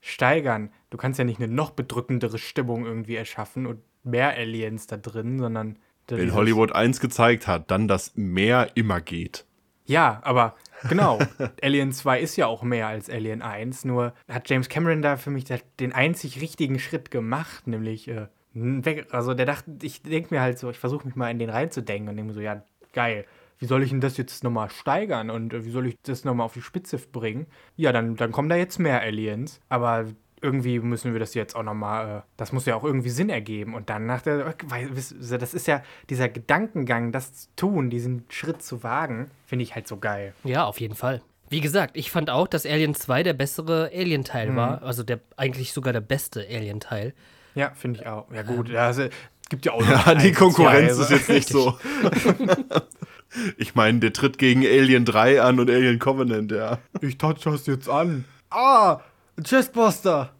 steigern? 0.00 0.70
Du 0.90 0.98
kannst 0.98 1.18
ja 1.18 1.24
nicht 1.24 1.40
eine 1.40 1.52
noch 1.52 1.70
bedrückendere 1.70 2.38
Stimmung 2.38 2.84
irgendwie 2.84 3.16
erschaffen 3.16 3.66
und 3.66 3.80
mehr 4.04 4.34
Aliens 4.36 4.86
da 4.86 4.96
drin, 4.96 5.38
sondern. 5.38 5.78
Wenn 6.18 6.34
Hollywood 6.34 6.74
1 6.74 7.00
gezeigt 7.00 7.46
hat, 7.46 7.70
dann 7.70 7.88
dass 7.88 8.12
mehr 8.16 8.70
immer 8.74 9.00
geht. 9.00 9.44
Ja, 9.84 10.20
aber 10.22 10.54
genau. 10.88 11.18
Alien 11.62 11.92
2 11.92 12.20
ist 12.20 12.36
ja 12.36 12.46
auch 12.46 12.62
mehr 12.62 12.86
als 12.86 13.10
Alien 13.10 13.42
1. 13.42 13.84
Nur 13.84 14.14
hat 14.28 14.48
James 14.48 14.68
Cameron 14.68 15.02
da 15.02 15.16
für 15.16 15.30
mich 15.30 15.44
den 15.80 15.92
einzig 15.92 16.40
richtigen 16.40 16.78
Schritt 16.78 17.10
gemacht, 17.10 17.66
nämlich 17.66 18.08
äh, 18.08 18.28
weg. 18.54 19.08
Also 19.10 19.34
der 19.34 19.46
dachte, 19.46 19.70
ich 19.82 20.02
denke 20.02 20.34
mir 20.34 20.40
halt 20.40 20.58
so, 20.58 20.70
ich 20.70 20.78
versuche 20.78 21.06
mich 21.06 21.16
mal 21.16 21.30
in 21.30 21.38
den 21.38 21.50
reinzudenken 21.50 22.08
und 22.08 22.16
denke 22.16 22.28
mir 22.28 22.34
so, 22.34 22.40
ja, 22.40 22.62
geil. 22.92 23.26
Wie 23.58 23.66
soll 23.66 23.82
ich 23.84 23.90
denn 23.90 24.00
das 24.00 24.16
jetzt 24.16 24.42
nochmal 24.42 24.70
steigern 24.70 25.30
und 25.30 25.52
äh, 25.52 25.64
wie 25.64 25.70
soll 25.70 25.86
ich 25.86 25.96
das 26.02 26.24
nochmal 26.24 26.46
auf 26.46 26.54
die 26.54 26.62
Spitze 26.62 26.98
bringen? 26.98 27.46
Ja, 27.76 27.92
dann, 27.92 28.16
dann 28.16 28.32
kommen 28.32 28.48
da 28.48 28.56
jetzt 28.56 28.78
mehr 28.78 29.00
Aliens. 29.00 29.60
Aber 29.68 30.06
irgendwie 30.42 30.78
müssen 30.80 31.12
wir 31.12 31.20
das 31.20 31.34
jetzt 31.34 31.54
auch 31.56 31.62
nochmal, 31.62 32.18
äh, 32.18 32.20
das 32.36 32.52
muss 32.52 32.66
ja 32.66 32.74
auch 32.76 32.84
irgendwie 32.84 33.08
Sinn 33.10 33.30
ergeben. 33.30 33.74
Und 33.74 33.88
dann 33.90 34.06
nach 34.06 34.22
der, 34.22 34.54
weil, 34.66 34.94
wisst 34.96 35.14
ihr, 35.30 35.38
das 35.38 35.54
ist 35.54 35.66
ja 35.66 35.82
dieser 36.10 36.28
Gedankengang, 36.28 37.12
das 37.12 37.32
zu 37.34 37.48
tun, 37.56 37.90
diesen 37.90 38.24
Schritt 38.28 38.62
zu 38.62 38.82
wagen, 38.82 39.30
finde 39.46 39.62
ich 39.62 39.74
halt 39.74 39.86
so 39.88 39.96
geil. 39.98 40.34
Ja, 40.44 40.64
auf 40.64 40.80
jeden 40.80 40.94
Fall. 40.96 41.22
Wie 41.48 41.60
gesagt, 41.60 41.96
ich 41.96 42.10
fand 42.10 42.30
auch, 42.30 42.48
dass 42.48 42.64
Alien 42.66 42.94
2 42.94 43.22
der 43.22 43.34
bessere 43.34 43.90
Alien-Teil 43.94 44.50
Mhm. 44.50 44.56
war. 44.56 44.82
Also 44.82 45.02
der 45.02 45.20
eigentlich 45.36 45.72
sogar 45.72 45.92
der 45.92 46.00
beste 46.00 46.40
Alien-Teil. 46.40 47.12
Ja, 47.54 47.70
finde 47.74 48.00
ich 48.00 48.06
auch. 48.06 48.26
Ja, 48.32 48.42
gut, 48.42 48.68
ja, 48.70 48.86
also, 48.86 49.02
es 49.02 49.10
gibt 49.50 49.66
ja 49.66 49.72
auch 49.72 49.80
noch 49.86 50.06
Ja, 50.06 50.14
die 50.14 50.32
Konkurrenz 50.32 50.96
ist 50.98 51.10
jetzt 51.10 51.28
nicht 51.28 51.48
so. 51.48 51.76
ich 53.58 53.74
meine, 53.74 53.98
der 54.00 54.12
tritt 54.12 54.38
gegen 54.38 54.62
Alien 54.64 55.04
3 55.04 55.42
an 55.42 55.60
und 55.60 55.70
Alien 55.70 55.98
Covenant, 55.98 56.52
ja. 56.52 56.78
Ich 57.00 57.18
touch 57.18 57.40
das 57.44 57.66
jetzt 57.66 57.88
an. 57.88 58.24
Ah, 58.50 59.00
Chestbuster. 59.42 60.32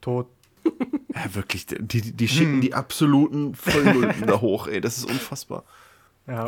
tot. 0.00 0.26
Ja, 1.16 1.34
wirklich, 1.34 1.64
die, 1.64 2.12
die, 2.12 2.28
schicken 2.28 2.60
die 2.60 2.74
absoluten 2.74 3.54
Vollmulden 3.54 4.26
da 4.26 4.38
hoch, 4.42 4.66
ey, 4.66 4.82
das 4.82 4.98
ist 4.98 5.06
unfassbar. 5.10 5.64
Ja. 6.26 6.46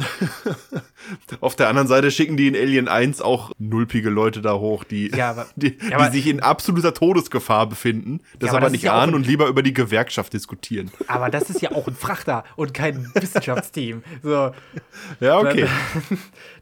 Auf 1.41 1.57
der 1.57 1.69
anderen 1.69 1.89
Seite 1.89 2.11
schicken 2.11 2.37
die 2.37 2.49
in 2.49 2.55
Alien 2.55 2.87
1 2.87 3.23
auch 3.23 3.53
nulpige 3.59 4.11
Leute 4.11 4.43
da 4.43 4.55
hoch, 4.59 4.85
die, 4.85 5.09
Ja, 5.09 5.31
aber- 5.31 5.47
die, 5.57 5.79
ja, 5.89 5.97
aber- 5.97 6.11
die 6.11 6.19
sich 6.19 6.27
in 6.27 6.41
absoluter 6.41 6.93
Todesgefahr 6.93 7.67
befinden, 7.67 8.21
das 8.39 8.49
Ja, 8.49 8.53
aber 8.53 8.57
aber 8.59 8.67
das 8.67 8.73
nicht 8.73 8.91
ahnen 8.91 9.15
und 9.15 9.27
lieber 9.27 9.47
über 9.47 9.63
die 9.63 9.73
Gewerkschaft 9.73 10.35
diskutieren. 10.35 10.91
Aber 11.07 11.31
das 11.31 11.49
ist 11.49 11.63
ja 11.63 11.73
auch 11.73 11.87
ein 11.89 11.95
Frachter 11.95 12.45
und 12.57 12.75
kein 12.75 13.11
Wissenschaftsteam. 13.15 14.03
So, 14.23 14.51
Ja, 15.21 15.39
okay. 15.39 15.67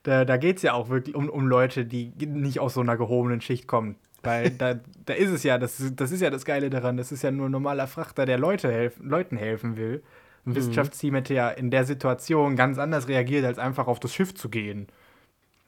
Da, 0.04 0.24
da 0.24 0.36
geht 0.36 0.58
es 0.58 0.62
ja 0.62 0.74
auch 0.74 0.90
wirklich 0.90 1.16
um, 1.16 1.28
um 1.28 1.48
Leute, 1.48 1.84
die 1.86 2.12
nicht 2.24 2.60
aus 2.60 2.74
so 2.74 2.82
einer 2.82 2.96
gehobenen 2.96 3.40
Schicht 3.40 3.66
kommen. 3.66 3.96
Weil 4.26 4.50
da, 4.50 4.78
da 5.06 5.14
ist 5.14 5.30
es 5.30 5.42
ja, 5.42 5.58
das, 5.58 5.80
ist- 5.80 6.00
das 6.00 6.10
ist 6.12 6.20
ja 6.20 6.30
das 6.30 6.44
Geile 6.44 6.68
daran, 6.70 6.96
das 6.96 7.12
ist 7.12 7.22
ja 7.22 7.30
nur 7.30 7.48
ein 7.48 7.52
normaler 7.52 7.86
Frachter, 7.86 8.26
der 8.26 8.38
Leute 8.38 8.70
helf, 8.70 8.94
Leuten 9.00 9.36
helfen 9.36 9.76
will. 9.76 10.02
Ein 10.44 10.54
Wissenschaftsteam 10.54 11.14
hätte 11.14 11.34
ja 11.34 11.48
in 11.50 11.70
der 11.70 11.84
Situation 11.84 12.54
ganz 12.56 12.78
anders 12.78 13.08
reagiert, 13.08 13.44
als 13.44 13.58
einfach 13.58 13.86
auf 13.88 13.98
das 13.98 14.14
Schiff 14.14 14.34
zu 14.34 14.48
gehen. 14.48 14.86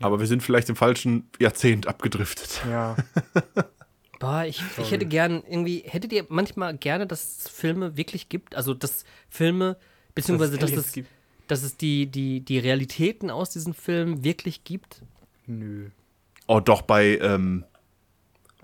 Aber 0.00 0.20
wir 0.20 0.26
sind 0.28 0.42
vielleicht 0.44 0.68
im 0.68 0.76
falschen 0.76 1.28
Jahrzehnt 1.40 1.88
abgedriftet. 1.88 2.62
Ja. 2.70 2.94
Boah, 4.20 4.44
ich, 4.44 4.62
ich 4.78 4.90
hätte 4.90 5.06
gern 5.06 5.42
irgendwie, 5.48 5.84
hättet 5.86 6.12
ihr 6.12 6.26
manchmal 6.28 6.76
gerne, 6.76 7.06
dass 7.06 7.38
es 7.38 7.48
Filme 7.48 7.96
wirklich 7.96 8.28
gibt? 8.28 8.56
Also, 8.56 8.74
dass 8.74 9.04
Filme, 9.28 9.76
beziehungsweise 10.14 10.59
dass, 10.59 10.70
Aliens 10.70 10.86
es, 10.86 10.92
gibt. 10.92 11.09
dass 11.46 11.62
es 11.62 11.76
die, 11.76 12.06
die, 12.06 12.40
die 12.40 12.59
Realitäten 12.59 13.30
aus 13.30 13.50
diesen 13.50 13.74
Filmen 13.74 14.24
wirklich 14.24 14.64
gibt? 14.64 15.02
Nö. 15.46 15.90
Oh, 16.48 16.59
doch, 16.61 16.82
bei, 16.82 17.18
ähm, 17.18 17.64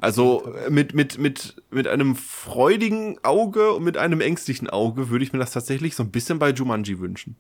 also 0.05 0.55
mit, 0.69 0.95
mit, 0.95 1.19
mit, 1.19 1.57
mit 1.71 1.89
einem 1.89 2.15
freudigen 2.15 3.19
Auge 3.23 3.73
und 3.73 3.85
mit 3.85 3.97
einem 3.97 4.21
ängstlichen 4.21 4.69
Auge 4.69 5.09
würde 5.09 5.25
ich 5.25 5.33
mir 5.33 5.39
das 5.39 5.53
tatsächlich 5.53 5.97
so 5.97 6.03
ein 6.03 6.11
bisschen 6.11 6.39
bei 6.39 6.51
Jumanji 6.51 7.01
wünschen. 7.01 7.37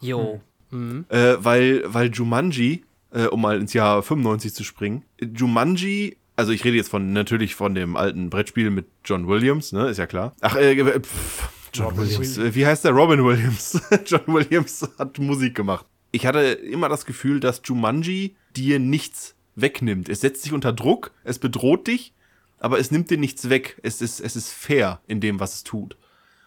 Jo. 0.00 0.40
Mhm. 0.70 1.06
Äh, 1.08 1.34
weil, 1.40 1.82
weil 1.86 2.12
Jumanji, 2.12 2.84
äh, 3.10 3.26
um 3.26 3.40
mal 3.40 3.58
ins 3.58 3.72
Jahr 3.72 4.00
95 4.00 4.54
zu 4.54 4.62
springen, 4.62 5.02
Jumanji, 5.20 6.16
also 6.36 6.52
ich 6.52 6.64
rede 6.64 6.76
jetzt 6.76 6.88
von 6.88 7.12
natürlich 7.12 7.56
von 7.56 7.74
dem 7.74 7.96
alten 7.96 8.30
Brettspiel 8.30 8.70
mit 8.70 8.86
John 9.04 9.26
Williams, 9.26 9.72
ne, 9.72 9.88
ist 9.88 9.98
ja 9.98 10.06
klar. 10.06 10.36
Ach, 10.40 10.54
äh, 10.54 10.78
äh, 10.78 11.00
pff, 11.00 11.48
John 11.72 11.86
Robin 11.86 12.08
Williams. 12.08 12.38
Äh, 12.38 12.54
Wie 12.54 12.64
heißt 12.64 12.84
der? 12.84 12.92
Robin 12.92 13.24
Williams. 13.24 13.80
John 14.06 14.22
Williams 14.26 14.88
hat 15.00 15.18
Musik 15.18 15.56
gemacht. 15.56 15.84
Ich 16.12 16.26
hatte 16.26 16.40
immer 16.40 16.88
das 16.88 17.06
Gefühl, 17.06 17.40
dass 17.40 17.60
Jumanji 17.64 18.36
dir 18.54 18.78
nichts 18.78 19.33
wegnimmt. 19.56 20.08
Es 20.08 20.20
setzt 20.20 20.44
dich 20.44 20.52
unter 20.52 20.72
Druck, 20.72 21.12
es 21.24 21.38
bedroht 21.38 21.86
dich, 21.86 22.12
aber 22.58 22.78
es 22.78 22.90
nimmt 22.90 23.10
dir 23.10 23.18
nichts 23.18 23.48
weg. 23.50 23.78
Es 23.82 24.00
ist, 24.00 24.20
es 24.20 24.36
ist 24.36 24.50
fair 24.52 25.00
in 25.06 25.20
dem, 25.20 25.40
was 25.40 25.54
es 25.54 25.64
tut. 25.64 25.96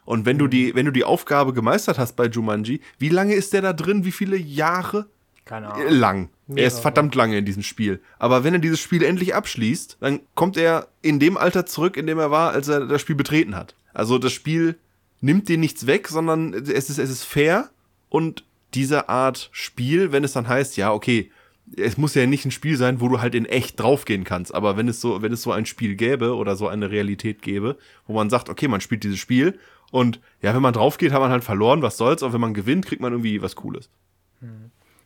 Und 0.06 0.26
wenn 0.26 0.38
du 0.38 0.48
die, 0.48 0.74
wenn 0.74 0.86
du 0.86 0.92
die 0.92 1.04
Aufgabe 1.04 1.54
gemeistert 1.54 2.00
hast 2.00 2.16
bei 2.16 2.28
Jumanji, 2.28 2.80
wie 2.98 3.10
lange 3.10 3.34
ist 3.36 3.54
der 3.54 3.62
da 3.62 3.74
drin? 3.74 4.06
Wie 4.06 4.12
viele 4.14 4.38
Jahre? 4.38 5.08
Keine 5.44 5.68
Äh, 5.68 5.70
Ahnung. 5.72 5.90
Lang. 5.94 6.30
Er 6.56 6.68
ist 6.68 6.80
verdammt 6.80 7.14
lange 7.14 7.38
in 7.38 7.46
diesem 7.46 7.62
Spiel. 7.64 8.02
Aber 8.20 8.46
wenn 8.46 8.54
er 8.54 8.60
dieses 8.60 8.80
Spiel 8.80 9.04
endlich 9.04 9.36
abschließt, 9.36 9.98
dann 10.00 10.22
kommt 10.34 10.56
er 10.56 10.88
in 11.02 11.20
dem 11.20 11.36
Alter 11.36 11.66
zurück, 11.66 11.98
in 11.98 12.08
dem 12.08 12.20
er 12.20 12.32
war, 12.32 12.52
als 12.52 12.70
er 12.70 12.86
das 12.86 13.02
Spiel 13.02 13.16
betreten 13.18 13.54
hat. 13.56 13.76
Also 13.94 14.18
das 14.18 14.32
Spiel 14.32 14.78
nimmt 15.20 15.50
dir 15.50 15.58
nichts 15.58 15.88
weg, 15.88 16.08
sondern 16.08 16.54
es 16.54 16.70
ist, 16.70 17.00
es 17.00 17.10
ist 17.10 17.24
fair 17.26 17.70
und 18.08 18.46
diese 18.74 19.10
Art 19.10 19.50
Spiel, 19.52 20.14
wenn 20.14 20.24
es 20.24 20.32
dann 20.34 20.48
heißt, 20.48 20.78
ja, 20.78 20.94
okay, 20.94 21.32
es 21.76 21.98
muss 21.98 22.16
ja 22.16 22.26
nicht 22.26 22.46
ein 22.46 22.52
Spiel 22.52 22.78
sein, 22.78 23.02
wo 23.02 23.08
du 23.10 23.20
halt 23.22 23.36
in 23.36 23.46
echt 23.46 23.80
draufgehen 23.80 24.24
kannst, 24.24 24.54
aber 24.54 24.78
wenn 24.78 24.88
es 24.88 25.02
so, 25.02 25.22
wenn 25.22 25.34
es 25.34 25.42
so 25.42 25.52
ein 25.52 25.66
Spiel 25.66 25.96
gäbe 25.96 26.36
oder 26.36 26.56
so 26.56 26.68
eine 26.68 26.90
Realität 26.92 27.42
gäbe, 27.42 27.78
wo 28.06 28.14
man 28.14 28.30
sagt, 28.30 28.50
okay, 28.50 28.68
man 28.68 28.82
spielt 28.82 29.04
dieses 29.04 29.20
Spiel 29.20 29.60
und 29.92 30.22
ja, 30.42 30.54
wenn 30.56 30.62
man 30.62 30.74
draufgeht, 30.74 31.12
hat 31.12 31.20
man 31.20 31.32
halt 31.32 31.44
verloren, 31.44 31.82
was 31.82 31.98
soll's, 31.98 32.24
und 32.24 32.34
wenn 32.34 32.42
man 32.42 32.54
gewinnt, 32.54 32.86
kriegt 32.86 33.02
man 33.02 33.12
irgendwie 33.12 33.42
was 33.42 33.56
Cooles. 33.56 33.90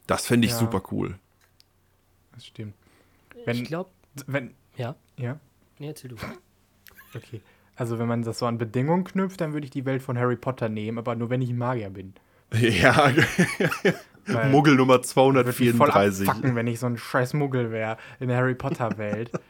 Das 0.07 0.26
fände 0.28 0.45
ich 0.45 0.51
Ja. 0.53 0.59
super 0.59 0.84
cool. 0.91 1.16
Das 2.34 2.45
stimmt. 2.45 2.74
Wenn, 3.45 3.57
Ich 3.57 3.64
glaube, 3.66 3.89
wenn, 4.28 4.53
ja. 4.78 4.95
ja, 5.18 5.39
Nee, 5.80 5.88
erzähl 5.88 6.09
du. 6.12 6.16
okay. 7.16 7.41
Also 7.76 7.97
wenn 7.97 8.07
man 8.07 8.22
das 8.22 8.38
so 8.39 8.45
an 8.45 8.57
Bedingungen 8.59 9.03
knüpft, 9.03 9.41
dann 9.41 9.53
würde 9.53 9.66
ich 9.66 9.72
die 9.72 9.86
Welt 9.86 10.03
von 10.03 10.18
Harry 10.18 10.36
Potter 10.36 10.70
nehmen, 10.70 10.99
aber 10.99 11.16
nur 11.16 11.30
wenn 11.32 11.41
ich 11.41 11.49
ein 11.49 11.57
Magier 11.57 11.89
bin. 11.89 12.14
Ja, 12.53 13.12
Muggel 14.50 14.76
Nummer 14.76 14.94
Würde 14.96 15.08
mich 15.08 15.12
voll 15.14 15.90
234. 15.90 16.30
abfacken, 16.30 16.56
wenn 16.56 16.68
ich 16.68 16.80
so 16.80 16.86
ein 16.88 16.98
scheiß 16.98 17.34
Muggel 17.34 17.72
wäre 17.72 17.98
in 18.20 18.28
der 18.30 18.38
Harry 18.38 18.56
Potter 18.56 18.98
Welt. 18.98 19.32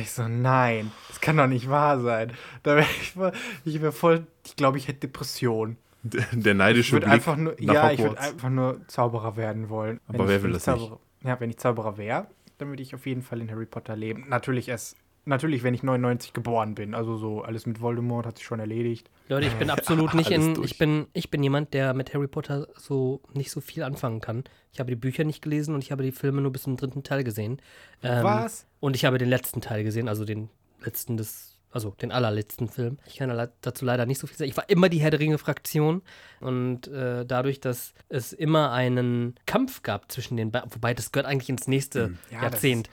Ich 0.00 0.12
so, 0.12 0.26
nein, 0.26 0.90
das 1.08 1.20
kann 1.20 1.36
doch 1.36 1.46
nicht 1.46 1.68
wahr 1.68 2.00
sein. 2.00 2.32
Da 2.62 2.74
wäre 2.76 2.86
ich, 3.02 3.12
voll- 3.12 3.32
ich 3.66 3.82
wäre 3.82 3.92
voll, 3.92 4.26
ich 4.46 4.56
glaube, 4.56 4.78
ich 4.78 4.88
hätte 4.88 5.00
Depression. 5.00 5.76
Der 6.02 6.24
der 6.32 6.52
Ich 6.52 6.58
neidische 6.58 6.92
würde 6.92 7.04
Blick 7.04 7.12
einfach 7.14 7.36
nur, 7.36 7.54
nach 7.60 7.74
ja, 7.74 7.90
ich 7.90 7.98
würde 7.98 8.12
Hogwarts. 8.12 8.30
einfach 8.32 8.48
nur 8.48 8.80
Zauberer 8.88 9.36
werden 9.36 9.68
wollen. 9.68 10.00
Aber 10.08 10.20
Wenn 10.20 10.28
wer 10.28 10.36
ich, 10.38 10.42
will 10.42 10.50
ich 10.56 10.62
das 10.64 10.66
nicht? 10.68 10.78
Zauberer, 10.86 11.00
Ja, 11.22 11.38
wenn 11.38 11.50
ich 11.50 11.58
Zauberer 11.58 11.98
wäre, 11.98 12.26
dann 12.56 12.68
würde 12.70 12.82
ich 12.82 12.94
auf 12.94 13.04
jeden 13.04 13.20
Fall 13.20 13.42
in 13.42 13.50
Harry 13.50 13.66
Potter 13.66 13.94
leben. 13.94 14.24
Natürlich 14.30 14.70
erst, 14.70 14.96
natürlich, 15.24 15.62
wenn 15.62 15.74
ich 15.74 15.82
99 15.82 16.32
geboren 16.32 16.74
bin. 16.74 16.94
Also 16.94 17.16
so 17.16 17.42
alles 17.42 17.66
mit 17.66 17.80
Voldemort 17.80 18.26
hat 18.26 18.38
sich 18.38 18.46
schon 18.46 18.60
erledigt. 18.60 19.10
Leute, 19.28 19.46
ich 19.46 19.54
bin 19.54 19.70
absolut 19.70 20.14
nicht 20.14 20.30
in. 20.30 20.54
durch. 20.54 20.72
Ich 20.72 20.78
bin, 20.78 21.06
ich 21.12 21.30
bin 21.30 21.42
jemand, 21.42 21.74
der 21.74 21.94
mit 21.94 22.12
Harry 22.14 22.28
Potter 22.28 22.68
so 22.76 23.20
nicht 23.32 23.50
so 23.50 23.60
viel 23.60 23.82
anfangen 23.82 24.20
kann. 24.20 24.44
Ich 24.72 24.80
habe 24.80 24.90
die 24.90 24.96
Bücher 24.96 25.24
nicht 25.24 25.42
gelesen 25.42 25.74
und 25.74 25.82
ich 25.82 25.92
habe 25.92 26.02
die 26.02 26.12
Filme 26.12 26.40
nur 26.40 26.52
bis 26.52 26.62
zum 26.62 26.76
dritten 26.76 27.02
Teil 27.02 27.24
gesehen. 27.24 27.60
Ähm, 28.02 28.24
Was? 28.24 28.66
Und 28.80 28.96
ich 28.96 29.04
habe 29.04 29.18
den 29.18 29.28
letzten 29.28 29.60
Teil 29.60 29.84
gesehen, 29.84 30.08
also 30.08 30.24
den 30.24 30.50
letzten 30.84 31.16
des, 31.16 31.58
also 31.70 31.90
den 31.90 32.12
allerletzten 32.12 32.68
Film. 32.68 32.98
Ich 33.06 33.16
kann 33.16 33.48
dazu 33.62 33.84
leider 33.84 34.06
nicht 34.06 34.18
so 34.18 34.26
viel 34.26 34.36
sagen. 34.36 34.50
Ich 34.50 34.56
war 34.56 34.68
immer 34.68 34.88
die 34.88 34.98
Herr 34.98 35.10
der 35.10 35.20
Ringe-Fraktion 35.20 36.02
und 36.40 36.88
äh, 36.88 37.24
dadurch, 37.24 37.60
dass 37.60 37.94
es 38.08 38.32
immer 38.32 38.72
einen 38.72 39.34
Kampf 39.46 39.82
gab 39.82 40.10
zwischen 40.12 40.36
den 40.36 40.50
beiden, 40.50 40.74
wobei 40.74 40.92
das 40.94 41.12
gehört 41.12 41.26
eigentlich 41.26 41.48
ins 41.48 41.66
nächste 41.68 42.06
Hm. 42.06 42.18
Ja, 42.30 42.40
das 42.42 42.52
Jahrzehnt. 42.52 42.90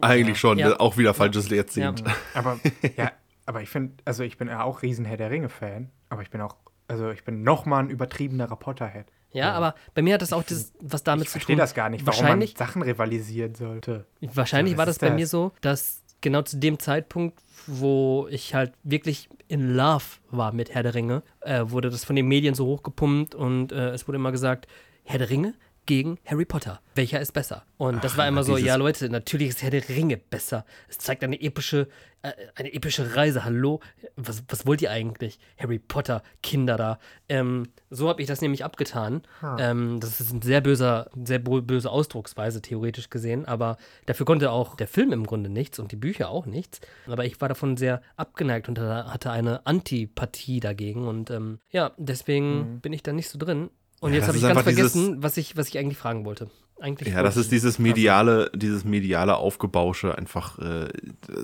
Eigentlich 0.00 0.38
schon, 0.38 0.58
Ja. 0.58 0.68
ne? 0.70 0.80
auch 0.80 0.96
wieder 0.96 1.14
falsches 1.14 1.48
Jahrzehnt. 1.50 2.02
Aber 2.34 2.58
ja, 2.96 3.12
aber 3.46 3.62
ich 3.62 3.68
finde, 3.68 3.94
also 4.04 4.22
ich 4.22 4.36
bin 4.38 4.48
ja 4.48 4.62
auch 4.62 4.82
riesen 4.82 5.04
Herr 5.04 5.16
der 5.16 5.30
Ringe-Fan, 5.30 5.90
aber 6.08 6.22
ich 6.22 6.30
bin 6.30 6.40
auch, 6.40 6.56
also 6.88 7.10
ich 7.10 7.24
bin 7.24 7.42
noch 7.42 7.66
mal 7.66 7.80
ein 7.80 7.90
übertriebenerer 7.90 8.56
Potterhead. 8.56 9.06
Ja, 9.32 9.52
aber 9.52 9.74
bei 9.94 10.02
mir 10.02 10.14
hat 10.14 10.22
das 10.22 10.32
auch 10.32 10.42
das, 10.44 10.72
was 10.80 11.02
damit 11.02 11.24
Ich 11.24 11.28
zu 11.30 11.32
verstehe 11.38 11.56
tun. 11.56 11.60
das 11.60 11.74
gar 11.74 11.88
nicht, 11.88 12.06
warum 12.06 12.20
man 12.20 12.24
Wahrscheinlich, 12.28 12.54
Sachen 12.56 12.82
rivalisieren 12.82 13.54
sollte. 13.54 14.06
wahrscheinlich 14.20 14.72
Ja, 14.72 14.78
war 14.78 14.86
das 14.86 14.96
ist 14.96 15.00
bei 15.00 15.10
mir 15.10 15.22
das? 15.22 15.30
so, 15.30 15.52
dass 15.62 16.02
genau 16.20 16.42
zu 16.42 16.58
dem 16.58 16.78
Zeitpunkt, 16.78 17.40
wo 17.66 18.28
ich 18.30 18.54
halt 18.54 18.74
wirklich 18.84 19.28
in 19.48 19.74
Love 19.74 20.04
war 20.30 20.52
mit 20.52 20.74
Herr 20.74 20.82
der 20.82 20.94
Ringe, 20.94 21.22
äh, 21.40 21.62
wurde 21.66 21.90
das 21.90 22.04
von 22.04 22.14
den 22.14 22.28
Medien 22.28 22.54
so 22.54 22.66
hochgepumpt 22.66 23.34
und 23.34 23.72
äh, 23.72 23.90
es 23.90 24.06
wurde 24.06 24.16
immer 24.16 24.32
gesagt, 24.32 24.66
Herr 25.04 25.18
der 25.18 25.30
Ringe 25.30 25.54
gegen 25.86 26.18
Harry 26.24 26.44
Potter. 26.44 26.80
Welcher 26.94 27.20
ist 27.20 27.32
besser? 27.32 27.64
Und 27.78 28.04
das 28.04 28.16
war 28.16 28.28
immer 28.28 28.44
so, 28.44 28.56
ja 28.56 28.76
Leute, 28.76 29.08
natürlich 29.08 29.48
ist 29.48 29.62
Herr 29.62 29.70
der 29.70 29.88
Ringe 29.88 30.16
besser. 30.16 30.64
Es 30.88 30.98
zeigt 30.98 31.24
eine 31.24 31.40
epische, 31.40 31.88
äh, 32.22 32.32
eine 32.54 32.72
epische 32.72 33.16
Reise. 33.16 33.44
Hallo, 33.44 33.80
was, 34.14 34.44
was 34.48 34.66
wollt 34.66 34.82
ihr 34.82 34.90
eigentlich? 34.90 35.40
Harry 35.58 35.78
Potter, 35.78 36.22
Kinder 36.42 36.76
da. 36.76 36.98
Ähm, 37.28 37.68
so 37.90 38.08
habe 38.08 38.20
ich 38.20 38.28
das 38.28 38.40
nämlich 38.40 38.64
abgetan. 38.64 39.22
Ähm, 39.58 39.98
das 40.00 40.20
ist 40.20 40.32
ein 40.32 40.42
sehr 40.42 40.60
böser, 40.60 41.10
sehr 41.24 41.40
böse 41.40 41.90
Ausdrucksweise, 41.90 42.62
theoretisch 42.62 43.10
gesehen. 43.10 43.44
Aber 43.46 43.76
dafür 44.06 44.26
konnte 44.26 44.52
auch 44.52 44.76
der 44.76 44.88
Film 44.88 45.12
im 45.12 45.26
Grunde 45.26 45.50
nichts 45.50 45.78
und 45.78 45.90
die 45.90 45.96
Bücher 45.96 46.28
auch 46.28 46.46
nichts. 46.46 46.80
Aber 47.06 47.24
ich 47.24 47.40
war 47.40 47.48
davon 47.48 47.76
sehr 47.76 48.02
abgeneigt 48.16 48.68
und 48.68 48.78
hatte 48.78 49.30
eine 49.30 49.66
Antipathie 49.66 50.60
dagegen. 50.60 51.08
Und 51.08 51.30
ähm, 51.30 51.58
ja, 51.70 51.92
deswegen 51.96 52.80
bin 52.80 52.92
ich 52.92 53.02
da 53.02 53.12
nicht 53.12 53.28
so 53.28 53.38
drin. 53.38 53.70
Und 54.02 54.10
Ja, 54.12 54.18
jetzt 54.18 54.26
habe 54.28 54.36
ich 54.36 54.42
ganz 54.42 54.64
dieses- 54.64 54.92
vergessen, 54.92 55.22
was 55.22 55.36
ich, 55.36 55.56
was 55.56 55.68
ich 55.68 55.78
eigentlich 55.78 55.96
fragen 55.96 56.24
wollte. 56.24 56.50
Eigentlich 56.80 57.14
Ja, 57.14 57.22
das 57.22 57.36
ist 57.36 57.52
dieses 57.52 57.78
mediale, 57.78 58.50
dieses 58.52 58.84
mediale 58.84 59.36
Aufgebausche 59.36 60.18
einfach, 60.18 60.58
äh, 60.58 60.88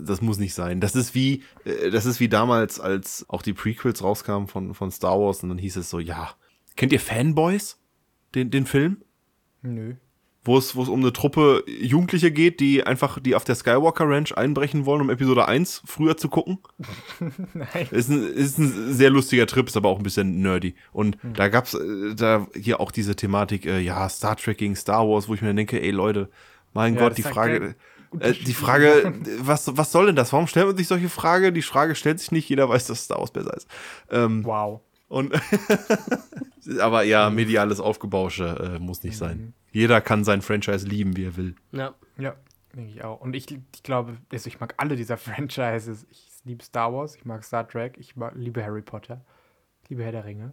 das 0.03 0.21
muss 0.21 0.39
nicht 0.39 0.55
sein. 0.55 0.81
Das 0.81 0.97
ist 0.97 1.15
wie, 1.15 1.45
äh, 1.65 1.91
das 1.91 2.05
ist 2.05 2.19
wie 2.19 2.29
damals, 2.29 2.81
als 2.81 3.25
auch 3.29 3.43
die 3.43 3.53
Prequels 3.53 4.03
rauskamen 4.03 4.49
von, 4.49 4.75
von 4.75 4.91
Star 4.91 5.21
Wars 5.21 5.45
und 5.45 5.51
dann 5.51 5.59
hieß 5.59 5.77
es 5.77 5.89
so, 5.89 6.01
ja, 6.01 6.31
kennt 6.75 6.93
ihr 6.93 6.99
Fanboys? 6.99 7.79
Den, 8.35 8.51
den 8.51 8.67
Film? 8.67 8.97
Nö. 9.63 9.95
Wo 10.49 10.57
es, 10.57 10.75
wo 10.75 10.83
es 10.83 10.89
um 10.89 11.01
eine 11.01 11.13
Truppe 11.13 11.63
Jugendliche 11.67 12.31
geht, 12.33 12.59
die 12.61 12.83
einfach, 12.83 13.19
die 13.21 13.35
auf 13.35 13.45
der 13.45 13.55
Skywalker 13.55 14.09
Ranch 14.09 14.33
einbrechen 14.37 14.87
wollen, 14.87 15.03
um 15.03 15.11
Episode 15.11 15.47
1 15.47 15.83
früher 15.85 16.17
zu 16.17 16.29
gucken. 16.31 16.59
Nein. 17.53 17.87
Ist 17.91 18.09
ein, 18.09 18.27
ist 18.33 18.59
ein 18.59 18.95
sehr 18.95 19.11
lustiger 19.11 19.47
Trip, 19.47 19.67
ist 19.69 19.77
aber 19.77 19.91
auch 19.91 19.99
ein 19.99 20.03
bisschen 20.03 20.41
nerdy. 20.41 20.75
Und 20.93 21.23
Hm. 21.23 21.35
da 21.35 21.49
gab's 21.49 21.75
äh, 21.75 22.15
da 22.15 22.47
hier 22.55 22.81
auch 22.81 22.91
diese 22.91 23.15
Thematik, 23.15 23.67
äh, 23.67 23.79
ja, 23.81 24.09
Star 24.09 24.37
Trek 24.37 24.57
gegen 24.59 24.75
Star 24.75 25.07
Wars, 25.07 25.29
wo 25.29 25.35
ich 25.35 25.43
mir 25.43 25.53
denke, 25.55 25.81
ey 25.83 25.91
Leute, 25.91 26.31
mein 26.73 26.95
Ja, 26.95 27.01
Gott, 27.03 27.19
die 27.19 27.23
Frage, 27.23 27.75
äh, 28.19 28.33
die 28.33 28.55
Frage, 28.55 29.13
was, 29.41 29.77
was 29.77 29.93
soll 29.93 30.07
denn 30.07 30.17
das? 30.17 30.33
Warum 30.33 30.47
stellt 30.47 30.67
man 30.67 30.77
sich 30.79 30.89
solche 30.89 31.11
Frage? 31.11 31.53
Die 31.53 31.61
Frage 31.63 31.95
stellt 31.95 32.21
sich 32.21 32.33
nicht, 32.33 32.49
jeder 32.49 32.69
weiß, 32.69 32.87
dass 32.87 33.05
Star 33.05 33.19
Wars 33.19 33.33
besser 33.33 33.55
ist. 33.55 33.69
Ähm, 34.11 34.45
Wow. 34.47 34.81
Und 35.09 35.33
aber 36.81 37.03
ja, 37.03 37.31
mediales 37.31 37.81
Aufgebausche 37.81 38.75
äh, 38.77 38.79
muss 38.79 39.03
nicht 39.03 39.15
Mhm. 39.15 39.19
sein. 39.19 39.55
Jeder 39.73 40.01
kann 40.01 40.25
sein 40.25 40.43
Franchise 40.43 40.87
lieben, 40.87 41.17
wie 41.17 41.25
er 41.25 41.37
will. 41.37 41.55
Ja. 41.73 41.95
Ja, 42.19 42.35
denke 42.75 42.91
ich 42.91 43.05
auch. 43.05 43.21
Und 43.21 43.35
ich, 43.37 43.47
ich 43.51 43.83
glaube, 43.83 44.17
also 44.33 44.49
ich 44.49 44.61
mag 44.61 44.75
alle 44.79 44.97
dieser 44.97 45.17
Franchises. 45.19 46.07
Ich 46.11 46.29
liebe 46.45 46.65
Star 46.65 46.93
Wars, 46.93 47.15
ich 47.17 47.25
mag 47.25 47.45
Star 47.45 47.67
Trek, 47.69 47.97
ich 47.99 48.17
mag, 48.17 48.33
liebe 48.35 48.63
Harry 48.65 48.83
Potter, 48.83 49.25
ich 49.83 49.91
liebe 49.91 50.03
Herr 50.05 50.13
der 50.13 50.25
Ringe, 50.25 50.53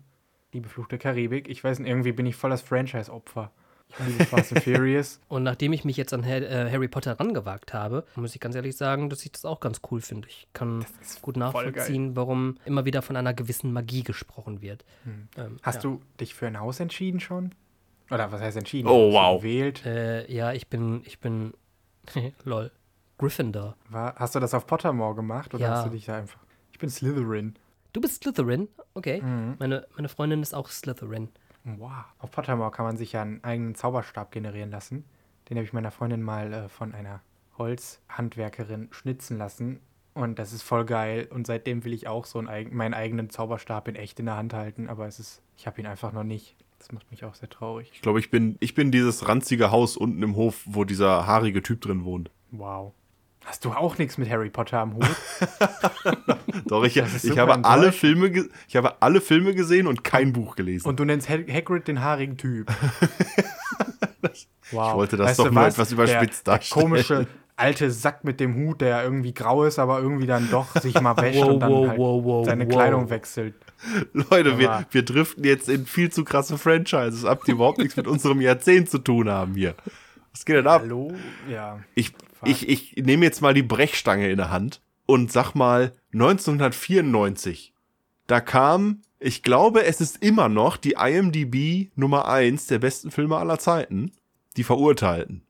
liebe 0.52 0.68
Fluch 0.70 0.88
der 0.88 1.00
Karibik. 1.00 1.48
Ich 1.50 1.64
weiß 1.64 1.80
nicht, 1.80 1.90
irgendwie 1.90 2.12
bin 2.12 2.26
ich 2.26 2.36
voll 2.36 2.50
das 2.50 2.62
Franchise-Opfer. 2.62 3.52
Ich 3.90 4.08
liebe 4.08 4.26
Fast 4.26 4.54
and 4.54 4.64
Furious. 4.64 5.20
Und 5.30 5.44
nachdem 5.44 5.74
ich 5.74 5.86
mich 5.86 5.98
jetzt 5.98 6.14
an 6.14 6.24
äh, 6.24 6.70
Harry 6.72 6.88
Potter 6.88 7.20
rangewagt 7.20 7.74
habe, 7.74 8.06
muss 8.16 8.36
ich 8.36 8.42
ganz 8.42 8.56
ehrlich 8.56 8.76
sagen, 8.76 9.10
dass 9.10 9.24
ich 9.26 9.32
das 9.32 9.46
auch 9.46 9.60
ganz 9.60 9.82
cool 9.90 10.02
finde. 10.02 10.28
Ich 10.28 10.48
kann 10.54 10.86
gut 11.22 11.38
nachvollziehen, 11.38 12.16
warum 12.16 12.58
immer 12.66 12.86
wieder 12.86 13.02
von 13.02 13.16
einer 13.16 13.34
gewissen 13.34 13.72
Magie 13.72 14.04
gesprochen 14.04 14.62
wird. 14.62 14.84
Hm. 15.04 15.28
Ähm, 15.38 15.58
Hast 15.64 15.76
ja. 15.76 15.82
du 15.82 16.02
dich 16.20 16.34
für 16.34 16.48
ein 16.48 16.60
Haus 16.60 16.80
entschieden 16.80 17.20
schon? 17.20 17.54
Oder 18.12 18.32
was 18.32 18.42
heißt 18.42 18.58
entschieden? 18.58 18.88
Oh, 18.88 19.14
wow. 19.14 19.42
Gewählt? 19.42 19.86
Äh, 19.86 20.32
ja, 20.32 20.54
ich 20.54 20.68
bin, 20.68 21.02
ich 21.06 21.20
bin, 21.20 21.54
lol, 22.44 22.72
Gryffindor. 23.18 23.76
War, 23.90 24.16
hast 24.16 24.36
du 24.36 24.40
das 24.40 24.54
auf 24.54 24.68
Pottermore 24.68 25.16
gemacht 25.16 25.54
oder 25.54 25.64
ja. 25.64 25.76
hast 25.76 25.86
du 25.86 25.90
dich 25.92 26.06
da 26.06 26.18
einfach. 26.18 26.40
Ich 26.72 26.80
bin 26.80 26.90
Slytherin. 26.90 27.56
Du 27.94 28.02
bist 28.02 28.22
Slytherin? 28.22 28.68
Okay. 28.94 29.22
Mhm. 29.22 29.56
Meine, 29.58 29.88
meine 29.96 30.10
Freundin 30.10 30.42
ist 30.42 30.54
auch 30.54 30.70
Slytherin. 30.70 31.30
Wow. 31.66 32.06
Auf 32.20 32.32
Pottermore 32.32 32.72
kann 32.72 32.86
man 32.86 32.98
sich 32.98 33.12
ja 33.14 33.24
einen 33.24 33.44
eigenen 33.44 33.76
Zauberstab 33.76 34.32
generieren 34.32 34.72
lassen. 34.72 35.04
Den 35.50 35.58
habe 35.58 35.66
ich 35.66 35.74
meiner 35.74 35.92
Freundin 35.92 36.22
mal 36.22 36.54
äh, 36.54 36.70
von 36.70 36.94
einer 36.94 37.22
Holzhandwerkerin 37.58 38.88
schnitzen 38.92 39.38
lassen. 39.38 39.80
Und 40.14 40.40
das 40.40 40.54
ist 40.54 40.62
voll 40.62 40.86
geil. 40.86 41.28
Und 41.30 41.46
seitdem 41.48 41.84
will 41.84 41.94
ich 41.94 42.08
auch 42.08 42.26
so 42.26 42.40
einen, 42.40 42.76
meinen 42.76 42.94
eigenen 42.94 43.30
Zauberstab 43.30 43.88
in 43.88 43.96
echt 43.96 44.20
in 44.20 44.28
der 44.28 44.38
Hand 44.38 44.54
halten. 44.54 44.88
Aber 44.90 45.08
es 45.08 45.20
ist, 45.20 45.42
ich 45.58 45.68
habe 45.68 45.82
ihn 45.82 45.88
einfach 45.88 46.14
noch 46.14 46.24
nicht. 46.24 46.56
Das 46.78 46.92
macht 46.92 47.10
mich 47.10 47.26
auch 47.26 47.34
sehr 47.34 47.50
traurig. 47.50 47.90
Ich 47.94 48.02
glaube, 48.02 48.20
ich 48.20 48.30
bin, 48.30 48.58
ich 48.60 48.76
bin 48.76 48.92
dieses 48.92 49.28
ranzige 49.28 49.72
Haus 49.72 49.98
unten 49.98 50.22
im 50.22 50.36
Hof, 50.36 50.62
wo 50.66 50.84
dieser 50.84 51.26
haarige 51.26 51.64
Typ 51.64 51.82
drin 51.82 52.06
wohnt. 52.06 52.30
Wow. 52.52 52.94
Hast 53.46 53.64
du 53.64 53.72
auch 53.72 53.98
nichts 54.00 54.18
mit 54.18 54.28
Harry 54.30 54.50
Potter 54.50 54.80
am 54.80 54.96
Hut? 54.96 55.06
Doch, 56.66 56.84
ich, 56.84 56.98
ich 56.98 57.38
habe 57.38 57.64
alle 57.64 57.92
Filme, 57.92 58.48
ich 58.68 58.76
habe 58.76 59.02
alle 59.04 59.22
Filme 59.22 59.54
gesehen 59.54 59.86
und 59.86 60.04
kein 60.04 60.34
Buch 60.34 60.56
gelesen. 60.56 60.88
Und 60.88 61.00
du 61.00 61.06
nennst 61.06 61.30
Hagrid 61.30 61.88
den 61.88 62.02
haarigen 62.02 62.38
Typ. 62.38 62.68
wow. 64.72 64.90
Ich 64.90 64.96
wollte 64.96 65.18
das 65.18 65.30
weißt 65.30 65.40
doch 65.40 65.52
nur 65.52 65.56
was? 65.56 65.76
etwas 65.76 65.92
überspitzt 65.92 66.48
der, 66.48 66.56
darstellen. 66.56 66.80
Der 66.80 66.90
komische 66.90 67.28
alte 67.56 67.92
Sack 67.92 68.24
mit 68.24 68.40
dem 68.40 68.56
Hut, 68.56 68.82
der 68.82 69.04
irgendwie 69.04 69.34
grau 69.34 69.64
ist, 69.64 69.78
aber 69.78 70.00
irgendwie 70.00 70.28
dann 70.28 70.50
doch 70.50 70.76
sich 70.82 71.00
mal 71.00 71.16
wäscht 71.18 71.40
wow, 71.40 71.50
und 71.50 71.60
dann 71.60 71.72
wow, 71.72 71.88
halt 71.88 72.00
wow, 72.00 72.46
seine 72.46 72.68
Kleidung 72.68 73.10
wechselt. 73.12 73.54
Leute, 74.14 74.58
wir, 74.58 74.86
wir 74.90 75.06
driften 75.06 75.44
jetzt 75.44 75.70
in 75.70 75.86
viel 75.86 76.12
zu 76.12 76.24
krasse 76.24 76.58
Franchises 76.58 77.26
ab, 77.26 77.44
die 77.46 77.52
überhaupt 77.52 77.78
nichts 77.78 77.96
mit 77.96 78.08
unserem 78.08 78.42
Jahrzehnt 78.42 78.90
zu 78.90 78.98
tun 78.98 79.30
haben 79.30 79.54
hier. 79.54 79.76
Was 80.32 80.44
geht 80.44 80.58
denn 80.58 80.68
ab? 80.68 80.82
Hallo? 80.82 81.14
Ja. 81.50 81.80
Ich, 81.94 82.14
ich, 82.46 82.70
ich 82.70 82.96
nehme 82.98 83.26
jetzt 83.26 83.42
mal 83.42 83.54
die 83.54 83.64
Brechstange 83.64 84.30
in 84.30 84.38
der 84.38 84.52
Hand 84.52 84.82
und 85.06 85.32
sag 85.32 85.54
mal 85.54 85.94
1994. 86.14 87.74
Da 88.28 88.42
kam, 88.42 89.02
ich 89.20 89.44
glaube, 89.44 89.84
es 89.84 90.02
ist 90.02 90.24
immer 90.24 90.50
noch 90.50 90.78
die 90.78 90.96
IMDb 90.98 91.92
Nummer 91.96 92.28
1 92.28 92.68
der 92.68 92.80
besten 92.80 93.12
Filme 93.12 93.38
aller 93.38 93.60
Zeiten. 93.60 94.12
Die 94.58 94.64
Verurteilten. 94.64 95.44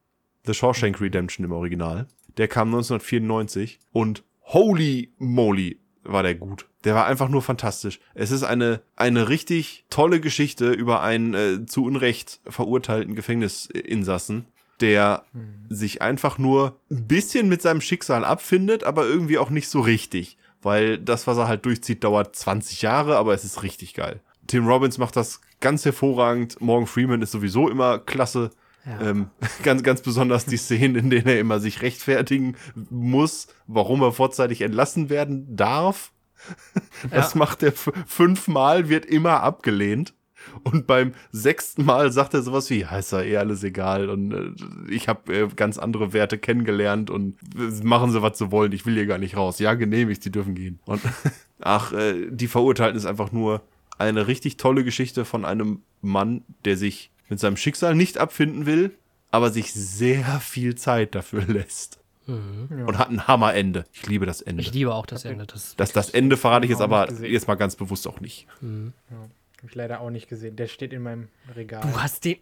The 0.45 0.53
Shawshank 0.53 0.99
Redemption 0.99 1.45
im 1.45 1.51
Original. 1.51 2.07
Der 2.37 2.47
kam 2.47 2.67
1994 2.69 3.79
und 3.91 4.23
holy 4.41 5.13
moly 5.17 5.79
war 6.03 6.23
der 6.23 6.35
gut. 6.35 6.67
Der 6.83 6.93
war 6.93 7.05
einfach 7.07 7.29
nur 7.29 7.41
fantastisch. 7.41 7.99
Es 8.13 8.31
ist 8.31 8.43
eine, 8.43 8.81
eine 8.95 9.29
richtig 9.29 9.85
tolle 9.89 10.19
Geschichte 10.19 10.71
über 10.71 11.01
einen 11.01 11.33
äh, 11.33 11.65
zu 11.65 11.83
Unrecht 11.83 12.41
verurteilten 12.47 13.15
Gefängnisinsassen, 13.15 14.45
der 14.81 15.23
mhm. 15.33 15.65
sich 15.69 16.01
einfach 16.01 16.37
nur 16.37 16.79
ein 16.91 17.07
bisschen 17.07 17.47
mit 17.49 17.61
seinem 17.61 17.81
Schicksal 17.81 18.25
abfindet, 18.25 18.83
aber 18.83 19.05
irgendwie 19.05 19.37
auch 19.37 19.49
nicht 19.49 19.69
so 19.69 19.81
richtig. 19.81 20.37
Weil 20.61 20.97
das, 20.97 21.27
was 21.27 21.37
er 21.37 21.47
halt 21.47 21.65
durchzieht, 21.65 22.03
dauert 22.03 22.35
20 22.35 22.81
Jahre, 22.81 23.17
aber 23.17 23.33
es 23.33 23.45
ist 23.45 23.61
richtig 23.63 23.93
geil. 23.93 24.21
Tim 24.47 24.67
Robbins 24.67 24.97
macht 24.97 25.15
das 25.15 25.41
ganz 25.59 25.85
hervorragend. 25.85 26.59
Morgan 26.61 26.87
Freeman 26.87 27.21
ist 27.21 27.31
sowieso 27.31 27.69
immer 27.69 27.99
klasse. 27.99 28.51
Ja. 28.85 29.09
Ähm, 29.09 29.29
ganz, 29.63 29.83
ganz 29.83 30.01
besonders 30.01 30.45
die 30.45 30.57
Szenen, 30.57 30.95
in 30.95 31.09
denen 31.09 31.27
er 31.27 31.39
immer 31.39 31.59
sich 31.59 31.81
rechtfertigen 31.81 32.55
muss, 32.89 33.47
warum 33.67 34.01
er 34.01 34.11
vorzeitig 34.11 34.61
entlassen 34.61 35.09
werden 35.09 35.55
darf. 35.55 36.11
Das 37.09 37.33
ja. 37.33 37.39
macht 37.39 37.63
er 37.63 37.71
fünfmal, 37.71 38.87
wird 38.89 39.05
immer 39.05 39.41
abgelehnt. 39.41 40.13
Und 40.63 40.87
beim 40.87 41.13
sechsten 41.31 41.85
Mal 41.85 42.11
sagt 42.11 42.33
er 42.33 42.41
sowas 42.41 42.69
wie, 42.69 42.81
ja, 42.81 42.97
ist 42.97 43.11
ja 43.11 43.21
eh 43.21 43.37
alles 43.37 43.63
egal 43.63 44.09
und 44.09 44.31
äh, 44.31 44.91
ich 44.91 45.07
habe 45.07 45.33
äh, 45.33 45.47
ganz 45.55 45.77
andere 45.77 46.13
Werte 46.13 46.37
kennengelernt 46.37 47.09
und 47.09 47.37
äh, 47.55 47.83
machen 47.83 48.11
sie, 48.11 48.21
was 48.21 48.37
sie 48.37 48.51
wollen, 48.51 48.71
ich 48.71 48.85
will 48.85 48.93
hier 48.93 49.05
gar 49.05 49.17
nicht 49.17 49.37
raus. 49.37 49.59
Ja, 49.59 49.73
genehmigt, 49.73 50.23
sie 50.23 50.31
dürfen 50.31 50.55
gehen. 50.55 50.79
Und 50.85 51.01
ach, 51.59 51.93
äh, 51.93 52.29
die 52.29 52.47
Verurteilten 52.47 52.97
ist 52.97 53.05
einfach 53.05 53.31
nur 53.31 53.61
eine 53.97 54.27
richtig 54.27 54.57
tolle 54.57 54.83
Geschichte 54.83 55.25
von 55.25 55.45
einem 55.45 55.81
Mann, 56.01 56.43
der 56.65 56.77
sich 56.77 57.11
mit 57.29 57.39
seinem 57.39 57.57
Schicksal 57.57 57.95
nicht 57.95 58.17
abfinden 58.17 58.65
will, 58.65 58.91
aber 59.31 59.49
sich 59.49 59.73
sehr 59.73 60.39
viel 60.39 60.75
Zeit 60.75 61.15
dafür 61.15 61.43
lässt. 61.47 61.99
Mhm. 62.27 62.85
Und 62.87 62.97
hat 62.97 63.09
ein 63.09 63.27
Hammerende. 63.27 63.85
Ich 63.93 64.07
liebe 64.07 64.25
das 64.25 64.41
Ende. 64.41 64.61
Ich 64.61 64.73
liebe 64.73 64.93
auch 64.93 65.05
das 65.05 65.25
Ende. 65.25 65.45
Das, 65.45 65.75
das, 65.75 65.91
das 65.91 66.09
Ende 66.09 66.37
verrate 66.37 66.65
ich 66.65 66.71
jetzt 66.71 66.81
aber 66.81 67.11
jetzt 67.21 67.47
mal 67.47 67.55
ganz 67.55 67.75
bewusst 67.75 68.07
auch 68.07 68.19
nicht. 68.19 68.47
Mhm. 68.61 68.93
Ja. 69.11 69.17
Habe 69.65 69.71
ich 69.71 69.75
leider 69.77 70.01
auch 70.01 70.11
nicht 70.11 70.29
gesehen. 70.29 70.55
Der 70.55 70.67
steht 70.67 70.93
in 70.93 71.01
meinem 71.01 71.27
Regal. 71.55 71.81
Du 71.81 71.99
hast 71.99 72.23
den. 72.23 72.37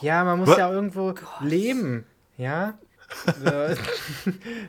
Ja, 0.00 0.22
man 0.22 0.38
muss 0.38 0.50
Was? 0.50 0.58
ja 0.58 0.70
irgendwo 0.70 1.12
Gott. 1.12 1.40
leben. 1.40 2.04
Ja? 2.38 2.78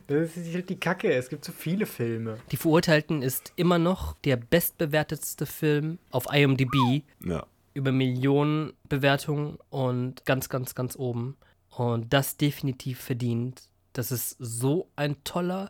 das 0.07 0.35
ist 0.35 0.55
halt 0.55 0.67
die 0.67 0.79
Kacke. 0.79 1.13
Es 1.13 1.29
gibt 1.29 1.45
so 1.45 1.51
viele 1.51 1.85
Filme. 1.85 2.39
Die 2.49 2.57
Verurteilten 2.57 3.21
ist 3.21 3.53
immer 3.55 3.77
noch 3.77 4.15
der 4.23 4.35
bestbewertetste 4.35 5.45
Film 5.45 5.99
auf 6.09 6.25
IMDb. 6.33 7.03
Ja. 7.23 7.45
Über 7.75 7.91
Millionen 7.91 8.73
Bewertungen 8.89 9.59
und 9.69 10.25
ganz, 10.25 10.49
ganz, 10.49 10.73
ganz 10.73 10.95
oben. 10.95 11.37
Und 11.69 12.13
das 12.13 12.37
definitiv 12.37 12.99
verdient. 12.99 13.69
Das 13.93 14.11
ist 14.11 14.37
so 14.39 14.89
ein 14.95 15.23
toller, 15.23 15.69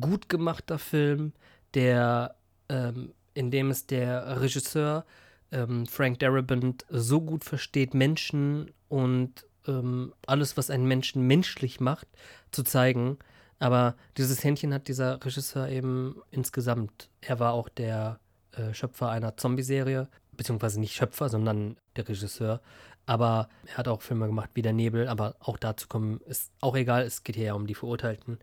gut 0.00 0.28
gemachter 0.28 0.78
Film, 0.78 1.32
der 1.74 2.36
ähm, 2.68 3.12
in 3.38 3.52
dem 3.52 3.70
es 3.70 3.86
der 3.86 4.40
Regisseur 4.40 5.04
ähm, 5.52 5.86
Frank 5.86 6.18
Darabont 6.18 6.84
so 6.88 7.20
gut 7.20 7.44
versteht, 7.44 7.94
Menschen 7.94 8.72
und 8.88 9.46
ähm, 9.68 10.12
alles, 10.26 10.56
was 10.56 10.70
einen 10.70 10.86
Menschen 10.86 11.24
menschlich 11.24 11.78
macht, 11.78 12.08
zu 12.50 12.64
zeigen. 12.64 13.16
Aber 13.60 13.94
dieses 14.16 14.42
Händchen 14.42 14.74
hat 14.74 14.88
dieser 14.88 15.24
Regisseur 15.24 15.68
eben 15.68 16.16
insgesamt. 16.32 17.10
Er 17.20 17.38
war 17.38 17.52
auch 17.52 17.68
der 17.68 18.18
äh, 18.56 18.74
Schöpfer 18.74 19.08
einer 19.10 19.36
Zombie-Serie, 19.36 20.08
beziehungsweise 20.36 20.80
nicht 20.80 20.96
Schöpfer, 20.96 21.28
sondern 21.28 21.76
der 21.94 22.08
Regisseur. 22.08 22.60
Aber 23.06 23.48
er 23.66 23.76
hat 23.76 23.86
auch 23.86 24.02
Filme 24.02 24.26
gemacht 24.26 24.50
wie 24.54 24.62
Der 24.62 24.72
Nebel, 24.72 25.06
aber 25.06 25.36
auch 25.38 25.58
dazu 25.58 25.86
kommen 25.86 26.20
ist 26.26 26.50
auch 26.60 26.74
egal, 26.74 27.04
es 27.04 27.22
geht 27.22 27.36
hier 27.36 27.46
ja 27.46 27.54
um 27.54 27.68
die 27.68 27.76
Verurteilten. 27.76 28.40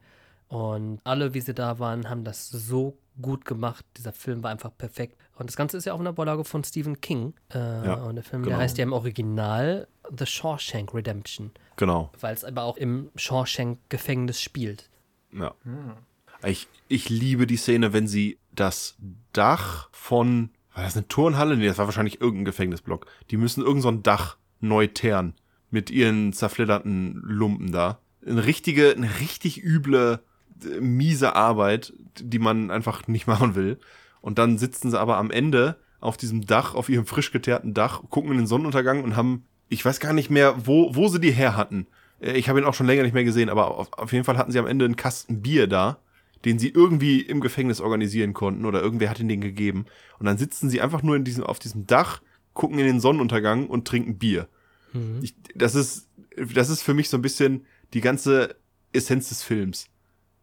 Und 0.47 0.99
alle, 1.03 1.34
wie 1.34 1.41
sie 1.41 1.53
da 1.53 1.80
waren, 1.80 2.09
haben 2.09 2.23
das 2.23 2.49
so 2.49 2.97
gut 3.22 3.45
gemacht. 3.45 3.85
Dieser 3.97 4.13
Film 4.13 4.43
war 4.43 4.51
einfach 4.51 4.72
perfekt. 4.77 5.17
Und 5.38 5.49
das 5.49 5.55
Ganze 5.55 5.77
ist 5.77 5.85
ja 5.85 5.93
auch 5.93 5.99
eine 5.99 6.13
Vorlage 6.13 6.43
von 6.43 6.63
Stephen 6.63 7.01
King. 7.01 7.34
Äh, 7.53 7.57
ja, 7.57 7.93
und 7.95 8.15
der 8.15 8.23
Film, 8.23 8.43
genau. 8.43 8.55
der 8.55 8.63
heißt 8.63 8.77
ja 8.77 8.84
im 8.84 8.93
Original 8.93 9.88
The 10.15 10.26
Shawshank 10.26 10.93
Redemption. 10.93 11.51
Genau. 11.77 12.11
Weil 12.19 12.34
es 12.34 12.43
aber 12.43 12.63
auch 12.63 12.77
im 12.77 13.09
Shawshank-Gefängnis 13.15 14.41
spielt. 14.41 14.89
Ja. 15.31 15.53
Hm. 15.63 15.93
Ich, 16.45 16.67
ich 16.88 17.09
liebe 17.09 17.47
die 17.47 17.57
Szene, 17.57 17.93
wenn 17.93 18.07
sie 18.07 18.38
das 18.51 18.95
Dach 19.34 19.89
von, 19.91 20.51
war 20.73 20.84
das 20.84 20.95
eine 20.95 21.07
Turnhalle? 21.07 21.57
Nee, 21.57 21.67
das 21.67 21.77
war 21.77 21.85
wahrscheinlich 21.85 22.22
irgendein 22.22 22.45
Gefängnisblock. 22.45 23.07
Die 23.31 23.38
müssen 23.38 23.61
irgendein 23.61 23.81
so 23.81 24.01
Dach 24.01 24.38
neu 24.59 24.88
teeren. 24.88 25.34
Mit 25.72 25.89
ihren 25.89 26.31
zerfledderten 26.31 27.22
Lumpen 27.23 27.72
da. 27.72 27.99
Eine 28.26 28.45
richtige, 28.45 28.91
eine 28.91 29.19
richtig 29.19 29.63
üble 29.63 30.22
miese 30.80 31.36
Arbeit, 31.36 31.94
die 32.19 32.40
man 32.40 32.72
einfach 32.72 33.07
nicht 33.07 33.27
machen 33.27 33.56
will. 33.56 33.80
Und 34.22 34.40
dann 34.40 34.57
sitzen 34.57 34.90
sie 34.90 34.99
aber 34.99 35.18
am 35.18 35.32
Ende 35.32 35.77
auf 35.99 36.18
diesem 36.18 36.45
Dach, 36.45 36.76
auf 36.76 36.90
ihrem 36.90 37.06
frisch 37.06 37.32
geteerten 37.32 37.73
Dach, 37.73 38.03
gucken 38.10 38.32
in 38.32 38.38
den 38.38 38.48
Sonnenuntergang 38.48 39.03
und 39.03 39.15
haben, 39.15 39.45
ich 39.69 39.84
weiß 39.84 39.99
gar 39.99 40.14
nicht 40.14 40.30
mehr, 40.30 40.65
wo, 40.65 40.95
wo 40.95 41.07
sie 41.07 41.19
die 41.19 41.32
her 41.32 41.56
hatten. 41.56 41.88
Äh, 42.19 42.34
ich 42.34 42.49
habe 42.49 42.60
ihn 42.60 42.65
auch 42.65 42.73
schon 42.73 42.88
länger 42.88 43.03
nicht 43.03 43.14
mehr 43.14 43.23
gesehen, 43.23 43.49
aber 43.49 43.77
auf, 43.77 43.91
auf 43.94 44.14
jeden 44.14 44.23
Fall 44.23 44.38
hatten 44.38 44.52
sie 44.52 44.60
am 44.60 44.68
Ende 44.68 44.86
einen 44.86 44.95
Kasten 44.95 45.41
Bier 45.41 45.68
da, 45.68 45.99
den 46.44 46.60
sie 46.60 46.69
irgendwie 46.69 47.22
im 47.22 47.41
Gefängnis 47.41 47.82
organisieren 47.82 48.34
konnten 48.34 48.65
oder 48.65 48.82
irgendwer 48.82 49.10
hat 49.10 49.19
ihnen 49.19 49.30
den 49.30 49.41
gegeben. 49.41 49.86
Und 50.19 50.26
dann 50.26 50.38
sitzen 50.38 50.69
sie 50.69 50.82
einfach 50.82 51.02
nur 51.02 51.15
in 51.15 51.23
diesem, 51.23 51.44
auf 51.44 51.60
diesem 51.60 51.88
Dach, 51.88 52.22
gucken 52.53 52.80
in 52.80 52.86
den 52.86 52.99
Sonnenuntergang 52.99 53.68
und 53.68 53.88
trinken 53.88 54.18
Bier. 54.18 54.48
Mhm. 54.94 55.19
Ich, 55.22 55.36
das 55.56 55.76
ist, 55.76 56.07
das 56.53 56.69
ist 56.69 56.82
für 56.82 56.94
mich 56.94 57.10
so 57.10 57.18
ein 57.18 57.22
bisschen 57.22 57.65
die 57.94 58.02
ganze 58.02 58.56
Essenz 58.94 59.30
des 59.30 59.44
Films 59.44 59.90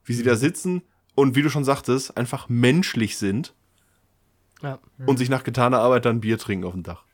wie 0.04 0.12
sie 0.14 0.22
da 0.22 0.36
sitzen 0.36 0.82
und 1.14 1.34
wie 1.36 1.42
du 1.42 1.50
schon 1.50 1.64
sagtest, 1.64 2.16
einfach 2.16 2.48
menschlich 2.48 3.16
sind. 3.18 3.54
Ja. 4.62 4.78
Und 5.06 5.16
sich 5.18 5.28
nach 5.28 5.44
getaner 5.44 5.80
Arbeit 5.80 6.04
dann 6.04 6.20
Bier 6.20 6.38
trinken 6.38 6.64
auf 6.64 6.72
dem 6.72 6.82
Dach. 6.84 7.04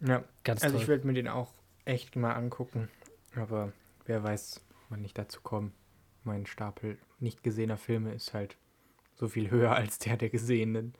Ja, 0.00 0.22
ganz 0.44 0.62
Also 0.62 0.74
toll. 0.76 0.82
ich 0.82 0.88
werde 0.88 1.06
mir 1.06 1.14
den 1.14 1.26
auch 1.28 1.52
echt 1.84 2.14
mal 2.14 2.32
angucken. 2.34 2.88
Aber 3.34 3.72
wer 4.06 4.22
weiß, 4.22 4.60
wann 4.88 5.04
ich 5.04 5.14
dazu 5.14 5.40
komme. 5.42 5.72
mein 6.24 6.46
Stapel 6.46 6.98
nicht 7.20 7.42
gesehener 7.42 7.78
Filme 7.78 8.12
ist 8.14 8.34
halt 8.34 8.56
so 9.16 9.28
viel 9.28 9.50
höher 9.50 9.74
als 9.74 9.98
der 9.98 10.16
der 10.16 10.28
gesehenen. 10.30 10.94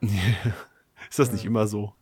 Ist 1.10 1.18
das 1.18 1.32
nicht 1.32 1.44
immer 1.44 1.66
so? 1.66 1.94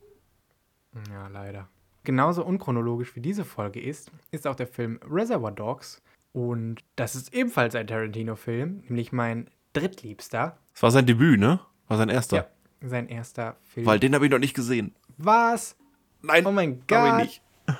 Ja, 1.11 1.29
leider. 1.29 1.69
Genauso 2.05 2.45
unchronologisch 2.45 3.15
wie 3.17 3.21
diese 3.21 3.45
Folge 3.45 3.81
ist, 3.81 4.11
ist 4.31 4.47
auch 4.47 4.55
der 4.57 4.67
Film 4.67 4.99
Reservoir 5.09 5.53
Dogs. 5.53 6.03
Und 6.33 6.83
das 6.97 7.15
ist 7.15 7.35
ebenfalls 7.35 7.75
ein 7.75 7.87
Tarantino-Film, 7.87 8.85
nämlich 8.89 9.13
mein 9.13 9.49
drittliebster. 9.75 10.57
Das 10.73 10.83
war 10.83 10.91
sein 10.91 11.07
Debüt, 11.07 11.39
ne? 11.39 11.61
War 11.89 11.99
sein 11.99 12.09
erster. 12.09 12.37
Ja, 12.37 12.47
sein 12.89 13.09
erster 13.09 13.57
Film. 13.63 13.87
Weil 13.87 13.99
den 14.01 14.15
habe 14.15 14.25
ich 14.25 14.31
noch 14.31 14.39
nicht 14.39 14.55
gesehen. 14.55 14.95
Was? 15.19 15.77
Nein, 16.23 16.47
Oh 16.47 16.53
mein 16.53 16.83
Gott. 16.87 17.19
ich 17.21 17.25
nicht. 17.25 17.43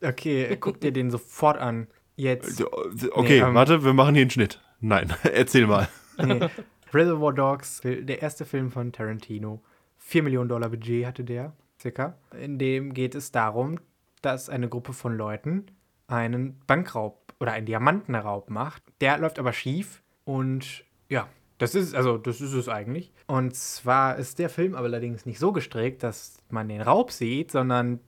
Okay, 0.00 0.56
guck 0.60 0.80
dir 0.80 0.92
den 0.92 1.10
sofort 1.10 1.58
an. 1.58 1.88
Jetzt. 2.14 2.62
Okay, 2.62 3.40
Nee, 3.40 3.48
ähm, 3.48 3.54
warte, 3.54 3.82
wir 3.84 3.92
machen 3.94 4.14
hier 4.14 4.22
einen 4.22 4.30
Schnitt. 4.30 4.60
Nein, 4.80 5.12
erzähl 5.24 5.66
mal. 5.66 5.88
Nee. 6.24 6.48
Reservoir 6.92 7.32
Dogs, 7.32 7.80
der 7.82 8.22
erste 8.22 8.44
Film 8.44 8.70
von 8.70 8.92
Tarantino. 8.92 9.60
4 9.98 10.22
Millionen 10.22 10.48
Dollar 10.48 10.68
Budget 10.68 11.04
hatte 11.06 11.22
der, 11.24 11.52
circa. 11.80 12.16
In 12.40 12.58
dem 12.58 12.94
geht 12.94 13.14
es 13.14 13.30
darum, 13.30 13.78
dass 14.22 14.48
eine 14.48 14.68
Gruppe 14.68 14.92
von 14.92 15.16
Leuten 15.16 15.66
einen 16.08 16.58
Bankraub 16.66 17.27
oder 17.40 17.52
einen 17.52 17.66
Diamantenraub 17.66 18.50
macht. 18.50 18.82
Der 19.00 19.18
läuft 19.18 19.38
aber 19.38 19.52
schief 19.52 20.02
und 20.24 20.84
ja, 21.08 21.28
das 21.58 21.74
ist, 21.74 21.94
also 21.94 22.18
das 22.18 22.40
ist 22.40 22.52
es 22.52 22.68
eigentlich. 22.68 23.12
Und 23.26 23.54
zwar 23.54 24.16
ist 24.16 24.38
der 24.38 24.48
Film 24.48 24.74
aber 24.74 24.86
allerdings 24.86 25.26
nicht 25.26 25.38
so 25.38 25.52
gestrickt, 25.52 26.02
dass 26.02 26.38
man 26.50 26.68
den 26.68 26.80
Raub 26.80 27.10
sieht, 27.10 27.50
sondern 27.50 28.00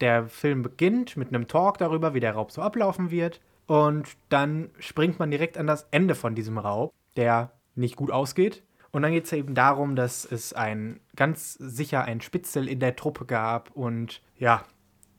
der 0.00 0.26
Film 0.26 0.62
beginnt 0.62 1.16
mit 1.16 1.28
einem 1.28 1.48
Talk 1.48 1.78
darüber, 1.78 2.14
wie 2.14 2.20
der 2.20 2.34
Raub 2.34 2.50
so 2.50 2.62
ablaufen 2.62 3.10
wird. 3.10 3.40
Und 3.66 4.08
dann 4.28 4.70
springt 4.78 5.18
man 5.18 5.30
direkt 5.30 5.56
an 5.58 5.66
das 5.66 5.86
Ende 5.90 6.14
von 6.14 6.34
diesem 6.34 6.58
Raub, 6.58 6.92
der 7.16 7.52
nicht 7.74 7.96
gut 7.96 8.10
ausgeht. 8.10 8.62
Und 8.90 9.02
dann 9.02 9.12
geht 9.12 9.24
es 9.24 9.32
eben 9.32 9.54
darum, 9.54 9.96
dass 9.96 10.24
es 10.24 10.52
ein 10.52 11.00
ganz 11.16 11.54
sicher 11.54 12.04
ein 12.04 12.20
Spitzel 12.20 12.68
in 12.68 12.80
der 12.80 12.96
Truppe 12.96 13.24
gab. 13.24 13.70
Und 13.72 14.22
ja, 14.38 14.64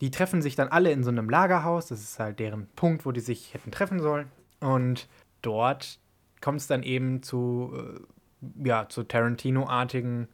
die 0.01 0.11
treffen 0.11 0.41
sich 0.41 0.55
dann 0.55 0.67
alle 0.67 0.91
in 0.91 1.03
so 1.03 1.09
einem 1.09 1.29
Lagerhaus. 1.29 1.87
Das 1.87 2.01
ist 2.01 2.19
halt 2.19 2.39
deren 2.39 2.67
Punkt, 2.75 3.05
wo 3.05 3.11
die 3.11 3.19
sich 3.19 3.53
hätten 3.53 3.71
treffen 3.71 3.99
sollen. 3.99 4.27
Und 4.59 5.07
dort 5.41 5.99
kommt 6.41 6.61
es 6.61 6.67
dann 6.67 6.83
eben 6.83 7.23
zu, 7.23 7.73
äh, 7.75 8.67
ja, 8.67 8.87
zu 8.89 9.03
Tarantino-artigen 9.03 10.27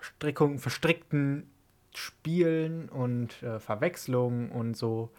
Strickungen, 0.00 0.58
verstrickten 0.58 1.50
Spielen 1.94 2.88
und 2.88 3.42
äh, 3.42 3.58
Verwechslungen 3.58 4.50
und 4.50 4.76
so, 4.76 5.10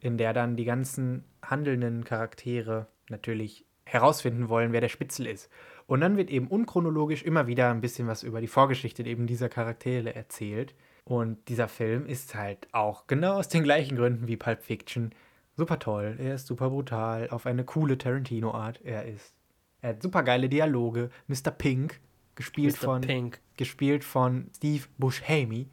in 0.00 0.18
der 0.18 0.32
dann 0.32 0.56
die 0.56 0.64
ganzen 0.64 1.24
handelnden 1.42 2.04
Charaktere 2.04 2.86
natürlich 3.08 3.66
herausfinden 3.84 4.48
wollen, 4.48 4.72
wer 4.72 4.80
der 4.80 4.88
Spitzel 4.88 5.26
ist. 5.26 5.50
Und 5.86 6.00
dann 6.00 6.16
wird 6.16 6.30
eben 6.30 6.46
unchronologisch 6.46 7.22
immer 7.22 7.46
wieder 7.46 7.70
ein 7.70 7.80
bisschen 7.80 8.06
was 8.06 8.22
über 8.22 8.40
die 8.40 8.46
Vorgeschichte 8.46 9.02
eben 9.04 9.26
dieser 9.26 9.48
Charaktere 9.48 10.14
erzählt. 10.14 10.74
Und 11.04 11.48
dieser 11.48 11.68
Film 11.68 12.06
ist 12.06 12.34
halt 12.34 12.68
auch 12.72 13.06
genau 13.06 13.34
aus 13.34 13.48
den 13.48 13.64
gleichen 13.64 13.96
Gründen 13.96 14.28
wie 14.28 14.36
Pulp 14.36 14.62
Fiction 14.62 15.12
super 15.56 15.78
toll. 15.78 16.16
Er 16.18 16.34
ist 16.34 16.46
super 16.46 16.70
brutal, 16.70 17.28
auf 17.30 17.46
eine 17.46 17.64
coole 17.64 17.98
Tarantino-Art. 17.98 18.80
Er 18.84 19.06
ist. 19.06 19.34
Er 19.80 19.90
hat 19.90 20.02
super 20.02 20.22
geile 20.22 20.48
Dialoge. 20.48 21.10
Mr. 21.26 21.50
Pink, 21.50 22.00
gespielt 22.36 22.76
Mr. 22.80 22.84
von 22.84 23.00
Pink. 23.00 23.40
gespielt 23.56 24.04
von 24.04 24.48
Steve 24.56 24.84
Buscemi, 24.98 25.66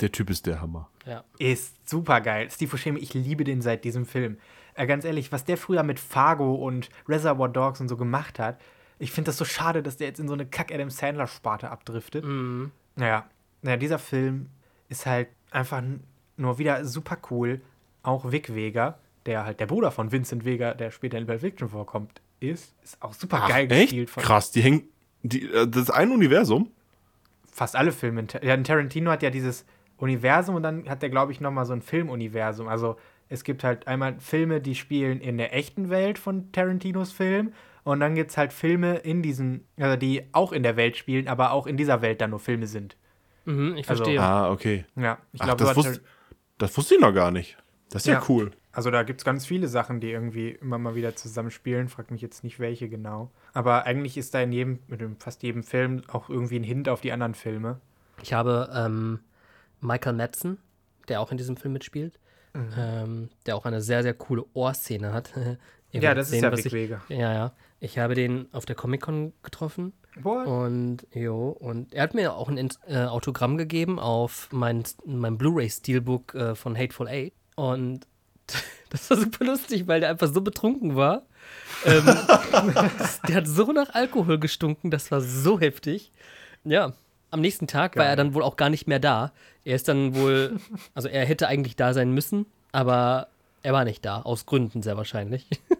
Der 0.00 0.12
Typ 0.12 0.28
ist 0.28 0.46
der 0.46 0.60
Hammer. 0.60 0.90
Ja. 1.06 1.24
ist 1.38 1.88
super 1.88 2.20
geil. 2.20 2.50
Steve 2.50 2.70
Buscemi, 2.70 3.00
ich 3.00 3.14
liebe 3.14 3.44
den 3.44 3.62
seit 3.62 3.84
diesem 3.84 4.04
Film. 4.06 4.38
Äh, 4.74 4.86
ganz 4.86 5.04
ehrlich, 5.04 5.32
was 5.32 5.44
der 5.44 5.56
früher 5.56 5.82
mit 5.82 5.98
Fargo 6.00 6.54
und 6.54 6.90
Reservoir 7.08 7.48
Dogs 7.48 7.80
und 7.80 7.88
so 7.88 7.96
gemacht 7.96 8.38
hat, 8.38 8.60
ich 8.98 9.12
finde 9.12 9.28
das 9.30 9.38
so 9.38 9.44
schade, 9.44 9.82
dass 9.82 9.96
der 9.96 10.08
jetzt 10.08 10.20
in 10.20 10.28
so 10.28 10.34
eine 10.34 10.46
Kack-Adam 10.46 10.90
Sandler-Sparte 10.90 11.70
abdriftet. 11.70 12.24
Mhm. 12.24 12.70
Naja, 12.96 13.28
naja, 13.62 13.76
dieser 13.76 13.98
Film 13.98 14.50
ist 14.88 15.06
halt 15.06 15.28
einfach 15.50 15.82
nur 16.36 16.58
wieder 16.58 16.84
super 16.84 17.18
cool. 17.30 17.60
Auch 18.02 18.30
Vic 18.30 18.54
Vega, 18.54 18.98
der 19.26 19.44
halt 19.46 19.60
der 19.60 19.66
Bruder 19.66 19.90
von 19.90 20.12
Vincent 20.12 20.44
Vega, 20.44 20.74
der 20.74 20.90
später 20.90 21.18
in 21.18 21.26
Pulp 21.26 21.40
Fiction 21.40 21.68
vorkommt, 21.68 22.20
ist, 22.40 22.74
ist 22.82 23.00
auch 23.02 23.14
super 23.14 23.46
geil 23.48 23.70
echt? 23.70 23.90
gespielt 23.90 24.10
von 24.10 24.22
Krass, 24.22 24.50
die 24.50 24.60
hängen. 24.62 24.82
Die, 25.22 25.44
äh, 25.50 25.66
das 25.66 25.84
ist 25.84 25.90
ein 25.90 26.10
Universum. 26.10 26.70
fast 27.50 27.76
alle 27.76 27.92
Filme. 27.92 28.26
Ja, 28.42 28.54
in 28.54 28.64
Tarantino 28.64 29.10
hat 29.10 29.22
ja 29.22 29.30
dieses 29.30 29.64
Universum 29.96 30.56
und 30.56 30.62
dann 30.62 30.88
hat 30.88 31.02
er, 31.02 31.08
glaube 31.08 31.32
ich, 31.32 31.40
nochmal 31.40 31.64
so 31.64 31.72
ein 31.72 31.82
Filmuniversum. 31.82 32.68
Also 32.68 32.96
es 33.28 33.44
gibt 33.44 33.64
halt 33.64 33.86
einmal 33.86 34.16
Filme, 34.20 34.60
die 34.60 34.74
spielen 34.74 35.20
in 35.20 35.38
der 35.38 35.54
echten 35.54 35.88
Welt 35.88 36.18
von 36.18 36.52
Tarantinos 36.52 37.12
Film. 37.12 37.52
Und 37.84 38.00
dann 38.00 38.14
gibt 38.14 38.30
es 38.30 38.36
halt 38.36 38.52
Filme 38.52 38.96
in 38.96 39.22
diesen, 39.22 39.66
also 39.78 39.96
die 39.96 40.22
auch 40.32 40.52
in 40.52 40.62
der 40.62 40.76
Welt 40.76 40.96
spielen, 40.96 41.28
aber 41.28 41.52
auch 41.52 41.66
in 41.66 41.76
dieser 41.76 42.02
Welt 42.02 42.20
dann 42.20 42.30
nur 42.30 42.40
Filme 42.40 42.66
sind. 42.66 42.96
Mhm, 43.44 43.76
ich 43.76 43.88
Also- 43.88 44.04
verstehe. 44.04 44.20
Ah, 44.20 44.50
okay. 44.50 44.84
Ja, 44.96 45.18
ich 45.32 45.40
Ach, 45.40 45.46
glaube, 45.46 45.64
das, 45.64 45.76
wusste, 45.76 45.92
Tar- 45.94 46.02
das 46.58 46.76
wusste 46.76 46.94
ich 46.94 47.00
noch 47.00 47.12
gar 47.14 47.30
nicht. 47.30 47.56
Das 47.90 48.02
ist 48.02 48.06
ja, 48.06 48.14
Ja. 48.14 48.22
cool. 48.28 48.50
Also 48.72 48.90
da 48.90 49.04
gibt 49.04 49.20
es 49.20 49.24
ganz 49.24 49.46
viele 49.46 49.68
Sachen, 49.68 50.00
die 50.00 50.10
irgendwie 50.10 50.50
immer 50.50 50.78
mal 50.78 50.96
wieder 50.96 51.14
zusammenspielen. 51.14 51.88
Frag 51.88 52.10
mich 52.10 52.20
jetzt 52.22 52.42
nicht, 52.42 52.58
welche 52.58 52.88
genau. 52.88 53.30
Aber 53.52 53.84
eigentlich 53.86 54.16
ist 54.16 54.34
da 54.34 54.40
in 54.40 54.50
jedem, 54.50 54.80
mit 54.88 55.00
fast 55.22 55.42
jedem 55.44 55.62
Film 55.62 56.02
auch 56.08 56.28
irgendwie 56.28 56.56
ein 56.58 56.64
Hint 56.64 56.88
auf 56.88 57.00
die 57.00 57.12
anderen 57.12 57.34
Filme. 57.34 57.80
Ich 58.22 58.32
habe 58.32 58.68
ähm, 58.74 59.20
Michael 59.80 60.14
Madsen, 60.14 60.58
der 61.08 61.20
auch 61.20 61.30
in 61.30 61.36
diesem 61.36 61.56
Film 61.56 61.72
mitspielt, 61.74 62.18
Mhm. 62.52 62.68
ähm, 62.76 63.28
der 63.46 63.54
auch 63.56 63.64
eine 63.66 63.80
sehr, 63.80 64.02
sehr 64.02 64.14
coole 64.14 64.44
Ohrszene 64.54 65.12
hat. 65.12 65.32
Ja, 65.92 66.12
das 66.12 66.26
ist 66.26 66.30
sehen, 66.32 66.42
ja 66.42 66.50
was 66.50 66.58
Vic 66.58 66.66
ich, 66.66 66.72
Vega. 66.72 67.02
Ja, 67.08 67.32
ja. 67.32 67.52
Ich 67.78 67.98
habe 68.00 68.16
den 68.16 68.48
auf 68.50 68.64
der 68.64 68.74
Comic-Con 68.74 69.32
getroffen 69.44 69.92
What? 70.22 70.46
und 70.46 71.06
jo, 71.12 71.48
und 71.48 71.92
er 71.92 72.04
hat 72.04 72.14
mir 72.14 72.34
auch 72.34 72.48
ein 72.48 72.70
äh, 72.86 73.04
Autogramm 73.04 73.56
gegeben 73.56 73.98
auf 73.98 74.48
mein, 74.52 74.84
mein 75.04 75.36
Blu-ray-Steelbook 75.38 76.34
äh, 76.34 76.54
von 76.54 76.76
Hateful 76.76 77.08
Eight. 77.08 77.32
Und 77.56 78.06
das 78.90 79.10
war 79.10 79.16
super 79.16 79.44
lustig, 79.44 79.86
weil 79.86 80.00
der 80.00 80.10
einfach 80.10 80.32
so 80.32 80.40
betrunken 80.40 80.96
war. 80.96 81.22
Ähm, 81.84 82.04
der 83.28 83.36
hat 83.36 83.46
so 83.46 83.72
nach 83.72 83.94
Alkohol 83.94 84.38
gestunken, 84.38 84.90
das 84.90 85.10
war 85.10 85.20
so 85.20 85.58
heftig. 85.58 86.12
Ja, 86.64 86.92
am 87.30 87.40
nächsten 87.40 87.66
Tag 87.66 87.96
war 87.96 88.04
er 88.04 88.10
Geil. 88.10 88.16
dann 88.16 88.34
wohl 88.34 88.42
auch 88.42 88.56
gar 88.56 88.70
nicht 88.70 88.86
mehr 88.86 89.00
da. 89.00 89.32
Er 89.64 89.74
ist 89.74 89.88
dann 89.88 90.14
wohl, 90.14 90.58
also 90.94 91.08
er 91.08 91.24
hätte 91.26 91.48
eigentlich 91.48 91.74
da 91.74 91.92
sein 91.92 92.12
müssen, 92.12 92.46
aber 92.70 93.28
er 93.62 93.72
war 93.72 93.84
nicht 93.84 94.04
da, 94.04 94.20
aus 94.20 94.46
Gründen 94.46 94.82
sehr 94.82 94.96
wahrscheinlich. 94.96 95.48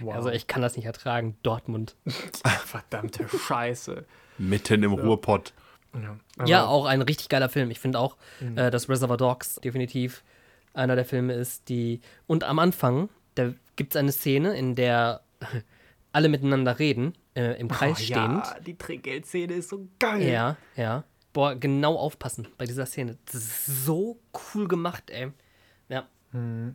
Wow. 0.00 0.14
Also 0.14 0.30
ich 0.30 0.46
kann 0.46 0.62
das 0.62 0.76
nicht 0.76 0.86
ertragen, 0.86 1.36
Dortmund. 1.42 1.96
Verdammte 2.64 3.26
Scheiße. 3.28 4.04
Mitten 4.38 4.82
im 4.82 4.92
Ruhrpott. 4.92 5.52
Ja, 5.94 6.16
also, 6.38 6.50
Ja, 6.52 6.66
auch 6.66 6.86
ein 6.86 7.02
richtig 7.02 7.28
geiler 7.28 7.48
Film. 7.48 7.70
Ich 7.70 7.78
finde 7.80 7.98
auch, 7.98 8.16
Mhm. 8.40 8.58
äh, 8.58 8.70
dass 8.70 8.88
Reservoir 8.88 9.16
Dogs 9.16 9.56
definitiv 9.56 10.24
einer 10.72 10.96
der 10.96 11.04
Filme 11.04 11.34
ist, 11.34 11.68
die. 11.68 12.00
Und 12.26 12.42
am 12.44 12.58
Anfang, 12.58 13.08
da 13.36 13.52
gibt 13.76 13.94
es 13.94 13.96
eine 13.98 14.10
Szene, 14.12 14.56
in 14.56 14.74
der 14.74 15.20
alle 16.12 16.28
miteinander 16.28 16.78
reden, 16.78 17.14
äh, 17.36 17.58
im 17.60 17.68
Kreis 17.68 17.98
oh, 18.00 18.02
stehend. 18.02 18.44
Ja, 18.44 18.56
die 18.66 18.76
Trinkgeldszene 18.76 19.52
ist 19.54 19.68
so 19.68 19.86
geil. 20.00 20.28
Ja, 20.28 20.56
ja. 20.76 21.04
Boah, 21.32 21.54
genau 21.56 21.96
aufpassen 21.96 22.46
bei 22.58 22.64
dieser 22.64 22.86
Szene. 22.86 23.16
Das 23.26 23.34
ist 23.36 23.84
so 23.84 24.18
cool 24.54 24.68
gemacht, 24.68 25.10
ey. 25.10 25.30
Ja. 25.88 26.06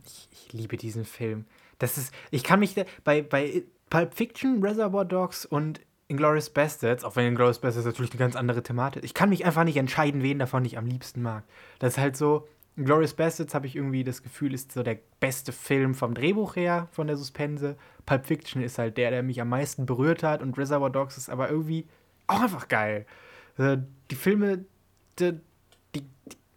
Ich, 0.06 0.30
ich 0.32 0.54
liebe 0.54 0.78
diesen 0.78 1.04
Film. 1.06 1.46
Das 1.80 1.98
ist, 1.98 2.14
ich 2.30 2.44
kann 2.44 2.60
mich 2.60 2.76
bei, 3.04 3.22
bei 3.22 3.64
Pulp 3.90 4.14
Fiction, 4.14 4.64
Reservoir 4.64 5.06
Dogs 5.06 5.46
und 5.46 5.82
Inglourious 6.08 6.50
Bastards, 6.50 7.04
auch 7.04 7.16
wenn 7.16 7.28
Inglourious 7.28 7.60
Bastards 7.60 7.86
natürlich 7.86 8.12
eine 8.12 8.20
ganz 8.20 8.36
andere 8.36 8.64
Thematik 8.64 9.04
ich 9.04 9.14
kann 9.14 9.30
mich 9.30 9.46
einfach 9.46 9.64
nicht 9.64 9.78
entscheiden, 9.78 10.24
wen 10.24 10.40
davon 10.40 10.66
ich 10.66 10.78
am 10.78 10.86
liebsten 10.86 11.22
mag. 11.22 11.44
Das 11.80 11.94
ist 11.94 12.00
halt 12.00 12.18
so, 12.18 12.48
Inglourious 12.76 13.14
Bastards 13.14 13.54
habe 13.54 13.68
ich 13.68 13.76
irgendwie 13.76 14.04
das 14.04 14.24
Gefühl, 14.24 14.54
ist 14.54 14.72
so 14.72 14.84
der 14.84 15.00
beste 15.20 15.52
Film 15.52 15.94
vom 15.94 16.14
Drehbuch 16.14 16.56
her, 16.56 16.88
von 16.92 17.08
der 17.08 17.18
Suspense. 17.18 17.76
Pulp 18.06 18.26
Fiction 18.26 18.62
ist 18.62 18.78
halt 18.78 18.98
der, 18.98 19.12
der 19.12 19.22
mich 19.24 19.42
am 19.42 19.50
meisten 19.50 19.86
berührt 19.86 20.24
hat 20.24 20.42
und 20.42 20.58
Reservoir 20.58 20.90
Dogs 20.90 21.18
ist 21.18 21.30
aber 21.30 21.50
irgendwie 21.50 21.88
auch 22.28 22.42
einfach 22.42 22.68
geil. 22.68 23.06
Äh, 23.58 23.78
Die 24.10 24.16
Filme, 24.16 24.66
die, 25.20 25.40
die 25.94 26.04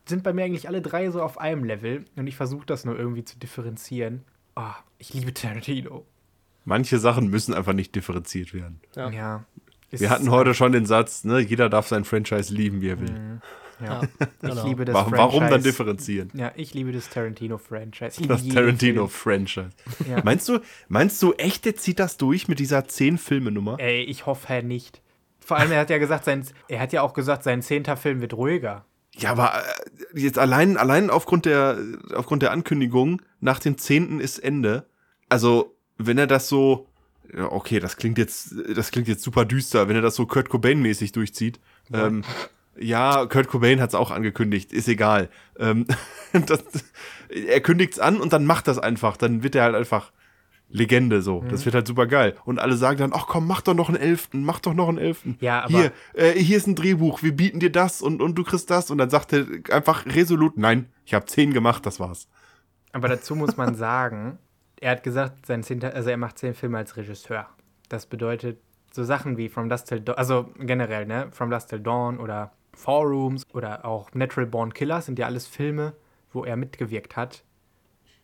sind 0.07 0.23
bei 0.23 0.32
mir 0.32 0.44
eigentlich 0.44 0.69
alle 0.69 0.81
drei 0.81 1.11
so 1.11 1.23
auf 1.23 1.39
einem 1.39 1.65
Level 1.65 2.05
und 2.16 2.27
ich 2.27 2.36
versuche 2.36 2.66
das 2.66 2.85
nur 2.85 2.99
irgendwie 2.99 3.24
zu 3.24 3.39
differenzieren. 3.39 4.24
Ah, 4.54 4.74
ich 4.98 5.14
liebe 5.14 5.32
Tarantino. 5.32 6.06
Manche 6.64 6.98
Sachen 6.98 7.28
müssen 7.28 7.54
einfach 7.54 7.72
nicht 7.72 7.94
differenziert 7.94 8.54
werden. 8.54 8.80
Ja. 8.94 9.10
Ja. 9.10 9.44
Wir 9.90 10.10
hatten 10.10 10.30
heute 10.30 10.54
schon 10.54 10.72
den 10.72 10.86
Satz, 10.86 11.24
ne, 11.24 11.38
jeder 11.40 11.68
darf 11.68 11.88
sein 11.88 12.04
Franchise 12.04 12.54
lieben, 12.54 12.80
wie 12.80 12.88
er 12.88 13.00
will. 13.00 13.10
Mhm. 13.10 13.42
Ja. 13.84 14.02
Ich 14.02 14.28
genau. 14.40 14.66
liebe 14.66 14.84
das 14.84 14.94
Warum, 14.94 15.12
warum 15.12 15.40
dann 15.40 15.48
Franchise. 15.48 15.68
differenzieren? 15.68 16.30
Ja, 16.34 16.52
ich 16.54 16.72
liebe 16.72 16.92
das 16.92 17.10
Tarantino-Franchise. 17.10 18.12
Ich 18.12 18.20
liebe 18.20 18.34
Das 18.34 18.46
Tarantino-Franchise. 18.46 19.70
Ja. 20.08 20.22
Meinst 20.24 20.48
du, 20.48 20.60
meinst 20.88 21.20
du 21.22 21.32
echt, 21.32 21.64
der 21.64 21.74
zieht 21.76 21.98
das 21.98 22.16
durch 22.16 22.46
mit 22.48 22.58
dieser 22.60 22.80
10-Filme-Nummer? 22.80 23.76
Film. 23.76 23.88
Ey, 23.88 24.02
ich 24.04 24.24
hoffe 24.26 24.48
halt 24.48 24.66
nicht. 24.66 25.02
Vor 25.40 25.56
allem, 25.56 25.72
er 25.72 25.80
hat 25.80 25.90
ja 25.90 25.98
gesagt, 25.98 26.24
sein, 26.24 26.46
er 26.68 26.80
hat 26.80 26.92
ja 26.92 27.02
auch 27.02 27.12
gesagt, 27.12 27.42
sein 27.42 27.60
zehnter 27.60 27.96
Film 27.96 28.20
wird 28.20 28.34
ruhiger. 28.34 28.84
Ja, 29.16 29.30
aber 29.30 29.55
äh, 29.55 30.20
jetzt 30.20 30.39
allein, 30.39 30.76
allein 30.76 31.10
aufgrund 31.10 31.44
der, 31.44 31.78
aufgrund 32.14 32.43
der 32.43 32.51
Ankündigung, 32.51 33.22
nach 33.40 33.59
dem 33.59 33.78
10. 33.78 34.20
ist 34.20 34.39
Ende. 34.39 34.86
Also, 35.28 35.76
wenn 35.98 36.18
er 36.18 36.26
das 36.26 36.48
so, 36.48 36.86
okay, 37.36 37.80
das 37.80 37.97
klingt 37.97 38.18
jetzt, 38.18 38.55
das 38.74 38.90
klingt 38.90 39.09
jetzt 39.09 39.22
super 39.22 39.44
düster, 39.44 39.89
wenn 39.89 39.97
er 39.97 40.02
das 40.02 40.14
so 40.14 40.26
Kurt 40.26 40.48
Cobain-mäßig 40.48 41.12
durchzieht. 41.12 41.60
Ähm, 41.93 42.24
ja, 42.78 43.26
Kurt 43.26 43.48
Cobain 43.48 43.80
hat 43.80 43.90
es 43.90 43.94
auch 43.94 44.10
angekündigt, 44.10 44.72
ist 44.72 44.89
egal. 44.89 45.28
Ähm, 45.59 45.86
das, 46.47 46.64
er 47.28 47.60
kündigt's 47.60 47.98
an 47.98 48.20
und 48.20 48.32
dann 48.32 48.47
macht 48.47 48.68
das 48.68 48.78
einfach. 48.78 49.16
Dann 49.16 49.43
wird 49.43 49.55
er 49.55 49.64
halt 49.64 49.74
einfach 49.74 50.12
Legende 50.73 51.23
so. 51.23 51.44
Das 51.49 51.65
wird 51.65 51.74
halt 51.74 51.86
super 51.86 52.07
geil. 52.07 52.35
Und 52.44 52.59
alle 52.59 52.77
sagen 52.77 52.99
dann, 52.99 53.12
ach 53.15 53.27
komm, 53.27 53.47
mach 53.47 53.61
doch 53.61 53.74
noch 53.74 53.89
einen 53.89 53.99
Elften, 53.99 54.43
mach 54.44 54.59
doch 54.61 54.74
noch 54.74 54.89
einen 54.89 54.99
Elften. 54.99 55.36
Ja, 55.40 55.61
aber- 55.65 55.69
hier, 55.69 55.93
äh, 56.15 56.32
hier 56.32 56.57
ist 56.57 56.66
ein 56.66 56.74
Drehbuch, 56.74 57.23
wir 57.23 57.36
bieten 57.36 57.61
dir 57.61 57.70
das 57.70 58.03
und, 58.03 58.20
und 58.23 58.35
du 58.36 58.43
kriegst 58.44 58.70
das. 58.70 58.90
Und 58.90 58.99
dann 58.99 59.11
sagt 59.11 59.32
er 59.32 59.47
einfach 59.70 60.07
resolut, 60.07 60.57
nein, 60.57 60.86
ich 61.05 61.15
habe 61.15 61.27
zehn 61.27 61.53
gemacht, 61.53 61.85
das 61.86 62.01
war's. 62.01 62.27
Aber 62.93 63.09
dazu 63.09 63.35
muss 63.36 63.57
man 63.57 63.74
sagen, 63.77 64.39
er 64.81 64.93
hat 64.93 65.03
gesagt, 65.03 65.47
sein 65.47 65.62
zehnter, 65.62 65.94
also 65.94 66.11
er 66.11 66.16
macht 66.16 66.39
zehn 66.39 66.55
Filme 66.55 66.78
als 66.78 66.97
Regisseur. 66.97 67.47
Das 67.89 68.07
bedeutet 68.07 68.59
so 68.93 69.05
Sachen 69.05 69.36
wie 69.36 69.49
From 69.49 69.69
Dust 69.69 69.89
Till 69.89 70.01
Dawn, 70.01 70.16
also 70.16 70.51
generell, 70.59 71.07
ne? 71.07 71.28
From 71.31 71.51
Dust 71.51 71.69
Till 71.70 71.81
Dawn 71.81 72.19
oder 72.19 72.53
Four 72.74 73.05
Rooms 73.07 73.44
oder 73.53 73.85
auch 73.85 74.12
Natural 74.15 74.47
Born 74.47 74.73
Killers 74.74 75.07
sind 75.07 75.19
ja 75.19 75.27
alles 75.27 75.47
Filme, 75.47 75.93
wo 76.32 76.44
er 76.44 76.57
mitgewirkt 76.57 77.16
hat, 77.16 77.44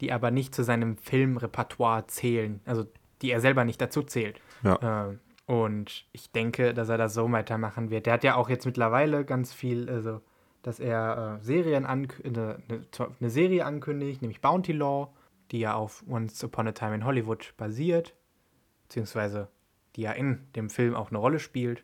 die 0.00 0.12
aber 0.12 0.30
nicht 0.30 0.54
zu 0.54 0.62
seinem 0.62 0.96
Filmrepertoire 0.96 2.06
zählen, 2.06 2.60
also 2.64 2.86
die 3.22 3.30
er 3.30 3.40
selber 3.40 3.64
nicht 3.64 3.80
dazu 3.80 4.02
zählt. 4.02 4.40
Ja. 4.62 5.08
Ähm, 5.08 5.20
und 5.46 6.06
ich 6.12 6.30
denke, 6.30 6.74
dass 6.74 6.90
er 6.90 6.98
das 6.98 7.14
so 7.14 7.30
weitermachen 7.32 7.90
wird. 7.90 8.06
Der 8.06 8.12
hat 8.12 8.24
ja 8.24 8.34
auch 8.34 8.50
jetzt 8.50 8.66
mittlerweile 8.66 9.24
ganz 9.24 9.52
viel, 9.52 9.88
also, 9.88 10.20
dass 10.62 10.78
er 10.78 11.38
äh, 11.40 11.44
Serien 11.44 11.86
eine, 11.86 12.08
eine, 12.22 12.58
eine 13.18 13.30
Serie 13.30 13.64
ankündigt, 13.64 14.20
nämlich 14.20 14.42
Bounty 14.42 14.72
Law, 14.72 15.10
die 15.50 15.60
ja 15.60 15.74
auf 15.74 16.04
Once 16.06 16.44
Upon 16.44 16.68
a 16.68 16.72
Time 16.72 16.94
in 16.94 17.04
Hollywood 17.04 17.54
basiert, 17.56 18.14
beziehungsweise 18.82 19.48
die 19.96 20.02
ja 20.02 20.12
in 20.12 20.46
dem 20.54 20.68
Film 20.68 20.94
auch 20.94 21.10
eine 21.10 21.18
Rolle 21.18 21.38
spielt. 21.38 21.82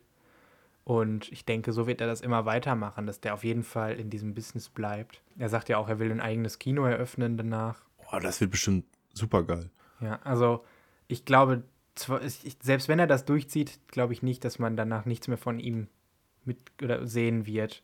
Und 0.83 1.31
ich 1.31 1.45
denke, 1.45 1.73
so 1.73 1.87
wird 1.87 1.99
er 1.99 2.07
das 2.07 2.21
immer 2.21 2.45
weitermachen, 2.45 3.07
dass 3.07 3.19
der 3.19 3.33
auf 3.33 3.43
jeden 3.43 3.63
Fall 3.63 3.99
in 3.99 4.11
diesem 4.11 4.35
Business 4.35 4.69
bleibt. 4.69 5.23
Er 5.39 5.49
sagt 5.49 5.69
ja 5.69 5.79
auch, 5.79 5.89
er 5.89 5.97
will 5.97 6.11
ein 6.11 6.21
eigenes 6.21 6.59
Kino 6.59 6.85
eröffnen 6.85 7.35
danach. 7.35 7.81
Boah, 8.09 8.19
das 8.19 8.41
wird 8.41 8.51
bestimmt 8.51 8.85
super 9.13 9.43
geil. 9.43 9.69
Ja, 10.01 10.19
also 10.23 10.63
ich 11.07 11.25
glaube, 11.25 11.63
selbst 12.61 12.87
wenn 12.89 12.99
er 12.99 13.07
das 13.07 13.25
durchzieht, 13.25 13.79
glaube 13.87 14.13
ich 14.13 14.21
nicht, 14.21 14.43
dass 14.43 14.59
man 14.59 14.75
danach 14.75 15.05
nichts 15.05 15.27
mehr 15.27 15.37
von 15.37 15.59
ihm 15.59 15.87
mit 16.43 16.57
oder 16.81 17.07
sehen 17.07 17.45
wird. 17.45 17.81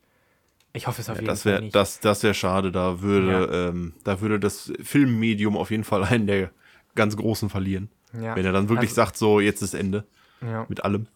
Ich 0.73 0.87
hoffe 0.87 1.01
es 1.01 1.09
auf 1.09 1.15
Ja, 1.17 1.21
jeden 1.21 1.27
das 1.29 1.43
Fall 1.43 1.51
wäre 1.53 1.61
nicht. 1.63 1.75
das, 1.75 1.99
das 1.99 2.23
wär 2.23 2.33
schade. 2.33 2.71
Da 2.71 3.01
würde, 3.01 3.69
ähm, 3.69 3.93
da 4.03 4.21
würde 4.21 4.39
das 4.39 4.71
Filmmedium 4.81 5.57
auf 5.57 5.71
jeden 5.71 5.83
Fall 5.83 6.03
einen 6.03 6.27
der 6.27 6.51
ganz 6.95 7.15
Großen 7.17 7.49
verlieren. 7.49 7.89
ja. 8.13 8.35
Wenn 8.35 8.45
er 8.45 8.51
dann 8.53 8.69
wirklich 8.69 8.89
Also- 8.91 8.95
sagt, 8.95 9.17
so, 9.17 9.39
jetzt 9.39 9.61
ist 9.61 9.73
Ende 9.73 10.05
ja. 10.41 10.65
mit 10.69 10.83
allem. 10.83 11.07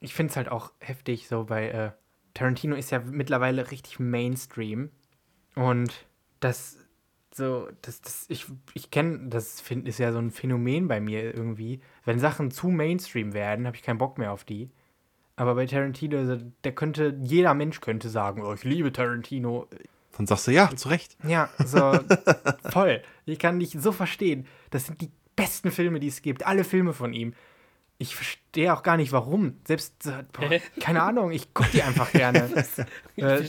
Ich 0.00 0.14
finde 0.14 0.30
es 0.32 0.36
halt 0.36 0.48
auch 0.48 0.72
heftig, 0.80 1.26
so 1.28 1.44
bei 1.44 1.68
äh, 1.70 1.90
Tarantino 2.34 2.76
ist 2.76 2.90
ja 2.90 3.00
mittlerweile 3.00 3.70
richtig 3.70 3.98
Mainstream. 3.98 4.90
Und 5.54 5.92
das 6.40 6.76
so, 7.36 7.68
das, 7.82 8.00
das, 8.00 8.26
ich, 8.28 8.46
ich 8.74 8.90
kenne, 8.90 9.28
das 9.28 9.60
find, 9.60 9.86
ist 9.86 9.98
ja 9.98 10.12
so 10.12 10.18
ein 10.18 10.30
Phänomen 10.30 10.88
bei 10.88 11.00
mir 11.00 11.34
irgendwie. 11.34 11.80
Wenn 12.04 12.18
Sachen 12.18 12.50
zu 12.50 12.68
Mainstream 12.68 13.34
werden, 13.34 13.66
habe 13.66 13.76
ich 13.76 13.82
keinen 13.82 13.98
Bock 13.98 14.18
mehr 14.18 14.32
auf 14.32 14.44
die. 14.44 14.70
Aber 15.36 15.54
bei 15.54 15.66
Tarantino, 15.66 16.18
also, 16.18 16.38
der 16.64 16.74
könnte, 16.74 17.18
jeder 17.20 17.52
Mensch 17.54 17.80
könnte 17.80 18.08
sagen, 18.08 18.42
oh, 18.42 18.54
ich 18.54 18.64
liebe 18.64 18.90
Tarantino. 18.92 19.68
Dann 20.16 20.26
sagst 20.26 20.46
du, 20.46 20.50
ja, 20.50 20.74
zu 20.74 20.88
Recht. 20.88 21.16
Ja, 21.24 21.50
so 21.64 21.98
voll. 22.70 23.02
Ich 23.26 23.38
kann 23.38 23.58
dich 23.58 23.76
so 23.78 23.92
verstehen. 23.92 24.46
Das 24.70 24.86
sind 24.86 25.00
die 25.02 25.10
besten 25.36 25.70
Filme, 25.70 26.00
die 26.00 26.08
es 26.08 26.22
gibt. 26.22 26.46
Alle 26.46 26.64
Filme 26.64 26.94
von 26.94 27.12
ihm. 27.12 27.34
Ich 27.98 28.16
verstehe 28.16 28.72
auch 28.72 28.82
gar 28.82 28.96
nicht, 28.96 29.12
warum. 29.12 29.60
Selbst, 29.66 30.10
boah, 30.32 30.50
keine 30.80 31.02
Ahnung, 31.02 31.32
ich 31.32 31.52
gucke 31.52 31.70
die 31.70 31.82
einfach 31.82 32.12
gerne. 32.12 32.50
äh, 33.16 33.44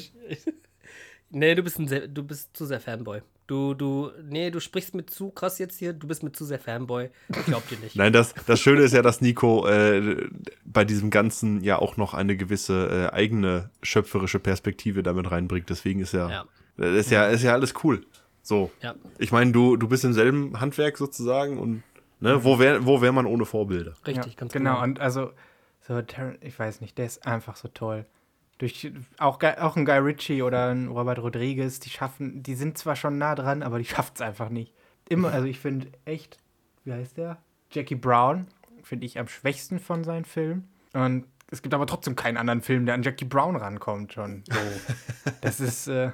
Nee, 1.30 1.56
du 1.56 1.64
bist, 1.64 1.80
ein 1.80 1.88
sehr, 1.88 2.08
du 2.08 2.24
bist 2.24 2.56
zu 2.56 2.66
sehr 2.66 2.80
Fanboy. 2.80 3.22
Du, 3.48 3.74
du, 3.74 4.12
nee, 4.30 4.52
du 4.52 4.60
sprichst 4.60 4.94
mit 4.94 5.10
zu 5.10 5.30
krass 5.30 5.58
jetzt 5.58 5.80
hier, 5.80 5.94
du 5.94 6.06
bist 6.06 6.22
mit 6.22 6.36
zu 6.36 6.44
sehr 6.44 6.60
Fanboy. 6.60 7.10
Ich 7.30 7.46
glaub 7.46 7.66
dir 7.70 7.78
nicht. 7.80 7.96
Nein, 7.96 8.12
das, 8.12 8.34
das 8.46 8.60
Schöne 8.60 8.82
ist 8.82 8.94
ja, 8.94 9.02
dass 9.02 9.22
Nico 9.22 9.66
äh, 9.66 10.28
bei 10.66 10.84
diesem 10.84 11.10
Ganzen 11.10 11.64
ja 11.64 11.80
auch 11.80 11.96
noch 11.96 12.14
eine 12.14 12.36
gewisse 12.36 13.10
äh, 13.10 13.16
eigene 13.16 13.70
schöpferische 13.82 14.40
Perspektive 14.40 15.02
damit 15.02 15.32
reinbringt. 15.32 15.70
Deswegen 15.70 16.02
ist 16.02 16.12
ja, 16.14 16.30
Ja. 16.78 16.86
ist 16.86 17.10
ja, 17.10 17.28
ist 17.28 17.42
ja 17.42 17.54
alles 17.54 17.74
cool. 17.86 18.06
So. 18.42 18.70
Ja. 18.82 18.96
Ich 19.18 19.32
meine, 19.32 19.54
du, 19.54 19.78
du 19.78 19.88
bist 19.88 20.04
im 20.04 20.12
selben 20.12 20.60
Handwerk 20.60 20.98
sozusagen 20.98 21.58
und 21.58 21.84
ne, 22.20 22.44
wo 22.44 22.60
wäre 22.60 22.86
wo 22.86 23.02
wär 23.02 23.14
man 23.14 23.26
ohne 23.26 23.46
Vorbilder? 23.46 23.94
Richtig, 24.06 24.34
ja, 24.34 24.40
ganz 24.40 24.52
genau. 24.52 24.84
Und 24.84 25.00
also, 25.00 25.32
so, 25.88 26.02
ich 26.42 26.60
weiß 26.60 26.82
nicht, 26.82 26.98
der 26.98 27.06
ist 27.06 27.26
einfach 27.26 27.56
so 27.56 27.70
toll. 27.70 28.06
Durch, 28.58 28.92
auch, 29.20 29.42
auch 29.44 29.76
ein 29.76 29.86
Guy 29.86 29.98
Ritchie 29.98 30.42
oder 30.42 30.70
ein 30.70 30.88
Robert 30.88 31.20
Rodriguez, 31.20 31.80
die 31.80 31.90
schaffen, 31.90 32.42
die 32.42 32.56
sind 32.56 32.78
zwar 32.78 32.96
schon 32.96 33.18
nah 33.18 33.36
dran, 33.36 33.62
aber 33.62 33.78
die 33.78 33.86
schaffen 33.86 34.14
es 34.16 34.22
einfach 34.22 34.50
nicht. 34.50 34.74
Immer, 35.10 35.32
also 35.32 35.48
ich 35.48 35.60
finde 35.60 35.88
echt, 36.06 36.38
wie 36.84 36.94
heißt 36.94 37.18
der? 37.18 37.38
Jackie 37.72 37.96
Brown, 37.96 38.48
finde 38.84 39.06
ich 39.06 39.20
am 39.20 39.28
schwächsten 39.28 39.80
von 39.80 40.04
seinen 40.04 40.26
Filmen. 40.26 40.68
Und 40.94 41.26
es 41.50 41.62
gibt 41.62 41.74
aber 41.74 41.86
trotzdem 41.86 42.16
keinen 42.16 42.38
anderen 42.38 42.62
Film, 42.62 42.86
der 42.86 42.96
an 42.96 43.04
Jackie 43.04 43.26
Brown 43.26 43.56
rankommt 43.56 44.14
schon. 44.14 44.44
So. 44.50 44.60
das 45.42 45.60
ist, 45.60 45.88
äh, 45.88 46.12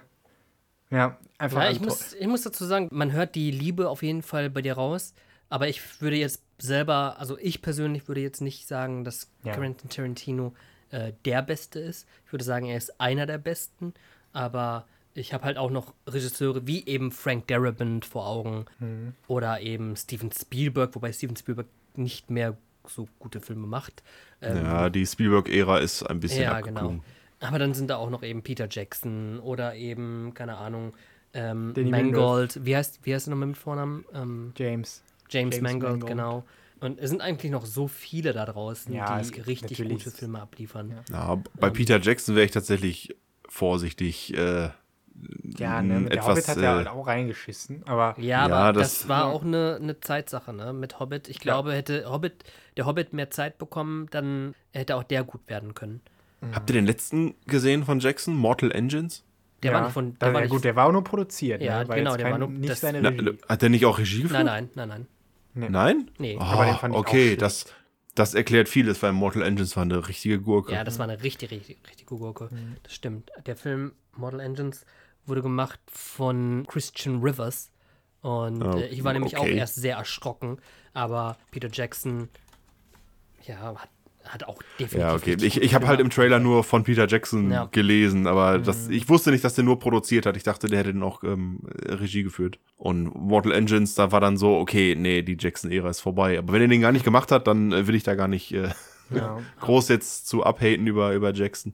ja, 0.90 1.18
einfach 1.38 1.64
Ja, 1.64 1.72
ich 1.72 1.80
muss, 1.80 2.14
ich 2.14 2.28
muss 2.28 2.44
dazu 2.44 2.66
sagen, 2.66 2.90
man 2.92 3.12
hört 3.12 3.36
die 3.36 3.52
Liebe 3.52 3.90
auf 3.90 4.04
jeden 4.04 4.22
Fall 4.22 4.50
bei 4.50 4.62
dir 4.62 4.74
raus. 4.74 5.14
Aber 5.50 5.68
ich 5.68 6.02
würde 6.02 6.18
jetzt 6.18 6.42
selber, 6.58 7.20
also 7.20 7.38
ich 7.38 7.62
persönlich 7.62 8.08
würde 8.08 8.22
jetzt 8.22 8.42
nicht 8.42 8.68
sagen, 8.68 9.04
dass 9.04 9.30
Ja. 9.44 9.54
Quentin 9.54 9.90
Tarantino 9.90 10.54
äh, 10.94 11.14
der 11.26 11.42
Beste 11.42 11.80
ist. 11.80 12.08
Ich 12.26 12.32
würde 12.32 12.46
sagen, 12.46 12.66
er 12.68 12.78
ist 12.78 13.00
einer 13.02 13.26
der 13.26 13.38
Besten. 13.38 13.94
Aber 14.32 14.86
ich 15.14 15.34
habe 15.34 15.44
halt 15.46 15.58
auch 15.58 15.70
noch 15.70 15.94
Regisseure 16.08 16.66
wie 16.66 16.86
eben 16.88 17.12
Frank 17.12 17.48
Darabont 17.48 18.06
vor 18.06 18.26
Augen 18.28 18.66
Mhm. 18.80 19.14
oder 19.28 19.62
eben 19.62 19.96
Steven 19.96 20.32
Spielberg, 20.32 20.96
wobei 20.96 21.12
Steven 21.14 21.36
Spielberg 21.36 21.68
nicht 21.96 22.30
mehr 22.32 22.58
so 22.88 23.08
gute 23.20 23.40
Filme 23.40 23.68
macht. 23.68 24.02
Ähm, 24.42 24.58
Ja, 24.66 24.90
die 24.90 25.06
Spielberg-Ära 25.06 25.78
ist 25.80 26.04
ein 26.04 26.20
bisschen 26.20 26.44
ja, 26.44 26.54
abgeklungen. 26.58 27.02
genau. 27.02 27.48
Aber 27.48 27.60
dann 27.60 27.74
sind 27.74 27.90
da 27.90 27.98
auch 27.98 28.10
noch 28.10 28.24
eben 28.24 28.42
Peter 28.42 28.68
Jackson 28.70 29.40
oder 29.40 29.76
eben, 29.76 30.34
keine 30.34 30.58
Ahnung, 30.58 30.94
ähm, 31.34 31.74
Danny 31.76 31.90
Mangold. 31.92 32.66
Wie 32.66 32.76
heißt, 32.76 33.00
wie 33.04 33.14
heißt 33.14 33.28
er 33.28 33.32
nochmal 33.32 33.48
mit 33.50 33.58
Vornamen? 33.58 34.06
Ähm, 34.14 34.54
James. 34.58 35.04
James, 35.30 35.56
James 35.56 35.62
Mangold, 35.62 35.92
Mangold. 35.94 36.10
genau. 36.12 36.44
Und 36.84 37.00
es 37.00 37.10
sind 37.10 37.22
eigentlich 37.22 37.52
noch 37.52 37.66
so 37.66 37.88
viele 37.88 38.34
da 38.34 38.46
draußen, 38.46 38.94
Ja, 38.94 39.16
die 39.16 39.22
es 39.22 39.32
gibt 39.32 39.48
richtig 39.48 39.78
natürlich- 39.80 40.04
gute 40.04 40.16
Filme 40.16 40.42
abliefern. 40.42 41.00
Ja, 41.12 41.42
bei 41.60 41.70
Peter 41.70 42.00
Jackson 42.02 42.36
wäre 42.36 42.46
ich 42.46 42.52
tatsächlich 42.52 43.16
vorsichtig. 43.48 44.34
Äh, 44.38 44.70
Ja, 45.58 45.82
ne, 45.82 46.00
mit 46.02 46.12
der 46.12 46.20
etwas, 46.20 46.28
Hobbit 46.32 46.48
hat 46.50 46.58
er 46.58 46.64
äh, 46.64 46.76
halt 46.78 46.88
auch 46.88 47.06
reingeschissen, 47.08 47.84
aber 47.86 48.16
Ja, 48.20 48.48
Ja, 48.48 48.58
aber 48.58 48.80
das- 48.80 49.00
das, 49.02 49.08
war 49.08 49.26
auch 49.34 49.44
eine, 49.44 49.78
eine 49.82 50.00
Zeitsache, 50.02 50.52
ne? 50.54 50.74
Mit 50.74 51.00
Hobbit. 51.00 51.30
Ich 51.30 51.40
glaube, 51.40 51.72
hätte 51.74 52.10
Hobbit, 52.10 52.44
der 52.78 52.86
Hobbit 52.88 53.14
mehr 53.14 53.30
Zeit 53.30 53.58
bekommen, 53.60 54.08
dann 54.12 54.54
hätte 54.72 54.96
auch 54.98 55.04
der 55.04 55.24
gut 55.24 55.48
werden 55.48 55.76
können. 55.76 56.02
Habt 56.52 56.70
ihr 56.70 56.74
den 56.74 56.86
letzten 56.86 57.36
gesehen 57.48 57.86
von 57.86 58.00
Jackson? 58.02 58.36
Mortal 58.36 58.72
Engines? 58.72 59.24
Der 59.62 59.72
ja, 59.72 59.78
war 59.78 59.84
nicht 59.86 59.94
von. 59.94 60.18
da, 60.20 60.26
Der 60.26 60.34
war 60.34 60.42
ja, 60.42 60.48
gut, 60.48 60.64
der 60.66 60.76
war 60.76 60.88
auch 60.88 60.92
nur 60.92 61.04
produziert. 61.06 61.62
Ja, 61.62 61.86
ne? 61.86 61.96
genau, 61.96 62.10
jetzt 62.12 62.18
der 62.18 62.24
kein, 62.24 62.32
war 62.34 62.40
nur- 62.40 62.50
nicht 62.50 62.70
das- 62.70 62.82
seine 62.82 63.02
Na, 63.02 63.10
Regie. 63.10 63.38
hat 63.48 63.62
der 63.62 63.70
nicht 63.70 63.86
auch 63.86 63.98
Regie 64.00 64.24
geführt? 64.24 64.44
nein, 64.44 64.68
nein, 64.76 64.88
nein, 64.90 64.90
nein. 64.90 65.08
Nein? 65.54 66.10
Nee. 66.18 66.38
Aber 66.40 66.66
den 66.66 66.76
fand 66.76 66.94
ich 66.94 66.98
auch 66.98 67.02
okay, 67.02 67.36
das, 67.36 67.66
das 68.16 68.34
erklärt 68.34 68.70
vieles, 68.70 69.02
weil 69.04 69.14
Mortal 69.14 69.44
Engines 69.44 69.76
war 69.76 69.84
eine 69.84 70.08
richtige 70.08 70.40
Gurke. 70.42 70.74
Ja, 70.74 70.84
das 70.84 71.00
war 71.00 71.08
eine 71.08 71.22
richtig, 71.24 71.52
richtig, 71.52 71.78
richtig 71.88 72.08
gute 72.08 72.22
Gurke. 72.22 72.50
Mhm. 72.54 72.78
Das 72.84 72.94
stimmt. 72.94 73.32
Der 73.46 73.56
Film 73.56 73.94
Model 74.16 74.40
Engines 74.40 74.86
wurde 75.26 75.42
gemacht 75.42 75.80
von 75.88 76.66
Christian 76.68 77.22
Rivers. 77.22 77.72
Und 78.22 78.64
Oh, 78.64 78.78
äh, 78.78 78.88
ich 78.88 79.04
war 79.04 79.14
nämlich 79.14 79.38
auch 79.38 79.42
okay. 79.42 79.58
erst 79.58 79.76
sehr 79.76 79.98
erschrocken. 79.98 80.58
Aber 80.94 81.38
Peter 81.52 81.70
Jackson, 81.72 82.30
ja, 83.46 83.58
hat, 83.76 83.90
hat 84.28 84.46
auch 84.46 84.62
definitiv. 84.80 85.00
Ja, 85.00 85.14
okay. 85.16 85.36
Ich, 85.42 85.62
ich 85.62 85.76
habe 85.76 85.88
halt 85.88 86.00
im 86.00 86.10
Trailer 86.10 86.40
nur 86.40 86.64
von 86.64 86.84
Peter 86.84 87.08
Jackson 87.08 87.52
Ja. 87.52 87.66
gelesen, 87.72 88.26
aber 88.28 88.60
Mhm. 88.60 88.64
das, 88.64 88.88
ich 88.90 89.10
wusste 89.10 89.32
nicht, 89.32 89.44
dass 89.44 89.56
der 89.56 89.64
nur 89.64 89.80
produziert 89.80 90.26
hat. 90.26 90.38
Ich 90.38 90.44
dachte, 90.44 90.68
der 90.68 90.80
hätte 90.80 90.94
dann 90.94 91.04
auch 91.04 91.24
ähm, 91.24 91.60
Regie 91.86 92.24
geführt. 92.24 92.60
Und 92.78 93.14
Mortal 93.16 93.52
Engines, 93.52 93.96
da 93.96 94.12
war 94.12 94.22
dann 94.22 94.38
so, 94.38 94.58
okay, 94.58 94.96
nee, 94.98 95.22
die 95.22 95.38
Jackson-Ära 95.40 95.90
ist 95.90 96.00
vorbei. 96.02 96.38
Aber 96.40 96.54
wenn 96.54 96.62
er 96.62 96.68
den 96.68 96.82
gar 96.82 96.92
nicht 96.92 97.06
gemacht 97.06 97.32
hat, 97.32 97.48
dann 97.48 97.72
äh, 97.72 97.88
will 97.88 97.96
ich 97.96 98.04
da 98.04 98.16
gar 98.16 98.28
nicht 98.28 98.54
äh, 98.54 98.70
Ja. 99.10 99.40
groß 99.60 99.90
jetzt 99.90 100.28
zu 100.28 100.44
abhaten 100.44 100.88
über, 100.88 101.14
über 101.14 101.34
Jackson. 101.34 101.74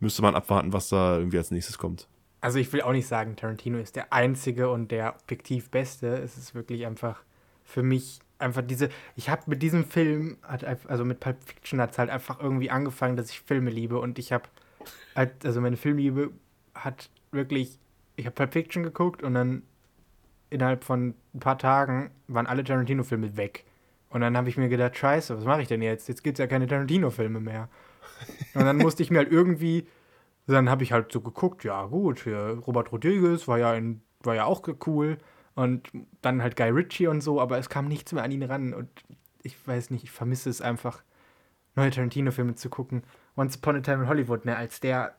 Müsste 0.00 0.22
man 0.22 0.34
abwarten, 0.34 0.72
was 0.72 0.88
da 0.88 1.18
irgendwie 1.18 1.38
als 1.38 1.50
nächstes 1.50 1.78
kommt. 1.78 2.08
Also 2.40 2.58
ich 2.58 2.72
will 2.72 2.82
auch 2.82 2.92
nicht 2.92 3.06
sagen, 3.06 3.36
Tarantino 3.36 3.78
ist 3.78 3.96
der 3.96 4.12
einzige 4.12 4.68
und 4.70 4.90
der 4.90 5.14
objektiv 5.22 5.70
beste. 5.70 6.08
Es 6.18 6.36
ist 6.36 6.54
wirklich 6.54 6.86
einfach 6.86 7.22
für 7.64 7.82
mich 7.82 8.20
einfach 8.38 8.62
diese. 8.62 8.88
Ich 9.16 9.28
habe 9.28 9.42
mit 9.46 9.62
diesem 9.62 9.84
Film, 9.84 10.38
also 10.86 11.04
mit 11.04 11.20
Pulp 11.20 11.36
Fiction 11.44 11.80
hat 11.80 11.92
es 11.92 11.98
halt 11.98 12.10
einfach 12.10 12.40
irgendwie 12.40 12.70
angefangen, 12.70 13.16
dass 13.16 13.30
ich 13.30 13.40
Filme 13.40 13.70
liebe 13.70 13.98
und 13.98 14.18
ich 14.18 14.32
habe 14.32 14.44
halt, 15.14 15.44
also 15.44 15.60
meine 15.60 15.76
Filmliebe 15.76 16.30
hat 16.74 17.10
wirklich. 17.32 17.78
Ich 18.16 18.26
habe 18.26 18.34
Pulp 18.34 18.52
Fiction 18.52 18.82
geguckt 18.82 19.22
und 19.22 19.34
dann 19.34 19.62
innerhalb 20.50 20.84
von 20.84 21.14
ein 21.34 21.40
paar 21.40 21.58
Tagen 21.58 22.10
waren 22.28 22.46
alle 22.46 22.62
Tarantino-Filme 22.62 23.36
weg. 23.36 23.64
Und 24.08 24.20
dann 24.20 24.36
habe 24.36 24.48
ich 24.48 24.56
mir 24.56 24.68
gedacht, 24.68 24.96
scheiße, 24.96 25.36
was 25.36 25.44
mache 25.44 25.62
ich 25.62 25.68
denn 25.68 25.82
jetzt? 25.82 26.08
Jetzt 26.08 26.22
gibt 26.22 26.38
es 26.38 26.42
ja 26.42 26.46
keine 26.46 26.68
Tarantino-Filme 26.68 27.40
mehr. 27.40 27.68
Und 28.54 28.64
dann 28.64 28.76
musste 28.76 29.02
ich 29.02 29.10
mir 29.10 29.18
halt 29.18 29.32
irgendwie, 29.32 29.88
dann 30.46 30.70
habe 30.70 30.84
ich 30.84 30.92
halt 30.92 31.10
so 31.10 31.20
geguckt, 31.20 31.64
ja 31.64 31.86
gut, 31.86 32.24
Robert 32.24 32.92
Rodriguez 32.92 33.48
war 33.48 33.58
ja, 33.58 33.74
in, 33.74 34.02
war 34.22 34.36
ja 34.36 34.44
auch 34.44 34.62
cool. 34.86 35.18
Und 35.54 35.88
dann 36.20 36.42
halt 36.42 36.56
Guy 36.56 36.70
Ritchie 36.70 37.06
und 37.06 37.20
so, 37.20 37.40
aber 37.40 37.58
es 37.58 37.68
kam 37.68 37.86
nichts 37.86 38.12
mehr 38.12 38.24
an 38.24 38.32
ihn 38.32 38.42
ran. 38.42 38.74
Und 38.74 38.88
ich 39.42 39.56
weiß 39.66 39.90
nicht, 39.90 40.04
ich 40.04 40.10
vermisse 40.10 40.50
es 40.50 40.60
einfach, 40.60 41.02
neue 41.76 41.90
Tarantino-Filme 41.90 42.54
zu 42.56 42.68
gucken. 42.70 43.02
Once 43.36 43.56
Upon 43.56 43.76
a 43.76 43.80
Time 43.80 44.02
in 44.04 44.08
Hollywood, 44.08 44.44
ne, 44.44 44.56
als 44.56 44.80
der 44.80 45.14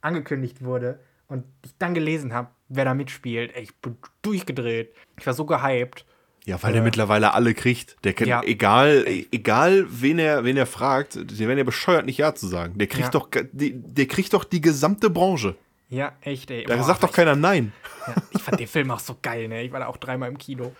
angekündigt 0.00 0.62
wurde 0.64 1.00
und 1.28 1.44
ich 1.64 1.72
dann 1.78 1.94
gelesen 1.94 2.32
habe, 2.32 2.48
wer 2.68 2.84
da 2.84 2.94
mitspielt, 2.94 3.56
ich 3.56 3.74
bin 3.76 3.96
durchgedreht. 4.22 4.94
Ich 5.18 5.26
war 5.26 5.34
so 5.34 5.44
gehypt. 5.46 6.04
Ja, 6.44 6.62
weil 6.62 6.70
Äh, 6.70 6.74
der 6.74 6.82
mittlerweile 6.82 7.32
alle 7.32 7.54
kriegt. 7.54 7.96
Der 8.04 8.12
kennt, 8.12 8.28
ja. 8.28 8.42
egal, 8.42 9.06
egal 9.32 9.86
wen 9.88 10.18
er, 10.18 10.44
wen 10.44 10.56
er 10.58 10.66
fragt, 10.66 11.14
die 11.30 11.38
werden 11.46 11.56
ja 11.58 11.64
bescheuert, 11.64 12.04
nicht 12.04 12.18
Ja 12.18 12.34
zu 12.34 12.46
sagen. 12.48 12.76
Der 12.76 12.86
kriegt 12.86 13.04
Ja. 13.04 13.10
doch, 13.10 13.30
die, 13.52 13.72
der 13.74 14.06
kriegt 14.06 14.32
doch 14.34 14.44
die 14.44 14.60
gesamte 14.60 15.08
Branche. 15.10 15.56
Ja, 15.94 16.12
echt, 16.22 16.50
ey. 16.50 16.64
Da 16.64 16.76
Boah, 16.76 16.82
sagt 16.84 17.02
doch 17.02 17.10
ich, 17.10 17.14
keiner 17.14 17.36
Nein. 17.36 17.72
ja, 18.06 18.14
ich 18.30 18.42
fand 18.42 18.58
den 18.60 18.66
Film 18.66 18.90
auch 18.90 18.98
so 19.00 19.16
geil, 19.22 19.48
ne? 19.48 19.62
Ich 19.62 19.72
war 19.72 19.80
da 19.80 19.86
auch 19.86 19.96
dreimal 19.96 20.28
im 20.28 20.38
Kino. 20.38 20.72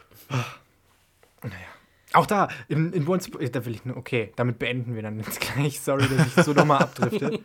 Naja. 1.42 1.54
Auch 2.14 2.26
da, 2.26 2.48
in, 2.68 2.92
in 2.92 3.08
Once 3.08 3.26
Upon 3.28 3.50
da 3.50 3.64
will 3.66 3.74
ich 3.74 3.84
nur, 3.84 3.96
okay, 3.96 4.32
damit 4.36 4.58
beenden 4.60 4.94
wir 4.94 5.02
dann 5.02 5.18
jetzt 5.18 5.40
gleich. 5.40 5.80
Sorry, 5.80 6.06
dass 6.08 6.26
ich 6.28 6.44
so 6.44 6.52
nochmal 6.52 6.78
abdrifte. 6.82 7.40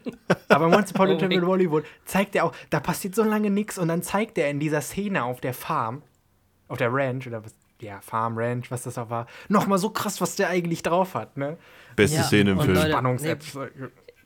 Aber 0.47 0.67
in 0.67 0.75
Once 0.75 0.91
Upon 0.93 1.09
a 1.09 1.15
Time 1.15 1.33
in 1.33 1.45
Hollywood 1.45 1.85
zeigt 2.05 2.35
er 2.35 2.45
auch, 2.45 2.53
da 2.69 2.79
passiert 2.79 3.15
so 3.15 3.23
lange 3.23 3.49
nichts 3.49 3.77
und 3.79 3.87
dann 3.87 4.03
zeigt 4.03 4.37
er 4.37 4.49
in 4.49 4.59
dieser 4.59 4.81
Szene 4.81 5.23
auf 5.23 5.41
der 5.41 5.53
Farm, 5.55 6.03
auf 6.67 6.77
der 6.77 6.93
Ranch 6.93 7.25
oder 7.25 7.43
was, 7.43 7.55
ja, 7.81 7.99
Farm, 8.01 8.37
Ranch, 8.37 8.69
was 8.69 8.83
das 8.83 8.97
auch 8.99 9.09
war, 9.09 9.25
nochmal 9.47 9.79
so 9.79 9.89
krass, 9.89 10.21
was 10.21 10.35
der 10.35 10.49
eigentlich 10.49 10.83
drauf 10.83 11.15
hat, 11.15 11.35
ne? 11.37 11.57
Beste 11.95 12.17
Ja, 12.17 12.23
Szene 12.23 12.51
im 12.51 12.59
Film. 12.59 12.75
Leute- 12.75 12.91
Spannungs-Apps. 12.91 13.57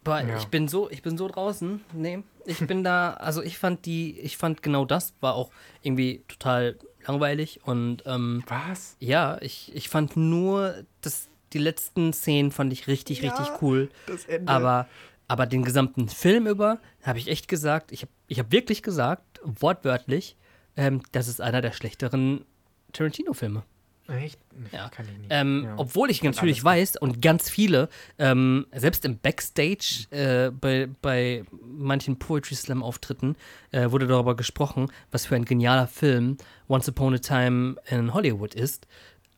Boah, 0.04 0.22
Ja. 0.22 0.38
ich 0.38 0.48
bin 0.48 0.68
so, 0.68 0.90
ich 0.90 1.02
bin 1.02 1.18
so 1.18 1.28
draußen. 1.28 1.82
Nee, 1.94 2.24
ich 2.46 2.60
bin 2.68 2.84
da, 2.84 3.14
also 3.20 3.42
ich 3.42 3.58
fand 3.58 3.86
die, 3.86 4.20
ich 4.20 4.38
fand 4.38 4.62
genau 4.62 4.86
das 4.86 5.14
war 5.22 5.36
auch 5.36 5.52
irgendwie 5.82 6.24
total 6.28 6.78
langweilig 7.08 7.62
und 7.66 8.04
ähm, 8.06 8.44
Was? 8.48 8.96
ja, 9.00 9.38
ich, 9.42 9.74
ich 9.76 9.90
fand 9.90 10.16
nur 10.18 10.84
das, 11.02 11.28
die 11.54 11.58
letzten 11.60 12.14
Szenen 12.14 12.52
fand 12.52 12.72
ich 12.74 12.88
richtig, 12.88 13.22
Ja, 13.22 13.30
richtig 13.36 13.62
cool. 13.62 13.90
Das 14.08 14.26
Ende. 14.26 14.52
Aber, 14.52 14.88
aber 15.28 15.46
den 15.46 15.64
gesamten 15.64 16.10
Film 16.10 16.48
über 16.48 16.80
habe 17.04 17.20
ich 17.20 17.28
echt 17.28 17.48
gesagt, 17.48 17.92
ich 17.92 18.02
habe 18.04 18.12
ich 18.28 18.40
hab 18.40 18.52
wirklich 18.52 18.84
gesagt, 18.84 19.40
wortwörtlich, 19.44 20.36
ähm, 20.76 21.02
das 21.12 21.28
ist 21.28 21.40
einer 21.42 21.62
der 21.62 21.72
schlechteren 21.72 22.46
Tarantino-Filme. 22.94 23.64
Echt? 24.08 24.40
Ja. 24.72 24.90
Kann 24.90 25.06
ich 25.06 25.18
nicht. 25.18 25.28
Ähm, 25.30 25.64
ja. 25.66 25.74
Obwohl 25.78 26.10
ich 26.12 26.22
natürlich 26.24 26.62
weiß 26.62 26.98
und 26.98 27.22
ganz 27.22 27.50
viele, 27.50 27.88
ähm, 28.20 28.68
selbst 28.74 29.06
im 29.06 29.18
Backstage 29.18 30.08
äh, 30.12 30.52
bei, 30.52 30.90
bei 31.02 31.46
manchen 31.66 32.20
Poetry 32.20 32.56
Slam-Auftritten 32.56 33.38
äh, 33.72 33.92
wurde 33.92 34.08
darüber 34.08 34.36
gesprochen, 34.36 34.92
was 35.12 35.26
für 35.26 35.36
ein 35.36 35.46
genialer 35.46 35.88
Film 35.88 36.38
Once 36.68 36.90
Upon 36.90 37.14
a 37.14 37.18
Time 37.18 37.76
in 37.86 38.14
Hollywood 38.14 38.54
ist. 38.56 38.88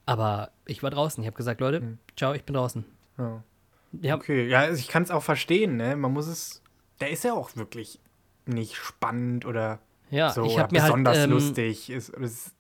Aber 0.08 0.52
ich 0.66 0.82
war 0.82 0.90
draußen. 0.90 1.24
Ich 1.24 1.28
habe 1.28 1.38
gesagt, 1.38 1.62
Leute, 1.62 1.98
ciao, 2.18 2.34
ich 2.34 2.44
bin 2.44 2.56
draußen. 2.56 2.86
ja. 3.18 3.44
Ja, 4.02 4.16
Okay, 4.16 4.48
ja, 4.50 4.60
also 4.60 4.78
ich 4.78 4.90
kann 4.90 5.04
es 5.04 5.12
auch 5.12 5.24
verstehen, 5.24 5.78
ne? 5.78 5.96
Man 5.96 6.12
muss 6.12 6.28
es. 6.28 6.62
Der 7.00 7.12
ist 7.12 7.24
ja 7.24 7.34
auch 7.34 7.56
wirklich 7.56 8.00
nicht 8.46 8.76
spannend 8.76 9.46
oder 9.46 9.80
ja 10.10 10.32
so 10.32 10.44
ich 10.44 10.54
oder 10.54 10.68
mir 10.70 10.82
halt. 10.82 10.92
besonders 10.92 11.18
Ähm, 11.20 11.30
lustig. 11.30 11.90
Ist, 11.90 12.10
ist, 12.10 12.54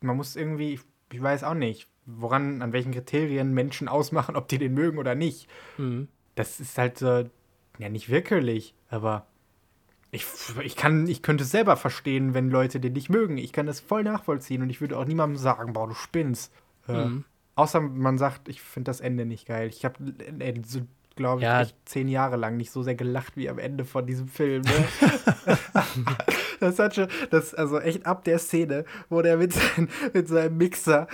man 0.00 0.16
muss 0.16 0.34
irgendwie, 0.34 0.80
ich, 1.12 1.22
weiß 1.22 1.44
auch 1.44 1.54
nicht, 1.54 1.88
woran, 2.06 2.62
an 2.62 2.72
welchen 2.72 2.92
Kriterien 2.92 3.52
Menschen 3.52 3.88
ausmachen, 3.88 4.36
ob 4.36 4.48
die 4.48 4.58
den 4.58 4.74
mögen 4.74 4.98
oder 4.98 5.14
nicht. 5.14 5.48
mhm. 5.78 6.08
Das 6.34 6.60
ist 6.60 6.76
halt 6.76 6.98
so, 6.98 7.24
ja, 7.78 7.88
nicht 7.88 8.10
wirklich, 8.10 8.74
aber 8.90 9.26
ich, 10.10 10.26
ich 10.62 10.76
kann, 10.76 11.06
ich 11.08 11.22
könnte 11.22 11.44
es 11.44 11.50
selber 11.50 11.76
verstehen, 11.76 12.34
wenn 12.34 12.50
Leute 12.50 12.78
den 12.78 12.92
nicht 12.92 13.08
mögen. 13.08 13.38
Ich 13.38 13.52
kann 13.52 13.66
das 13.66 13.80
voll 13.80 14.02
nachvollziehen 14.02 14.62
und 14.62 14.68
ich 14.70 14.80
würde 14.80 14.98
auch 14.98 15.04
niemandem 15.06 15.36
sagen, 15.38 15.72
boah, 15.72 15.88
du 15.88 15.94
spinnst. 15.94 16.52
Äh, 16.88 17.06
Mhm. 17.06 17.24
Außer 17.54 17.80
man 17.80 18.18
sagt, 18.18 18.50
ich 18.50 18.60
finde 18.60 18.90
das 18.90 19.00
Ende 19.00 19.24
nicht 19.24 19.46
geil. 19.46 19.68
Ich 19.68 19.86
habe, 19.86 19.96
so, 20.66 20.82
glaube 21.16 21.40
ich, 21.40 21.46
Ja. 21.46 21.64
zehn 21.86 22.06
Jahre 22.06 22.36
lang 22.36 22.58
nicht 22.58 22.70
so 22.70 22.82
sehr 22.82 22.94
gelacht 22.96 23.34
wie 23.38 23.48
am 23.48 23.58
Ende 23.58 23.86
von 23.86 24.06
diesem 24.06 24.28
Film. 24.28 24.60
Ne? 24.62 24.84
das 26.60 26.78
hat 26.78 26.94
schon, 26.94 27.08
das, 27.30 27.54
also 27.54 27.78
echt 27.80 28.06
ab 28.06 28.24
der 28.24 28.38
Szene, 28.38 28.84
wo 29.08 29.22
der 29.22 29.36
mit, 29.36 29.52
sein, 29.52 29.88
mit 30.12 30.28
seinem 30.28 30.56
Mixer 30.56 31.06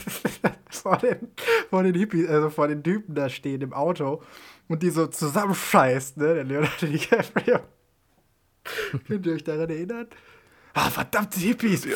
vor 0.70 0.96
den, 0.98 1.28
vor 1.68 1.82
den 1.82 1.94
Hippies, 1.94 2.28
also 2.28 2.50
vor 2.50 2.68
den 2.68 2.82
Typen 2.82 3.14
da 3.14 3.28
stehen 3.28 3.60
im 3.60 3.72
Auto 3.72 4.22
und 4.68 4.82
die 4.82 4.90
so 4.90 5.06
zusammenscheißt, 5.06 6.16
ne? 6.16 6.34
Der 6.34 6.44
Leonardo 6.44 6.86
DiCaprio. 6.86 7.60
Könnt 9.06 9.26
ihr 9.26 9.34
euch 9.34 9.44
daran 9.44 9.70
erinnern? 9.70 10.06
Ah, 10.74 10.90
verdammte 10.90 11.40
Hippies! 11.40 11.86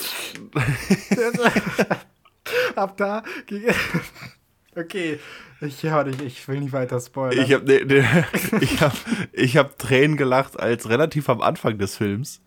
Ab 2.74 2.97
da 2.97 3.23
ging. 3.47 3.62
Okay, 4.77 5.20
ich, 5.61 5.82
ja, 5.82 6.05
ich, 6.06 6.20
ich 6.20 6.48
will 6.48 6.61
nicht 6.61 6.73
weiter 6.73 7.01
spoilern. 7.01 7.44
Ich 7.44 7.52
habe 7.52 7.65
ne, 7.65 7.85
ne, 7.85 8.27
ich 8.61 8.81
hab, 8.81 8.93
ich 9.32 9.56
hab 9.56 9.78
Tränen 9.78 10.16
gelacht, 10.16 10.59
als 10.59 10.89
relativ 10.89 11.28
am 11.28 11.40
Anfang 11.40 11.78
des 11.78 11.97
Films, 11.97 12.43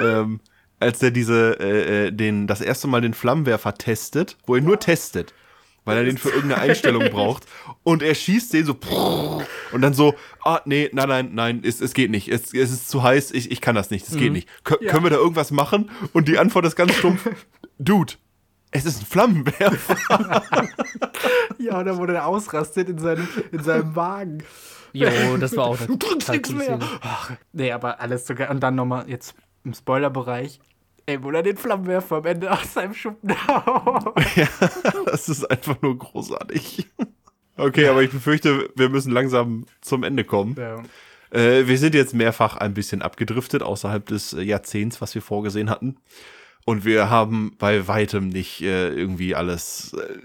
ähm, 0.00 0.40
als 0.82 0.98
der 0.98 1.10
diese, 1.10 1.58
äh, 1.60 2.06
äh, 2.06 2.12
den, 2.12 2.46
das 2.46 2.60
erste 2.60 2.88
Mal 2.88 3.00
den 3.00 3.14
Flammenwerfer 3.14 3.74
testet, 3.74 4.36
wo 4.46 4.56
er 4.56 4.60
nur 4.60 4.78
testet, 4.78 5.32
weil 5.84 5.96
er 5.96 6.04
den 6.04 6.18
für 6.18 6.30
irgendeine 6.30 6.60
Einstellung 6.60 7.04
braucht. 7.10 7.46
Und 7.82 8.02
er 8.02 8.14
schießt 8.14 8.52
den 8.52 8.66
so 8.66 8.78
und 9.72 9.82
dann 9.82 9.94
so, 9.94 10.14
ah, 10.44 10.60
nee, 10.64 10.90
nein, 10.92 11.08
nein, 11.08 11.30
nein, 11.32 11.62
es, 11.64 11.80
es 11.80 11.94
geht 11.94 12.10
nicht. 12.10 12.28
Es, 12.28 12.52
es 12.52 12.70
ist 12.70 12.88
zu 12.88 13.02
heiß, 13.02 13.30
ich, 13.32 13.50
ich 13.50 13.60
kann 13.60 13.74
das 13.74 13.90
nicht, 13.90 14.06
es 14.08 14.16
geht 14.16 14.32
nicht. 14.32 14.48
Kö 14.64 14.76
Ja. 14.80 14.90
Können 14.90 15.04
wir 15.04 15.10
da 15.10 15.16
irgendwas 15.16 15.50
machen? 15.50 15.90
Und 16.12 16.28
die 16.28 16.38
Antwort 16.38 16.66
ist 16.66 16.76
ganz 16.76 16.94
stumpf, 16.94 17.28
Dude, 17.78 18.14
es 18.70 18.84
ist 18.84 19.02
ein 19.02 19.06
Flammenwerfer. 19.06 19.96
ja, 21.58 21.80
oder 21.80 21.98
wo 21.98 22.06
der 22.06 22.26
ausrastet 22.26 22.88
in 22.88 22.98
seinem, 22.98 23.28
in 23.50 23.62
seinem 23.62 23.96
Wagen. 23.96 24.42
Jo, 24.92 25.36
das 25.38 25.56
war 25.56 25.64
auch 25.64 25.78
eine 25.78 25.86
Du 25.86 25.96
trinkst 25.96 26.26
total 26.26 26.36
nichts 26.36 26.52
mehr. 26.52 26.78
Ach, 27.00 27.32
nee, 27.52 27.72
aber 27.72 28.00
alles 28.00 28.26
sogar. 28.26 28.50
Und 28.50 28.60
dann 28.60 28.74
nochmal 28.74 29.08
jetzt 29.08 29.34
im 29.64 29.74
Spoilerbereich. 29.74 30.60
Ey, 31.06 31.22
wo 31.22 31.30
er 31.30 31.42
den 31.42 31.56
Flammenwerfer 31.56 32.16
am 32.16 32.26
Ende 32.26 32.50
aus 32.50 32.74
seinem 32.74 32.94
Schuppen. 32.94 33.30
Ja, 34.36 34.48
das 35.06 35.28
ist 35.28 35.50
einfach 35.50 35.80
nur 35.82 35.98
großartig. 35.98 36.86
Okay, 37.56 37.88
aber 37.88 38.02
ich 38.02 38.10
befürchte, 38.10 38.70
wir 38.76 38.88
müssen 38.88 39.12
langsam 39.12 39.66
zum 39.80 40.04
Ende 40.04 40.24
kommen. 40.24 40.56
ja. 40.58 40.82
Äh, 41.32 41.66
wir 41.66 41.78
sind 41.78 41.94
jetzt 41.94 42.14
mehrfach 42.14 42.56
ein 42.56 42.74
bisschen 42.74 43.00
abgedriftet 43.00 43.62
außerhalb 43.62 44.04
des 44.06 44.34
äh, 44.34 44.42
Jahrzehnts, 44.42 45.00
was 45.00 45.14
wir 45.14 45.22
vorgesehen 45.22 45.70
hatten. 45.70 45.96
Und 46.64 46.84
wir 46.84 47.10
haben 47.10 47.56
bei 47.58 47.88
weitem 47.88 48.28
nicht 48.28 48.62
äh, 48.62 48.88
irgendwie 48.90 49.34
alles 49.34 49.94
äh, 49.94 50.18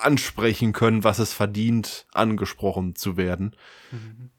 ansprechen 0.00 0.72
können, 0.72 1.02
was 1.02 1.18
es 1.18 1.32
verdient, 1.32 2.06
angesprochen 2.12 2.94
zu 2.94 3.16
werden. 3.16 3.56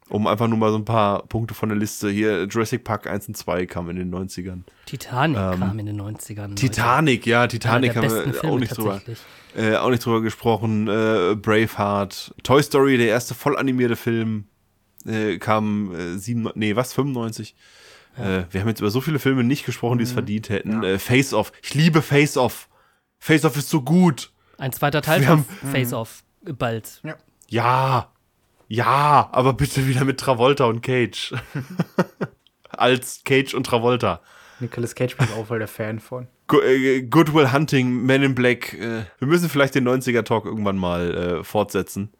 Um 0.08 0.26
einfach 0.26 0.48
nur 0.48 0.58
mal 0.58 0.70
so 0.70 0.78
ein 0.78 0.84
paar 0.84 1.26
Punkte 1.26 1.54
von 1.54 1.68
der 1.68 1.78
Liste 1.78 2.10
hier. 2.10 2.44
Jurassic 2.44 2.82
Park 2.82 3.06
1 3.06 3.28
und 3.28 3.36
2 3.36 3.66
kam 3.66 3.88
in 3.88 3.96
den 3.96 4.12
90ern. 4.12 4.62
Titanic 4.86 5.38
Ähm, 5.38 5.60
kam 5.60 5.78
in 5.78 5.86
den 5.86 6.00
90ern. 6.00 6.48
Leute. 6.48 6.54
Titanic, 6.56 7.26
ja, 7.26 7.46
Titanic 7.46 7.94
haben 7.94 8.10
wir 8.10 8.32
Filme 8.32 8.42
auch 8.42 8.58
nicht 8.58 8.76
drüber. 8.76 9.00
Äh, 9.56 9.76
auch 9.76 9.90
nicht 9.90 10.04
drüber 10.04 10.22
gesprochen. 10.22 10.88
Äh, 10.88 11.36
Braveheart, 11.36 12.34
Toy 12.42 12.62
Story, 12.62 12.96
der 12.98 13.08
erste 13.08 13.34
voll 13.34 13.56
animierte 13.56 13.96
Film, 13.96 14.48
äh, 15.06 15.38
kam 15.38 15.94
äh, 15.94 16.18
sieben, 16.18 16.48
nee, 16.54 16.74
was, 16.74 16.92
95? 16.92 17.54
Äh, 18.16 18.44
wir 18.50 18.60
haben 18.60 18.68
jetzt 18.68 18.80
über 18.80 18.90
so 18.90 19.00
viele 19.00 19.18
Filme 19.18 19.42
nicht 19.44 19.66
gesprochen, 19.66 19.98
die 19.98 20.04
es 20.04 20.12
verdient 20.12 20.48
hätten. 20.48 20.76
Mhm. 20.78 20.82
Ja. 20.82 20.88
Äh, 20.90 20.98
Face 20.98 21.32
Off, 21.34 21.52
ich 21.62 21.74
liebe 21.74 22.02
Face 22.02 22.36
Off. 22.36 22.68
Face 23.18 23.44
Off 23.44 23.56
ist 23.56 23.70
so 23.70 23.82
gut. 23.82 24.32
Ein 24.58 24.72
zweiter 24.72 25.02
Teil 25.02 25.20
Wir 25.20 25.28
von 25.28 25.38
haben- 25.38 25.70
Face 25.72 25.92
Off 25.92 26.22
bald. 26.42 27.02
Ja, 27.48 28.10
ja, 28.68 29.28
aber 29.32 29.52
bitte 29.52 29.86
wieder 29.86 30.04
mit 30.04 30.18
Travolta 30.20 30.64
und 30.64 30.80
Cage. 30.82 31.34
Als 32.70 33.22
Cage 33.24 33.54
und 33.54 33.64
Travolta. 33.66 34.20
Nicolas 34.60 34.94
Cage 34.94 35.16
bin 35.16 35.26
ich 35.28 35.34
auch 35.34 35.46
voll 35.46 35.58
der 35.58 35.68
Fan 35.68 36.00
von. 36.00 36.28
Äh, 36.64 37.02
Goodwill 37.02 37.52
Hunting, 37.52 38.04
Men 38.04 38.22
in 38.22 38.34
Black. 38.34 38.72
Äh, 38.74 39.04
wir 39.18 39.28
müssen 39.28 39.48
vielleicht 39.48 39.74
den 39.74 39.86
90er-Talk 39.88 40.44
irgendwann 40.44 40.76
mal 40.76 41.14
äh, 41.40 41.44
fortsetzen. 41.44 42.12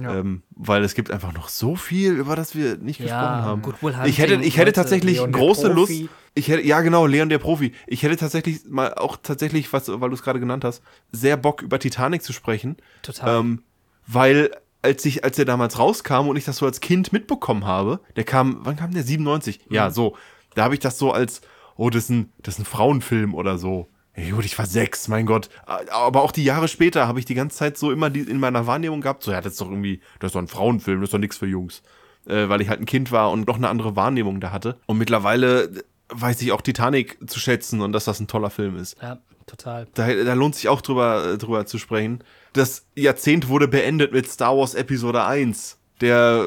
Ja. 0.00 0.16
Ähm, 0.16 0.42
weil 0.50 0.82
es 0.82 0.94
gibt 0.94 1.12
einfach 1.12 1.32
noch 1.32 1.48
so 1.48 1.76
viel, 1.76 2.14
über 2.14 2.34
das 2.34 2.56
wir 2.56 2.76
nicht 2.78 2.98
gesprochen 2.98 3.20
Ja, 3.20 3.42
haben. 3.42 3.62
Goodwill 3.62 3.94
Hunting. 3.94 4.10
Ich 4.10 4.18
hätte, 4.18 4.34
ich 4.34 4.56
hätte 4.56 4.72
tatsächlich 4.72 5.18
Leon 5.18 5.30
große. 5.30 5.68
Lust. 5.68 5.92
Ich 6.34 6.48
hätte, 6.48 6.66
ja, 6.66 6.80
genau, 6.80 7.06
Leon 7.06 7.28
der 7.28 7.38
Profi. 7.38 7.72
Ich 7.86 8.02
hätte 8.02 8.16
tatsächlich 8.16 8.62
mal 8.68 8.94
auch 8.94 9.16
tatsächlich, 9.22 9.72
was, 9.72 9.88
weil 9.88 10.08
du 10.08 10.14
es 10.16 10.22
gerade 10.22 10.40
genannt 10.40 10.64
hast, 10.64 10.82
sehr 11.12 11.36
Bock 11.36 11.62
über 11.62 11.78
Titanic 11.78 12.24
zu 12.24 12.32
sprechen. 12.32 12.76
Total. 13.02 13.40
Ähm, 13.40 13.62
weil, 14.08 14.50
als 14.82 15.04
ich, 15.04 15.22
als 15.22 15.36
der 15.36 15.44
damals 15.44 15.78
rauskam 15.78 16.28
und 16.28 16.36
ich 16.36 16.44
das 16.44 16.56
so 16.56 16.66
als 16.66 16.80
Kind 16.80 17.12
mitbekommen 17.12 17.64
habe, 17.64 18.00
der 18.16 18.24
kam, 18.24 18.58
wann 18.62 18.74
kam 18.76 18.92
der? 18.92 19.04
97? 19.04 19.60
Ja, 19.70 19.92
so. 19.92 20.16
Da 20.56 20.64
habe 20.64 20.74
ich 20.74 20.80
das 20.80 20.98
so 20.98 21.12
als, 21.12 21.40
oh, 21.76 21.88
das 21.88 22.04
ist 22.04 22.10
ein, 22.10 22.32
das 22.42 22.54
ist 22.54 22.60
ein 22.60 22.64
Frauenfilm 22.64 23.32
oder 23.32 23.58
so 23.58 23.88
Ja, 24.16 24.30
gut, 24.30 24.44
ich 24.44 24.58
war 24.58 24.66
sechs, 24.66 25.08
mein 25.08 25.26
Gott. 25.26 25.48
Aber 25.66 26.22
auch 26.22 26.32
die 26.32 26.44
Jahre 26.44 26.68
später 26.68 27.08
habe 27.08 27.18
ich 27.18 27.24
die 27.24 27.34
ganze 27.34 27.56
Zeit 27.56 27.76
so 27.76 27.90
immer 27.90 28.10
die, 28.10 28.20
in 28.20 28.38
meiner 28.38 28.66
Wahrnehmung 28.66 29.00
gehabt, 29.00 29.22
so, 29.22 29.32
ja, 29.32 29.40
das 29.40 29.54
ist 29.54 29.60
doch 29.60 29.68
irgendwie, 29.68 30.00
das 30.20 30.28
ist 30.28 30.34
doch 30.34 30.42
ein 30.42 30.48
Frauenfilm, 30.48 31.00
das 31.00 31.08
ist 31.08 31.14
doch 31.14 31.18
nichts 31.18 31.36
für 31.36 31.46
Jungs. 31.46 31.82
Äh, 32.26 32.48
weil 32.48 32.60
ich 32.62 32.68
halt 32.68 32.80
ein 32.80 32.86
Kind 32.86 33.12
war 33.12 33.30
und 33.30 33.46
noch 33.46 33.56
eine 33.56 33.68
andere 33.68 33.96
Wahrnehmung 33.96 34.40
da 34.40 34.50
hatte. 34.50 34.78
Und 34.86 34.98
mittlerweile 34.98 35.84
weiß 36.08 36.40
ich 36.42 36.52
auch 36.52 36.60
Titanic 36.60 37.18
zu 37.28 37.40
schätzen 37.40 37.80
und 37.80 37.92
dass 37.92 38.04
das 38.04 38.20
ein 38.20 38.28
toller 38.28 38.50
Film 38.50 38.76
ist. 38.76 38.96
Ja, 39.02 39.18
total. 39.46 39.88
Da, 39.94 40.06
da 40.06 40.34
lohnt 40.34 40.54
sich 40.54 40.68
auch 40.68 40.80
drüber, 40.80 41.36
drüber 41.36 41.66
zu 41.66 41.78
sprechen. 41.78 42.22
Das 42.52 42.86
Jahrzehnt 42.94 43.48
wurde 43.48 43.68
beendet 43.68 44.12
mit 44.12 44.30
Star 44.30 44.56
Wars 44.56 44.74
Episode 44.74 45.24
1 45.24 45.78
der 46.00 46.46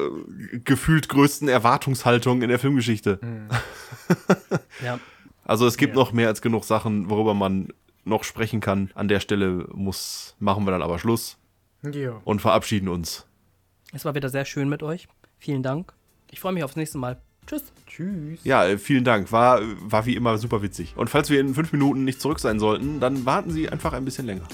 gefühlt 0.64 1.08
größten 1.08 1.48
Erwartungshaltung 1.48 2.42
in 2.42 2.48
der 2.48 2.58
Filmgeschichte. 2.58 3.18
Mhm. 3.22 3.48
ja. 4.84 4.98
Also 5.48 5.66
es 5.66 5.78
gibt 5.78 5.94
ja. 5.96 6.00
noch 6.00 6.12
mehr 6.12 6.28
als 6.28 6.42
genug 6.42 6.64
Sachen, 6.64 7.08
worüber 7.08 7.32
man 7.32 7.68
noch 8.04 8.22
sprechen 8.22 8.60
kann. 8.60 8.90
An 8.94 9.08
der 9.08 9.18
Stelle 9.18 9.66
muss, 9.72 10.36
machen 10.38 10.64
wir 10.64 10.70
dann 10.70 10.82
aber 10.82 10.98
Schluss. 10.98 11.38
Ja. 11.82 12.20
Und 12.24 12.40
verabschieden 12.40 12.88
uns. 12.88 13.26
Es 13.92 14.04
war 14.04 14.14
wieder 14.14 14.28
sehr 14.28 14.44
schön 14.44 14.68
mit 14.68 14.82
euch. 14.82 15.08
Vielen 15.38 15.62
Dank. 15.62 15.94
Ich 16.30 16.40
freue 16.40 16.52
mich 16.52 16.64
aufs 16.64 16.76
nächste 16.76 16.98
Mal. 16.98 17.20
Tschüss. 17.46 17.72
Tschüss. 17.86 18.40
Ja, 18.44 18.66
äh, 18.66 18.76
vielen 18.76 19.04
Dank. 19.04 19.32
War, 19.32 19.62
war 19.80 20.04
wie 20.04 20.16
immer 20.16 20.36
super 20.36 20.60
witzig. 20.60 20.92
Und 20.96 21.08
falls 21.08 21.30
wir 21.30 21.40
in 21.40 21.54
fünf 21.54 21.72
Minuten 21.72 22.04
nicht 22.04 22.20
zurück 22.20 22.40
sein 22.40 22.58
sollten, 22.58 23.00
dann 23.00 23.24
warten 23.24 23.50
Sie 23.50 23.70
einfach 23.70 23.94
ein 23.94 24.04
bisschen 24.04 24.26
länger. 24.26 24.46